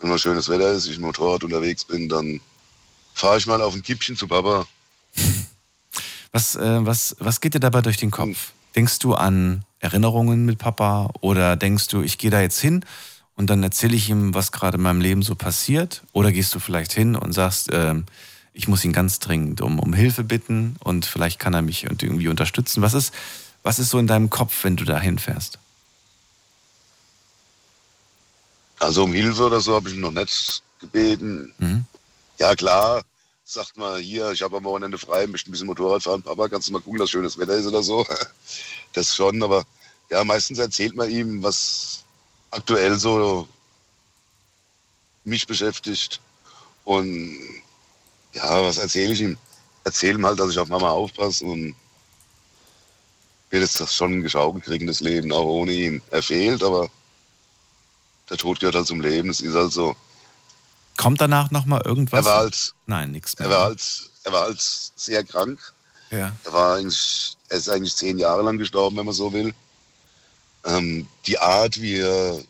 Wenn 0.00 0.10
mal 0.10 0.18
schönes 0.18 0.48
Wetter 0.48 0.70
ist, 0.72 0.86
ich 0.86 0.98
Motorrad 0.98 1.42
unterwegs 1.42 1.84
bin, 1.84 2.08
dann 2.08 2.40
fahre 3.14 3.38
ich 3.38 3.46
mal 3.46 3.60
auf 3.60 3.74
ein 3.74 3.82
Kippchen 3.82 4.16
zu 4.16 4.28
Papa. 4.28 4.66
Was, 6.30 6.56
äh, 6.56 6.84
was, 6.84 7.16
was 7.20 7.40
geht 7.40 7.54
dir 7.54 7.60
dabei 7.60 7.80
durch 7.80 7.96
den. 7.96 8.10
Kopf? 8.10 8.52
Denkst 8.76 8.98
du 8.98 9.14
an 9.14 9.64
Erinnerungen 9.80 10.44
mit 10.44 10.58
Papa 10.58 11.10
oder 11.20 11.56
denkst 11.56 11.88
du, 11.88 12.02
ich 12.02 12.18
gehe 12.18 12.30
da 12.30 12.42
jetzt 12.42 12.60
hin 12.60 12.84
und 13.34 13.48
dann 13.48 13.62
erzähle 13.62 13.96
ich 13.96 14.10
ihm, 14.10 14.34
was 14.34 14.52
gerade 14.52 14.76
in 14.76 14.82
meinem 14.82 15.00
Leben 15.00 15.22
so 15.22 15.34
passiert? 15.34 16.02
Oder 16.12 16.30
gehst 16.30 16.54
du 16.54 16.60
vielleicht 16.60 16.92
hin 16.92 17.16
und 17.16 17.32
sagst, 17.32 17.70
ähm, 17.72 18.04
ich 18.52 18.68
muss 18.68 18.84
ihn 18.84 18.92
ganz 18.92 19.20
dringend 19.20 19.60
um, 19.62 19.78
um 19.78 19.94
Hilfe 19.94 20.22
bitten 20.22 20.76
und 20.80 21.06
vielleicht 21.06 21.38
kann 21.38 21.54
er 21.54 21.62
mich 21.62 21.84
irgendwie 21.84 22.28
unterstützen? 22.28 22.82
Was 22.82 22.92
ist, 22.92 23.14
was 23.62 23.78
ist 23.78 23.88
so 23.88 23.98
in 23.98 24.06
deinem 24.06 24.28
Kopf, 24.28 24.64
wenn 24.64 24.76
du 24.76 24.84
da 24.84 25.00
hinfährst? 25.00 25.58
Also 28.78 29.04
um 29.04 29.12
Hilfe 29.12 29.44
oder 29.46 29.60
so 29.60 29.74
habe 29.74 29.88
ich 29.88 29.94
ihn 29.94 30.00
noch 30.00 30.12
nicht 30.12 30.62
gebeten. 30.80 31.52
Mhm. 31.58 31.84
Ja 32.38 32.54
klar, 32.54 33.02
sagt 33.44 33.76
mal 33.76 33.98
hier, 33.98 34.30
ich 34.32 34.42
habe 34.42 34.58
am 34.58 34.64
Wochenende 34.64 34.98
frei, 34.98 35.26
möchte 35.26 35.50
ein 35.50 35.52
bisschen 35.52 35.66
Motorrad 35.66 36.02
fahren. 36.02 36.22
Papa, 36.22 36.48
kannst 36.48 36.68
du 36.68 36.72
mal 36.72 36.80
gucken, 36.80 36.98
dass 36.98 37.10
schönes 37.10 37.38
Wetter 37.38 37.54
ist 37.56 37.66
oder 37.66 37.82
so? 37.82 38.06
Das 38.94 39.14
schon, 39.14 39.42
aber 39.42 39.64
ja, 40.10 40.24
meistens 40.24 40.58
erzählt 40.58 40.96
man 40.96 41.10
ihm, 41.10 41.42
was 41.42 42.04
aktuell 42.50 42.98
so 42.98 43.46
mich 45.24 45.46
beschäftigt. 45.46 46.20
Und 46.84 47.38
ja, 48.32 48.62
was 48.62 48.78
erzähle 48.78 49.12
ich 49.12 49.20
ihm? 49.20 49.36
Erzähle 49.84 50.14
ihm 50.14 50.26
halt, 50.26 50.40
dass 50.40 50.50
ich 50.50 50.58
auf 50.58 50.68
Mama 50.68 50.90
aufpasse 50.90 51.44
und 51.44 51.74
wird 53.50 53.62
es 53.62 53.74
das 53.74 53.94
schon 53.94 54.22
geschaukelt 54.22 54.64
kriegen, 54.64 54.86
das 54.86 55.00
Leben, 55.00 55.32
auch 55.32 55.44
ohne 55.44 55.72
ihn. 55.72 56.02
Er 56.10 56.22
fehlt, 56.22 56.62
aber 56.62 56.88
der 58.30 58.36
Tod 58.36 58.60
gehört 58.60 58.74
halt 58.74 58.86
zum 58.86 59.00
Leben. 59.00 59.30
Es 59.30 59.40
ist 59.40 59.54
halt 59.54 59.72
so. 59.72 59.96
Kommt 60.96 61.20
danach 61.20 61.50
nochmal 61.50 61.82
irgendwas? 61.84 62.24
Er 62.26 62.30
war 62.30 62.38
halt, 62.40 62.74
Nein, 62.86 63.12
nichts 63.12 63.38
mehr. 63.38 63.48
er 63.48 63.54
war 63.54 63.64
halt, 63.64 64.10
er 64.24 64.32
war 64.32 64.42
halt 64.42 64.60
sehr 64.60 65.24
krank. 65.24 65.60
ja. 66.10 66.32
Er 66.44 66.52
war 66.52 66.76
eigentlich, 66.76 67.36
er 67.48 67.58
ist 67.58 67.68
eigentlich 67.68 67.94
zehn 67.96 68.18
Jahre 68.18 68.42
lang 68.42 68.58
gestorben, 68.58 68.96
wenn 68.96 69.06
man 69.06 69.14
so 69.14 69.32
will. 69.32 69.54
Ähm, 70.64 71.06
die 71.26 71.38
Art, 71.38 71.80
wie 71.80 71.98
er 71.98 72.42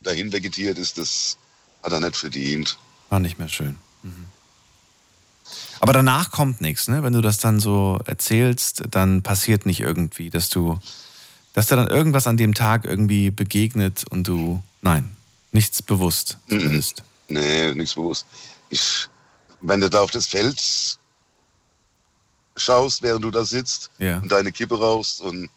dahin 0.00 0.32
vegetiert 0.32 0.78
ist, 0.78 0.96
das 0.98 1.36
hat 1.82 1.92
er 1.92 2.00
nicht 2.00 2.16
verdient. 2.16 2.78
War 3.10 3.20
nicht 3.20 3.38
mehr 3.38 3.48
schön. 3.48 3.76
Mhm. 4.02 4.26
Aber 5.80 5.92
danach 5.92 6.30
kommt 6.30 6.60
nichts, 6.60 6.88
ne? 6.88 7.02
Wenn 7.02 7.12
du 7.12 7.20
das 7.20 7.38
dann 7.38 7.60
so 7.60 8.00
erzählst, 8.06 8.82
dann 8.90 9.22
passiert 9.22 9.64
nicht 9.66 9.80
irgendwie, 9.80 10.28
dass 10.30 10.48
du, 10.48 10.78
dass 11.58 11.66
dir 11.66 11.74
dann 11.74 11.88
irgendwas 11.88 12.28
an 12.28 12.36
dem 12.36 12.54
Tag 12.54 12.84
irgendwie 12.84 13.32
begegnet 13.32 14.04
und 14.10 14.28
du, 14.28 14.62
nein, 14.80 15.16
nichts 15.50 15.82
bewusst 15.82 16.38
Mhm. 16.46 16.60
zumindest. 16.60 17.02
Nee, 17.26 17.74
nichts 17.74 17.96
bewusst. 17.96 18.26
Ich, 18.70 19.08
wenn 19.60 19.80
du 19.80 19.90
da 19.90 20.02
auf 20.02 20.12
das 20.12 20.26
Feld 20.28 20.62
schaust, 22.56 23.02
während 23.02 23.24
du 23.24 23.32
da 23.32 23.44
sitzt 23.44 23.90
Ja. 23.98 24.18
und 24.18 24.30
deine 24.30 24.52
Kippe 24.52 24.78
rauchst 24.78 25.20
und, 25.20 25.50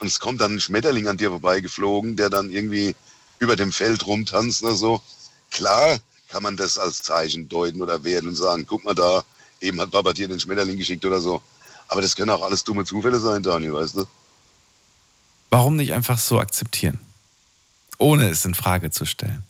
und 0.00 0.06
es 0.06 0.20
kommt 0.20 0.42
dann 0.42 0.56
ein 0.56 0.60
Schmetterling 0.60 1.08
an 1.08 1.16
dir 1.16 1.30
vorbeigeflogen, 1.30 2.16
der 2.16 2.28
dann 2.28 2.50
irgendwie 2.50 2.94
über 3.38 3.56
dem 3.56 3.72
Feld 3.72 4.06
rumtanzt 4.06 4.62
oder 4.62 4.74
so. 4.74 5.00
Klar 5.50 5.98
kann 6.28 6.42
man 6.42 6.58
das 6.58 6.76
als 6.76 7.02
Zeichen 7.02 7.48
deuten 7.48 7.80
oder 7.80 8.04
werden 8.04 8.28
und 8.28 8.36
sagen, 8.36 8.66
guck 8.68 8.84
mal 8.84 8.94
da, 8.94 9.24
eben 9.62 9.80
hat 9.80 9.92
Papa 9.92 10.12
dir 10.12 10.28
den 10.28 10.40
Schmetterling 10.40 10.76
geschickt 10.76 11.06
oder 11.06 11.22
so. 11.22 11.40
Aber 11.88 12.02
das 12.02 12.14
können 12.14 12.28
auch 12.30 12.42
alles 12.42 12.62
dumme 12.64 12.84
Zufälle 12.84 13.18
sein, 13.18 13.42
Daniel, 13.42 13.72
weißt 13.72 13.96
du? 13.96 14.04
Warum 15.50 15.76
nicht 15.76 15.92
einfach 15.92 16.18
so 16.18 16.38
akzeptieren? 16.40 17.00
Ohne 17.98 18.28
es 18.30 18.44
in 18.44 18.54
Frage 18.54 18.90
zu 18.90 19.04
stellen. 19.04 19.42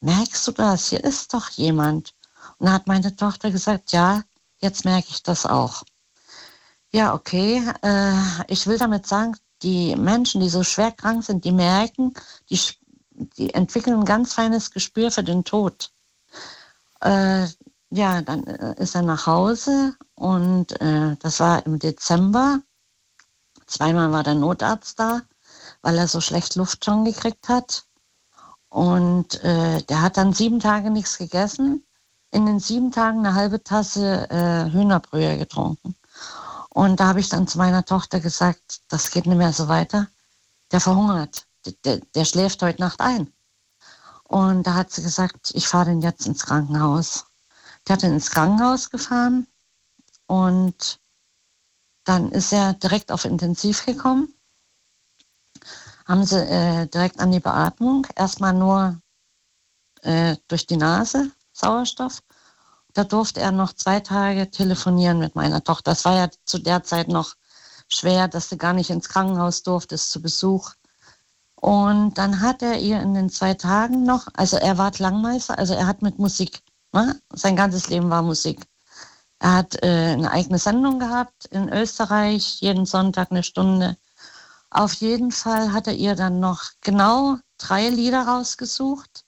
merkst 0.00 0.46
du 0.46 0.52
das? 0.52 0.90
Hier 0.90 1.02
ist 1.02 1.34
doch 1.34 1.50
jemand. 1.50 2.14
Und 2.58 2.66
dann 2.66 2.74
hat 2.74 2.86
meine 2.86 3.16
Tochter 3.16 3.50
gesagt, 3.50 3.90
ja, 3.90 4.22
jetzt 4.58 4.84
merke 4.84 5.08
ich 5.10 5.24
das 5.24 5.44
auch. 5.44 5.82
Ja, 6.92 7.14
okay. 7.14 7.68
Äh, 7.82 8.14
ich 8.46 8.68
will 8.68 8.78
damit 8.78 9.08
sagen, 9.08 9.36
die 9.62 9.96
Menschen, 9.96 10.40
die 10.40 10.50
so 10.50 10.62
schwer 10.62 10.92
krank 10.92 11.24
sind, 11.24 11.44
die 11.44 11.50
merken, 11.50 12.14
die, 12.48 12.60
die 13.10 13.54
entwickeln 13.54 13.98
ein 13.98 14.04
ganz 14.04 14.34
feines 14.34 14.70
Gespür 14.70 15.10
für 15.10 15.24
den 15.24 15.42
Tod. 15.42 15.90
Äh, 17.00 17.48
ja, 17.90 18.22
dann 18.22 18.44
äh, 18.46 18.74
ist 18.82 18.94
er 18.94 19.02
nach 19.02 19.26
Hause 19.26 19.94
und 20.14 20.80
äh, 20.80 21.16
das 21.20 21.40
war 21.40 21.64
im 21.66 21.78
Dezember. 21.78 22.60
Zweimal 23.66 24.12
war 24.12 24.22
der 24.22 24.34
Notarzt 24.34 24.98
da, 24.98 25.22
weil 25.82 25.98
er 25.98 26.08
so 26.08 26.20
schlecht 26.20 26.56
Luft 26.56 26.84
schon 26.84 27.04
gekriegt 27.04 27.48
hat. 27.48 27.84
Und 28.68 29.42
äh, 29.44 29.82
der 29.82 30.02
hat 30.02 30.16
dann 30.16 30.32
sieben 30.32 30.60
Tage 30.60 30.90
nichts 30.90 31.18
gegessen. 31.18 31.84
In 32.30 32.44
den 32.44 32.60
sieben 32.60 32.92
Tagen 32.92 33.20
eine 33.20 33.34
halbe 33.34 33.62
Tasse 33.62 34.28
äh, 34.30 34.70
Hühnerbrühe 34.70 35.38
getrunken. 35.38 35.94
Und 36.70 37.00
da 37.00 37.08
habe 37.08 37.20
ich 37.20 37.30
dann 37.30 37.48
zu 37.48 37.56
meiner 37.58 37.84
Tochter 37.84 38.20
gesagt, 38.20 38.82
das 38.88 39.10
geht 39.10 39.26
nicht 39.26 39.38
mehr 39.38 39.52
so 39.54 39.68
weiter. 39.68 40.08
Der 40.70 40.80
verhungert. 40.80 41.46
Der, 41.64 41.72
der, 41.84 42.00
der 42.14 42.24
schläft 42.26 42.62
heute 42.62 42.80
Nacht 42.80 43.00
ein. 43.00 43.32
Und 44.24 44.66
da 44.66 44.74
hat 44.74 44.90
sie 44.90 45.02
gesagt, 45.02 45.52
ich 45.54 45.66
fahre 45.66 45.86
den 45.86 46.02
jetzt 46.02 46.26
ins 46.26 46.44
Krankenhaus. 46.44 47.27
Der 47.88 47.94
hat 47.94 48.02
ihn 48.02 48.12
ins 48.12 48.30
Krankenhaus 48.30 48.90
gefahren 48.90 49.46
und 50.26 51.00
dann 52.04 52.30
ist 52.32 52.52
er 52.52 52.74
direkt 52.74 53.10
auf 53.10 53.24
Intensiv 53.24 53.86
gekommen. 53.86 54.34
Haben 56.06 56.24
sie 56.24 56.38
äh, 56.38 56.86
direkt 56.86 57.18
an 57.18 57.32
die 57.32 57.40
Beatmung, 57.40 58.06
erstmal 58.14 58.52
nur 58.52 59.00
äh, 60.02 60.36
durch 60.48 60.66
die 60.66 60.76
Nase 60.76 61.30
Sauerstoff. 61.52 62.22
Da 62.92 63.04
durfte 63.04 63.40
er 63.40 63.52
noch 63.52 63.72
zwei 63.72 64.00
Tage 64.00 64.50
telefonieren 64.50 65.18
mit 65.18 65.34
meiner 65.34 65.64
Tochter. 65.64 65.92
Das 65.92 66.04
war 66.04 66.14
ja 66.14 66.28
zu 66.44 66.58
der 66.58 66.82
Zeit 66.82 67.08
noch 67.08 67.36
schwer, 67.88 68.28
dass 68.28 68.50
du 68.50 68.58
gar 68.58 68.74
nicht 68.74 68.90
ins 68.90 69.08
Krankenhaus 69.08 69.62
durftest 69.62 70.10
zu 70.10 70.20
Besuch. 70.20 70.72
Und 71.54 72.18
dann 72.18 72.40
hat 72.40 72.62
er 72.62 72.78
ihr 72.78 73.00
in 73.00 73.14
den 73.14 73.30
zwei 73.30 73.54
Tagen 73.54 74.04
noch, 74.04 74.28
also 74.34 74.56
er 74.58 74.78
war 74.78 74.90
Klangmeister, 74.90 75.58
also 75.58 75.74
er 75.74 75.86
hat 75.86 76.02
mit 76.02 76.18
Musik, 76.18 76.62
ne? 76.92 77.20
sein 77.32 77.56
ganzes 77.56 77.88
Leben 77.88 78.10
war 78.10 78.22
Musik. 78.22 78.60
Er 79.40 79.54
hat 79.54 79.82
äh, 79.82 80.12
eine 80.12 80.30
eigene 80.30 80.58
Sendung 80.58 80.98
gehabt 80.98 81.46
in 81.46 81.68
Österreich, 81.68 82.60
jeden 82.60 82.86
Sonntag 82.86 83.30
eine 83.30 83.42
Stunde. 83.42 83.96
Auf 84.70 84.94
jeden 84.94 85.30
Fall 85.30 85.72
hat 85.72 85.86
er 85.86 85.94
ihr 85.94 86.14
dann 86.16 86.40
noch 86.40 86.62
genau 86.80 87.38
drei 87.56 87.88
Lieder 87.88 88.26
rausgesucht. 88.26 89.24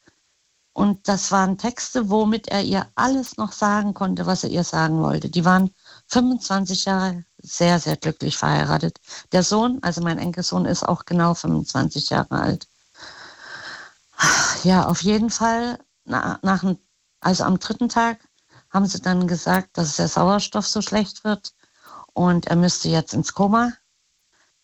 Und 0.73 1.09
das 1.09 1.33
waren 1.33 1.59
Texte, 1.59 2.11
womit 2.11 2.49
er 2.49 2.63
ihr 2.63 2.87
alles 2.95 3.37
noch 3.37 3.53
sagen 3.53 3.93
konnte, 3.95 4.27
was 4.27 4.45
er 4.45 4.51
ihr 4.51 4.65
sagen 4.65 5.03
wollte. 5.03 5.29
Die 5.29 5.45
waren 5.45 5.75
25 6.09 6.85
Jahre 6.85 7.25
sehr, 7.39 7.79
sehr 7.81 7.97
glücklich 7.97 8.37
verheiratet. 8.37 8.99
Der 9.33 9.43
Sohn, 9.43 9.79
also 9.83 10.01
mein 10.01 10.19
Enkelsohn, 10.19 10.67
ist 10.67 10.89
auch 10.89 11.05
genau 11.05 11.35
25 11.35 12.11
Jahre 12.11 12.41
alt. 12.41 12.69
Ja, 14.65 14.87
auf 14.87 15.03
jeden 15.03 15.31
Fall, 15.31 15.79
nach, 16.05 16.43
nach, 16.43 16.63
also 17.21 17.45
am 17.45 17.59
dritten 17.59 17.89
Tag 17.89 18.19
haben 18.71 18.87
sie 18.87 19.01
dann 19.01 19.27
gesagt, 19.27 19.77
dass 19.77 19.97
der 19.97 20.09
Sauerstoff 20.09 20.67
so 20.67 20.81
schlecht 20.81 21.25
wird 21.25 21.55
und 22.13 22.47
er 22.47 22.57
müsste 22.57 22.89
jetzt 22.89 23.15
ins 23.15 23.35
Koma 23.35 23.73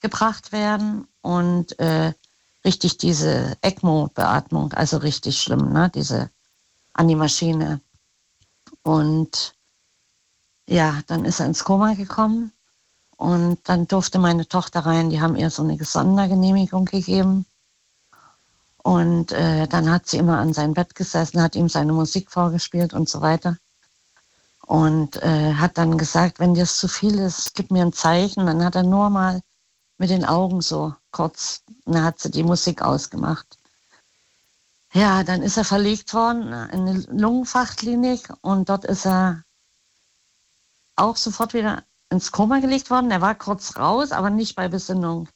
gebracht 0.00 0.52
werden 0.52 1.08
und 1.22 1.78
äh, 1.78 2.12
richtig 2.64 2.98
diese 2.98 3.56
ECMO-Beatmung, 3.62 4.72
also 4.72 4.98
richtig 4.98 5.40
schlimm, 5.40 5.72
ne? 5.72 5.90
diese 5.94 6.30
an 6.92 7.08
die 7.08 7.14
Maschine. 7.14 7.80
Und 8.82 9.54
ja, 10.68 11.00
dann 11.06 11.24
ist 11.24 11.40
er 11.40 11.46
ins 11.46 11.64
Koma 11.64 11.94
gekommen 11.94 12.52
und 13.16 13.58
dann 13.68 13.86
durfte 13.86 14.18
meine 14.18 14.48
Tochter 14.48 14.80
rein. 14.80 15.10
Die 15.10 15.20
haben 15.20 15.36
ihr 15.36 15.50
so 15.50 15.62
eine 15.62 15.82
Sondergenehmigung 15.82 16.84
gegeben. 16.86 17.46
Und 18.86 19.32
äh, 19.32 19.66
dann 19.66 19.90
hat 19.90 20.06
sie 20.06 20.16
immer 20.16 20.38
an 20.38 20.52
sein 20.52 20.72
Bett 20.72 20.94
gesessen, 20.94 21.42
hat 21.42 21.56
ihm 21.56 21.68
seine 21.68 21.92
Musik 21.92 22.30
vorgespielt 22.30 22.94
und 22.94 23.08
so 23.08 23.20
weiter. 23.20 23.56
Und 24.64 25.20
äh, 25.24 25.54
hat 25.54 25.76
dann 25.76 25.98
gesagt, 25.98 26.38
wenn 26.38 26.54
dir 26.54 26.62
es 26.62 26.78
zu 26.78 26.86
viel 26.86 27.18
ist, 27.18 27.56
gib 27.56 27.72
mir 27.72 27.82
ein 27.84 27.92
Zeichen. 27.92 28.46
Dann 28.46 28.64
hat 28.64 28.76
er 28.76 28.84
nur 28.84 29.10
mal 29.10 29.42
mit 29.98 30.10
den 30.10 30.24
Augen 30.24 30.60
so 30.60 30.94
kurz, 31.10 31.64
dann 31.84 32.04
hat 32.04 32.20
sie 32.20 32.30
die 32.30 32.44
Musik 32.44 32.80
ausgemacht. 32.80 33.58
Ja, 34.92 35.24
dann 35.24 35.42
ist 35.42 35.56
er 35.56 35.64
verlegt 35.64 36.14
worden 36.14 36.52
in 36.70 36.88
eine 36.88 37.00
Lungenfachklinik 37.10 38.34
und 38.40 38.68
dort 38.68 38.84
ist 38.84 39.04
er 39.04 39.42
auch 40.94 41.16
sofort 41.16 41.54
wieder 41.54 41.82
ins 42.08 42.30
Koma 42.30 42.60
gelegt 42.60 42.90
worden. 42.90 43.10
Er 43.10 43.20
war 43.20 43.34
kurz 43.34 43.76
raus, 43.76 44.12
aber 44.12 44.30
nicht 44.30 44.54
bei 44.54 44.68
Besinnung. 44.68 45.28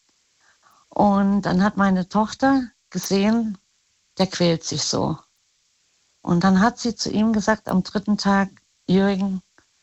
Und 0.88 1.42
dann 1.42 1.64
hat 1.64 1.76
meine 1.76 2.08
Tochter 2.08 2.70
gesehen, 2.90 3.58
der 4.18 4.26
quält 4.26 4.64
sich 4.64 4.84
so. 4.84 5.18
Und 6.22 6.44
dann 6.44 6.60
hat 6.60 6.78
sie 6.78 6.94
zu 6.94 7.10
ihm 7.10 7.32
gesagt 7.32 7.68
am 7.68 7.82
dritten 7.82 8.18
Tag, 8.18 8.50
Jürgen, 8.86 9.42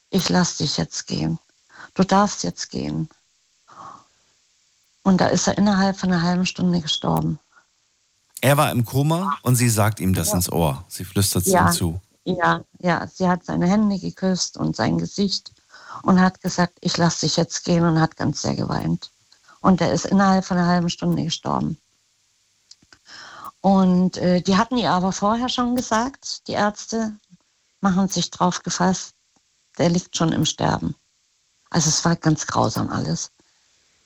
ich 0.10 0.30
lass 0.30 0.58
dich 0.58 0.78
jetzt 0.78 1.08
gehen. 1.08 1.40
Du 1.94 2.04
darfst 2.04 2.44
jetzt 2.44 2.70
gehen. 2.70 3.10
Und 5.04 5.22
da 5.22 5.28
ist 5.28 5.48
er 5.48 5.58
innerhalb 5.58 5.98
von 5.98 6.12
einer 6.12 6.22
halben 6.22 6.46
Stunde 6.46 6.82
gestorben. 6.82 7.40
Er 8.42 8.58
war 8.58 8.72
im 8.72 8.86
Koma 8.86 9.38
und 9.42 9.56
sie 9.56 9.70
sagt 9.70 10.00
ihm 10.00 10.14
das 10.14 10.30
ja. 10.30 10.36
ins 10.36 10.52
Ohr. 10.52 10.86
Sie 10.88 11.06
flüstert 11.06 11.48
es 11.48 11.52
ja, 11.54 11.68
ihm 11.68 11.72
zu. 11.72 12.02
Ja, 12.26 12.62
ja, 12.80 13.08
sie 13.08 13.28
hat 13.28 13.46
seine 13.46 13.68
Hände 13.68 13.98
geküsst 13.98 14.58
und 14.58 14.76
sein 14.76 14.98
Gesicht 14.98 15.54
und 16.04 16.22
hat 16.22 16.42
gesagt, 16.42 16.78
ich 16.82 16.98
lasse 16.98 17.26
dich 17.26 17.38
jetzt 17.38 17.64
gehen 17.64 17.84
und 17.84 18.00
hat 18.00 18.18
ganz 18.18 18.42
sehr 18.42 18.56
geweint. 18.56 19.12
Und 19.62 19.82
er 19.82 19.92
ist 19.92 20.06
innerhalb 20.06 20.46
von 20.46 20.58
einer 20.58 20.68
halben 20.68 20.90
Stunde 20.90 21.24
gestorben. 21.24 21.78
Und 23.68 24.16
äh, 24.16 24.40
die 24.42 24.56
hatten 24.56 24.78
ihr 24.78 24.92
aber 24.92 25.12
vorher 25.12 25.50
schon 25.50 25.76
gesagt, 25.76 26.48
die 26.48 26.54
Ärzte 26.54 27.18
machen 27.82 28.08
sich 28.08 28.32
drauf 28.32 28.64
gefasst, 28.64 29.14
der 29.78 29.90
liegt 29.90 30.16
schon 30.16 30.32
im 30.32 30.46
Sterben. 30.46 30.96
Also 31.70 31.90
es 31.90 32.06
war 32.06 32.16
ganz 32.16 32.48
grausam 32.48 32.88
alles. 32.90 33.30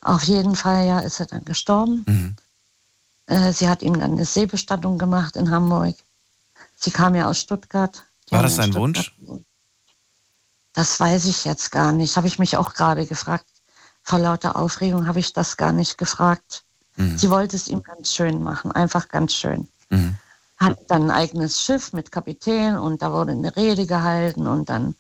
Auf 0.02 0.24
jeden 0.24 0.56
Fall 0.56 0.88
ja 0.88 0.98
ist 0.98 1.20
er 1.20 1.28
dann 1.28 1.46
gestorben. 1.46 2.04
Mhm. 2.08 2.36
Äh, 3.28 3.54
sie 3.54 3.70
hat 3.70 3.84
ihm 3.84 4.00
dann 4.00 4.14
eine 4.14 4.26
Seebestattung 4.26 4.98
gemacht 4.98 5.36
in 5.36 5.52
Hamburg. 5.52 5.96
Sie 6.76 6.90
kam 6.90 7.14
ja 7.14 7.30
aus 7.30 7.38
Stuttgart. 7.38 8.04
Die 8.32 8.32
war 8.32 8.42
das 8.42 8.56
sein 8.56 8.74
Wunsch? 8.74 9.16
Das 10.74 11.00
weiß 11.00 11.26
ich 11.26 11.46
jetzt 11.46 11.70
gar 11.70 11.92
nicht. 11.92 12.18
Habe 12.18 12.26
ich 12.26 12.40
mich 12.40 12.58
auch 12.58 12.74
gerade 12.74 13.06
gefragt. 13.06 13.46
Vor 14.02 14.18
lauter 14.18 14.56
Aufregung 14.56 15.06
habe 15.06 15.20
ich 15.20 15.34
das 15.34 15.56
gar 15.56 15.72
nicht 15.72 16.00
gefragt. 16.00 16.64
Mhm. 16.96 17.18
Sie 17.18 17.30
wollte 17.30 17.56
es 17.56 17.68
ihm 17.68 17.84
ganz 17.84 18.14
schön 18.14 18.42
machen, 18.44 18.72
einfach 18.72 19.08
ganz 19.10 19.34
schön. 19.34 19.68
Mhm. 19.90 20.16
Hat 20.58 20.78
dann 20.90 21.04
ein 21.04 21.12
eigenes 21.12 21.62
Schiff 21.62 21.94
mit 21.94 22.12
Kapitän 22.12 22.78
und 22.78 23.02
da 23.02 23.12
wurde 23.12 23.32
eine 23.32 23.56
Rede 23.56 23.86
gehalten 23.86 24.48
und 24.48 24.70
dann 24.70 24.96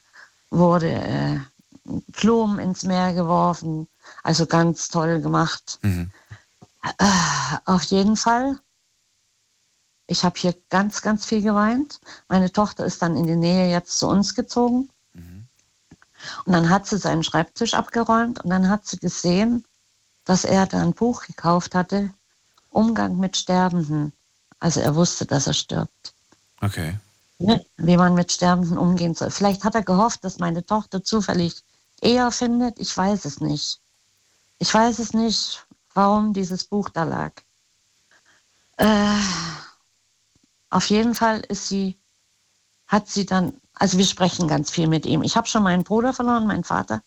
wurde 0.49 0.91
äh, 0.91 1.39
Blumen 1.83 2.59
ins 2.59 2.83
Meer 2.83 3.13
geworfen. 3.13 3.87
Also 4.23 4.45
ganz 4.45 4.89
toll 4.89 5.21
gemacht. 5.21 5.79
Mhm. 5.81 6.11
Äh, 6.83 7.05
auf 7.65 7.83
jeden 7.83 8.17
Fall. 8.17 8.59
Ich 10.07 10.25
habe 10.25 10.37
hier 10.37 10.55
ganz, 10.69 11.01
ganz 11.01 11.25
viel 11.25 11.41
geweint. 11.41 12.01
Meine 12.27 12.51
Tochter 12.51 12.85
ist 12.85 13.01
dann 13.01 13.15
in 13.15 13.27
die 13.27 13.35
Nähe 13.35 13.71
jetzt 13.71 13.97
zu 13.97 14.07
uns 14.07 14.35
gezogen. 14.35 14.89
Und 16.45 16.53
dann 16.53 16.69
hat 16.69 16.87
sie 16.87 16.97
seinen 16.97 17.23
Schreibtisch 17.23 17.73
abgeräumt 17.73 18.43
und 18.43 18.49
dann 18.49 18.69
hat 18.69 18.85
sie 18.85 18.97
gesehen, 18.97 19.65
dass 20.25 20.43
er 20.43 20.65
da 20.67 20.81
ein 20.81 20.93
Buch 20.93 21.23
gekauft 21.23 21.75
hatte, 21.75 22.13
Umgang 22.69 23.17
mit 23.17 23.37
Sterbenden. 23.37 24.13
Also 24.59 24.79
er 24.79 24.95
wusste, 24.95 25.25
dass 25.25 25.47
er 25.47 25.53
stirbt. 25.53 26.13
Okay. 26.61 26.97
Ne? 27.39 27.65
Wie 27.77 27.97
man 27.97 28.13
mit 28.13 28.31
Sterbenden 28.31 28.77
umgehen 28.77 29.15
soll. 29.15 29.31
Vielleicht 29.31 29.63
hat 29.63 29.75
er 29.75 29.83
gehofft, 29.83 30.23
dass 30.23 30.39
meine 30.39 30.65
Tochter 30.65 31.03
zufällig 31.03 31.63
eher 32.01 32.31
findet. 32.31 32.79
Ich 32.79 32.95
weiß 32.95 33.25
es 33.25 33.41
nicht. 33.41 33.79
Ich 34.59 34.73
weiß 34.73 34.99
es 34.99 35.13
nicht, 35.13 35.65
warum 35.93 36.33
dieses 36.33 36.63
Buch 36.65 36.89
da 36.89 37.03
lag. 37.03 37.31
Äh, 38.77 39.17
Auf 40.69 40.89
jeden 40.89 41.15
Fall 41.15 41.41
ist 41.49 41.67
sie, 41.67 41.99
hat 42.87 43.07
sie 43.09 43.25
dann, 43.25 43.59
also 43.73 43.97
wir 43.97 44.05
sprechen 44.05 44.47
ganz 44.47 44.71
viel 44.71 44.87
mit 44.87 45.05
ihm. 45.05 45.21
Ich 45.21 45.35
habe 45.35 45.47
schon 45.47 45.63
meinen 45.63 45.83
Bruder 45.83 46.13
verloren, 46.13 46.47
meinen 46.47 46.63
Vater. 46.63 47.03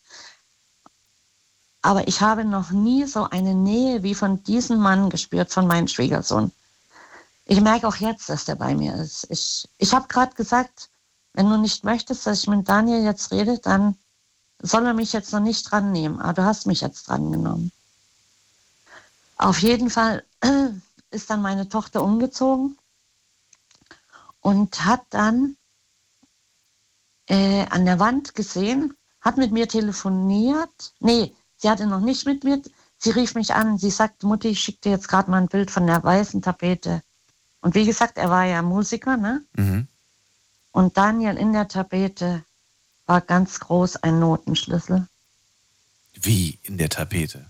Aber 1.85 2.09
ich 2.09 2.23
habe 2.23 2.47
noch 2.47 2.71
nie 2.71 3.05
so 3.05 3.29
eine 3.29 3.55
Nähe 3.55 4.03
wie 4.03 4.15
von 4.15 4.43
diesem 4.43 4.79
Mann 4.79 5.11
gespürt, 5.11 5.53
von 5.53 5.67
meinem 5.67 5.87
Schwiegersohn. 5.87 6.51
Ich 7.45 7.61
merke 7.61 7.87
auch 7.87 7.97
jetzt, 7.97 8.31
dass 8.31 8.47
der 8.47 8.55
bei 8.55 8.75
mir 8.75 8.95
ist. 8.95 9.27
Ich, 9.29 9.69
ich 9.77 9.93
habe 9.93 10.09
gerade 10.09 10.35
gesagt, 10.35 10.89
wenn 11.35 11.51
du 11.51 11.59
nicht 11.59 11.85
möchtest, 11.85 12.27
dass 12.27 12.41
ich 12.41 12.47
mit 12.49 12.67
Daniel 12.67 13.05
jetzt 13.05 13.33
rede, 13.33 13.59
dann 13.59 13.99
soll 14.63 14.87
er 14.87 14.95
mich 14.95 15.13
jetzt 15.13 15.31
noch 15.35 15.41
nicht 15.41 15.71
dran 15.71 15.93
nehmen. 15.93 16.23
Aber 16.23 16.33
du 16.33 16.45
hast 16.45 16.67
mich 16.67 16.81
jetzt 16.81 17.07
dran 17.07 17.31
genommen. 17.31 17.71
Auf 19.37 19.59
jeden 19.59 19.91
Fall 19.91 20.25
ist 21.11 21.29
dann 21.29 21.43
meine 21.43 21.69
Tochter 21.69 22.03
umgezogen 22.03 22.79
und 24.41 24.87
hat 24.87 25.03
dann 25.11 25.59
äh, 27.27 27.67
an 27.67 27.85
der 27.85 27.99
Wand 28.01 28.35
gesehen, 28.35 28.97
hat 29.21 29.37
mit 29.37 29.53
mir 29.53 29.69
telefoniert. 29.69 30.95
Nee, 31.01 31.35
sie 31.65 31.71
hatte 31.71 31.87
noch 31.87 32.01
nicht 32.01 32.27
mit 32.27 32.45
mir. 32.45 32.61
Sie 32.99 33.11
rief 33.11 33.35
mich 33.35 33.55
an. 33.55 33.79
Sie 33.79 33.89
sagte, 33.89 34.27
Mutti, 34.27 34.49
ich 34.49 34.61
schicke 34.61 34.81
dir 34.83 34.91
jetzt 34.91 35.09
gerade 35.09 35.31
mal 35.31 35.39
ein 35.39 35.49
Bild 35.49 35.71
von 35.71 35.87
der 35.87 36.05
weißen 36.05 36.43
Tapete. 36.43 37.03
Und 37.63 37.75
wie 37.75 37.87
gesagt, 37.87 38.19
er 38.19 38.29
war 38.29 38.45
ja 38.45 38.61
Musiker, 38.61 39.17
ne? 39.17 39.43
Mhm. 39.57 39.89
Und 40.73 40.99
Daniel 40.99 41.39
in 41.39 41.55
der 41.55 41.67
Tapete 41.67 42.45
war 43.07 43.23
ganz 43.23 43.61
groß 43.61 43.97
ein 43.97 44.19
Notenschlüssel. 44.19 45.09
Wie 46.13 46.59
in 46.65 46.77
der 46.77 46.91
Tapete? 46.91 47.47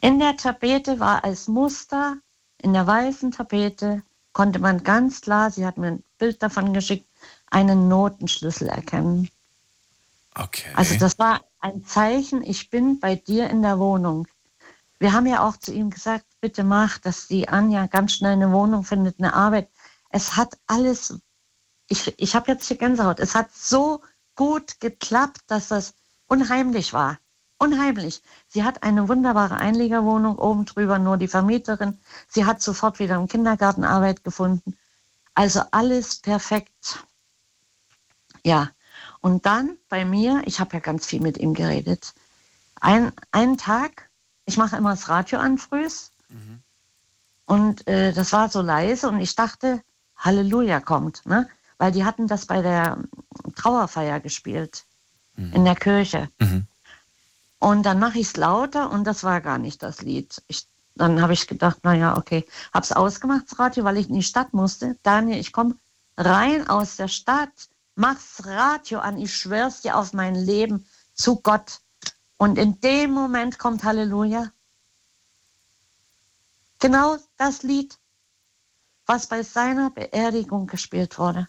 In 0.00 0.20
der 0.20 0.36
Tapete 0.36 1.00
war 1.00 1.24
als 1.24 1.48
Muster, 1.48 2.16
in 2.58 2.72
der 2.72 2.86
weißen 2.86 3.32
Tapete 3.32 4.02
konnte 4.32 4.60
man 4.60 4.84
ganz 4.84 5.20
klar, 5.20 5.50
sie 5.50 5.66
hat 5.66 5.78
mir 5.78 5.88
ein 5.88 6.04
Bild 6.18 6.40
davon 6.44 6.72
geschickt, 6.72 7.08
einen 7.50 7.88
Notenschlüssel 7.88 8.68
erkennen. 8.68 9.28
Okay. 10.36 10.70
Also 10.76 10.96
das 10.96 11.18
war 11.18 11.40
ein 11.62 11.84
Zeichen, 11.84 12.42
ich 12.42 12.70
bin 12.70 12.98
bei 13.00 13.14
dir 13.14 13.48
in 13.48 13.62
der 13.62 13.78
Wohnung. 13.78 14.26
Wir 14.98 15.12
haben 15.12 15.26
ja 15.26 15.46
auch 15.46 15.56
zu 15.56 15.72
ihm 15.72 15.90
gesagt, 15.90 16.26
bitte 16.40 16.64
mach, 16.64 16.98
dass 16.98 17.28
die 17.28 17.48
Anja 17.48 17.86
ganz 17.86 18.12
schnell 18.14 18.32
eine 18.32 18.52
Wohnung 18.52 18.84
findet, 18.84 19.18
eine 19.18 19.34
Arbeit. 19.34 19.68
Es 20.10 20.36
hat 20.36 20.58
alles, 20.66 21.20
ich, 21.88 22.14
ich 22.18 22.34
habe 22.34 22.50
jetzt 22.52 22.66
hier 22.66 22.76
Gänsehaut, 22.76 23.20
es 23.20 23.34
hat 23.34 23.52
so 23.52 24.02
gut 24.34 24.80
geklappt, 24.80 25.40
dass 25.46 25.68
das 25.68 25.94
unheimlich 26.26 26.92
war. 26.92 27.18
Unheimlich. 27.58 28.22
Sie 28.48 28.64
hat 28.64 28.82
eine 28.82 29.08
wunderbare 29.08 29.56
Einliegerwohnung 29.56 30.36
oben 30.38 30.64
drüber, 30.64 30.98
nur 30.98 31.16
die 31.16 31.28
Vermieterin. 31.28 32.00
Sie 32.26 32.44
hat 32.44 32.60
sofort 32.60 32.98
wieder 32.98 33.14
im 33.16 33.28
Kindergarten 33.28 33.84
Arbeit 33.84 34.24
gefunden. 34.24 34.76
Also 35.34 35.62
alles 35.70 36.16
perfekt. 36.16 37.04
Ja, 38.44 38.70
und 39.22 39.46
dann 39.46 39.78
bei 39.88 40.04
mir, 40.04 40.42
ich 40.44 40.60
habe 40.60 40.74
ja 40.74 40.80
ganz 40.80 41.06
viel 41.06 41.22
mit 41.22 41.38
ihm 41.38 41.54
geredet. 41.54 42.12
Ein, 42.80 43.12
einen 43.30 43.56
Tag, 43.56 44.10
ich 44.44 44.58
mache 44.58 44.76
immer 44.76 44.90
das 44.90 45.08
Radio 45.08 45.38
an 45.38 45.56
frühs. 45.56 46.10
Und 47.46 47.86
äh, 47.86 48.12
das 48.12 48.32
war 48.32 48.48
so 48.48 48.60
leise 48.60 49.08
und 49.08 49.20
ich 49.20 49.34
dachte, 49.34 49.82
Halleluja 50.16 50.80
kommt, 50.80 51.24
ne? 51.26 51.48
Weil 51.78 51.92
die 51.92 52.04
hatten 52.04 52.28
das 52.28 52.46
bei 52.46 52.62
der 52.62 52.98
Trauerfeier 53.56 54.20
gespielt 54.20 54.84
in 55.36 55.64
der 55.64 55.74
Kirche. 55.74 56.28
Mhm. 56.38 56.66
Und 57.58 57.84
dann 57.84 57.98
mache 57.98 58.18
ich 58.18 58.28
es 58.28 58.36
lauter 58.36 58.90
und 58.90 59.04
das 59.04 59.24
war 59.24 59.40
gar 59.40 59.58
nicht 59.58 59.82
das 59.82 60.02
Lied. 60.02 60.42
Ich, 60.46 60.66
dann 60.94 61.20
habe 61.20 61.32
ich 61.32 61.46
gedacht, 61.46 61.84
naja, 61.84 62.16
okay, 62.16 62.44
habe 62.72 62.84
es 62.84 62.92
ausgemacht, 62.92 63.44
das 63.50 63.58
Radio, 63.58 63.84
weil 63.84 63.98
ich 63.98 64.08
in 64.08 64.14
die 64.14 64.22
Stadt 64.22 64.52
musste. 64.52 64.96
Daniel, 65.02 65.38
ich 65.38 65.52
komme 65.52 65.76
rein 66.16 66.68
aus 66.68 66.96
der 66.96 67.08
Stadt, 67.08 67.68
mach's 67.94 68.44
Radio 68.44 69.00
an, 69.00 69.18
ich 69.18 69.34
schwör's 69.34 69.82
dir 69.82 69.96
auf 69.96 70.12
mein 70.12 70.34
Leben 70.34 70.86
zu 71.14 71.36
Gott. 71.36 71.80
Und 72.36 72.58
in 72.58 72.80
dem 72.80 73.12
Moment 73.12 73.58
kommt 73.58 73.84
Halleluja. 73.84 74.50
Genau 76.80 77.16
das 77.36 77.62
Lied, 77.62 77.96
was 79.06 79.28
bei 79.28 79.42
seiner 79.42 79.90
Beerdigung 79.90 80.66
gespielt 80.66 81.18
wurde. 81.18 81.48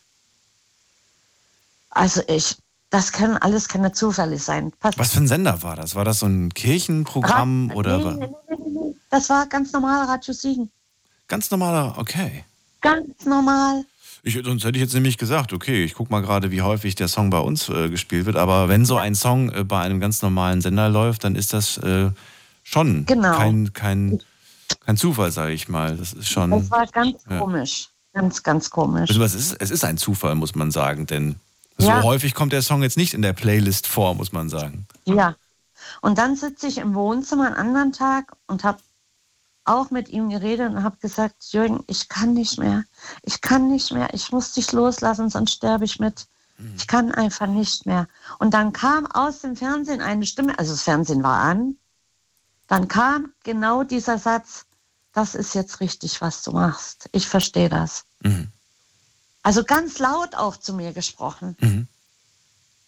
Also 1.89 2.21
ich, 2.27 2.57
das 2.89 3.11
können 3.11 3.37
alles 3.37 3.67
keine 3.67 3.91
Zufälle 3.91 4.37
sein. 4.37 4.71
Pass 4.79 4.97
Was 4.97 5.13
für 5.13 5.21
ein 5.21 5.27
Sender 5.27 5.63
war 5.63 5.75
das? 5.75 5.95
War 5.95 6.05
das 6.05 6.19
so 6.19 6.27
ein 6.27 6.53
Kirchenprogramm 6.53 7.69
Ra- 7.69 7.75
oder 7.75 7.97
nee, 7.97 8.27
nee, 8.27 8.35
nee, 8.49 8.55
nee. 8.57 8.95
Das 9.09 9.29
war 9.29 9.47
ganz 9.47 9.71
normal 9.71 10.05
Radio 10.05 10.33
Siegen. 10.33 10.71
ganz 11.27 11.49
normaler? 11.49 11.97
Okay. 11.97 12.45
Ganz 12.81 13.25
normal. 13.25 13.85
Ich, 14.25 14.39
sonst 14.41 14.63
hätte 14.63 14.77
ich 14.77 14.81
jetzt 14.81 14.93
nämlich 14.93 15.17
gesagt, 15.17 15.51
okay, 15.51 15.83
ich 15.83 15.95
gucke 15.95 16.09
mal 16.11 16.21
gerade, 16.21 16.49
wie 16.49 16.61
häufig 16.61 16.95
der 16.95 17.09
Song 17.09 17.29
bei 17.29 17.39
uns 17.39 17.67
äh, 17.67 17.89
gespielt 17.89 18.25
wird. 18.25 18.37
Aber 18.37 18.69
wenn 18.69 18.85
so 18.85 18.95
ein 18.97 19.15
Song 19.15 19.51
äh, 19.51 19.65
bei 19.65 19.81
einem 19.81 19.99
ganz 19.99 20.21
normalen 20.21 20.61
Sender 20.61 20.87
läuft, 20.89 21.25
dann 21.25 21.35
ist 21.35 21.51
das 21.51 21.77
äh, 21.79 22.09
schon 22.63 23.05
Genau. 23.05 23.35
kein, 23.35 23.73
kein, 23.73 24.19
kein 24.85 24.95
Zufall, 24.95 25.31
sage 25.31 25.51
ich 25.53 25.67
mal. 25.67 25.97
Das 25.97 26.13
ist 26.13 26.29
schon. 26.29 26.51
Das 26.51 26.71
war 26.71 26.87
ganz 26.87 27.21
ja. 27.29 27.37
komisch. 27.37 27.89
Ganz, 28.13 28.41
ganz 28.43 28.69
komisch. 28.69 29.09
Also 29.09 29.23
es 29.23 29.33
ist, 29.35 29.57
es 29.59 29.71
ist 29.71 29.83
ein 29.83 29.97
Zufall, 29.97 30.35
muss 30.35 30.55
man 30.55 30.71
sagen, 30.71 31.05
denn 31.05 31.35
so 31.77 31.89
Ja. 31.89 32.01
häufig 32.03 32.33
kommt 32.33 32.53
der 32.53 32.61
Song 32.61 32.81
jetzt 32.81 32.95
nicht 32.95 33.13
in 33.13 33.23
der 33.23 33.33
Playlist 33.33 33.87
vor, 33.87 34.15
muss 34.15 34.31
man 34.31 34.47
sagen. 34.47 34.85
Ja. 35.05 35.35
Und 36.01 36.17
dann 36.17 36.37
sitze 36.37 36.67
ich 36.67 36.77
im 36.77 36.93
Wohnzimmer 36.93 37.47
einen 37.47 37.55
anderen 37.55 37.91
Tag 37.91 38.31
und 38.47 38.63
habe 38.63 38.77
auch 39.65 39.91
mit 39.91 40.09
ihm 40.09 40.29
geredet 40.29 40.71
und 40.71 40.83
habe 40.83 40.97
gesagt, 40.97 41.43
Jürgen, 41.51 41.83
ich 41.87 42.09
kann 42.09 42.33
nicht 42.33 42.59
mehr. 42.59 42.83
Ich 43.21 43.41
kann 43.41 43.69
nicht 43.69 43.91
mehr. 43.91 44.13
Ich 44.13 44.31
muss 44.31 44.53
dich 44.53 44.71
loslassen, 44.71 45.29
sonst 45.29 45.53
sterbe 45.53 45.85
ich 45.85 45.99
mit. 45.99 46.27
Ich 46.75 46.87
kann 46.87 47.11
einfach 47.11 47.47
nicht 47.47 47.85
mehr. 47.85 48.07
Und 48.39 48.53
dann 48.53 48.73
kam 48.73 49.05
aus 49.07 49.39
dem 49.39 49.55
Fernsehen 49.55 50.01
eine 50.01 50.25
Stimme, 50.25 50.57
also 50.57 50.71
das 50.73 50.83
Fernsehen 50.83 51.23
war 51.23 51.39
an, 51.39 51.77
dann 52.67 52.87
kam 52.87 53.33
genau 53.43 53.83
dieser 53.83 54.17
Satz, 54.17 54.65
das 55.13 55.35
ist 55.35 55.53
jetzt 55.55 55.79
richtig, 55.79 56.21
was 56.21 56.43
du 56.43 56.51
machst. 56.51 57.09
Ich 57.11 57.27
verstehe 57.27 57.69
das. 57.69 58.05
Mhm. 58.21 58.51
Also 59.41 59.63
ganz 59.63 59.99
laut 59.99 60.35
auch 60.35 60.57
zu 60.57 60.73
mir 60.73 60.93
gesprochen. 60.93 61.57
Mhm. 61.59 61.87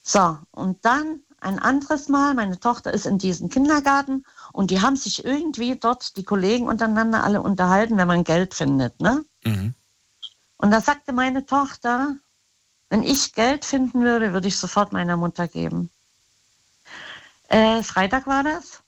So, 0.03 0.37
und 0.51 0.83
dann 0.85 1.19
ein 1.41 1.59
anderes 1.59 2.07
Mal, 2.07 2.33
meine 2.33 2.59
Tochter 2.59 2.93
ist 2.93 3.05
in 3.05 3.17
diesem 3.17 3.49
Kindergarten 3.49 4.25
und 4.55 4.71
die 4.71 4.81
haben 4.81 4.95
sich 4.95 5.25
irgendwie 5.25 5.75
dort, 5.75 6.15
die 6.15 6.23
Kollegen 6.23 6.67
untereinander 6.67 7.23
alle 7.23 7.41
unterhalten, 7.41 7.97
wenn 7.97 8.07
man 8.07 8.23
Geld 8.23 8.53
findet. 8.53 9.01
Ne? 9.01 9.25
Mhm. 9.43 9.73
Und 10.57 10.71
da 10.71 10.79
sagte 10.79 11.11
meine 11.11 11.45
Tochter, 11.45 12.15
wenn 12.89 13.03
ich 13.03 13.33
Geld 13.33 13.65
finden 13.65 14.01
würde, 14.01 14.31
würde 14.31 14.47
ich 14.47 14.57
sofort 14.57 14.93
meiner 14.93 15.17
Mutter 15.17 15.49
geben. 15.49 15.89
Äh, 17.49 17.83
Freitag 17.83 18.27
war 18.27 18.43
das. 18.43 18.81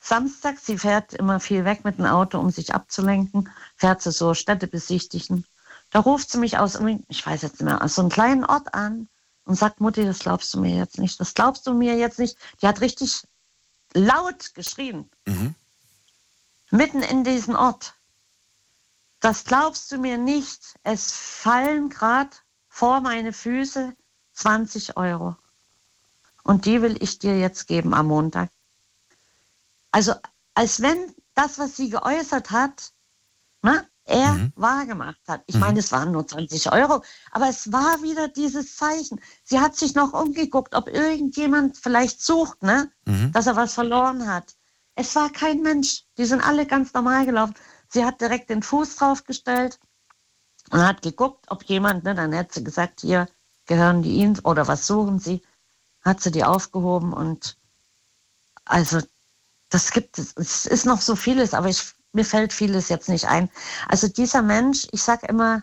Samstag, 0.00 0.58
sie 0.58 0.78
fährt 0.78 1.14
immer 1.14 1.38
viel 1.38 1.64
weg 1.64 1.84
mit 1.84 1.98
dem 1.98 2.06
Auto, 2.06 2.38
um 2.38 2.50
sich 2.50 2.74
abzulenken, 2.74 3.48
fährt 3.76 4.02
sie 4.02 4.10
so 4.10 4.34
Städte 4.34 4.66
besichtigen. 4.66 5.46
Da 5.90 6.00
ruft 6.00 6.28
sie 6.28 6.38
mich 6.38 6.58
aus, 6.58 6.78
ich 7.08 7.24
weiß 7.24 7.42
jetzt 7.42 7.60
nicht 7.60 7.62
mehr, 7.62 7.82
aus 7.82 7.94
so 7.94 8.02
einem 8.02 8.10
kleinen 8.10 8.44
Ort 8.44 8.74
an 8.74 9.08
und 9.44 9.54
sagt, 9.54 9.80
Mutti, 9.80 10.04
das 10.04 10.18
glaubst 10.18 10.52
du 10.52 10.60
mir 10.60 10.76
jetzt 10.76 10.98
nicht, 10.98 11.20
das 11.20 11.34
glaubst 11.34 11.66
du 11.66 11.72
mir 11.72 11.96
jetzt 11.96 12.18
nicht. 12.18 12.36
Die 12.60 12.66
hat 12.66 12.80
richtig 12.80 13.22
laut 13.94 14.54
geschrien, 14.54 15.10
Mhm. 15.26 15.54
mitten 16.70 17.02
in 17.02 17.24
diesem 17.24 17.54
Ort. 17.54 17.94
Das 19.20 19.44
glaubst 19.44 19.90
du 19.90 19.98
mir 19.98 20.18
nicht. 20.18 20.78
Es 20.82 21.12
fallen 21.12 21.88
gerade 21.88 22.36
vor 22.68 23.00
meine 23.00 23.32
Füße 23.32 23.96
20 24.34 24.96
Euro. 24.96 25.36
Und 26.42 26.66
die 26.66 26.82
will 26.82 27.02
ich 27.02 27.18
dir 27.18 27.38
jetzt 27.38 27.66
geben 27.66 27.94
am 27.94 28.08
Montag. 28.08 28.50
Also, 29.92 30.14
als 30.54 30.82
wenn 30.82 31.14
das, 31.34 31.58
was 31.58 31.76
sie 31.76 31.88
geäußert 31.88 32.50
hat, 32.50 32.92
ne, 33.62 33.88
er 34.04 34.50
wahrgemacht 34.54 35.20
hat. 35.28 35.42
Ich 35.46 35.56
meine, 35.56 35.78
es 35.78 35.90
waren 35.92 36.12
nur 36.12 36.26
20 36.26 36.70
Euro, 36.72 37.02
aber 37.32 37.48
es 37.48 37.72
war 37.72 38.02
wieder 38.02 38.28
dieses 38.28 38.76
Zeichen. 38.76 39.20
Sie 39.44 39.60
hat 39.60 39.76
sich 39.76 39.94
noch 39.94 40.12
umgeguckt, 40.12 40.74
ob 40.74 40.88
irgendjemand 40.88 41.76
vielleicht 41.78 42.22
sucht, 42.22 42.62
ne, 42.62 42.90
Mhm. 43.06 43.32
dass 43.32 43.46
er 43.46 43.56
was 43.56 43.74
verloren 43.74 44.26
hat. 44.26 44.54
Es 44.94 45.14
war 45.16 45.30
kein 45.30 45.62
Mensch. 45.62 46.04
Die 46.18 46.24
sind 46.26 46.40
alle 46.40 46.66
ganz 46.66 46.92
normal 46.92 47.24
gelaufen. 47.26 47.54
Sie 47.88 48.04
hat 48.04 48.20
direkt 48.20 48.50
den 48.50 48.62
Fuß 48.62 48.96
draufgestellt 48.96 49.80
und 50.70 50.86
hat 50.86 51.02
geguckt, 51.02 51.46
ob 51.48 51.64
jemand, 51.64 52.04
ne, 52.04 52.14
dann 52.14 52.34
hat 52.34 52.52
sie 52.52 52.62
gesagt, 52.64 53.00
hier 53.00 53.26
gehören 53.66 54.02
die 54.02 54.16
Ihnen 54.16 54.38
oder 54.40 54.68
was 54.68 54.86
suchen 54.86 55.18
Sie? 55.18 55.42
Hat 56.02 56.20
sie 56.20 56.30
die 56.30 56.44
aufgehoben 56.44 57.12
und 57.14 57.56
also 58.66 59.00
das 59.70 59.90
gibt 59.90 60.18
es. 60.18 60.34
Es 60.36 60.66
ist 60.66 60.84
noch 60.86 61.00
so 61.00 61.16
vieles, 61.16 61.54
aber 61.54 61.68
ich, 61.68 61.94
mir 62.14 62.24
fällt 62.24 62.52
vieles 62.52 62.88
jetzt 62.88 63.08
nicht 63.08 63.26
ein. 63.26 63.50
Also 63.88 64.08
dieser 64.08 64.42
Mensch, 64.42 64.86
ich 64.92 65.02
sage 65.02 65.26
immer, 65.26 65.62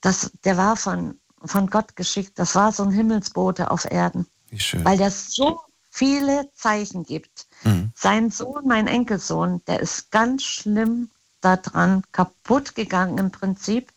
das, 0.00 0.32
der 0.44 0.56
war 0.56 0.76
von, 0.76 1.20
von 1.44 1.68
Gott 1.68 1.96
geschickt. 1.96 2.38
Das 2.38 2.54
war 2.54 2.72
so 2.72 2.82
ein 2.82 2.90
Himmelsbote 2.90 3.70
auf 3.70 3.90
Erden, 3.90 4.26
Wie 4.48 4.58
schön. 4.58 4.84
weil 4.84 4.98
das 4.98 5.32
so 5.32 5.60
viele 5.90 6.50
Zeichen 6.54 7.04
gibt. 7.04 7.46
Mhm. 7.64 7.92
Sein 7.94 8.30
Sohn, 8.30 8.66
mein 8.66 8.86
Enkelsohn, 8.86 9.62
der 9.66 9.80
ist 9.80 10.10
ganz 10.10 10.42
schlimm 10.42 11.10
daran 11.40 12.02
kaputt 12.12 12.74
gegangen 12.74 13.18
im 13.18 13.30
Prinzip. 13.30 13.92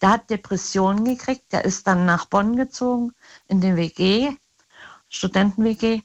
Der 0.00 0.10
hat 0.10 0.30
Depressionen 0.30 1.04
gekriegt, 1.04 1.52
der 1.52 1.64
ist 1.64 1.86
dann 1.86 2.04
nach 2.06 2.26
Bonn 2.26 2.56
gezogen, 2.56 3.12
in 3.48 3.60
den 3.60 3.76
WG, 3.76 4.36
Studenten-WG. 5.08 6.02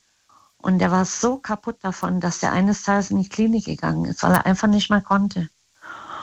Und 0.66 0.80
der 0.80 0.90
war 0.90 1.06
so 1.06 1.38
kaputt 1.38 1.78
davon, 1.84 2.20
dass 2.20 2.42
er 2.42 2.52
eines 2.52 2.82
Tages 2.82 3.12
in 3.12 3.22
die 3.22 3.30
Klinik 3.30 3.66
gegangen 3.66 4.06
ist, 4.06 4.24
weil 4.24 4.32
er 4.32 4.48
einfach 4.48 4.68
nicht 4.68 4.90
mehr 4.90 5.00
konnte. 5.00 5.48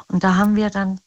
Und 0.09 0.25
da 0.25 0.35
haben 0.35 0.57
wir 0.57 0.69
dann 0.69 1.01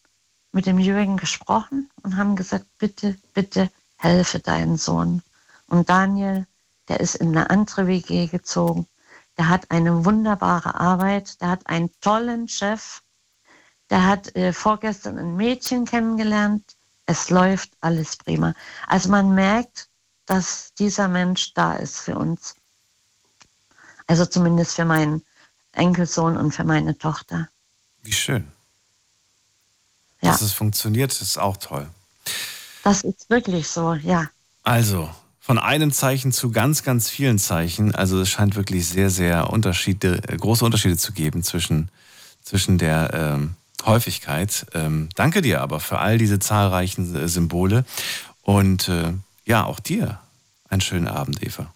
mit 0.54 0.66
dem 0.66 0.80
Jürgen 0.80 1.18
gesprochen 1.18 1.90
und 2.02 2.16
haben 2.16 2.38
gesagt, 2.38 2.66
bitte, 2.78 3.18
bitte 3.34 3.70
helfe 3.98 4.40
deinen 4.40 4.78
Sohn. 4.78 5.22
Und 5.68 5.90
Daniel, 5.90 6.48
der 6.88 7.02
ist 7.02 7.16
in 7.16 7.36
eine 7.36 7.50
andere 7.50 7.88
WG 7.88 8.28
gezogen. 8.28 8.88
Der 9.38 9.50
hat 9.50 9.70
eine 9.70 10.06
wunderbare 10.06 10.80
Arbeit, 10.80 11.42
der 11.42 11.50
hat 11.50 11.68
einen 11.68 11.92
tollen 12.00 12.48
Chef, 12.48 13.02
der 13.90 14.08
hat 14.08 14.34
äh, 14.38 14.54
vorgestern 14.54 15.18
ein 15.18 15.36
Mädchen 15.36 15.84
kennengelernt. 15.84 16.78
Es 17.06 17.30
läuft 17.30 17.74
alles 17.82 18.16
prima. 18.16 18.54
Also 18.88 19.10
man 19.10 19.36
merkt, 19.36 19.90
dass 20.26 20.74
dieser 20.76 21.10
Mensch 21.10 21.54
da 21.54 21.74
ist 21.74 22.00
für 22.00 22.18
uns. 22.18 22.56
Also 24.08 24.26
zumindest 24.26 24.76
für 24.76 24.86
meinen 24.86 25.24
Enkelsohn 25.72 26.38
und 26.38 26.52
für 26.52 26.64
meine 26.64 26.98
Tochter. 26.98 27.50
Wie 28.04 28.14
schön. 28.14 28.48
Ja. 30.22 30.32
Dass 30.32 30.42
es 30.42 30.54
funktioniert, 30.54 31.12
ist 31.22 31.38
auch 31.38 31.58
toll. 31.58 31.88
Das 32.84 33.02
ist 33.02 33.30
wirklich 33.30 33.68
so, 33.68 33.94
ja. 33.94 34.30
Also, 34.64 35.10
von 35.40 35.60
einem 35.60 35.92
Zeichen 35.92 36.32
zu 36.32 36.52
ganz, 36.52 36.82
ganz 36.82 37.08
vielen 37.10 37.38
Zeichen. 37.38 37.94
Also 37.94 38.20
es 38.22 38.30
scheint 38.30 38.56
wirklich 38.56 38.88
sehr, 38.88 39.12
sehr 39.12 39.52
Unterschiede, 39.52 40.22
äh, 40.28 40.38
große 40.38 40.66
Unterschiede 40.66 40.98
zu 40.98 41.14
geben 41.14 41.44
zwischen, 41.44 41.90
zwischen 42.44 42.80
der 42.80 43.12
ähm, 43.14 43.56
Häufigkeit. 43.86 44.66
Ähm, 44.74 45.10
danke 45.14 45.44
dir 45.44 45.62
aber 45.62 45.80
für 45.80 46.00
all 46.00 46.18
diese 46.18 46.40
zahlreichen 46.40 47.16
äh, 47.16 47.28
Symbole. 47.28 47.86
Und 48.42 48.90
äh, 48.90 49.14
ja, 49.46 49.66
auch 49.66 49.80
dir 49.80 50.20
einen 50.68 50.82
schönen 50.82 51.08
Abend, 51.08 51.44
Eva. 51.44 51.72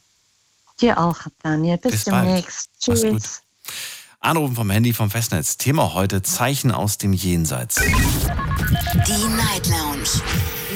Dir 0.81 0.97
auch, 0.97 1.18
Daniel. 1.43 1.77
Bis, 1.77 1.91
Bis 1.91 2.03
demnächst. 2.06 2.69
Bald. 2.88 3.01
Tschüss. 3.01 3.43
Anrufen 4.22 4.56
vom 4.56 4.69
Handy 4.69 4.93
vom 4.93 5.10
Festnetz. 5.10 5.57
Thema 5.57 5.93
heute: 5.93 6.22
Zeichen 6.22 6.72
aus 6.72 6.97
dem 6.97 7.14
Jenseits. 7.14 7.76
Die 7.76 9.27
Night 9.27 9.68
Lounge 9.68 10.10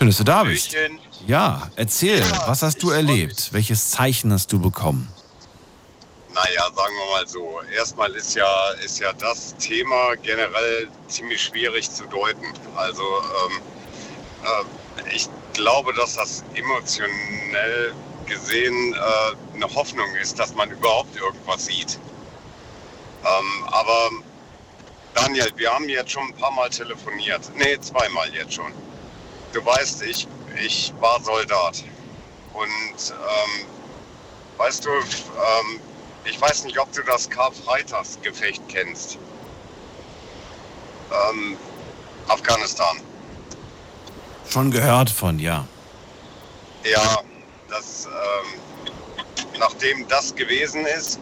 Schön, 0.00 0.08
dass 0.08 0.16
du 0.16 0.24
da 0.24 0.44
bist. 0.44 0.74
Ja, 1.26 1.70
erzähl, 1.76 2.20
ja, 2.20 2.48
was 2.48 2.62
hast 2.62 2.82
du 2.82 2.88
erlebt? 2.88 3.52
Welches 3.52 3.90
Zeichen 3.90 4.32
hast 4.32 4.50
du 4.50 4.58
bekommen? 4.58 5.12
Naja, 6.32 6.70
sagen 6.74 6.94
wir 6.94 7.10
mal 7.18 7.28
so. 7.28 7.60
Erstmal 7.76 8.10
ist 8.14 8.34
ja, 8.34 8.70
ist 8.82 8.98
ja 8.98 9.12
das 9.12 9.54
Thema 9.58 10.14
generell 10.22 10.88
ziemlich 11.06 11.42
schwierig 11.42 11.90
zu 11.90 12.06
deuten. 12.06 12.46
Also 12.76 13.02
ähm, 13.02 13.60
äh, 15.04 15.14
ich 15.14 15.28
glaube, 15.52 15.92
dass 15.92 16.14
das 16.14 16.44
emotionell 16.54 17.92
gesehen 18.24 18.94
äh, 18.94 19.56
eine 19.56 19.74
Hoffnung 19.74 20.08
ist, 20.14 20.38
dass 20.38 20.54
man 20.54 20.70
überhaupt 20.70 21.14
irgendwas 21.14 21.66
sieht. 21.66 21.98
Ähm, 23.22 23.64
aber 23.66 24.08
Daniel, 25.12 25.52
wir 25.56 25.70
haben 25.70 25.90
jetzt 25.90 26.12
schon 26.12 26.22
ein 26.22 26.34
paar 26.36 26.52
Mal 26.52 26.70
telefoniert. 26.70 27.42
Nee, 27.54 27.78
zweimal 27.80 28.34
jetzt 28.34 28.54
schon. 28.54 28.72
Du 29.52 29.64
weißt, 29.64 30.02
ich, 30.02 30.28
ich 30.62 30.92
war 31.00 31.20
Soldat. 31.22 31.82
Und 32.52 32.66
ähm, 33.10 33.66
weißt 34.56 34.84
du, 34.84 34.90
ähm, 34.90 35.80
ich 36.24 36.40
weiß 36.40 36.64
nicht, 36.64 36.78
ob 36.78 36.92
du 36.92 37.02
das 37.02 37.28
Karfreitagsgefecht 37.28 38.62
kennst. 38.68 39.18
Ähm, 41.10 41.56
Afghanistan. 42.28 43.00
Schon 44.48 44.70
gehört 44.70 45.10
von, 45.10 45.38
ja. 45.38 45.66
Ja, 46.84 47.20
das, 47.68 48.06
ähm, 48.06 48.60
nachdem 49.58 50.06
das 50.08 50.34
gewesen 50.34 50.86
ist, 50.86 51.18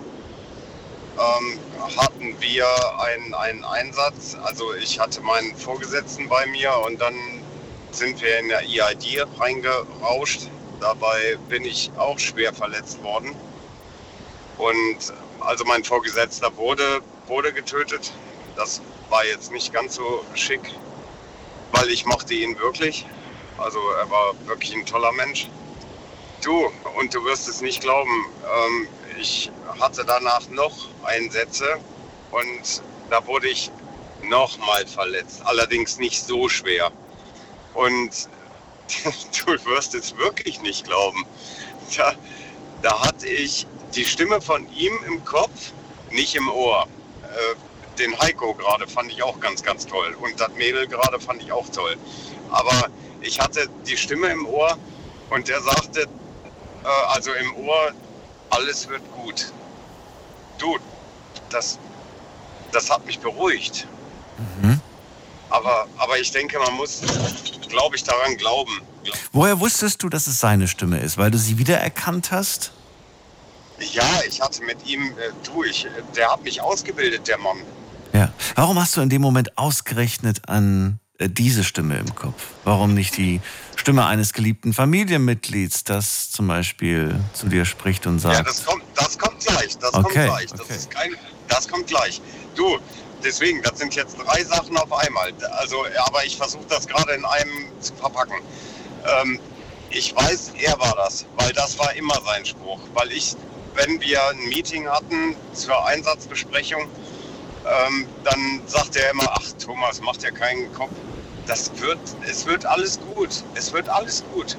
ähm, 1.18 1.60
hatten 1.96 2.40
wir 2.40 2.66
einen, 3.00 3.34
einen 3.34 3.64
Einsatz. 3.64 4.36
Also 4.42 4.74
ich 4.74 4.98
hatte 4.98 5.20
meinen 5.20 5.54
Vorgesetzten 5.56 6.28
bei 6.28 6.46
mir 6.46 6.72
und 6.86 7.00
dann 7.00 7.14
sind 7.90 8.20
wir 8.20 8.38
in 8.38 8.48
der 8.48 8.60
EID 8.60 9.26
reingerauscht. 9.38 10.48
Dabei 10.80 11.36
bin 11.48 11.64
ich 11.64 11.90
auch 11.96 12.18
schwer 12.18 12.52
verletzt 12.52 13.02
worden. 13.02 13.34
Und 14.58 15.12
also 15.40 15.64
mein 15.64 15.84
Vorgesetzter 15.84 16.56
wurde, 16.56 17.00
wurde 17.26 17.52
getötet. 17.52 18.12
Das 18.56 18.80
war 19.08 19.24
jetzt 19.24 19.52
nicht 19.52 19.72
ganz 19.72 19.94
so 19.94 20.24
schick, 20.34 20.60
weil 21.72 21.88
ich 21.90 22.04
mochte 22.04 22.34
ihn 22.34 22.58
wirklich. 22.58 23.06
Also 23.56 23.78
er 23.98 24.10
war 24.10 24.34
wirklich 24.46 24.74
ein 24.74 24.86
toller 24.86 25.12
Mensch. 25.12 25.48
Du, 26.42 26.70
und 26.96 27.12
du 27.14 27.24
wirst 27.24 27.48
es 27.48 27.60
nicht 27.60 27.80
glauben, 27.80 28.26
ähm, 28.44 28.88
ich 29.18 29.50
hatte 29.80 30.04
danach 30.04 30.48
noch 30.50 30.88
Einsätze 31.04 31.78
und 32.30 32.82
da 33.10 33.26
wurde 33.26 33.48
ich 33.48 33.70
nochmal 34.22 34.86
verletzt. 34.86 35.42
Allerdings 35.44 35.98
nicht 35.98 36.22
so 36.22 36.48
schwer. 36.48 36.92
Und 37.74 38.28
du 39.46 39.64
wirst 39.66 39.94
es 39.94 40.16
wirklich 40.16 40.60
nicht 40.62 40.84
glauben. 40.84 41.24
Da, 41.96 42.14
da 42.82 43.00
hatte 43.00 43.26
ich 43.26 43.66
die 43.94 44.04
Stimme 44.04 44.40
von 44.40 44.70
ihm 44.72 44.92
im 45.06 45.24
Kopf, 45.24 45.72
nicht 46.10 46.34
im 46.34 46.48
Ohr. 46.48 46.86
Äh, 47.22 47.98
den 47.98 48.18
Heiko 48.20 48.54
gerade 48.54 48.86
fand 48.86 49.10
ich 49.10 49.22
auch 49.22 49.38
ganz, 49.40 49.62
ganz 49.62 49.86
toll. 49.86 50.16
Und 50.20 50.38
das 50.40 50.50
Mädel 50.56 50.86
gerade 50.86 51.18
fand 51.20 51.42
ich 51.42 51.52
auch 51.52 51.68
toll. 51.68 51.96
Aber 52.50 52.88
ich 53.20 53.40
hatte 53.40 53.68
die 53.86 53.96
Stimme 53.96 54.28
im 54.28 54.46
Ohr 54.46 54.78
und 55.30 55.48
der 55.48 55.60
sagte, 55.60 56.02
äh, 56.02 56.88
also 57.08 57.32
im 57.32 57.56
Ohr, 57.56 57.92
alles 58.50 58.88
wird 58.88 59.02
gut. 59.12 59.52
Du, 60.58 60.78
das, 61.50 61.78
das 62.72 62.90
hat 62.90 63.04
mich 63.06 63.18
beruhigt. 63.18 63.86
Mhm. 64.62 64.77
Aber, 65.50 65.86
aber 65.96 66.18
ich 66.18 66.30
denke, 66.30 66.58
man 66.58 66.74
muss, 66.74 67.00
glaube 67.68 67.96
ich, 67.96 68.04
daran 68.04 68.36
glauben. 68.36 68.80
Woher 69.32 69.58
wusstest 69.60 70.02
du, 70.02 70.08
dass 70.08 70.26
es 70.26 70.40
seine 70.40 70.68
Stimme 70.68 70.98
ist? 71.00 71.16
Weil 71.18 71.30
du 71.30 71.38
sie 71.38 71.58
wiedererkannt 71.58 72.30
hast? 72.30 72.72
Ja, 73.92 74.20
ich 74.26 74.40
hatte 74.40 74.62
mit 74.64 74.86
ihm, 74.86 75.02
äh, 75.02 75.30
du, 75.44 75.62
ich, 75.62 75.86
der 76.16 76.32
hat 76.32 76.42
mich 76.42 76.60
ausgebildet, 76.60 77.28
der 77.28 77.38
Mann. 77.38 77.58
Ja. 78.12 78.32
Warum 78.54 78.78
hast 78.78 78.96
du 78.96 79.00
in 79.00 79.08
dem 79.08 79.22
Moment 79.22 79.56
ausgerechnet 79.56 80.48
an 80.48 80.98
äh, 81.18 81.28
diese 81.28 81.62
Stimme 81.62 81.98
im 81.98 82.14
Kopf? 82.14 82.42
Warum 82.64 82.94
nicht 82.94 83.16
die 83.16 83.40
Stimme 83.76 84.06
eines 84.06 84.32
geliebten 84.32 84.72
Familienmitglieds, 84.72 85.84
das 85.84 86.30
zum 86.30 86.48
Beispiel 86.48 87.20
zu 87.34 87.46
dir 87.46 87.64
spricht 87.64 88.06
und 88.06 88.18
sagt? 88.18 88.36
Ja, 88.36 88.42
das 88.42 88.64
kommt, 88.64 88.82
das 88.96 89.18
kommt 89.18 89.40
gleich. 89.40 89.78
Das 89.78 89.94
okay, 89.94 90.02
kommt 90.02 90.14
gleich. 90.14 90.50
Das, 90.50 90.60
okay. 90.60 90.74
ist 90.74 90.90
kein, 90.90 91.10
das 91.46 91.68
kommt 91.68 91.86
gleich. 91.86 92.20
Du, 92.56 92.78
deswegen, 93.24 93.62
das 93.62 93.78
sind 93.78 93.94
jetzt 93.94 94.16
drei 94.18 94.42
Sachen 94.44 94.76
auf 94.76 94.92
einmal. 94.92 95.32
Also, 95.58 95.84
aber 96.06 96.24
ich 96.24 96.36
versuche 96.36 96.64
das 96.68 96.86
gerade 96.86 97.12
in 97.12 97.24
einem 97.24 97.68
zu 97.80 97.94
verpacken. 97.94 98.36
Ähm, 99.20 99.40
ich 99.90 100.14
weiß, 100.14 100.52
er 100.60 100.78
war 100.78 100.94
das, 100.96 101.26
weil 101.36 101.52
das 101.52 101.78
war 101.78 101.94
immer 101.94 102.20
sein 102.24 102.44
Spruch. 102.44 102.80
Weil 102.94 103.12
ich, 103.12 103.36
wenn 103.74 104.00
wir 104.00 104.22
ein 104.28 104.48
Meeting 104.48 104.88
hatten 104.88 105.36
zur 105.52 105.84
Einsatzbesprechung, 105.86 106.82
ähm, 106.82 108.06
dann 108.24 108.62
sagt 108.66 108.96
er 108.96 109.10
immer, 109.10 109.28
ach 109.32 109.44
Thomas, 109.64 110.00
macht 110.00 110.22
ja 110.22 110.30
keinen 110.30 110.72
Kopf. 110.72 110.92
Das 111.46 111.70
wird, 111.80 111.98
es 112.28 112.46
wird 112.46 112.66
alles 112.66 112.98
gut. 113.14 113.42
Es 113.54 113.72
wird 113.72 113.88
alles 113.88 114.22
gut. 114.34 114.56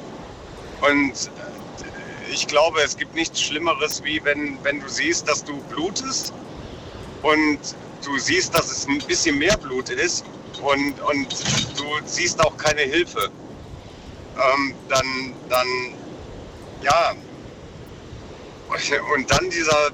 Und 0.81 1.11
äh, 1.11 2.31
ich 2.31 2.47
glaube, 2.47 2.81
es 2.81 2.97
gibt 2.97 3.15
nichts 3.15 3.41
Schlimmeres, 3.41 4.03
wie 4.03 4.23
wenn, 4.23 4.57
wenn 4.63 4.79
du 4.79 4.87
siehst, 4.87 5.27
dass 5.27 5.43
du 5.43 5.57
blutest 5.63 6.33
und 7.21 7.59
du 8.03 8.17
siehst, 8.17 8.53
dass 8.53 8.71
es 8.71 8.87
ein 8.87 8.99
bisschen 8.99 9.37
mehr 9.37 9.57
Blut 9.57 9.89
ist 9.89 10.25
und, 10.61 10.99
und 11.01 11.31
du 11.77 11.85
siehst 12.05 12.43
auch 12.43 12.57
keine 12.57 12.81
Hilfe. 12.81 13.29
Ähm, 14.35 14.73
dann, 14.87 15.33
dann, 15.49 15.67
ja. 16.81 17.13
Und 19.15 19.29
dann 19.31 19.49
dieser 19.49 19.91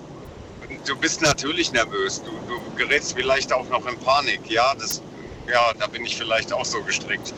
du 0.86 0.95
bist 0.95 1.22
natürlich 1.22 1.72
nervös. 1.72 2.22
Du, 2.22 2.32
du 2.48 2.76
gerätst 2.76 3.14
vielleicht 3.14 3.52
auch 3.53 3.68
noch 3.69 3.86
in 3.86 3.98
Panik. 3.99 4.40
Ja, 4.49 4.73
das, 4.76 5.02
ja, 5.48 5.73
da 5.80 5.88
bin 5.88 6.06
ich 6.06 6.15
vielleicht 6.15 6.53
auch 6.53 6.65
so 6.65 6.82
gestrickt. 6.84 7.34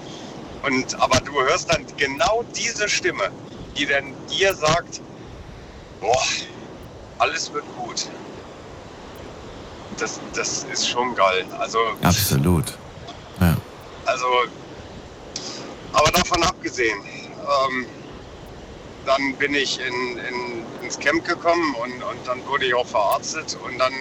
Und, 0.64 1.00
aber 1.00 1.20
du 1.20 1.34
hörst 1.42 1.72
dann 1.72 1.86
genau 1.98 2.44
diese 2.56 2.90
Stimme, 2.90 3.32
die 3.78 3.86
dann 3.86 4.14
dir 4.28 4.54
sagt, 4.54 5.02
boah, 6.02 6.24
alles 7.20 7.52
wird 7.54 7.66
gut. 7.78 8.08
Das, 9.98 10.20
das 10.34 10.66
ist 10.72 10.88
schon 10.88 11.16
geil. 11.16 11.46
Also, 11.60 11.80
Absolut. 12.04 12.66
Ja. 13.40 13.56
Also, 14.06 14.26
aber 15.94 16.12
davon 16.12 16.44
abgesehen, 16.44 17.00
ähm, 17.04 17.86
dann 19.06 19.34
bin 19.36 19.54
ich 19.54 19.80
in, 19.80 20.18
in, 20.18 20.66
ins 20.84 21.00
Camp 21.00 21.26
gekommen 21.26 21.76
und, 21.76 22.04
und 22.04 22.28
dann 22.28 22.46
wurde 22.48 22.66
ich 22.66 22.76
auch 22.76 22.86
verarztet 22.86 23.58
und 23.64 23.78
dann 23.80 23.94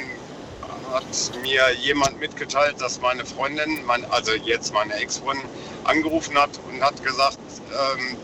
hat 0.92 1.04
mir 1.42 1.62
jemand 1.80 2.18
mitgeteilt, 2.20 2.80
dass 2.80 3.00
meine 3.00 3.24
Freundin, 3.24 3.84
mein, 3.86 4.04
also 4.10 4.32
jetzt 4.32 4.72
meine 4.72 4.94
Ex-Freundin, 4.94 5.44
angerufen 5.84 6.36
hat 6.36 6.50
und 6.68 6.82
hat 6.82 7.02
gesagt, 7.04 7.38
ähm, 7.70 8.16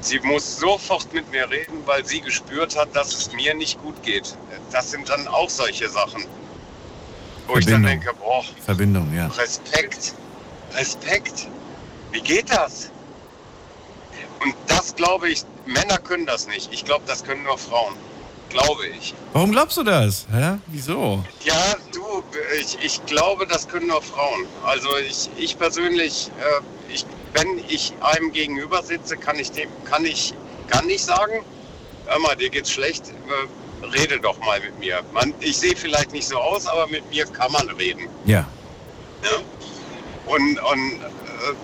sie 0.00 0.20
muss 0.20 0.58
sofort 0.58 1.12
mit 1.12 1.30
mir 1.30 1.50
reden, 1.50 1.82
weil 1.86 2.04
sie 2.04 2.20
gespürt 2.20 2.76
hat, 2.76 2.94
dass 2.94 3.14
es 3.14 3.32
mir 3.32 3.54
nicht 3.54 3.80
gut 3.82 4.02
geht. 4.02 4.36
Das 4.72 4.90
sind 4.90 5.08
dann 5.08 5.26
auch 5.28 5.50
solche 5.50 5.88
Sachen, 5.88 6.24
wo 7.46 7.56
ich 7.56 7.66
dann 7.66 7.82
Verbindung. 7.82 8.04
denke, 8.04 8.14
boah, 8.18 8.44
Verbindung, 8.64 9.14
ja. 9.14 9.26
Respekt, 9.28 10.14
Respekt, 10.74 11.48
wie 12.12 12.20
geht 12.20 12.50
das? 12.50 12.90
Und 14.42 14.54
das 14.66 14.94
glaube 14.94 15.28
ich, 15.30 15.44
Männer 15.66 15.98
können 15.98 16.26
das 16.26 16.46
nicht. 16.46 16.72
Ich 16.72 16.84
glaube, 16.84 17.04
das 17.06 17.24
können 17.24 17.42
nur 17.44 17.58
Frauen. 17.58 17.94
Glaube 18.48 18.86
ich. 18.86 19.12
Warum 19.32 19.50
glaubst 19.50 19.76
du 19.76 19.82
das? 19.82 20.26
Hä? 20.32 20.58
Wieso? 20.68 21.24
Ja, 21.42 21.74
du, 21.92 22.22
ich, 22.60 22.78
ich 22.80 23.04
glaube, 23.06 23.46
das 23.46 23.66
können 23.66 23.88
nur 23.88 24.00
Frauen. 24.00 24.46
Also 24.64 24.88
ich, 24.98 25.28
ich 25.36 25.58
persönlich, 25.58 26.30
äh, 26.38 26.92
ich, 26.92 27.04
wenn 27.32 27.58
ich 27.68 27.92
einem 28.00 28.30
gegenüber 28.32 28.82
sitze, 28.82 29.16
kann 29.16 29.38
ich 29.38 29.50
dem, 29.50 29.68
kann 29.84 30.04
ich, 30.04 30.32
kann 30.68 30.86
nicht 30.86 31.04
sagen, 31.04 31.44
hör 32.06 32.18
mal, 32.20 32.36
dir 32.36 32.48
geht's 32.48 32.70
schlecht, 32.70 33.08
äh, 33.08 33.46
rede 33.82 34.20
doch 34.20 34.38
mal 34.40 34.60
mit 34.60 34.78
mir. 34.78 35.02
Man, 35.12 35.34
ich 35.40 35.56
sehe 35.56 35.76
vielleicht 35.76 36.12
nicht 36.12 36.26
so 36.26 36.38
aus, 36.38 36.66
aber 36.66 36.86
mit 36.88 37.08
mir 37.10 37.26
kann 37.26 37.52
man 37.52 37.68
reden. 37.70 38.08
Ja. 38.24 38.46
Ja? 39.22 39.30
Und, 40.26 40.58
und 40.58 41.00
äh, 41.00 41.54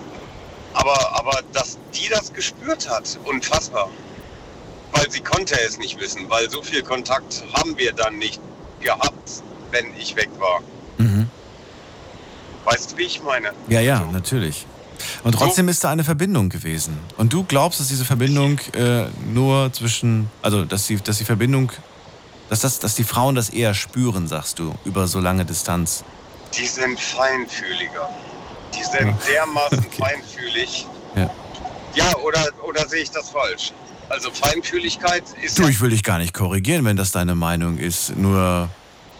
aber, 0.74 1.18
aber 1.18 1.40
dass 1.52 1.78
die 1.94 2.09
das 2.09 2.32
gespürt 2.32 2.89
hat, 2.89 3.18
unfassbar. 3.24 3.89
Weil 4.93 5.10
sie 5.10 5.20
konnte 5.20 5.59
es 5.66 5.78
nicht 5.78 5.98
wissen, 6.01 6.28
weil 6.28 6.51
so 6.51 6.62
viel 6.62 6.82
Kontakt 6.82 7.43
haben 7.55 7.76
wir 7.78 7.93
dann 7.93 8.18
nicht 8.18 8.40
gehabt, 8.80 9.43
wenn 9.70 9.86
ich 9.98 10.16
weg 10.16 10.28
war. 10.39 10.60
Mhm. 10.98 11.28
Weißt 12.64 12.93
du, 12.93 12.97
wie 12.98 13.05
ich 13.05 13.22
meine? 13.22 13.52
Ja, 13.68 13.80
ja, 13.80 14.06
natürlich. 14.12 14.66
Und 15.24 15.34
trotzdem 15.34 15.68
ist 15.68 15.82
da 15.82 15.90
eine 15.90 16.05
Verbindung 16.05 16.48
gewesen. 16.48 16.98
Und 17.16 17.32
du 17.32 17.44
glaubst, 17.44 17.80
dass 17.80 17.89
diese 17.89 18.05
Verbindung 18.05 18.60
äh, 18.74 19.06
nur 19.32 19.72
zwischen, 19.72 20.30
also 20.43 20.64
dass 20.64 20.86
die, 20.86 20.97
dass 20.97 21.18
die 21.18 21.24
Verbindung, 21.24 21.72
dass 22.52 22.60
das, 22.60 22.78
dass 22.80 22.94
die 22.94 23.04
Frauen 23.04 23.34
das 23.34 23.48
eher 23.48 23.72
spüren, 23.72 24.28
sagst 24.28 24.58
du, 24.58 24.74
über 24.84 25.08
so 25.08 25.20
lange 25.20 25.46
Distanz. 25.46 26.04
Die 26.54 26.66
sind 26.66 27.00
feinfühliger. 27.00 28.10
Die 28.74 28.82
sind 28.84 29.16
dermaßen 29.26 29.82
feinfühlig. 29.98 30.86
Ja. 31.16 31.30
Ja, 31.94 32.14
oder, 32.18 32.46
oder 32.68 32.86
sehe 32.86 33.02
ich 33.02 33.10
das 33.10 33.30
falsch? 33.30 33.72
Also 34.10 34.30
Feinfühligkeit 34.30 35.22
ist 35.42 35.58
Du, 35.58 35.62
ja 35.62 35.68
ich 35.70 35.80
will 35.80 35.88
dich 35.88 36.02
gar 36.02 36.18
nicht 36.18 36.34
korrigieren, 36.34 36.84
wenn 36.84 36.98
das 36.98 37.10
deine 37.10 37.34
Meinung 37.34 37.78
ist. 37.78 38.14
Nur 38.18 38.68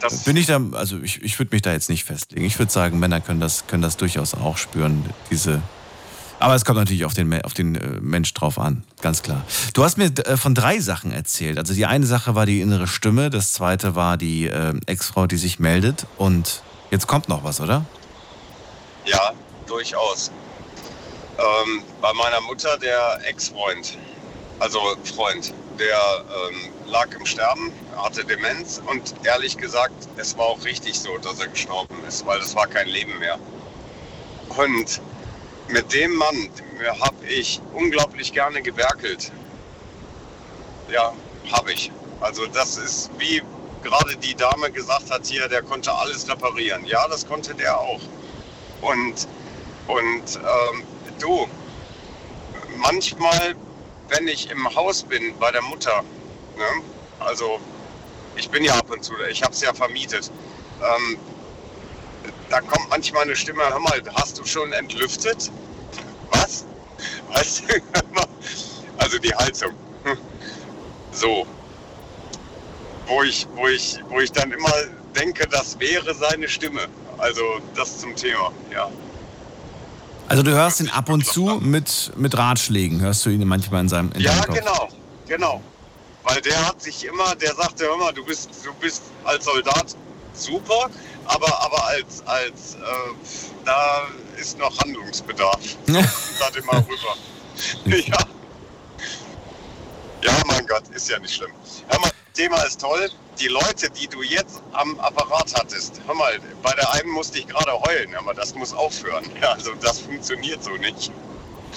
Das- 0.03 0.25
bin 0.25 0.37
ich 0.37 0.45
da, 0.45 0.61
also 0.73 0.99
ich, 1.01 1.23
ich 1.23 1.39
würde 1.39 1.55
mich 1.55 1.63
da 1.63 1.73
jetzt 1.73 1.89
nicht 1.89 2.05
festlegen. 2.05 2.45
Ich 2.45 2.59
würde 2.59 2.71
sagen, 2.71 2.99
Männer 2.99 3.23
können 3.23 3.41
das, 3.41 3.67
können 3.67 3.81
das 3.83 3.97
durchaus 3.97 4.35
auch 4.35 4.59
spüren, 4.59 5.07
diese. 5.31 5.63
Aber 6.43 6.57
es 6.57 6.65
kommt 6.65 6.79
natürlich 6.79 7.05
auf 7.05 7.15
den, 7.15 7.41
auf 7.45 7.55
den 7.55 7.77
äh, 7.77 8.01
Mensch 8.01 8.35
drauf 8.35 8.59
an, 8.59 8.83
ganz 9.01 9.23
klar. 9.23 9.45
Du 9.75 9.85
hast 9.85 9.97
mir 9.97 10.07
äh, 10.07 10.37
von 10.37 10.57
drei 10.57 10.81
Sachen 10.81 11.13
erzählt. 11.13 11.57
Also 11.57 11.73
die 11.73 11.87
eine 11.87 12.05
Sache 12.05 12.35
war 12.35 12.47
die 12.47 12.61
innere 12.61 12.89
Stimme, 12.89 13.31
das 13.31 13.53
zweite 13.53 13.95
war 13.95 14.17
die 14.17 14.49
äh, 14.49 14.75
Ex-Frau, 14.87 15.29
die 15.29 15.37
sich 15.37 15.61
meldet. 15.61 16.05
Und 16.17 16.65
jetzt 16.91 17.07
kommt 17.07 17.29
noch 17.29 17.45
was, 17.45 17.61
oder? 17.61 17.85
Ja, 19.05 19.31
durchaus. 19.69 20.33
Ähm, 21.39 21.85
bei 22.01 22.13
meiner 22.13 22.41
Mutter 22.41 22.77
der 22.77 23.21
Ex-Freund, 23.25 23.97
also 24.59 24.81
Freund, 25.15 25.55
der 25.79 25.97
ähm, 26.51 26.91
lag 26.91 27.07
im 27.17 27.25
Sterben, 27.25 27.71
hatte 27.97 28.25
Demenz 28.25 28.83
und 28.85 29.15
ehrlich 29.23 29.57
gesagt, 29.57 30.09
es 30.17 30.37
war 30.37 30.47
auch 30.47 30.65
richtig 30.65 30.99
so, 30.99 31.19
dass 31.19 31.39
er 31.39 31.47
gestorben 31.47 31.95
ist, 32.09 32.27
weil 32.27 32.41
es 32.41 32.57
war 32.57 32.67
kein 32.67 32.89
Leben 32.89 33.17
mehr. 33.21 33.39
Und 34.49 35.01
mit 35.73 35.93
dem 35.95 36.15
Mann 36.15 36.51
habe 37.01 37.27
ich 37.27 37.61
unglaublich 37.73 38.33
gerne 38.33 38.63
gewerkelt. 38.63 39.33
Ja, 40.91 41.13
habe 41.51 41.73
ich. 41.73 41.91
Also 42.21 42.47
das 42.47 42.77
ist 42.77 43.11
wie 43.19 43.43
gerade 43.83 44.17
die 44.17 44.35
Dame 44.35 44.71
gesagt 44.71 45.11
hat 45.11 45.27
hier, 45.27 45.49
der 45.49 45.63
konnte 45.63 45.93
alles 45.93 46.29
reparieren. 46.29 46.85
Ja, 46.85 47.09
das 47.09 47.27
konnte 47.27 47.55
der 47.55 47.79
auch. 47.79 48.01
Und, 48.81 49.27
und 49.89 50.37
ähm, 50.37 50.85
du, 51.19 51.49
manchmal, 52.77 53.55
wenn 54.09 54.29
ich 54.29 54.51
im 54.51 54.75
Haus 54.75 55.03
bin 55.03 55.37
bei 55.39 55.51
der 55.51 55.63
Mutter, 55.63 56.05
ne, 56.57 56.83
also 57.19 57.59
ich 58.37 58.49
bin 58.51 58.65
ja 58.65 58.75
ab 58.75 58.91
und 58.91 59.03
zu, 59.03 59.15
ich 59.31 59.43
habe 59.43 59.53
es 59.53 59.63
ja 59.63 59.73
vermietet, 59.73 60.31
ähm, 60.81 61.19
da 62.53 62.61
kommt 62.61 62.91
manchmal 62.91 63.23
eine 63.23 63.35
Stimme, 63.35 63.63
hör 63.67 63.81
mal, 63.81 64.03
hast 64.15 64.39
du 64.39 64.45
schon 64.45 64.73
entlüftet? 64.73 65.51
Was? 66.31 66.65
Weißt 67.33 67.63
du? 67.69 67.75
Also 68.99 69.19
die 69.19 69.35
Heizung. 69.35 69.73
Hm. 70.05 70.17
So. 71.11 71.45
Wo 73.09 73.23
ich, 73.25 73.49
wo, 73.57 73.67
ich, 73.67 73.99
wo 74.09 74.21
ich 74.21 74.31
dann 74.31 74.53
immer 74.53 74.71
denke, 75.17 75.49
das 75.49 75.81
wäre 75.81 76.15
seine 76.15 76.49
Stimme. 76.49 76.83
Also 77.19 77.43
das 77.75 77.99
zum 77.99 78.15
Thema, 78.15 78.53
ja. 78.73 78.89
Also 80.29 80.45
du 80.45 80.53
hörst 80.53 80.81
ihn 80.81 80.89
ab 80.91 81.09
und 81.09 81.27
zu 81.27 81.59
mit, 81.61 82.13
mit 82.17 82.37
Ratschlägen, 82.39 83.01
hörst 83.01 83.27
du 83.27 83.31
ihn 83.31 83.47
manchmal 83.49 83.81
in 83.81 83.89
seinem 83.89 84.13
in 84.13 84.21
Ja, 84.21 84.35
Kopf. 84.45 84.57
genau, 84.57 84.89
genau. 85.27 85.63
Weil 86.23 86.41
der 86.43 86.69
hat 86.69 86.81
sich 86.81 87.05
immer, 87.05 87.35
der 87.35 87.55
sagte 87.55 87.87
immer, 87.87 88.13
du 88.13 88.25
bist, 88.25 88.51
du 88.65 88.73
bist 88.75 89.03
als 89.25 89.45
Soldat 89.47 89.97
super, 90.33 90.91
aber, 91.27 91.63
aber 91.63 91.85
als, 91.87 92.23
als 92.27 92.75
äh, 92.75 93.15
da 93.65 94.03
ist 94.37 94.59
noch 94.59 94.77
Handlungsbedarf. 94.79 95.61
Das 95.87 96.57
immer 96.57 96.73
rüber. 96.79 97.17
ja. 97.85 98.19
Ja, 100.23 100.33
mein 100.47 100.67
Gott, 100.67 100.89
ist 100.95 101.09
ja 101.09 101.19
nicht 101.19 101.35
schlimm. 101.35 101.51
Hör 101.89 102.01
mal, 102.01 102.11
Thema 102.35 102.63
ist 102.63 102.81
toll. 102.81 103.11
Die 103.41 103.49
Leute, 103.49 103.91
die 103.91 104.07
du 104.09 104.23
jetzt 104.23 104.63
am 104.73 104.99
Apparat 105.01 105.53
hattest, 105.55 106.01
hör 106.07 106.15
mal, 106.15 106.39
bei 106.63 106.73
der 106.75 106.93
einen 106.95 107.11
musste 107.11 107.39
ich 107.39 107.47
gerade 107.49 107.73
heulen, 107.73 108.15
aber 108.17 108.35
das 108.35 108.55
muss 108.55 108.73
aufhören. 108.73 109.25
Ja, 109.41 109.53
also 109.55 109.73
das 109.81 110.01
funktioniert 110.01 110.63
so 110.63 110.71
nicht. 110.73 111.11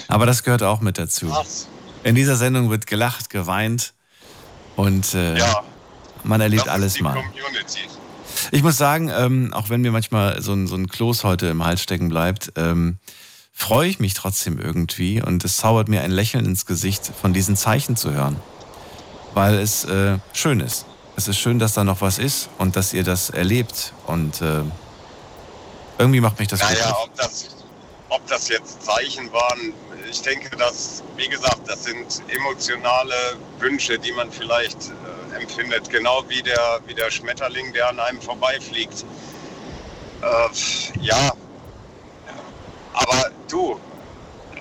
Aber 0.08 0.26
das 0.26 0.42
gehört 0.42 0.62
auch 0.62 0.80
mit 0.80 0.98
dazu. 0.98 1.28
Krass. 1.28 1.66
In 2.04 2.14
dieser 2.14 2.36
Sendung 2.36 2.70
wird 2.70 2.86
gelacht, 2.86 3.30
geweint 3.30 3.94
und 4.76 5.14
äh, 5.14 5.38
Ja. 5.38 5.62
man 6.22 6.40
erlebt 6.40 6.66
Das 6.66 6.74
alles 6.74 7.00
mal. 7.00 7.14
Community. 7.14 7.80
Ich 8.52 8.62
muss 8.62 8.76
sagen, 8.76 9.10
ähm, 9.14 9.52
auch 9.52 9.70
wenn 9.70 9.80
mir 9.80 9.92
manchmal 9.92 10.40
so 10.42 10.52
ein, 10.52 10.66
so 10.66 10.76
ein 10.76 10.88
Kloß 10.88 11.24
heute 11.24 11.46
im 11.46 11.64
Hals 11.64 11.82
stecken 11.82 12.08
bleibt, 12.08 12.52
ähm, 12.56 12.98
freue 13.52 13.88
ich 13.88 14.00
mich 14.00 14.14
trotzdem 14.14 14.58
irgendwie 14.58 15.22
und 15.22 15.44
es 15.44 15.56
zaubert 15.56 15.88
mir 15.88 16.02
ein 16.02 16.10
Lächeln 16.10 16.44
ins 16.44 16.66
Gesicht, 16.66 17.10
von 17.20 17.32
diesen 17.32 17.56
Zeichen 17.56 17.96
zu 17.96 18.12
hören. 18.12 18.36
Weil 19.34 19.54
es 19.54 19.84
äh, 19.84 20.18
schön 20.32 20.60
ist. 20.60 20.86
Es 21.16 21.28
ist 21.28 21.38
schön, 21.38 21.58
dass 21.58 21.72
da 21.74 21.82
noch 21.84 22.00
was 22.02 22.18
ist 22.18 22.48
und 22.58 22.76
dass 22.76 22.92
ihr 22.92 23.04
das 23.04 23.30
erlebt. 23.30 23.92
Und 24.06 24.42
äh, 24.42 24.62
irgendwie 25.98 26.20
macht 26.20 26.38
mich 26.38 26.48
das 26.48 26.60
Naja, 26.60 26.74
glücklich. 26.74 26.94
ob 27.02 27.16
das, 27.16 27.46
ob 28.10 28.26
das 28.26 28.48
jetzt 28.48 28.82
Zeichen 28.82 29.32
waren, 29.32 29.72
ich 30.10 30.22
denke, 30.22 30.54
dass, 30.56 31.02
wie 31.16 31.28
gesagt, 31.28 31.62
das 31.66 31.84
sind 31.84 32.22
emotionale 32.28 33.14
Wünsche, 33.58 33.98
die 33.98 34.12
man 34.12 34.30
vielleicht 34.30 34.90
äh, 34.90 35.25
empfindet. 35.40 35.88
Genau 35.90 36.24
wie 36.28 36.42
der, 36.42 36.80
wie 36.86 36.94
der 36.94 37.10
Schmetterling, 37.10 37.72
der 37.72 37.88
an 37.88 38.00
einem 38.00 38.20
vorbeifliegt. 38.20 39.04
Äh, 40.22 41.00
ja, 41.00 41.32
aber 42.94 43.30
du, 43.50 43.78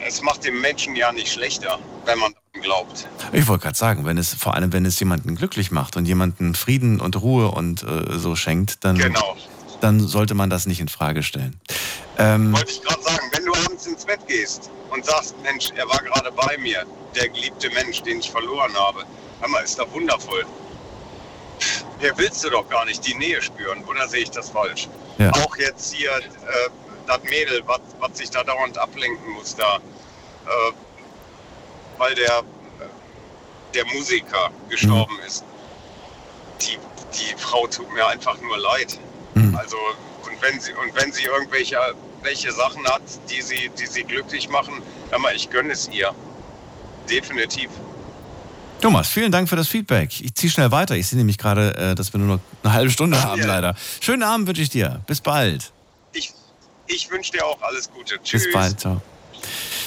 es 0.06 0.22
macht 0.22 0.44
dem 0.44 0.60
Menschen 0.62 0.96
ja 0.96 1.12
nicht 1.12 1.32
schlechter, 1.32 1.80
wenn 2.06 2.20
man 2.20 2.34
daran 2.34 2.64
glaubt. 2.64 3.08
Ich 3.32 3.48
wollte 3.48 3.64
gerade 3.64 3.78
sagen, 3.78 4.06
wenn 4.06 4.18
es 4.18 4.34
vor 4.34 4.54
allem, 4.56 4.74
wenn 4.74 4.86
es 4.86 5.00
jemanden 5.00 5.36
glücklich 5.36 5.72
macht 5.72 5.96
und 5.98 6.06
jemanden 6.06 6.54
Frieden 6.56 7.00
und 7.00 7.20
Ruhe 7.22 7.50
und 7.52 7.84
äh, 7.84 8.18
so 8.18 8.36
schenkt, 8.36 8.84
dann, 8.84 8.98
Genau. 8.98 9.38
dann 9.82 10.00
sollte 10.02 10.34
man 10.36 10.50
das 10.50 10.66
nicht 10.66 10.82
in 10.82 10.90
Frage 10.90 11.24
stellen. 11.24 11.60
Ähm, 12.18 12.54
Wollte 12.54 12.72
ich 12.72 12.82
gerade 12.82 13.02
sagen, 13.02 13.32
wenn 13.34 13.46
du 13.46 13.54
abends 13.54 13.86
ins 13.88 14.06
Bett 14.06 14.20
gehst 14.28 14.70
und 14.92 15.06
sagst, 15.06 15.36
Mensch, 15.44 15.70
er 15.76 15.88
war 15.88 16.00
gerade 16.00 16.32
bei 16.32 16.58
mir, 16.58 16.86
der 17.16 17.30
geliebte 17.30 17.70
Mensch, 17.72 18.02
den 18.04 18.20
ich 18.20 18.30
verloren 18.30 18.74
habe, 18.76 19.04
hör 19.40 19.50
mal, 19.50 19.60
ist 19.64 19.80
doch 19.80 19.92
wundervoll. 19.94 20.46
Der 22.02 22.18
willst 22.18 22.44
du 22.44 22.50
doch 22.50 22.68
gar 22.70 22.86
nicht 22.86 23.06
die 23.08 23.16
Nähe 23.16 23.42
spüren, 23.42 23.84
oder 23.86 24.08
sehe 24.08 24.22
ich 24.22 24.32
das 24.32 24.50
falsch? 24.50 24.88
Ja. 25.18 25.32
Auch 25.32 25.56
jetzt 25.58 25.94
hier 25.94 26.12
äh, 26.12 26.22
das 27.08 27.24
Mädel, 27.24 27.64
was 27.66 28.18
sich 28.18 28.30
da 28.30 28.44
dauernd 28.44 28.78
ablenken 28.78 29.32
muss 29.34 29.56
da, 29.56 29.78
äh, 29.78 30.72
weil 31.98 32.16
der, 32.16 32.44
der 33.74 33.86
Musiker 33.94 34.52
gestorben 34.70 35.18
ist. 35.26 35.44
Die, 36.62 36.78
die 37.14 37.38
Frau 37.38 37.68
tut 37.68 37.92
mir 37.94 38.06
einfach 38.08 38.40
nur 38.42 38.58
leid. 38.58 39.00
Mhm. 39.34 39.56
Also, 39.56 39.78
und 40.26 40.42
wenn 40.42 40.60
sie, 40.60 40.74
und 40.74 40.96
wenn 40.96 41.12
sie 41.12 41.24
irgendwelche 41.24 41.78
irgendwelche 42.26 42.52
Sachen 42.52 42.86
hat, 42.88 43.04
die 43.30 43.42
sie, 43.42 43.70
die 43.78 43.86
sie 43.86 44.04
glücklich 44.04 44.50
machen, 44.50 44.82
mal, 45.20 45.36
ich 45.36 45.50
gönne 45.50 45.74
es 45.74 45.88
ihr. 45.90 46.14
Definitiv. 47.10 47.70
Thomas, 48.82 49.08
vielen 49.08 49.32
Dank 49.32 49.50
für 49.50 49.56
das 49.56 49.68
Feedback. 49.68 50.22
Ich 50.22 50.36
ziehe 50.36 50.52
schnell 50.52 50.72
weiter. 50.72 50.96
Ich 50.96 51.08
sehe 51.08 51.18
nämlich 51.18 51.38
gerade, 51.38 51.76
äh, 51.76 51.96
dass 51.96 52.14
wir 52.14 52.20
nur 52.20 52.36
noch 52.36 52.40
eine 52.64 52.74
halbe 52.74 52.92
Stunde 52.92 53.22
haben, 53.24 53.42
Ja. 53.42 53.48
leider. 53.48 53.76
Schönen 54.00 54.22
Abend 54.24 54.48
wünsche 54.48 54.62
ich 54.62 54.70
dir. 54.70 55.02
Bis 55.08 55.22
bald. 55.22 55.72
Ich, 56.14 56.32
ich 56.88 57.10
wünsche 57.10 57.32
dir 57.32 57.46
auch 57.46 57.60
alles 57.62 57.90
Gute. 57.92 58.20
Tschüss. 58.24 58.44
Bis 58.44 58.54
bald. 58.54 58.80
Ciao. 58.80 59.02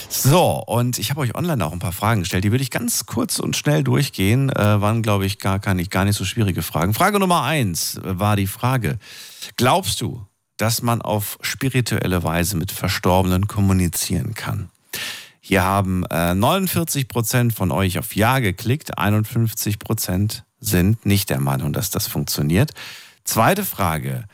So, 0.08 0.62
und 0.66 0.98
ich 0.98 1.10
habe 1.10 1.20
euch 1.20 1.34
online 1.36 1.64
auch 1.64 1.72
ein 1.72 1.78
paar 1.78 1.92
Fragen 1.92 2.20
gestellt. 2.20 2.42
Die 2.42 2.50
würde 2.50 2.62
ich 2.62 2.70
ganz 2.70 3.06
kurz 3.06 3.38
und 3.38 3.56
schnell 3.56 3.84
durchgehen. 3.84 4.50
Äh, 4.50 4.80
waren, 4.80 5.02
glaube 5.02 5.26
ich, 5.26 5.38
gar, 5.38 5.58
gar, 5.58 5.74
nicht, 5.74 5.90
gar 5.90 6.04
nicht 6.04 6.16
so 6.16 6.24
schwierige 6.24 6.62
Fragen. 6.62 6.94
Frage 6.94 7.20
Nummer 7.20 7.42
eins 7.42 8.00
war 8.02 8.34
die 8.34 8.46
Frage: 8.46 8.98
Glaubst 9.56 10.00
du, 10.00 10.26
dass 10.56 10.82
man 10.82 11.02
auf 11.02 11.38
spirituelle 11.42 12.22
Weise 12.24 12.56
mit 12.56 12.72
Verstorbenen 12.72 13.46
kommunizieren 13.48 14.34
kann? 14.34 14.70
Hier 15.48 15.64
haben 15.64 16.04
äh, 16.10 16.34
49 16.34 17.08
Prozent 17.08 17.54
von 17.54 17.72
euch 17.72 17.98
auf 17.98 18.14
Ja 18.14 18.38
geklickt, 18.38 18.98
51 18.98 19.78
Prozent 19.78 20.44
sind 20.60 21.06
nicht 21.06 21.30
der 21.30 21.40
Meinung, 21.40 21.72
dass 21.72 21.88
das 21.88 22.06
funktioniert. 22.06 22.74
Zweite 23.24 23.64
Frage. 23.64 24.24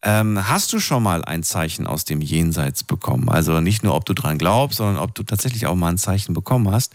Ähm, 0.00 0.48
hast 0.48 0.72
du 0.72 0.80
schon 0.80 1.02
mal 1.02 1.22
ein 1.22 1.42
Zeichen 1.42 1.86
aus 1.86 2.06
dem 2.06 2.22
Jenseits 2.22 2.82
bekommen? 2.82 3.28
Also 3.28 3.60
nicht 3.60 3.84
nur, 3.84 3.94
ob 3.94 4.06
du 4.06 4.14
dran 4.14 4.38
glaubst, 4.38 4.78
sondern 4.78 4.96
ob 4.96 5.14
du 5.14 5.22
tatsächlich 5.22 5.66
auch 5.66 5.74
mal 5.74 5.88
ein 5.88 5.98
Zeichen 5.98 6.32
bekommen 6.32 6.70
hast. 6.72 6.94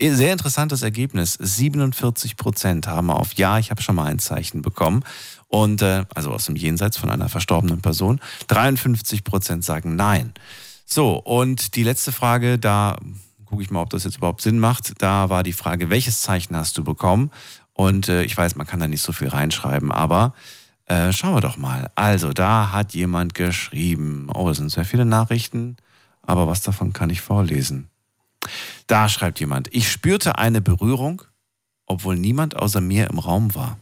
Sehr 0.00 0.32
interessantes 0.32 0.80
Ergebnis. 0.80 1.36
47 1.38 2.38
Prozent 2.38 2.86
haben 2.86 3.10
auf 3.10 3.34
Ja, 3.34 3.58
ich 3.58 3.70
habe 3.70 3.82
schon 3.82 3.96
mal 3.96 4.06
ein 4.06 4.20
Zeichen 4.20 4.62
bekommen. 4.62 5.04
Und 5.48 5.82
äh, 5.82 6.06
also 6.14 6.30
aus 6.30 6.46
dem 6.46 6.56
Jenseits 6.56 6.96
von 6.96 7.10
einer 7.10 7.28
verstorbenen 7.28 7.82
Person. 7.82 8.20
53 8.48 9.22
Prozent 9.22 9.64
sagen 9.64 9.96
Nein. 9.96 10.32
So, 10.94 11.16
und 11.16 11.74
die 11.76 11.84
letzte 11.84 12.12
Frage, 12.12 12.58
da 12.58 12.98
gucke 13.46 13.62
ich 13.62 13.70
mal, 13.70 13.80
ob 13.80 13.88
das 13.88 14.04
jetzt 14.04 14.18
überhaupt 14.18 14.42
Sinn 14.42 14.58
macht. 14.58 14.92
Da 15.00 15.30
war 15.30 15.42
die 15.42 15.54
Frage, 15.54 15.88
welches 15.88 16.20
Zeichen 16.20 16.54
hast 16.54 16.76
du 16.76 16.84
bekommen? 16.84 17.30
Und 17.72 18.10
äh, 18.10 18.24
ich 18.24 18.36
weiß, 18.36 18.56
man 18.56 18.66
kann 18.66 18.78
da 18.78 18.86
nicht 18.86 19.00
so 19.00 19.12
viel 19.12 19.28
reinschreiben, 19.28 19.90
aber 19.90 20.34
äh, 20.84 21.10
schauen 21.10 21.34
wir 21.34 21.40
doch 21.40 21.56
mal. 21.56 21.90
Also, 21.94 22.34
da 22.34 22.72
hat 22.72 22.92
jemand 22.92 23.32
geschrieben. 23.32 24.28
Oh, 24.34 24.50
es 24.50 24.58
sind 24.58 24.68
sehr 24.68 24.84
viele 24.84 25.06
Nachrichten, 25.06 25.78
aber 26.20 26.46
was 26.46 26.60
davon 26.60 26.92
kann 26.92 27.08
ich 27.08 27.22
vorlesen? 27.22 27.88
Da 28.86 29.08
schreibt 29.08 29.40
jemand, 29.40 29.74
ich 29.74 29.90
spürte 29.90 30.36
eine 30.36 30.60
Berührung, 30.60 31.22
obwohl 31.86 32.18
niemand 32.18 32.56
außer 32.56 32.82
mir 32.82 33.08
im 33.08 33.18
Raum 33.18 33.54
war. 33.54 33.78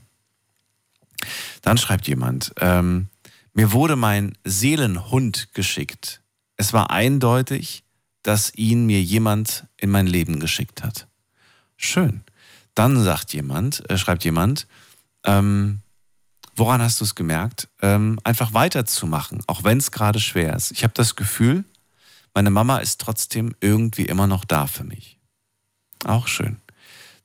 Dann 1.63 1.77
schreibt 1.77 2.07
jemand, 2.07 2.53
ähm, 2.61 3.09
mir 3.53 3.73
wurde 3.73 3.97
mein 3.97 4.39
Seelenhund 4.45 5.53
geschickt. 5.55 6.21
Es 6.61 6.75
war 6.75 6.91
eindeutig, 6.91 7.85
dass 8.23 8.53
ihn 8.55 8.85
mir 8.85 9.01
jemand 9.01 9.65
in 9.79 9.89
mein 9.89 10.07
Leben 10.07 10.41
geschickt 10.41 10.83
hat. 10.83 11.09
Schön. 11.79 12.23
Dann 12.75 13.03
sagt 13.03 13.33
jemand, 13.33 13.89
äh, 13.89 13.97
schreibt 13.97 14.25
jemand, 14.25 14.67
ähm, 15.25 15.81
woran 16.55 16.83
hast 16.83 17.01
du 17.01 17.05
es 17.05 17.15
gemerkt? 17.15 17.71
Ähm, 17.81 18.21
einfach 18.25 18.53
weiterzumachen, 18.53 19.43
auch 19.47 19.65
wenn 19.65 19.79
es 19.79 19.91
gerade 19.91 20.21
schwer 20.21 20.55
ist. 20.55 20.71
Ich 20.73 20.83
habe 20.83 20.93
das 20.93 21.17
Gefühl, 21.17 21.65
meine 22.35 22.51
Mama 22.51 22.77
ist 22.77 23.01
trotzdem 23.01 23.55
irgendwie 23.61 24.05
immer 24.05 24.27
noch 24.27 24.45
da 24.45 24.67
für 24.67 24.85
mich. 24.85 25.19
Auch 26.05 26.27
schön. 26.27 26.61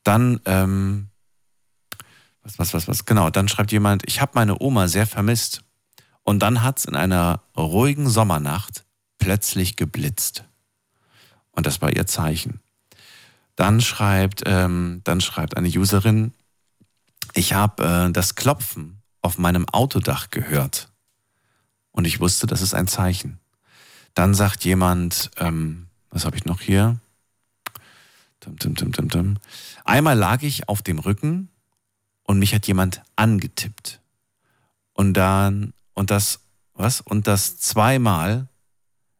Dann, 0.03 0.39
ähm, 0.45 1.09
was, 2.41 2.57
was, 2.57 2.73
was, 2.73 2.87
was, 2.87 3.03
genau, 3.03 3.31
dann 3.31 3.49
schreibt 3.49 3.73
jemand, 3.73 4.07
ich 4.07 4.21
habe 4.21 4.31
meine 4.35 4.61
Oma 4.61 4.87
sehr 4.87 5.05
vermisst. 5.05 5.61
Und 6.23 6.39
dann 6.39 6.63
hat 6.63 6.79
es 6.79 6.85
in 6.85 6.95
einer 6.95 7.41
ruhigen 7.57 8.07
Sommernacht 8.09 8.84
plötzlich 9.17 9.75
geblitzt. 9.75 10.43
Und 11.51 11.65
das 11.65 11.81
war 11.81 11.95
ihr 11.95 12.05
Zeichen. 12.05 12.59
Dann 13.55 13.79
schreibt, 13.81 14.43
ähm, 14.45 15.01
dann 15.03 15.21
schreibt 15.21 15.55
eine 15.55 15.69
Userin, 15.69 16.33
ich 17.33 17.53
habe 17.53 17.83
äh, 17.83 18.11
das 18.11 18.35
Klopfen 18.35 19.01
auf 19.21 19.37
meinem 19.37 19.67
Autodach 19.69 20.29
gehört. 20.29 20.91
Und 21.91 22.05
ich 22.05 22.19
wusste, 22.19 22.47
das 22.47 22.61
ist 22.61 22.73
ein 22.73 22.87
Zeichen. 22.87 23.39
Dann 24.13 24.33
sagt 24.33 24.65
jemand, 24.65 25.31
ähm, 25.37 25.87
was 26.09 26.25
habe 26.25 26.37
ich 26.37 26.45
noch 26.45 26.61
hier? 26.61 26.99
Tum, 28.39 28.59
tum, 28.59 28.75
tum, 28.75 28.91
tum, 28.91 29.09
tum. 29.09 29.37
Einmal 29.85 30.17
lag 30.17 30.43
ich 30.43 30.69
auf 30.69 30.81
dem 30.81 30.99
Rücken 30.99 31.49
und 32.23 32.39
mich 32.39 32.53
hat 32.53 32.67
jemand 32.67 33.01
angetippt. 33.15 34.01
Und 34.93 35.13
dann, 35.13 35.73
und 35.93 36.11
das, 36.11 36.41
was? 36.73 37.01
Und 37.01 37.27
das 37.27 37.57
zweimal, 37.57 38.47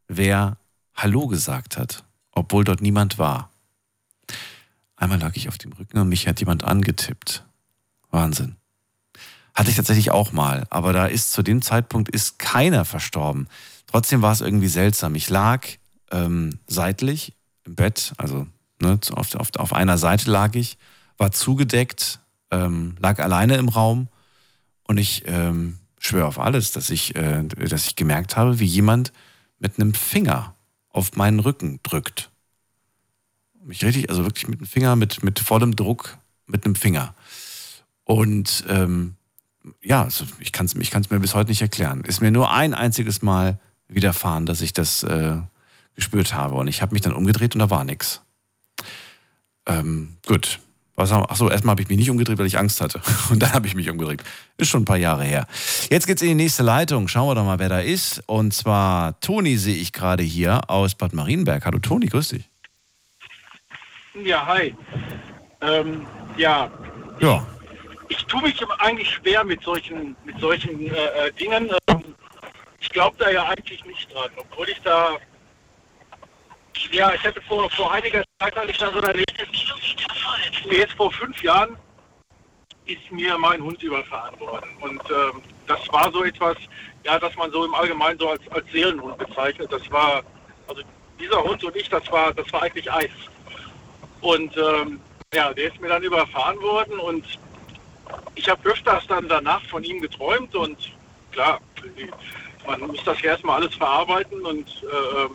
wer 0.07 0.57
Hallo 0.95 1.27
gesagt 1.27 1.77
hat, 1.77 2.03
obwohl 2.31 2.63
dort 2.63 2.81
niemand 2.81 3.17
war. 3.17 3.49
Einmal 4.95 5.19
lag 5.19 5.35
ich 5.35 5.49
auf 5.49 5.57
dem 5.57 5.73
Rücken 5.73 5.97
und 5.97 6.09
mich 6.09 6.27
hat 6.27 6.39
jemand 6.39 6.63
angetippt. 6.63 7.43
Wahnsinn. 8.11 8.55
Hatte 9.53 9.69
ich 9.69 9.75
tatsächlich 9.75 10.11
auch 10.11 10.31
mal, 10.31 10.65
aber 10.69 10.93
da 10.93 11.05
ist 11.05 11.31
zu 11.31 11.41
dem 11.41 11.61
Zeitpunkt 11.61 12.09
ist 12.09 12.39
keiner 12.39 12.85
verstorben. 12.85 13.47
Trotzdem 13.87 14.21
war 14.21 14.31
es 14.31 14.41
irgendwie 14.41 14.67
seltsam. 14.67 15.15
Ich 15.15 15.29
lag 15.29 15.65
ähm, 16.11 16.59
seitlich 16.67 17.33
im 17.65 17.75
Bett, 17.75 18.13
also 18.17 18.47
ne, 18.81 18.99
auf, 19.13 19.35
auf, 19.35 19.49
auf 19.55 19.73
einer 19.73 19.97
Seite 19.97 20.29
lag 20.29 20.55
ich, 20.55 20.77
war 21.17 21.31
zugedeckt, 21.31 22.19
ähm, 22.51 22.95
lag 22.99 23.19
alleine 23.19 23.55
im 23.55 23.69
Raum 23.69 24.07
und 24.83 24.97
ich 24.97 25.23
ähm, 25.25 25.79
schwöre 25.99 26.27
auf 26.27 26.39
alles, 26.39 26.71
dass 26.71 26.89
ich, 26.89 27.15
äh, 27.15 27.43
dass 27.43 27.85
ich 27.85 27.95
gemerkt 27.95 28.37
habe, 28.37 28.59
wie 28.59 28.65
jemand 28.65 29.11
mit 29.59 29.79
einem 29.79 29.93
Finger 29.93 30.55
auf 30.89 31.15
meinen 31.15 31.39
Rücken 31.39 31.79
drückt. 31.83 32.29
Mich 33.63 33.83
richtig, 33.83 34.09
also 34.09 34.23
wirklich 34.23 34.47
mit 34.47 34.59
dem 34.59 34.67
Finger, 34.67 34.95
mit, 34.95 35.23
mit 35.23 35.39
vollem 35.39 35.75
Druck, 35.75 36.17
mit 36.45 36.65
einem 36.65 36.75
Finger. 36.75 37.15
Und 38.03 38.63
ähm, 38.69 39.15
ja, 39.81 40.03
also 40.03 40.25
ich 40.39 40.51
kann 40.51 40.67
es 40.67 40.75
ich 40.75 40.91
kann's 40.91 41.09
mir 41.09 41.19
bis 41.19 41.33
heute 41.33 41.49
nicht 41.49 41.61
erklären. 41.61 42.01
Ist 42.01 42.21
mir 42.21 42.31
nur 42.31 42.51
ein 42.51 42.73
einziges 42.73 43.21
Mal 43.21 43.59
widerfahren, 43.87 44.45
dass 44.45 44.61
ich 44.61 44.73
das 44.73 45.03
äh, 45.03 45.37
gespürt 45.95 46.33
habe. 46.33 46.55
Und 46.55 46.67
ich 46.67 46.81
habe 46.81 46.93
mich 46.93 47.01
dann 47.01 47.13
umgedreht 47.13 47.55
und 47.55 47.59
da 47.59 47.69
war 47.69 47.83
nichts. 47.83 48.21
Ähm, 49.65 50.17
gut. 50.27 50.59
Was 50.97 51.11
haben, 51.11 51.25
achso, 51.25 51.49
erstmal 51.49 51.71
habe 51.73 51.81
ich 51.81 51.89
mich 51.89 51.97
nicht 51.97 52.09
umgedreht, 52.09 52.37
weil 52.37 52.45
ich 52.45 52.57
Angst 52.57 52.79
hatte. 52.79 53.01
Und 53.29 53.39
dann 53.41 53.51
habe 53.53 53.67
ich 53.67 53.75
mich 53.75 53.89
umgedreht. 53.89 54.23
Ist 54.57 54.69
schon 54.69 54.83
ein 54.83 54.85
paar 54.85 54.97
Jahre 54.97 55.23
her. 55.25 55.45
Jetzt 55.89 56.07
geht's 56.07 56.21
in 56.21 56.29
die 56.29 56.35
nächste 56.35 56.63
Leitung. 56.63 57.07
Schauen 57.09 57.27
wir 57.27 57.35
doch 57.35 57.43
mal, 57.43 57.59
wer 57.59 57.67
da 57.69 57.79
ist. 57.79 58.23
Und 58.27 58.53
zwar 58.53 59.19
Toni 59.19 59.57
sehe 59.57 59.75
ich 59.75 59.91
gerade 59.91 60.23
hier 60.23 60.69
aus 60.69 60.95
Bad 60.95 61.13
Marienberg. 61.13 61.65
Hallo 61.65 61.79
Toni, 61.79 62.05
grüß 62.07 62.29
dich. 62.29 62.49
Ja, 64.23 64.45
hi. 64.45 64.73
Ähm, 65.61 66.05
ja, 66.37 66.71
Ja. 67.19 67.45
ich 68.07 68.23
tue 68.25 68.41
mich 68.43 68.55
eigentlich 68.79 69.09
schwer 69.09 69.43
mit 69.43 69.61
solchen, 69.63 70.15
mit 70.25 70.39
solchen 70.39 70.87
äh, 70.87 70.91
äh, 71.27 71.31
Dingen. 71.33 71.69
Ähm, 71.87 72.03
ich 72.79 72.89
glaube 72.89 73.17
da 73.19 73.29
ja 73.29 73.43
eigentlich 73.49 73.83
nicht 73.85 74.13
dran, 74.13 74.29
obwohl 74.37 74.69
ich 74.69 74.79
da. 74.83 75.17
Ja, 76.91 77.13
ich 77.13 77.23
hätte 77.23 77.41
vor, 77.41 77.69
vor 77.71 77.91
einiger 77.91 78.23
Zeit, 78.39 78.57
als 78.57 78.71
ich 78.71 78.77
da 78.77 78.91
so 78.91 78.99
ein 78.99 79.03
Erlebnis, 79.03 79.47
jetzt 80.71 80.93
vor 80.93 81.11
fünf 81.11 81.41
Jahren, 81.41 81.77
ist 82.85 83.11
mir 83.11 83.37
mein 83.37 83.61
Hund 83.61 83.81
überfahren 83.81 84.39
worden. 84.39 84.69
Und 84.81 85.01
ähm, 85.09 85.41
das 85.67 85.79
war 85.91 86.11
so 86.11 86.23
etwas, 86.23 86.57
ja, 87.03 87.19
das 87.19 87.35
man 87.35 87.51
so 87.51 87.65
im 87.65 87.73
Allgemeinen 87.73 88.19
so 88.19 88.29
als, 88.29 88.41
als 88.51 88.69
Seelenhund 88.71 89.17
bezeichnet. 89.17 89.71
Das 89.71 89.89
war, 89.91 90.23
also 90.67 90.81
dieser 91.19 91.43
Hund 91.43 91.63
und 91.63 91.75
ich, 91.75 91.89
das 91.89 92.09
war, 92.11 92.33
das 92.33 92.51
war 92.53 92.63
eigentlich 92.63 92.91
eins. 92.91 93.11
Und 94.21 94.55
ähm, 94.57 94.99
ja, 95.33 95.53
der 95.53 95.67
ist 95.67 95.81
mir 95.81 95.89
dann 95.89 96.03
überfahren 96.03 96.59
worden 96.61 96.99
und 96.99 97.25
ich 98.35 98.47
habe 98.49 98.69
öfters 98.69 99.05
dann 99.07 99.27
danach 99.27 99.63
von 99.65 99.83
ihm 99.83 100.01
geträumt 100.01 100.55
und 100.55 100.77
klar, 101.31 101.59
man 102.65 102.79
muss 102.81 103.03
das 103.03 103.21
erstmal 103.21 103.61
alles 103.61 103.75
verarbeiten 103.75 104.45
und 104.45 104.67
äh, 104.83 105.29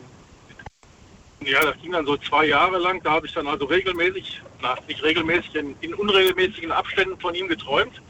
ja, 1.45 1.65
das 1.65 1.81
ging 1.81 1.93
dann 1.93 2.07
so 2.07 2.17
zwei 2.17 2.47
Jahre 2.47 2.79
lang. 2.79 3.03
Da 3.03 3.13
habe 3.13 3.27
ich 3.27 3.33
dann 3.33 3.47
also 3.47 3.65
regelmäßig, 3.65 4.41
na, 4.61 4.77
nicht 4.87 5.03
regelmäßig, 5.03 5.55
in, 5.55 5.77
in 5.81 5.95
unregelmäßigen 5.95 6.73
Abständen 6.73 7.19
von 7.21 7.35
ihm 7.35 7.49
geträumt. 7.49 8.01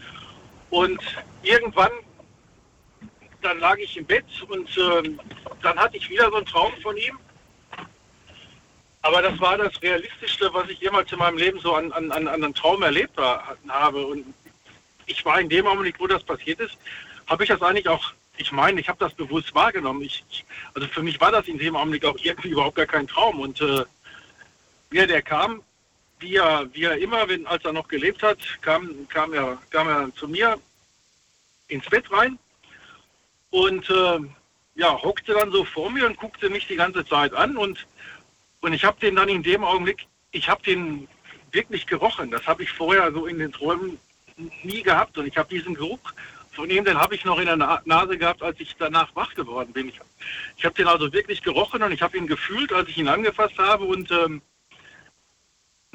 Und 0.71 1.01
irgendwann, 1.43 1.91
dann 3.43 3.59
lag 3.61 3.79
ich 3.79 3.97
im 3.97 4.05
Bett 4.05 4.25
und 4.49 4.69
ähm, 4.79 5.21
dann 5.63 5.79
hatte 5.79 5.97
ich 5.97 6.09
wieder 6.09 6.31
so 6.31 6.37
einen 6.37 6.47
Traum 6.47 6.73
von 6.83 6.97
ihm. 6.97 7.19
Aber 9.03 9.23
das 9.23 9.41
war 9.41 9.57
das 9.57 9.81
Realistischste, 9.81 10.51
was 10.53 10.69
ich 10.69 10.79
jemals 10.79 11.11
in 11.11 11.19
meinem 11.19 11.39
Leben 11.39 11.59
so 11.61 11.75
an, 11.75 11.91
an, 11.93 12.13
an 12.13 12.29
einem 12.29 12.55
Traum 12.55 12.83
erlebt 12.83 13.17
ha- 13.17 13.57
habe. 13.69 14.07
Und 14.07 14.35
ich 15.07 15.25
war 15.25 15.41
in 15.41 15.49
dem 15.49 15.67
Augenblick, 15.67 15.99
wo 15.99 16.07
das 16.07 16.23
passiert 16.23 16.61
ist, 16.61 16.77
habe 17.27 17.45
ich 17.45 17.49
das 17.49 17.63
eigentlich 17.63 17.89
auch, 17.89 18.13
ich 18.41 18.53
meine, 18.53 18.81
ich 18.81 18.89
habe 18.89 18.99
das 18.99 19.13
bewusst 19.13 19.55
wahrgenommen. 19.55 20.03
Ich, 20.03 20.25
also 20.75 20.89
für 20.89 21.03
mich 21.03 21.21
war 21.21 21.31
das 21.31 21.47
in 21.47 21.59
dem 21.59 21.77
Augenblick 21.77 22.05
auch 22.05 22.17
irgendwie 22.23 22.49
überhaupt 22.51 22.77
gar 22.77 22.87
kein 22.87 23.07
Traum. 23.07 23.41
Und 23.41 23.61
äh, 23.61 23.85
ja, 24.93 25.07
der 25.07 25.23
kam, 25.23 25.63
wie 26.19 26.37
er, 26.37 26.69
wie 26.73 26.85
er 26.85 26.99
immer, 26.99 27.29
wenn, 27.29 27.47
als 27.47 27.65
er 27.65 27.73
noch 27.73 27.89
gelebt 27.89 28.23
hat, 28.23 28.39
kam, 28.63 29.07
kam, 29.09 29.33
er, 29.35 29.59
kam 29.71 29.89
er 29.89 30.15
zu 30.15 30.27
mir 30.27 30.59
ins 31.69 31.87
Bett 31.87 32.11
rein. 32.11 32.39
Und 33.51 33.89
äh, 33.91 34.19
ja, 34.75 35.03
hockte 35.03 35.35
dann 35.35 35.53
so 35.53 35.65
vor 35.65 35.91
mir 35.91 36.07
und 36.07 36.17
guckte 36.17 36.49
mich 36.49 36.67
die 36.67 36.77
ganze 36.77 37.05
Zeit 37.05 37.35
an 37.35 37.57
und, 37.57 37.87
und 38.61 38.73
ich 38.73 38.85
habe 38.85 39.01
den 39.01 39.17
dann 39.17 39.29
in 39.29 39.43
dem 39.43 39.65
Augenblick, 39.65 40.07
ich 40.31 40.49
habe 40.49 40.63
den 40.63 41.09
wirklich 41.51 41.87
gerochen. 41.87 42.31
Das 42.31 42.47
habe 42.47 42.63
ich 42.63 42.73
vorher 42.73 43.11
so 43.13 43.27
in 43.27 43.41
den 43.41 43.53
Träumen 43.53 43.99
nie 44.63 44.83
gehabt 44.83 45.19
und 45.19 45.27
ich 45.27 45.37
habe 45.37 45.49
diesen 45.49 45.75
Geruch 45.75 46.15
von 46.53 46.69
ihm, 46.71 46.85
den 46.85 46.99
habe 46.99 47.15
ich 47.15 47.25
noch 47.25 47.39
in 47.39 47.47
der 47.47 47.57
Na 47.57 47.81
Nase 47.85 48.19
gehabt, 48.19 48.43
als 48.43 48.59
ich 48.61 48.75
danach 48.79 49.15
wach 49.15 49.35
geworden 49.35 49.73
bin. 49.73 49.89
Ich, 49.89 50.01
ich 50.57 50.65
habe 50.65 50.75
den 50.75 50.89
also 50.89 51.13
wirklich 51.13 51.43
gerochen 51.43 51.83
und 51.83 51.93
ich 51.93 52.03
habe 52.03 52.17
ihn 52.17 52.27
gefühlt, 52.27 52.73
als 52.73 52.89
ich 52.89 52.99
ihn 52.99 53.09
angefasst 53.09 53.59
habe 53.59 53.85
und 53.85 54.11
ähm, 54.11 54.43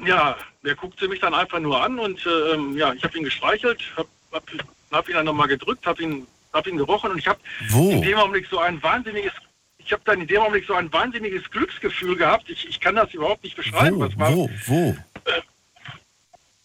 ja, 0.04 0.36
der 0.64 0.74
guckte 0.74 1.08
mich 1.08 1.20
dann 1.20 1.34
einfach 1.34 1.60
nur 1.60 1.82
an 1.82 1.98
und 1.98 2.26
ähm, 2.52 2.76
ja, 2.76 2.92
ich 2.92 3.02
habe 3.02 3.16
ihn 3.16 3.24
gestreichelt, 3.24 3.80
habe 3.96 4.08
hab, 4.32 4.44
hab 4.92 5.08
ihn 5.08 5.14
dann 5.14 5.26
nochmal 5.26 5.48
gedrückt, 5.48 5.86
habe 5.86 6.02
ihn, 6.02 6.26
hab 6.52 6.66
ihn 6.66 6.76
gerochen 6.76 7.10
und 7.10 7.18
ich 7.18 7.26
habe 7.26 7.40
in 7.70 8.02
dem 8.02 8.18
Augenblick 8.18 8.46
so 8.50 8.58
ein 8.58 8.82
wahnsinniges, 8.82 9.32
ich 9.78 9.92
habe 9.92 10.02
dann 10.04 10.20
in 10.20 10.26
dem 10.26 10.40
Augenblick 10.40 10.66
so 10.66 10.74
ein 10.74 10.92
wahnsinniges 10.92 11.50
Glücksgefühl 11.50 12.16
gehabt. 12.16 12.50
Ich, 12.50 12.68
ich 12.68 12.80
kann 12.80 12.96
das 12.96 13.12
überhaupt 13.14 13.44
nicht 13.44 13.56
beschreiben. 13.56 13.96
Wo, 13.96 14.00
was 14.00 14.18
war, 14.18 14.32
wo, 14.32 14.50
wo? 14.66 14.96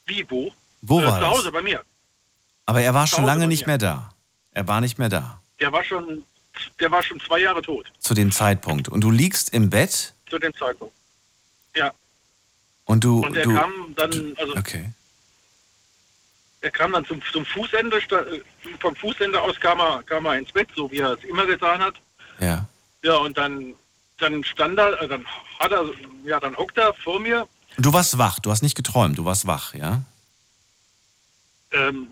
Wie, 0.05 0.26
wo? 0.30 0.51
Wo 0.81 0.99
äh, 0.99 1.05
war 1.05 1.13
Zu 1.13 1.19
das? 1.19 1.30
Hause 1.30 1.51
bei 1.51 1.61
mir. 1.61 1.81
Aber 2.66 2.82
er 2.82 2.94
war 2.94 3.08
schon 3.08 3.26
lange 3.26 3.48
nicht 3.48 3.68
mehr 3.68 3.78
da. 3.78 4.14
Er 4.54 4.68
war 4.68 4.82
nicht 4.82 4.98
mehr 5.00 5.10
da 5.10 5.42
Der 5.60 5.72
war 5.72 5.84
schon, 5.84 6.24
der 6.80 6.92
war 6.92 7.02
schon 7.04 7.20
zwei 7.20 7.40
Jahre 7.40 7.62
tot 7.62 7.92
zu 8.00 8.14
dem 8.14 8.32
Zeitpunkt. 8.32 8.90
Und 8.90 9.02
du 9.02 9.12
liegst 9.12 9.54
im 9.54 9.70
Bett 9.70 10.14
zu 10.30 10.40
dem 10.40 10.54
Zeitpunkt. 10.54 10.94
Ja. 11.76 11.92
und 12.86 13.04
du. 13.04 13.26
Und 13.26 13.36
er 13.36 13.44
du 13.44 13.56
kam 13.56 13.72
dann, 13.96 14.36
also 14.38 14.56
okay. 14.58 14.90
er 16.62 16.72
kam 16.72 16.92
dann 16.92 17.06
zum, 17.06 17.22
zum 17.32 17.46
Fußende, 17.46 17.98
äh, 17.98 18.42
vom 18.80 18.96
Fußende 18.96 19.42
aus 19.42 19.60
kam 19.60 19.80
er, 19.80 20.04
kam 20.04 20.26
er 20.26 20.38
ins 20.38 20.52
Bett, 20.52 20.68
so 20.76 20.92
wie 20.92 21.00
er 21.00 21.14
es 21.14 21.24
immer 21.24 21.46
getan 21.46 21.80
hat. 21.80 21.96
Ja. 22.40 22.68
Ja, 23.04 23.16
und 23.16 23.38
dann, 23.38 23.74
dann 24.18 24.44
stand 24.44 24.78
er, 24.78 25.02
äh, 25.02 25.08
dann 25.08 25.26
hat 25.60 25.72
er, 25.72 25.86
ja, 26.26 26.40
dann 26.40 26.56
hockt 26.58 26.78
er 26.78 26.94
vor 26.94 27.20
mir. 27.20 27.48
Du 27.78 27.94
warst 27.94 28.18
wach, 28.18 28.40
du 28.40 28.52
hast 28.52 28.64
nicht 28.64 28.76
geträumt, 28.76 29.18
du 29.18 29.26
warst 29.26 29.48
wach, 29.48 29.74
ja? 29.74 30.02
Ähm, 31.72 32.08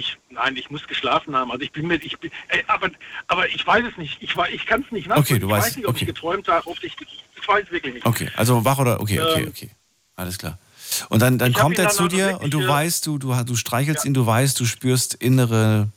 ich, 0.00 0.16
nein, 0.30 0.56
ich 0.56 0.70
muss 0.70 0.86
geschlafen 0.88 1.36
haben. 1.36 1.50
Also 1.52 1.62
ich 1.62 1.70
bin 1.72 1.86
mit, 1.86 2.04
ich 2.04 2.18
bin, 2.18 2.30
ey, 2.48 2.64
aber, 2.66 2.90
aber 3.28 3.48
ich 3.48 3.64
weiß 3.66 3.84
es 3.90 3.96
nicht. 3.96 4.16
Ich, 4.20 4.34
ich 4.52 4.66
kann 4.66 4.82
es 4.84 4.90
nicht 4.90 5.06
nachvollziehen. 5.06 5.36
Okay, 5.36 5.40
du 5.40 5.46
ich 5.48 5.52
weißt- 5.52 5.66
weiß 5.66 5.76
nicht, 5.76 5.86
ob 5.86 5.94
okay. 5.94 6.00
ich 6.04 6.06
geträumt 6.08 6.48
habe, 6.48 6.66
ob 6.66 6.82
ich, 6.82 6.96
ich 7.36 7.48
weiß 7.48 7.64
es 7.66 7.70
wirklich 7.70 7.94
nicht. 7.94 8.06
Okay, 8.06 8.28
also 8.36 8.64
wach 8.64 8.78
oder. 8.78 9.00
Okay, 9.00 9.20
okay, 9.20 9.42
Ähm, 9.42 9.48
okay. 9.48 9.70
Alles 10.16 10.36
klar. 10.38 10.58
Und 11.08 11.22
dann, 11.22 11.38
dann 11.38 11.52
kommt 11.52 11.78
er 11.78 11.88
zu 11.90 12.04
also 12.04 12.08
dir 12.16 12.40
und 12.42 12.52
du 12.52 12.60
äh, 12.62 12.68
weißt, 12.68 13.06
du, 13.06 13.16
du, 13.18 13.32
du 13.44 13.54
streichelst 13.56 14.04
ihn, 14.04 14.12
du 14.12 14.26
weißt, 14.26 14.58
du 14.58 14.64
spürst 14.66 15.14
innere, 15.14 15.88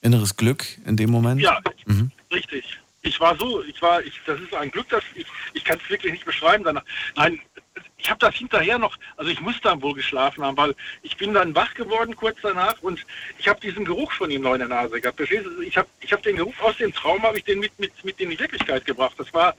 inneres 0.00 0.36
Glück 0.36 0.64
in 0.86 0.96
dem 0.96 1.10
Moment. 1.10 1.40
Ja, 1.40 1.60
Mhm. 1.86 2.10
richtig. 2.32 2.78
Ich 3.02 3.20
war 3.20 3.36
so, 3.36 3.62
ich 3.64 3.80
war, 3.82 4.02
ich, 4.02 4.20
das 4.26 4.40
ist 4.40 4.52
ein 4.54 4.70
Glück, 4.70 4.88
dass 4.88 5.02
ich, 5.14 5.26
ich 5.52 5.64
kann 5.64 5.78
es 5.82 5.88
wirklich 5.90 6.12
nicht 6.12 6.24
beschreiben. 6.24 6.64
Danach, 6.64 6.82
nein, 7.14 7.38
ich 7.98 8.10
habe 8.10 8.20
das 8.20 8.34
hinterher 8.34 8.78
noch, 8.78 8.96
also 9.16 9.30
ich 9.30 9.40
muss 9.40 9.60
dann 9.62 9.80
wohl 9.82 9.94
geschlafen 9.94 10.44
haben, 10.44 10.56
weil 10.56 10.74
ich 11.02 11.16
bin 11.16 11.32
dann 11.32 11.54
wach 11.54 11.72
geworden 11.74 12.14
kurz 12.14 12.38
danach 12.42 12.80
und 12.82 13.04
ich 13.38 13.48
habe 13.48 13.60
diesen 13.60 13.84
Geruch 13.84 14.12
von 14.12 14.30
ihm 14.30 14.42
noch 14.42 14.52
in 14.52 14.60
der 14.60 14.68
Nase 14.68 15.00
gehabt. 15.00 15.16
Verstehst 15.16 15.46
du? 15.46 15.60
Ich 15.62 15.76
habe 15.76 15.88
ich 16.00 16.12
hab 16.12 16.22
den 16.22 16.36
Geruch 16.36 16.58
aus 16.60 16.76
dem 16.76 16.92
Traum, 16.92 17.22
habe 17.22 17.38
ich 17.38 17.44
den 17.44 17.58
mit, 17.58 17.78
mit, 17.78 17.92
mit 18.04 18.20
in 18.20 18.30
die 18.30 18.38
Wirklichkeit 18.38 18.84
gebracht. 18.84 19.14
Das 19.18 19.32
war, 19.32 19.54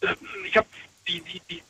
äh, 0.00 0.14
ich 0.46 0.56
habe 0.56 0.68
die, 1.08 1.20
die, 1.20 1.42
die, 1.50 1.62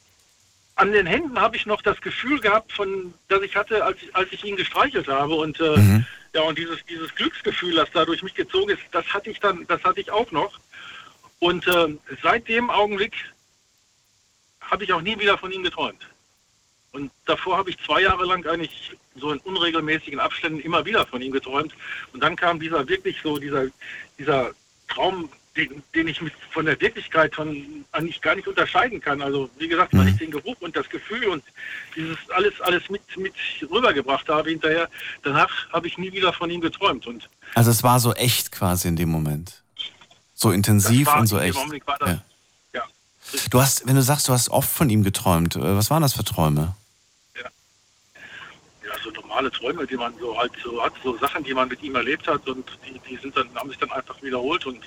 an 0.76 0.92
den 0.92 1.06
Händen 1.06 1.40
habe 1.40 1.56
ich 1.56 1.66
noch 1.66 1.82
das 1.82 2.00
Gefühl 2.00 2.40
gehabt, 2.40 2.72
von, 2.72 3.14
das 3.28 3.42
ich 3.42 3.56
hatte, 3.56 3.84
als 3.84 4.02
ich, 4.02 4.14
als 4.14 4.30
ich 4.32 4.44
ihn 4.44 4.56
gestreichelt 4.56 5.08
habe. 5.08 5.34
Und 5.34 5.58
äh, 5.60 5.76
Mhm. 5.76 6.06
ja, 6.34 6.42
und 6.42 6.58
dieses, 6.58 6.84
dieses 6.86 7.14
Glücksgefühl, 7.14 7.76
das 7.76 7.90
da 7.92 8.04
durch 8.04 8.22
mich 8.22 8.34
gezogen 8.34 8.70
ist, 8.70 8.82
das 8.92 9.06
hatte 9.14 9.30
ich 9.30 9.40
dann, 9.40 9.66
das 9.68 9.82
hatte 9.84 10.00
ich 10.00 10.10
auch 10.10 10.30
noch. 10.32 10.58
Und 11.38 11.66
äh, 11.66 11.96
seit 12.22 12.48
dem 12.48 12.70
Augenblick 12.70 13.14
habe 14.70 14.84
ich 14.84 14.92
auch 14.92 15.02
nie 15.02 15.18
wieder 15.18 15.38
von 15.38 15.52
ihm 15.52 15.62
geträumt. 15.62 16.08
Und 16.92 17.10
davor 17.24 17.58
habe 17.58 17.70
ich 17.70 17.78
zwei 17.84 18.02
Jahre 18.02 18.24
lang 18.24 18.46
eigentlich 18.46 18.92
so 19.16 19.32
in 19.32 19.38
unregelmäßigen 19.40 20.20
Abständen 20.20 20.60
immer 20.60 20.84
wieder 20.84 21.04
von 21.06 21.20
ihm 21.20 21.32
geträumt. 21.32 21.74
Und 22.12 22.22
dann 22.22 22.36
kam 22.36 22.60
dieser 22.60 22.86
wirklich 22.88 23.16
so, 23.20 23.36
dieser, 23.38 23.66
dieser 24.16 24.52
Traum, 24.86 25.28
den, 25.56 25.82
den 25.92 26.08
ich 26.08 26.20
mit, 26.20 26.32
von 26.52 26.66
der 26.66 26.80
Wirklichkeit 26.80 27.34
von, 27.34 27.84
eigentlich 27.90 28.20
gar 28.20 28.36
nicht 28.36 28.46
unterscheiden 28.46 29.00
kann. 29.00 29.22
Also 29.22 29.50
wie 29.58 29.66
gesagt, 29.66 29.92
weil 29.92 30.08
ich 30.08 30.18
den 30.18 30.30
Geruch 30.30 30.56
und 30.60 30.76
das 30.76 30.88
Gefühl 30.88 31.26
und 31.28 31.42
dieses 31.96 32.16
alles, 32.30 32.60
alles 32.60 32.88
mit, 32.88 33.02
mit 33.16 33.34
rübergebracht 33.68 34.28
habe 34.28 34.50
hinterher, 34.50 34.88
danach 35.22 35.68
habe 35.72 35.88
ich 35.88 35.98
nie 35.98 36.12
wieder 36.12 36.32
von 36.32 36.48
ihm 36.48 36.60
geträumt. 36.60 37.06
Und 37.08 37.28
Also 37.54 37.72
es 37.72 37.82
war 37.82 37.98
so 37.98 38.12
echt 38.14 38.52
quasi 38.52 38.86
in 38.86 38.96
dem 38.96 39.08
Moment. 39.08 39.62
So 40.32 40.52
intensiv 40.52 41.12
und 41.14 41.26
so 41.26 41.38
echt. 41.38 41.56
Augenblick 41.56 41.86
war 41.86 41.98
das, 41.98 42.08
Ja. 42.10 42.22
Ja. 43.34 43.40
Du 43.50 43.60
hast, 43.60 43.86
wenn 43.86 43.96
du 43.96 44.02
sagst, 44.02 44.28
du 44.28 44.32
hast 44.32 44.48
oft 44.48 44.70
von 44.70 44.88
ihm 44.90 45.02
geträumt, 45.02 45.56
äh, 45.56 45.76
was 45.76 45.90
waren 45.90 46.02
das 46.02 46.14
für 46.14 46.24
Träume? 46.24 46.74
ja, 47.34 48.92
so 49.02 49.10
normale 49.10 49.50
Träume, 49.50 49.86
die 49.86 49.96
man 49.96 50.12
so 50.18 50.36
halt 50.36 50.52
so 50.62 50.82
hat, 50.82 50.92
so 51.02 51.16
Sachen, 51.18 51.44
die 51.44 51.54
man 51.54 51.68
mit 51.68 51.82
ihm 51.82 51.94
erlebt 51.94 52.26
hat 52.26 52.46
und 52.48 52.66
die, 52.86 53.00
die 53.08 53.16
sind 53.16 53.36
dann, 53.36 53.48
haben 53.54 53.68
sich 53.68 53.78
dann 53.78 53.90
einfach 53.92 54.20
wiederholt 54.22 54.66
und 54.66 54.80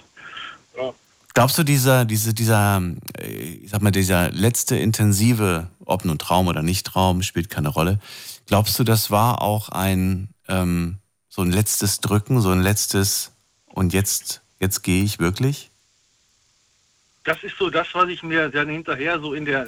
ja, 0.78 0.94
Glaubst 1.34 1.60
du, 1.60 1.64
dieser, 1.64 2.06
diese, 2.06 2.34
dieser, 2.34 2.82
äh, 3.16 3.28
ich 3.28 3.70
sag 3.70 3.84
mal, 3.84 3.92
dieser 3.92 4.32
letzte 4.32 4.76
intensive, 4.76 5.70
ob 5.86 6.04
nun 6.04 6.18
Traum 6.18 6.48
oder 6.48 6.64
nicht 6.64 6.88
Traum, 6.88 7.22
spielt 7.22 7.52
keine 7.52 7.70
Rolle. 7.70 8.00
Glaubst 8.48 8.80
du, 8.80 8.84
das 8.84 9.12
war 9.12 9.44
auch 9.44 9.70
ein 9.70 10.30
ähm, 10.48 10.98
so 11.30 11.44
ein 11.44 11.52
letztes 11.52 12.00
Drücken, 12.00 12.42
so 12.42 12.50
ein 12.50 12.62
letztes 12.62 13.34
und 13.68 13.94
jetzt, 13.94 14.42
jetzt 14.60 14.82
gehe 14.82 15.04
ich 15.04 15.20
wirklich? 15.20 15.70
Das 17.28 17.44
ist 17.44 17.58
so 17.60 17.70
das, 17.70 17.88
was 17.94 18.08
ich 18.10 18.24
mir 18.24 18.50
dann 18.50 18.70
hinterher 18.70 19.20
so 19.20 19.34
in 19.34 19.44
der, 19.44 19.68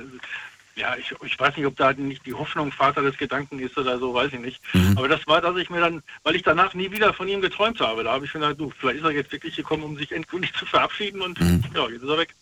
ja, 0.76 0.96
ich, 0.96 1.14
ich 1.26 1.38
weiß 1.38 1.58
nicht, 1.58 1.66
ob 1.66 1.76
da 1.76 1.92
nicht 1.92 2.26
die 2.26 2.34
Hoffnung 2.34 2.72
Vater 2.72 3.02
des 3.02 3.18
Gedanken 3.18 3.60
ist 3.60 3.78
oder 3.78 4.00
so, 4.00 4.14
weiß 4.14 4.32
ich 4.32 4.40
nicht. 4.40 4.62
Aber 4.96 5.10
das 5.10 5.28
war, 5.28 5.42
dass 5.42 5.58
ich 5.58 5.70
mir 5.70 5.82
dann, 5.82 6.02
weil 6.24 6.38
ich 6.38 6.44
danach 6.44 6.74
nie 6.74 6.90
wieder 6.90 7.14
von 7.14 7.28
ihm 7.28 7.42
geträumt 7.42 7.82
habe, 7.82 8.04
da 8.04 8.14
habe 8.14 8.26
ich 8.26 8.34
mir 8.34 8.40
gedacht, 8.40 8.60
du, 8.60 8.72
vielleicht 8.80 9.00
ist 9.00 9.04
er 9.04 9.12
jetzt 9.12 9.32
wirklich 9.32 9.58
gekommen, 9.58 9.84
um 9.84 9.98
sich 9.98 10.12
endgültig 10.14 10.54
zu 10.54 10.66
verabschieden 10.66 11.22
und 11.22 11.38
ja, 11.40 11.90
jetzt 11.90 12.04
ist 12.04 12.10
er 12.10 12.18
weg. 12.18 12.34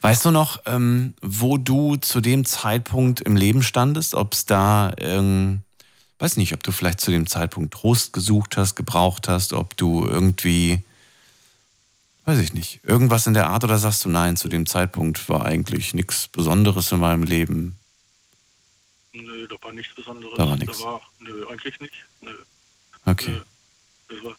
Weißt 0.00 0.24
du 0.24 0.30
noch, 0.30 0.60
ähm, 0.66 1.14
wo 1.20 1.58
du 1.58 1.96
zu 1.96 2.20
dem 2.20 2.44
Zeitpunkt 2.44 3.20
im 3.20 3.36
Leben 3.36 3.62
standest? 3.62 4.14
Ob 4.14 4.32
es 4.32 4.46
da, 4.46 4.92
ähm, 4.98 5.60
weiß 6.18 6.36
nicht, 6.38 6.54
ob 6.54 6.62
du 6.62 6.72
vielleicht 6.72 7.00
zu 7.00 7.10
dem 7.10 7.26
Zeitpunkt 7.26 7.74
Trost 7.74 8.12
gesucht 8.12 8.56
hast, 8.56 8.76
gebraucht 8.76 9.28
hast, 9.28 9.52
ob 9.52 9.76
du 9.76 10.06
irgendwie, 10.06 10.84
weiß 12.24 12.38
ich 12.38 12.54
nicht, 12.54 12.80
irgendwas 12.84 13.26
in 13.26 13.34
der 13.34 13.48
Art 13.48 13.64
oder 13.64 13.78
sagst 13.78 14.04
du, 14.04 14.08
nein, 14.08 14.36
zu 14.36 14.48
dem 14.48 14.66
Zeitpunkt 14.66 15.28
war 15.28 15.44
eigentlich 15.44 15.94
nichts 15.94 16.28
Besonderes 16.28 16.90
in 16.92 17.00
meinem 17.00 17.22
Leben. 17.22 17.78
Nö, 19.12 19.46
da 19.46 19.56
war 19.62 19.72
nichts 19.72 19.94
Besonderes. 19.94 20.34
Da 20.36 20.48
war 20.48 20.56
nichts. 20.56 20.78
Da 20.78 20.84
war, 20.84 21.00
nö, 21.20 21.46
eigentlich 21.48 21.78
nicht. 21.80 21.94
Nö. 22.20 22.34
Okay. 23.06 23.40
Das 24.08 24.24
war, 24.24 24.36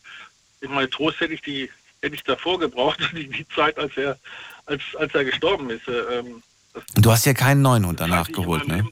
ich 0.62 0.70
meine, 0.70 0.90
Trost 0.90 1.20
hätte 1.20 1.34
ich 1.34 1.42
die, 1.42 1.70
hätte 2.02 2.16
ich 2.16 2.24
davor 2.24 2.60
gebraucht, 2.60 3.00
die, 3.14 3.28
die 3.30 3.48
Zeit, 3.50 3.78
als 3.78 3.96
er, 3.98 4.18
als, 4.66 4.82
als 4.98 5.14
er 5.14 5.24
gestorben 5.26 5.70
ist. 5.70 5.88
äh, 5.88 6.20
Ähm, 6.20 6.44
Du 6.96 7.10
hast 7.10 7.26
ja 7.26 7.34
keinen 7.34 7.62
neuen 7.62 7.86
Hund 7.86 8.02
danach 8.02 8.28
geholt, 8.30 8.68
ne? 8.68 8.86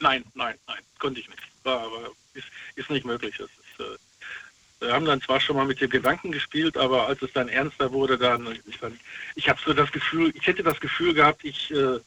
nein, 0.00 0.24
nein, 0.34 0.56
nein, 0.66 0.78
konnte 0.98 1.20
ich 1.20 1.28
nicht. 1.28 1.40
War 1.62 1.78
aber 1.80 2.10
ist, 2.34 2.46
ist 2.74 2.90
nicht 2.90 3.06
möglich. 3.06 3.36
Das 3.38 3.46
ist, 3.46 3.56
wir 4.80 4.92
haben 4.92 5.06
dann 5.06 5.20
zwar 5.20 5.40
schon 5.40 5.56
mal 5.56 5.66
mit 5.66 5.80
dem 5.80 5.90
Gedanken 5.90 6.32
gespielt, 6.32 6.76
aber 6.76 7.06
als 7.06 7.22
es 7.22 7.32
dann 7.32 7.48
ernster 7.48 7.92
wurde, 7.92 8.18
dann 8.18 8.46
ich, 8.66 8.78
dann, 8.78 8.98
ich 9.34 9.48
habe 9.48 9.58
so 9.64 9.72
das 9.72 9.90
Gefühl, 9.90 10.32
ich 10.34 10.46
hätte 10.46 10.62
das 10.62 10.78
Gefühl 10.80 11.14
gehabt, 11.14 11.44
ich 11.44 11.70
äh, 11.70 11.98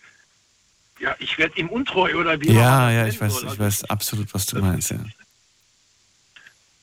ja, 0.99 1.15
ich 1.19 1.37
werde 1.37 1.59
ihm 1.59 1.69
untreu 1.69 2.13
oder 2.15 2.39
wie 2.41 2.51
Ja, 2.51 2.91
ja, 2.91 3.07
ich 3.07 3.19
weiß, 3.19 3.33
soll. 3.33 3.43
ich 3.43 3.49
Also 3.49 3.63
weiß 3.63 3.83
absolut, 3.85 4.33
was 4.33 4.45
du 4.45 4.59
meinst, 4.59 4.91
ja. 4.91 4.97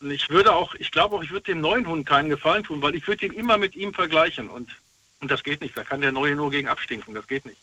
Ich 0.00 0.28
würde 0.28 0.54
auch, 0.54 0.74
ich 0.74 0.90
glaube 0.90 1.16
auch, 1.16 1.22
ich 1.22 1.30
würde 1.30 1.52
dem 1.52 1.60
neuen 1.60 1.86
Hund 1.86 2.06
keinen 2.06 2.28
Gefallen 2.28 2.64
tun, 2.64 2.82
weil 2.82 2.94
ich 2.94 3.06
würde 3.06 3.26
ihn 3.26 3.32
immer 3.32 3.58
mit 3.58 3.74
ihm 3.76 3.94
vergleichen 3.94 4.48
und, 4.48 4.70
und 5.20 5.30
das 5.30 5.42
geht 5.42 5.60
nicht. 5.60 5.76
Da 5.76 5.84
kann 5.84 6.00
der 6.00 6.12
neue 6.12 6.34
nur 6.34 6.50
gegen 6.50 6.68
abstinken, 6.68 7.14
das 7.14 7.26
geht 7.26 7.46
nicht. 7.46 7.58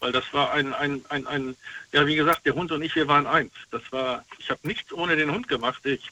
Weil 0.00 0.12
das 0.12 0.32
war 0.32 0.52
ein, 0.52 0.74
ein, 0.74 1.04
ein, 1.08 1.26
ein, 1.26 1.56
ja 1.92 2.06
wie 2.06 2.14
gesagt, 2.14 2.46
der 2.46 2.54
Hund 2.54 2.70
und 2.72 2.82
ich, 2.82 2.94
wir 2.94 3.08
waren 3.08 3.26
eins. 3.26 3.52
Das 3.70 3.82
war, 3.90 4.24
ich 4.38 4.50
habe 4.50 4.60
nichts 4.62 4.92
ohne 4.92 5.16
den 5.16 5.30
Hund 5.32 5.48
gemacht. 5.48 5.84
Ich, 5.86 6.10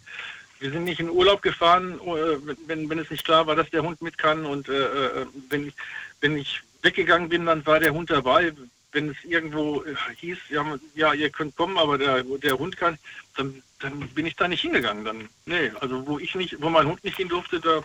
wir 0.58 0.70
sind 0.70 0.84
nicht 0.84 1.00
in 1.00 1.10
Urlaub 1.10 1.42
gefahren, 1.42 2.00
äh, 2.00 2.38
wenn, 2.66 2.88
wenn 2.88 2.98
es 2.98 3.10
nicht 3.10 3.24
klar 3.24 3.46
war, 3.46 3.56
dass 3.56 3.70
der 3.70 3.82
Hund 3.82 4.00
mit 4.02 4.18
kann. 4.18 4.46
Und 4.46 4.68
äh, 4.68 5.22
äh, 5.22 5.26
wenn, 5.48 5.68
ich, 5.68 5.74
wenn 6.20 6.36
ich 6.36 6.62
weggegangen 6.82 7.28
bin, 7.28 7.46
dann 7.46 7.64
war 7.66 7.80
der 7.80 7.92
Hund 7.92 8.10
dabei. 8.10 8.52
Wenn 8.92 9.10
es 9.10 9.16
irgendwo 9.24 9.82
äh, 9.82 9.94
hieß, 10.16 10.38
ja, 10.48 10.64
ja, 10.94 11.12
ihr 11.12 11.30
könnt 11.30 11.56
kommen, 11.56 11.76
aber 11.76 11.98
der, 11.98 12.22
der 12.22 12.58
Hund 12.58 12.76
kann, 12.76 12.98
dann, 13.36 13.62
dann 13.80 14.08
bin 14.08 14.26
ich 14.26 14.36
da 14.36 14.48
nicht 14.48 14.62
hingegangen. 14.62 15.04
Dann, 15.04 15.28
nee, 15.44 15.70
also 15.80 16.06
wo 16.06 16.18
ich 16.18 16.34
nicht, 16.34 16.60
wo 16.60 16.70
mein 16.70 16.86
Hund 16.86 17.04
nicht 17.04 17.16
hin 17.16 17.28
durfte, 17.28 17.60
da, 17.60 17.82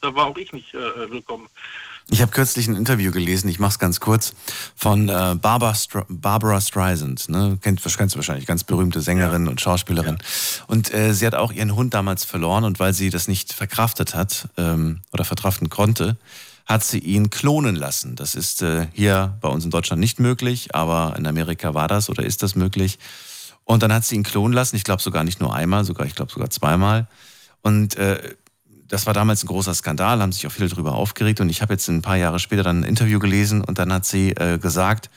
da 0.00 0.14
war 0.14 0.26
auch 0.26 0.36
ich 0.36 0.52
nicht 0.52 0.74
äh, 0.74 1.10
willkommen. 1.10 1.48
Ich 2.12 2.20
habe 2.20 2.30
kürzlich 2.30 2.68
ein 2.68 2.76
Interview 2.76 3.10
gelesen, 3.10 3.48
ich 3.48 3.58
mache 3.58 3.70
es 3.70 3.78
ganz 3.78 3.98
kurz, 3.98 4.34
von 4.76 5.08
äh, 5.08 5.34
Barbara, 5.40 5.74
Str 5.74 6.04
Barbara 6.10 6.60
Streisand. 6.60 7.30
Ne? 7.30 7.58
Kennt, 7.62 7.82
kennst 7.82 8.14
du 8.14 8.18
wahrscheinlich, 8.18 8.44
ganz 8.44 8.64
berühmte 8.64 9.00
Sängerin 9.00 9.46
ja. 9.46 9.50
und 9.50 9.62
Schauspielerin. 9.62 10.18
Ja. 10.20 10.64
Und 10.66 10.92
äh, 10.92 11.14
sie 11.14 11.26
hat 11.26 11.34
auch 11.34 11.52
ihren 11.52 11.74
Hund 11.74 11.94
damals 11.94 12.26
verloren 12.26 12.64
und 12.64 12.78
weil 12.78 12.92
sie 12.92 13.08
das 13.08 13.28
nicht 13.28 13.54
verkraftet 13.54 14.14
hat 14.14 14.50
ähm, 14.58 15.00
oder 15.10 15.24
verkraften 15.24 15.70
konnte, 15.70 16.18
hat 16.66 16.84
sie 16.84 16.98
ihn 16.98 17.30
klonen 17.30 17.76
lassen. 17.76 18.14
Das 18.14 18.34
ist 18.34 18.60
äh, 18.60 18.88
hier 18.92 19.38
bei 19.40 19.48
uns 19.48 19.64
in 19.64 19.70
Deutschland 19.70 19.98
nicht 19.98 20.20
möglich, 20.20 20.74
aber 20.74 21.14
in 21.16 21.26
Amerika 21.26 21.72
war 21.72 21.88
das 21.88 22.10
oder 22.10 22.24
ist 22.24 22.42
das 22.42 22.54
möglich. 22.54 22.98
Und 23.64 23.82
dann 23.82 23.90
hat 23.90 24.04
sie 24.04 24.16
ihn 24.16 24.22
klonen 24.22 24.52
lassen, 24.52 24.76
ich 24.76 24.84
glaube 24.84 25.00
sogar 25.00 25.24
nicht 25.24 25.40
nur 25.40 25.54
einmal, 25.54 25.86
sogar 25.86 26.06
ich 26.06 26.14
glaube 26.14 26.30
sogar 26.30 26.50
zweimal. 26.50 27.06
Und 27.62 27.96
äh, 27.96 28.34
das 28.92 29.06
war 29.06 29.14
damals 29.14 29.42
ein 29.42 29.46
großer 29.46 29.72
Skandal, 29.72 30.20
haben 30.20 30.32
sich 30.32 30.46
auch 30.46 30.52
viele 30.52 30.68
darüber 30.68 30.94
aufgeregt. 30.94 31.40
Und 31.40 31.48
ich 31.48 31.62
habe 31.62 31.72
jetzt 31.72 31.88
ein 31.88 32.02
paar 32.02 32.18
Jahre 32.18 32.38
später 32.38 32.62
dann 32.62 32.80
ein 32.80 32.84
Interview 32.84 33.18
gelesen 33.18 33.64
und 33.64 33.78
dann 33.78 33.90
hat 33.90 34.04
sie 34.04 34.32
äh, 34.32 34.58
gesagt, 34.58 35.08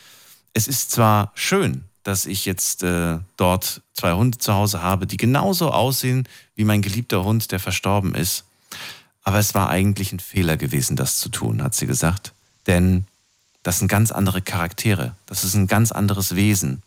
es 0.54 0.70
ist 0.70 0.92
zwar 0.92 1.34
schön, 1.36 1.84
dass 2.04 2.26
ich 2.26 2.46
jetzt 2.46 2.84
äh, 2.84 3.18
dort 3.36 3.82
zwei 3.92 4.14
Hunde 4.14 4.38
zu 4.38 4.54
Hause 4.54 4.82
habe, 4.82 5.08
die 5.08 5.18
genauso 5.18 5.72
aussehen 5.72 6.26
wie 6.56 6.64
mein 6.64 6.82
geliebter 6.82 7.26
Hund, 7.26 7.52
der 7.52 7.60
verstorben 7.60 8.16
ist. 8.16 8.46
Aber 9.24 9.40
es 9.40 9.54
war 9.56 9.70
eigentlich 9.70 10.14
ein 10.14 10.22
Fehler 10.22 10.56
gewesen, 10.56 10.96
das 10.96 11.18
zu 11.18 11.28
tun, 11.28 11.62
hat 11.62 11.76
sie 11.76 11.86
gesagt. 11.86 12.32
Denn 12.68 13.06
das 13.64 13.80
sind 13.80 13.90
ganz 13.90 14.14
andere 14.14 14.42
Charaktere. 14.42 15.18
Das 15.26 15.44
ist 15.44 15.54
ein 15.54 15.68
ganz 15.68 15.92
anderes 15.92 16.38
Wesen 16.38 16.82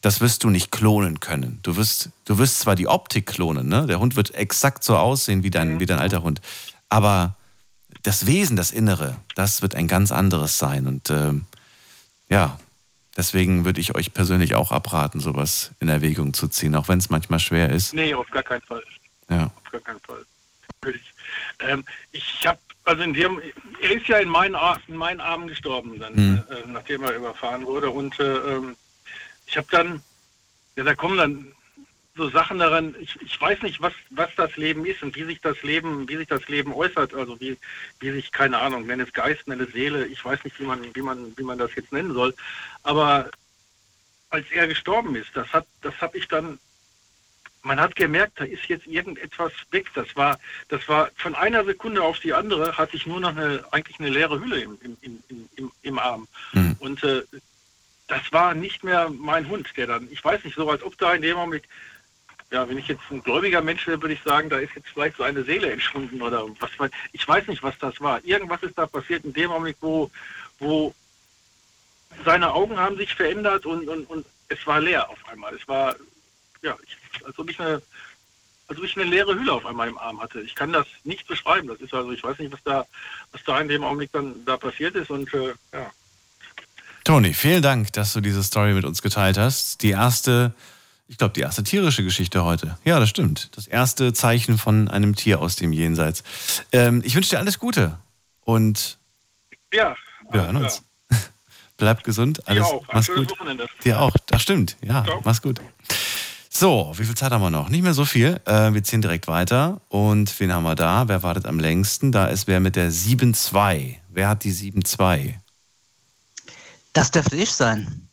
das 0.00 0.20
wirst 0.20 0.44
du 0.44 0.50
nicht 0.50 0.70
klonen 0.70 1.20
können. 1.20 1.58
Du 1.62 1.76
wirst, 1.76 2.10
du 2.24 2.38
wirst 2.38 2.60
zwar 2.60 2.76
die 2.76 2.86
Optik 2.86 3.26
klonen, 3.26 3.68
ne? 3.68 3.86
Der 3.86 3.98
Hund 3.98 4.16
wird 4.16 4.34
exakt 4.34 4.84
so 4.84 4.96
aussehen 4.96 5.42
wie 5.42 5.50
dein, 5.50 5.80
wie 5.80 5.86
dein 5.86 5.98
alter 5.98 6.22
Hund. 6.22 6.40
Aber 6.88 7.34
das 8.02 8.26
Wesen, 8.26 8.56
das 8.56 8.70
Innere, 8.70 9.16
das 9.34 9.60
wird 9.62 9.74
ein 9.74 9.88
ganz 9.88 10.12
anderes 10.12 10.58
sein. 10.58 10.86
Und 10.86 11.10
ähm, 11.10 11.46
ja, 12.28 12.58
deswegen 13.16 13.64
würde 13.64 13.80
ich 13.80 13.94
euch 13.96 14.14
persönlich 14.14 14.54
auch 14.54 14.70
abraten, 14.70 15.20
sowas 15.20 15.72
in 15.80 15.88
Erwägung 15.88 16.32
zu 16.32 16.46
ziehen, 16.48 16.76
auch 16.76 16.88
wenn 16.88 16.98
es 16.98 17.10
manchmal 17.10 17.40
schwer 17.40 17.70
ist. 17.70 17.92
Nee, 17.92 18.14
auf 18.14 18.30
gar 18.30 18.44
keinen 18.44 18.62
Fall. 18.62 18.82
Ja. 19.28 19.50
Auf 19.64 19.72
gar 19.72 19.80
keinen 19.80 20.00
Fall. 20.00 20.24
Ich, 20.86 21.12
ähm, 21.58 21.84
ich 22.12 22.46
habe, 22.46 22.58
also 22.84 23.02
in 23.02 23.14
dem, 23.14 23.40
er 23.82 23.90
ist 23.90 24.06
ja 24.06 24.18
in 24.18 24.28
meinen, 24.28 24.56
in 24.86 24.96
meinen 24.96 25.20
Armen 25.20 25.48
gestorben, 25.48 25.98
dann, 25.98 26.14
hm. 26.14 26.42
äh, 26.50 26.68
nachdem 26.68 27.02
er 27.02 27.16
überfahren 27.16 27.66
wurde. 27.66 27.90
Und 27.90 28.18
äh, 28.20 28.36
ähm, 28.36 28.76
ich 29.48 29.56
habe 29.56 29.66
dann, 29.70 30.02
ja, 30.76 30.84
da 30.84 30.94
kommen 30.94 31.16
dann 31.16 31.52
so 32.14 32.28
Sachen 32.30 32.58
daran, 32.58 32.94
ich, 33.00 33.16
ich 33.22 33.40
weiß 33.40 33.62
nicht, 33.62 33.80
was, 33.80 33.92
was 34.10 34.28
das 34.36 34.56
Leben 34.56 34.84
ist 34.84 35.02
und 35.02 35.14
wie 35.16 35.24
sich 35.24 35.40
das 35.40 35.62
Leben, 35.62 36.08
wie 36.08 36.16
sich 36.16 36.26
das 36.26 36.46
Leben 36.48 36.72
äußert, 36.72 37.14
also 37.14 37.40
wie, 37.40 37.56
wie 38.00 38.10
sich, 38.10 38.32
keine 38.32 38.58
Ahnung, 38.58 38.86
nenne 38.86 39.04
es 39.04 39.12
Geist, 39.12 39.46
nenne 39.46 39.64
es 39.64 39.72
Seele, 39.72 40.06
ich 40.06 40.22
weiß 40.24 40.44
nicht, 40.44 40.58
wie 40.60 40.64
man, 40.64 40.94
wie 40.94 41.02
man, 41.02 41.32
wie 41.36 41.44
man 41.44 41.58
das 41.58 41.74
jetzt 41.76 41.92
nennen 41.92 42.12
soll. 42.12 42.34
Aber 42.82 43.30
als 44.30 44.50
er 44.50 44.66
gestorben 44.66 45.14
ist, 45.14 45.30
das 45.34 45.50
hat, 45.52 45.66
das 45.80 45.94
habe 46.00 46.18
ich 46.18 46.28
dann, 46.28 46.58
man 47.62 47.80
hat 47.80 47.96
gemerkt, 47.96 48.40
da 48.40 48.44
ist 48.44 48.66
jetzt 48.66 48.86
irgendetwas 48.86 49.52
weg. 49.70 49.86
Das 49.94 50.14
war, 50.16 50.38
das 50.68 50.86
war 50.88 51.10
von 51.16 51.34
einer 51.34 51.64
Sekunde 51.64 52.02
auf 52.02 52.18
die 52.20 52.32
andere 52.32 52.76
hatte 52.76 52.96
ich 52.96 53.06
nur 53.06 53.20
noch 53.20 53.36
eine, 53.36 53.64
eigentlich 53.70 53.98
eine 54.00 54.10
leere 54.10 54.40
Hülle 54.40 54.60
im, 54.60 54.78
im, 54.82 54.96
im, 55.28 55.48
im, 55.56 55.72
im 55.82 55.98
Arm. 55.98 56.26
Mhm. 56.52 56.76
Und 56.80 57.04
äh, 57.04 57.22
das 58.08 58.32
war 58.32 58.54
nicht 58.54 58.82
mehr 58.82 59.10
mein 59.10 59.48
Hund, 59.48 59.68
der 59.76 59.86
dann, 59.86 60.08
ich 60.10 60.24
weiß 60.24 60.42
nicht, 60.44 60.56
so 60.56 60.68
als 60.68 60.82
ob 60.82 60.96
da 60.98 61.14
in 61.14 61.22
dem 61.22 61.36
Moment, 61.36 61.64
ja, 62.50 62.66
wenn 62.66 62.78
ich 62.78 62.88
jetzt 62.88 63.02
ein 63.10 63.22
gläubiger 63.22 63.60
Mensch 63.60 63.86
wäre, 63.86 64.00
würde 64.00 64.14
ich 64.14 64.22
sagen, 64.22 64.48
da 64.48 64.58
ist 64.58 64.74
jetzt 64.74 64.88
vielleicht 64.88 65.18
so 65.18 65.22
eine 65.22 65.44
Seele 65.44 65.70
entschwunden 65.70 66.22
oder 66.22 66.46
was, 66.58 66.90
ich 67.12 67.28
weiß 67.28 67.46
nicht, 67.46 67.62
was 67.62 67.78
das 67.78 68.00
war. 68.00 68.24
Irgendwas 68.24 68.62
ist 68.62 68.78
da 68.78 68.86
passiert 68.86 69.24
in 69.24 69.34
dem 69.34 69.50
Moment, 69.50 69.76
wo, 69.80 70.10
wo 70.58 70.94
seine 72.24 72.52
Augen 72.52 72.78
haben 72.78 72.96
sich 72.96 73.14
verändert 73.14 73.66
und, 73.66 73.86
und, 73.86 74.08
und 74.08 74.26
es 74.48 74.66
war 74.66 74.80
leer 74.80 75.08
auf 75.10 75.28
einmal. 75.28 75.54
Es 75.54 75.68
war, 75.68 75.94
ja, 76.62 76.76
ich, 76.86 77.26
als 77.26 77.38
ob 77.38 77.50
ich 77.50 77.60
eine, 77.60 77.82
als 78.68 78.78
ich 78.80 78.96
eine 78.96 79.04
leere 79.04 79.34
Hülle 79.34 79.52
auf 79.52 79.66
einmal 79.66 79.88
im 79.88 79.98
Arm 79.98 80.20
hatte. 80.20 80.40
Ich 80.40 80.54
kann 80.54 80.72
das 80.72 80.86
nicht 81.04 81.26
beschreiben. 81.26 81.68
Das 81.68 81.80
ist 81.80 81.92
also, 81.92 82.12
ich 82.12 82.24
weiß 82.24 82.38
nicht, 82.38 82.52
was 82.52 82.62
da, 82.64 82.86
was 83.32 83.44
da 83.44 83.60
in 83.60 83.68
dem 83.68 83.84
Augenblick 83.84 84.12
dann 84.12 84.42
da 84.46 84.56
passiert 84.56 84.94
ist 84.94 85.10
und 85.10 85.32
äh, 85.34 85.52
ja. 85.74 85.90
Toni, 87.08 87.32
vielen 87.32 87.62
Dank, 87.62 87.90
dass 87.94 88.12
du 88.12 88.20
diese 88.20 88.42
Story 88.42 88.74
mit 88.74 88.84
uns 88.84 89.00
geteilt 89.00 89.38
hast. 89.38 89.82
Die 89.82 89.92
erste, 89.92 90.52
ich 91.06 91.16
glaube, 91.16 91.32
die 91.32 91.40
erste 91.40 91.64
tierische 91.64 92.04
Geschichte 92.04 92.44
heute. 92.44 92.76
Ja, 92.84 93.00
das 93.00 93.08
stimmt. 93.08 93.48
Das 93.56 93.66
erste 93.66 94.12
Zeichen 94.12 94.58
von 94.58 94.88
einem 94.88 95.14
Tier 95.14 95.40
aus 95.40 95.56
dem 95.56 95.72
Jenseits. 95.72 96.22
Ähm, 96.70 97.00
ich 97.02 97.14
wünsche 97.14 97.30
dir 97.30 97.38
alles 97.38 97.58
Gute 97.58 97.96
und 98.42 98.98
ja, 99.72 99.96
wir 100.30 100.42
hören 100.42 100.56
uns. 100.56 100.82
Bleib 101.78 102.04
gesund. 102.04 102.46
Alles, 102.46 102.68
dir 102.68 102.74
auch. 102.74 102.86
Mach's 102.92 103.08
gut. 103.08 103.30
Wochenende. 103.30 103.66
Dir 103.82 104.02
auch. 104.02 104.12
Das 104.26 104.42
stimmt. 104.42 104.76
Ja, 104.82 105.02
Ciao. 105.04 105.22
mach's 105.24 105.40
gut. 105.40 105.62
So, 106.50 106.92
wie 106.98 107.06
viel 107.06 107.14
Zeit 107.14 107.32
haben 107.32 107.40
wir 107.40 107.48
noch? 107.48 107.70
Nicht 107.70 107.84
mehr 107.84 107.94
so 107.94 108.04
viel. 108.04 108.38
Äh, 108.44 108.74
wir 108.74 108.84
ziehen 108.84 109.00
direkt 109.00 109.28
weiter. 109.28 109.80
Und 109.88 110.38
wen 110.40 110.52
haben 110.52 110.64
wir 110.64 110.74
da? 110.74 111.08
Wer 111.08 111.22
wartet 111.22 111.46
am 111.46 111.58
längsten? 111.58 112.12
Da 112.12 112.26
ist 112.26 112.48
wer 112.48 112.60
mit 112.60 112.76
der 112.76 112.92
7-2. 112.92 113.94
Wer 114.10 114.28
hat 114.28 114.44
die 114.44 114.52
7-2? 114.52 115.36
Das 116.92 117.10
dürfte 117.10 117.36
ich 117.36 117.52
sein. 117.52 118.08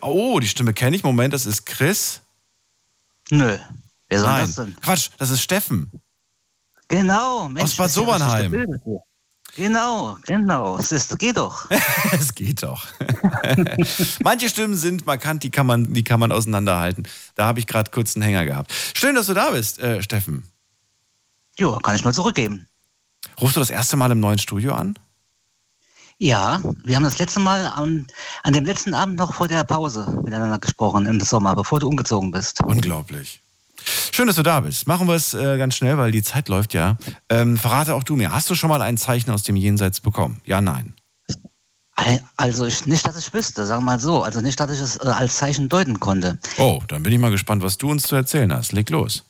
Oh, 0.00 0.38
die 0.40 0.48
Stimme 0.48 0.72
kenne 0.72 0.96
ich. 0.96 1.02
Moment, 1.02 1.34
das 1.34 1.46
ist 1.46 1.66
Chris. 1.66 2.20
Nö. 3.30 3.58
Wer 4.08 4.18
soll 4.20 4.28
Nein. 4.28 4.46
das 4.46 4.54
denn? 4.54 4.76
Quatsch, 4.80 5.10
das 5.18 5.30
ist 5.30 5.42
Steffen. 5.42 5.90
Genau. 6.88 7.48
Mensch, 7.48 7.62
Aus 7.64 7.76
Bad 7.76 7.86
ja 7.86 7.92
Sobernheim. 7.92 8.80
Genau, 9.56 10.16
genau. 10.26 10.78
Es 10.78 10.92
ist, 10.92 11.18
geht 11.18 11.36
doch. 11.36 11.68
es 12.12 12.34
geht 12.34 12.62
doch. 12.62 12.86
Manche 14.22 14.48
Stimmen 14.48 14.76
sind 14.76 15.06
markant, 15.06 15.42
die 15.42 15.50
kann 15.50 15.66
man, 15.66 15.92
die 15.92 16.04
kann 16.04 16.20
man 16.20 16.30
auseinanderhalten. 16.30 17.06
Da 17.34 17.46
habe 17.46 17.58
ich 17.58 17.66
gerade 17.66 17.90
kurz 17.90 18.14
einen 18.14 18.22
Hänger 18.22 18.44
gehabt. 18.44 18.72
Schön, 18.94 19.14
dass 19.14 19.26
du 19.26 19.34
da 19.34 19.50
bist, 19.50 19.80
äh, 19.80 20.02
Steffen. 20.02 20.44
Jo, 21.58 21.78
kann 21.78 21.96
ich 21.96 22.04
nur 22.04 22.12
zurückgeben. 22.12 22.68
Rufst 23.40 23.56
du 23.56 23.60
das 23.60 23.70
erste 23.70 23.96
Mal 23.96 24.10
im 24.12 24.20
neuen 24.20 24.38
Studio 24.38 24.74
an? 24.74 24.94
Ja, 26.22 26.60
wir 26.84 26.96
haben 26.96 27.04
das 27.04 27.18
letzte 27.18 27.40
Mal 27.40 27.66
an, 27.66 28.06
an 28.42 28.52
dem 28.52 28.66
letzten 28.66 28.92
Abend 28.92 29.16
noch 29.16 29.32
vor 29.32 29.48
der 29.48 29.64
Pause 29.64 30.20
miteinander 30.22 30.58
gesprochen 30.58 31.06
im 31.06 31.18
Sommer, 31.18 31.56
bevor 31.56 31.80
du 31.80 31.88
umgezogen 31.88 32.30
bist. 32.30 32.62
Unglaublich. 32.62 33.40
Schön, 34.12 34.26
dass 34.26 34.36
du 34.36 34.42
da 34.42 34.60
bist. 34.60 34.86
Machen 34.86 35.08
wir 35.08 35.14
es 35.14 35.32
äh, 35.32 35.56
ganz 35.56 35.76
schnell, 35.76 35.96
weil 35.96 36.12
die 36.12 36.22
Zeit 36.22 36.50
läuft 36.50 36.74
ja. 36.74 36.98
Ähm, 37.30 37.56
verrate 37.56 37.94
auch 37.94 38.04
du 38.04 38.16
mir, 38.16 38.32
hast 38.32 38.50
du 38.50 38.54
schon 38.54 38.68
mal 38.68 38.82
ein 38.82 38.98
Zeichen 38.98 39.30
aus 39.30 39.44
dem 39.44 39.56
Jenseits 39.56 40.00
bekommen? 40.00 40.42
Ja, 40.44 40.60
nein. 40.60 40.92
Also 42.36 42.66
ich, 42.66 42.84
nicht, 42.84 43.06
dass 43.06 43.16
ich 43.16 43.32
wüsste, 43.32 43.64
sagen 43.64 43.80
wir 43.82 43.92
mal 43.92 44.00
so. 44.00 44.22
Also 44.22 44.42
nicht, 44.42 44.60
dass 44.60 44.70
ich 44.70 44.80
es 44.80 44.96
äh, 44.98 45.08
als 45.08 45.36
Zeichen 45.36 45.70
deuten 45.70 46.00
konnte. 46.00 46.38
Oh, 46.58 46.82
dann 46.88 47.02
bin 47.02 47.14
ich 47.14 47.18
mal 47.18 47.30
gespannt, 47.30 47.62
was 47.62 47.78
du 47.78 47.90
uns 47.90 48.02
zu 48.02 48.14
erzählen 48.14 48.52
hast. 48.52 48.72
Leg 48.72 48.90
los. 48.90 49.24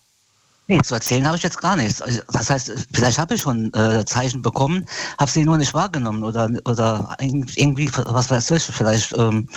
Nee, 0.70 0.80
zu 0.82 0.94
erzählen 0.94 1.26
habe 1.26 1.36
ich 1.36 1.42
jetzt 1.42 1.60
gar 1.60 1.74
nichts. 1.74 2.00
Also, 2.00 2.20
Das 2.32 2.48
heißt, 2.48 2.86
vielleicht 2.92 3.18
habe 3.18 3.34
ich 3.34 3.40
schon 3.40 3.74
äh, 3.74 4.04
Zeichen 4.04 4.40
bekommen, 4.40 4.86
habe 5.18 5.28
sie 5.28 5.44
nur 5.44 5.58
nicht 5.58 5.74
wahrgenommen 5.74 6.22
oder 6.22 6.48
oder 6.64 7.16
irgendwie, 7.18 7.90
was 7.92 8.30
weiß 8.30 8.52
ich, 8.52 8.62
vielleicht, 8.62 9.12
ähm, 9.18 9.48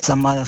sagen 0.00 0.20
wir 0.20 0.34
mal, 0.34 0.46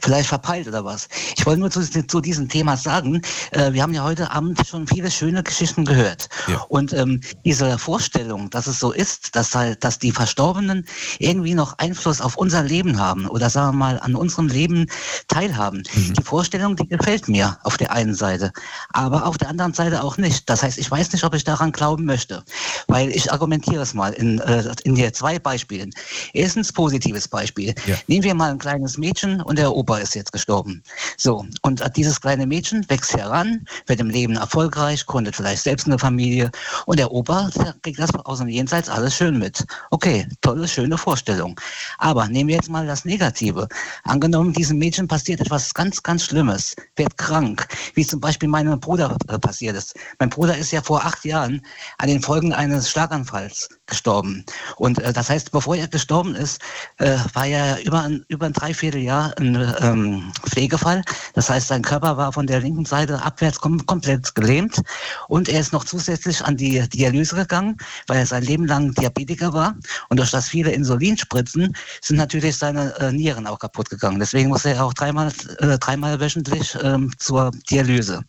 vielleicht 0.00 0.28
verpeilt 0.28 0.68
oder 0.68 0.84
was. 0.84 1.08
Ich 1.38 1.46
wollte 1.46 1.60
nur 1.60 1.70
zu, 1.70 1.80
zu 1.80 2.20
diesem 2.20 2.50
Thema 2.50 2.76
sagen, 2.76 3.22
äh, 3.52 3.72
wir 3.72 3.82
haben 3.82 3.94
ja 3.94 4.04
heute 4.04 4.30
Abend 4.30 4.60
schon 4.66 4.86
viele 4.86 5.10
schöne 5.10 5.42
Geschichten 5.42 5.86
gehört. 5.86 6.28
Ja. 6.48 6.60
Und 6.68 6.92
ähm, 6.92 7.22
diese 7.46 7.78
Vorstellung, 7.78 8.50
dass 8.50 8.66
es 8.66 8.78
so 8.78 8.92
ist, 8.92 9.34
dass 9.36 9.54
halt, 9.54 9.82
dass 9.82 9.98
die 9.98 10.12
Verstorbenen 10.12 10.84
irgendwie 11.18 11.54
noch 11.54 11.78
Einfluss 11.78 12.20
auf 12.20 12.36
unser 12.36 12.62
Leben 12.62 13.00
haben 13.00 13.26
oder 13.26 13.48
sagen 13.48 13.68
wir 13.68 13.78
mal 13.78 14.00
an 14.00 14.16
unserem 14.16 14.48
Leben 14.48 14.84
teilhaben. 15.28 15.82
Die 15.94 16.22
Vorstellung, 16.22 16.76
die 16.76 16.86
gefällt 16.88 17.26
mir 17.26 17.56
auf 17.62 17.78
der 17.78 17.92
einen 17.92 18.14
Seite, 18.14 18.52
aber 18.92 19.24
auf 19.24 19.38
der 19.38 19.45
anderen 19.46 19.74
Seite 19.74 20.02
auch 20.02 20.16
nicht. 20.18 20.48
Das 20.48 20.62
heißt, 20.62 20.78
ich 20.78 20.90
weiß 20.90 21.12
nicht, 21.12 21.24
ob 21.24 21.34
ich 21.34 21.44
daran 21.44 21.72
glauben 21.72 22.04
möchte, 22.04 22.42
weil 22.86 23.10
ich 23.10 23.32
argumentiere 23.32 23.82
es 23.82 23.94
mal 23.94 24.12
in, 24.12 24.38
äh, 24.40 24.64
in 24.84 24.96
hier 24.96 25.12
zwei 25.12 25.38
Beispielen. 25.38 25.92
Erstens 26.32 26.72
positives 26.72 27.28
Beispiel. 27.28 27.74
Ja. 27.86 27.96
Nehmen 28.06 28.24
wir 28.24 28.34
mal 28.34 28.50
ein 28.50 28.58
kleines 28.58 28.98
Mädchen 28.98 29.40
und 29.40 29.58
der 29.58 29.74
Opa 29.74 29.98
ist 29.98 30.14
jetzt 30.14 30.32
gestorben. 30.32 30.82
So, 31.16 31.44
und 31.62 31.82
dieses 31.96 32.20
kleine 32.20 32.46
Mädchen 32.46 32.88
wächst 32.88 33.14
heran, 33.16 33.66
wird 33.86 34.00
im 34.00 34.10
Leben 34.10 34.36
erfolgreich, 34.36 35.06
gründet 35.06 35.36
vielleicht 35.36 35.62
selbst 35.62 35.86
eine 35.86 35.98
Familie 35.98 36.50
und 36.86 36.98
der 36.98 37.12
Opa 37.12 37.50
der 37.56 37.74
kriegt 37.82 37.98
das 37.98 38.14
aus 38.24 38.38
dem 38.38 38.48
Jenseits 38.48 38.88
alles 38.88 39.14
schön 39.14 39.38
mit. 39.38 39.64
Okay, 39.90 40.26
tolle, 40.40 40.66
schöne 40.68 40.98
Vorstellung. 40.98 41.58
Aber 41.98 42.26
nehmen 42.28 42.48
wir 42.48 42.56
jetzt 42.56 42.70
mal 42.70 42.86
das 42.86 43.04
Negative. 43.04 43.68
Angenommen, 44.04 44.52
diesem 44.52 44.78
Mädchen 44.78 45.08
passiert 45.08 45.40
etwas 45.40 45.72
ganz, 45.74 46.02
ganz 46.02 46.24
Schlimmes, 46.24 46.74
wird 46.96 47.16
krank, 47.18 47.66
wie 47.94 48.06
zum 48.06 48.20
Beispiel 48.20 48.48
meinem 48.48 48.78
Bruder 48.80 49.16
äh, 49.28 49.35
passiert 49.38 49.76
ist. 49.76 49.94
Mein 50.18 50.30
Bruder 50.30 50.56
ist 50.56 50.70
ja 50.70 50.82
vor 50.82 51.04
acht 51.04 51.24
Jahren 51.24 51.64
an 51.98 52.08
den 52.08 52.22
Folgen 52.22 52.52
eines 52.52 52.90
Schlaganfalls 52.90 53.68
gestorben. 53.86 54.44
Und 54.76 55.00
äh, 55.00 55.12
das 55.12 55.30
heißt, 55.30 55.52
bevor 55.52 55.76
er 55.76 55.88
gestorben 55.88 56.34
ist, 56.34 56.60
äh, 56.98 57.16
war 57.34 57.46
er 57.46 57.84
über 57.84 58.02
ein, 58.02 58.24
über 58.28 58.46
ein 58.46 58.52
Dreivierteljahr 58.52 59.32
ein 59.38 59.74
ähm, 59.80 60.32
Pflegefall. 60.48 61.02
Das 61.34 61.48
heißt, 61.50 61.68
sein 61.68 61.82
Körper 61.82 62.16
war 62.16 62.32
von 62.32 62.46
der 62.46 62.60
linken 62.60 62.84
Seite 62.84 63.22
abwärts 63.22 63.60
kom 63.60 63.84
komplett 63.86 64.34
gelähmt 64.34 64.82
und 65.28 65.48
er 65.48 65.60
ist 65.60 65.72
noch 65.72 65.84
zusätzlich 65.84 66.44
an 66.44 66.56
die 66.56 66.88
Dialyse 66.88 67.36
gegangen, 67.36 67.76
weil 68.06 68.18
er 68.18 68.26
sein 68.26 68.42
Leben 68.42 68.66
lang 68.66 68.92
Diabetiker 68.94 69.52
war. 69.52 69.76
Und 70.08 70.18
durch 70.18 70.30
das 70.30 70.48
viele 70.48 70.70
Insulinspritzen 70.72 71.76
sind 72.00 72.16
natürlich 72.16 72.56
seine 72.56 72.94
äh, 72.98 73.12
Nieren 73.12 73.46
auch 73.46 73.58
kaputt 73.58 73.90
gegangen. 73.90 74.18
Deswegen 74.18 74.48
muss 74.48 74.64
er 74.64 74.84
auch 74.84 74.94
dreimal, 74.94 75.32
äh, 75.58 75.78
dreimal 75.78 76.20
wöchentlich 76.20 76.76
ähm, 76.82 77.12
zur 77.18 77.50
Dialyse. 77.70 78.22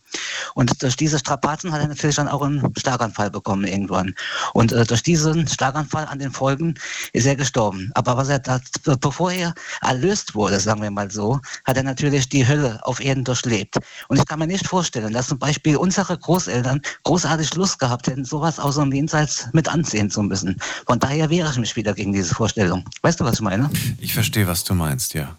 Und 0.54 0.82
durch 0.82 0.96
diese 0.96 1.18
Strapazen 1.18 1.72
hat 1.72 1.80
er 1.80 1.88
natürlich 1.88 2.16
dann 2.16 2.28
auch 2.28 2.42
einen 2.42 2.72
Schlaganfall 2.76 3.30
bekommen 3.30 3.64
irgendwann. 3.64 4.14
Und 4.52 4.72
äh, 4.72 4.84
durch 4.84 5.02
diesen 5.02 5.47
Schlaganfall 5.48 6.06
an 6.06 6.18
den 6.18 6.30
Folgen 6.30 6.74
ist 7.12 7.26
er 7.26 7.36
gestorben. 7.36 7.90
Aber 7.94 8.16
was 8.16 8.28
er 8.28 8.38
da, 8.38 8.60
bevor 9.00 9.32
er 9.32 9.54
erlöst 9.82 10.34
wurde, 10.34 10.60
sagen 10.60 10.82
wir 10.82 10.90
mal 10.90 11.10
so, 11.10 11.40
hat 11.64 11.76
er 11.76 11.82
natürlich 11.82 12.28
die 12.28 12.46
Hölle 12.46 12.80
auf 12.84 13.00
Erden 13.00 13.24
durchlebt. 13.24 13.76
Und 14.08 14.18
ich 14.18 14.26
kann 14.26 14.38
mir 14.38 14.46
nicht 14.46 14.66
vorstellen, 14.66 15.12
dass 15.12 15.28
zum 15.28 15.38
Beispiel 15.38 15.76
unsere 15.76 16.16
Großeltern 16.16 16.80
großartig 17.04 17.54
Lust 17.54 17.78
gehabt 17.78 18.06
hätten, 18.06 18.24
sowas 18.24 18.58
aus 18.58 18.76
dem 18.76 18.92
Jenseits 18.92 19.48
mit 19.52 19.68
ansehen 19.68 20.10
zu 20.10 20.22
müssen. 20.22 20.56
Von 20.86 20.98
daher 20.98 21.30
wehre 21.30 21.50
ich 21.50 21.58
mich 21.58 21.76
wieder 21.76 21.94
gegen 21.94 22.12
diese 22.12 22.34
Vorstellung. 22.34 22.84
Weißt 23.02 23.20
du, 23.20 23.24
was 23.24 23.34
ich 23.34 23.40
meine? 23.40 23.70
Ich 23.98 24.14
verstehe, 24.14 24.46
was 24.46 24.64
du 24.64 24.74
meinst, 24.74 25.14
ja. 25.14 25.36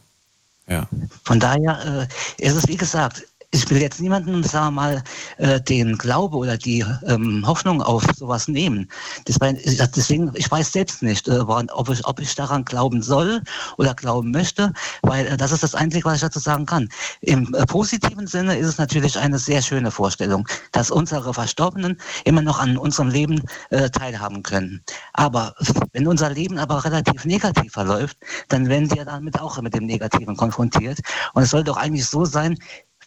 Ja. 0.68 0.88
Von 1.24 1.40
daher 1.40 2.08
äh, 2.38 2.46
ist 2.46 2.56
es, 2.56 2.68
wie 2.68 2.78
gesagt, 2.78 3.24
ich 3.52 3.68
will 3.70 3.82
jetzt 3.82 4.00
niemanden, 4.00 4.44
sagen 4.44 4.68
wir 4.68 4.82
mal, 4.82 5.04
äh, 5.38 5.60
den 5.60 5.98
Glaube 5.98 6.38
oder 6.38 6.56
die 6.58 6.86
ähm, 7.08 7.44
Hoffnung 7.48 7.82
auf 7.82 8.06
sowas 8.16 8.48
nehmen. 8.48 8.88
Deswegen, 9.28 10.32
ich 10.36 10.52
weiß 10.52 10.72
selbst 10.72 11.02
nicht, 11.02 11.28
äh, 11.28 11.40
ob, 11.40 11.90
ich, 11.90 12.36
daran 12.36 12.64
glauben 12.64 13.02
soll 13.02 13.42
oder 13.78 13.96
glauben 13.96 14.30
möchte, 14.30 14.72
weil 15.02 15.26
äh, 15.26 15.38
das 15.38 15.52
ist 15.52 15.64
das 15.64 15.74
Einzige, 15.74 16.06
was 16.06 16.16
ich 16.16 16.22
dazu 16.22 16.40
sagen 16.40 16.68
kann. 16.68 16.90
Im 17.22 17.52
positiven 17.68 18.28
Sinne 18.28 18.56
ist 18.56 18.68
es 18.68 18.78
natürlich 18.78 19.18
eine 19.18 19.40
sehr 19.40 19.64
schöne 19.64 19.90
Vorstellung, 19.90 20.48
dass 20.72 20.92
unsere 20.92 21.34
Verstorbenen 21.34 22.00
immer 22.26 22.44
noch 22.44 22.60
an 22.60 22.78
unserem 22.78 23.10
Leben 23.10 23.42
teilhaben 23.70 24.44
können. 24.44 24.82
Aber 25.14 25.54
wenn 25.94 26.08
unser 26.08 26.30
Leben 26.30 26.58
aber 26.58 26.84
relativ 26.84 27.26
negativ 27.26 27.74
verläuft, 27.74 28.18
dann 28.50 28.68
werden 28.68 28.90
wir 28.92 29.06
damit 29.06 29.40
auch 29.40 29.62
mit 29.62 29.74
dem 29.74 29.86
Negativen 29.86 30.36
konfrontiert. 30.36 31.00
Und 31.34 31.44
es 31.44 31.50
soll 31.50 31.64
doch 31.64 31.78
eigentlich 31.78 32.06
so 32.06 32.26
sein, 32.26 32.58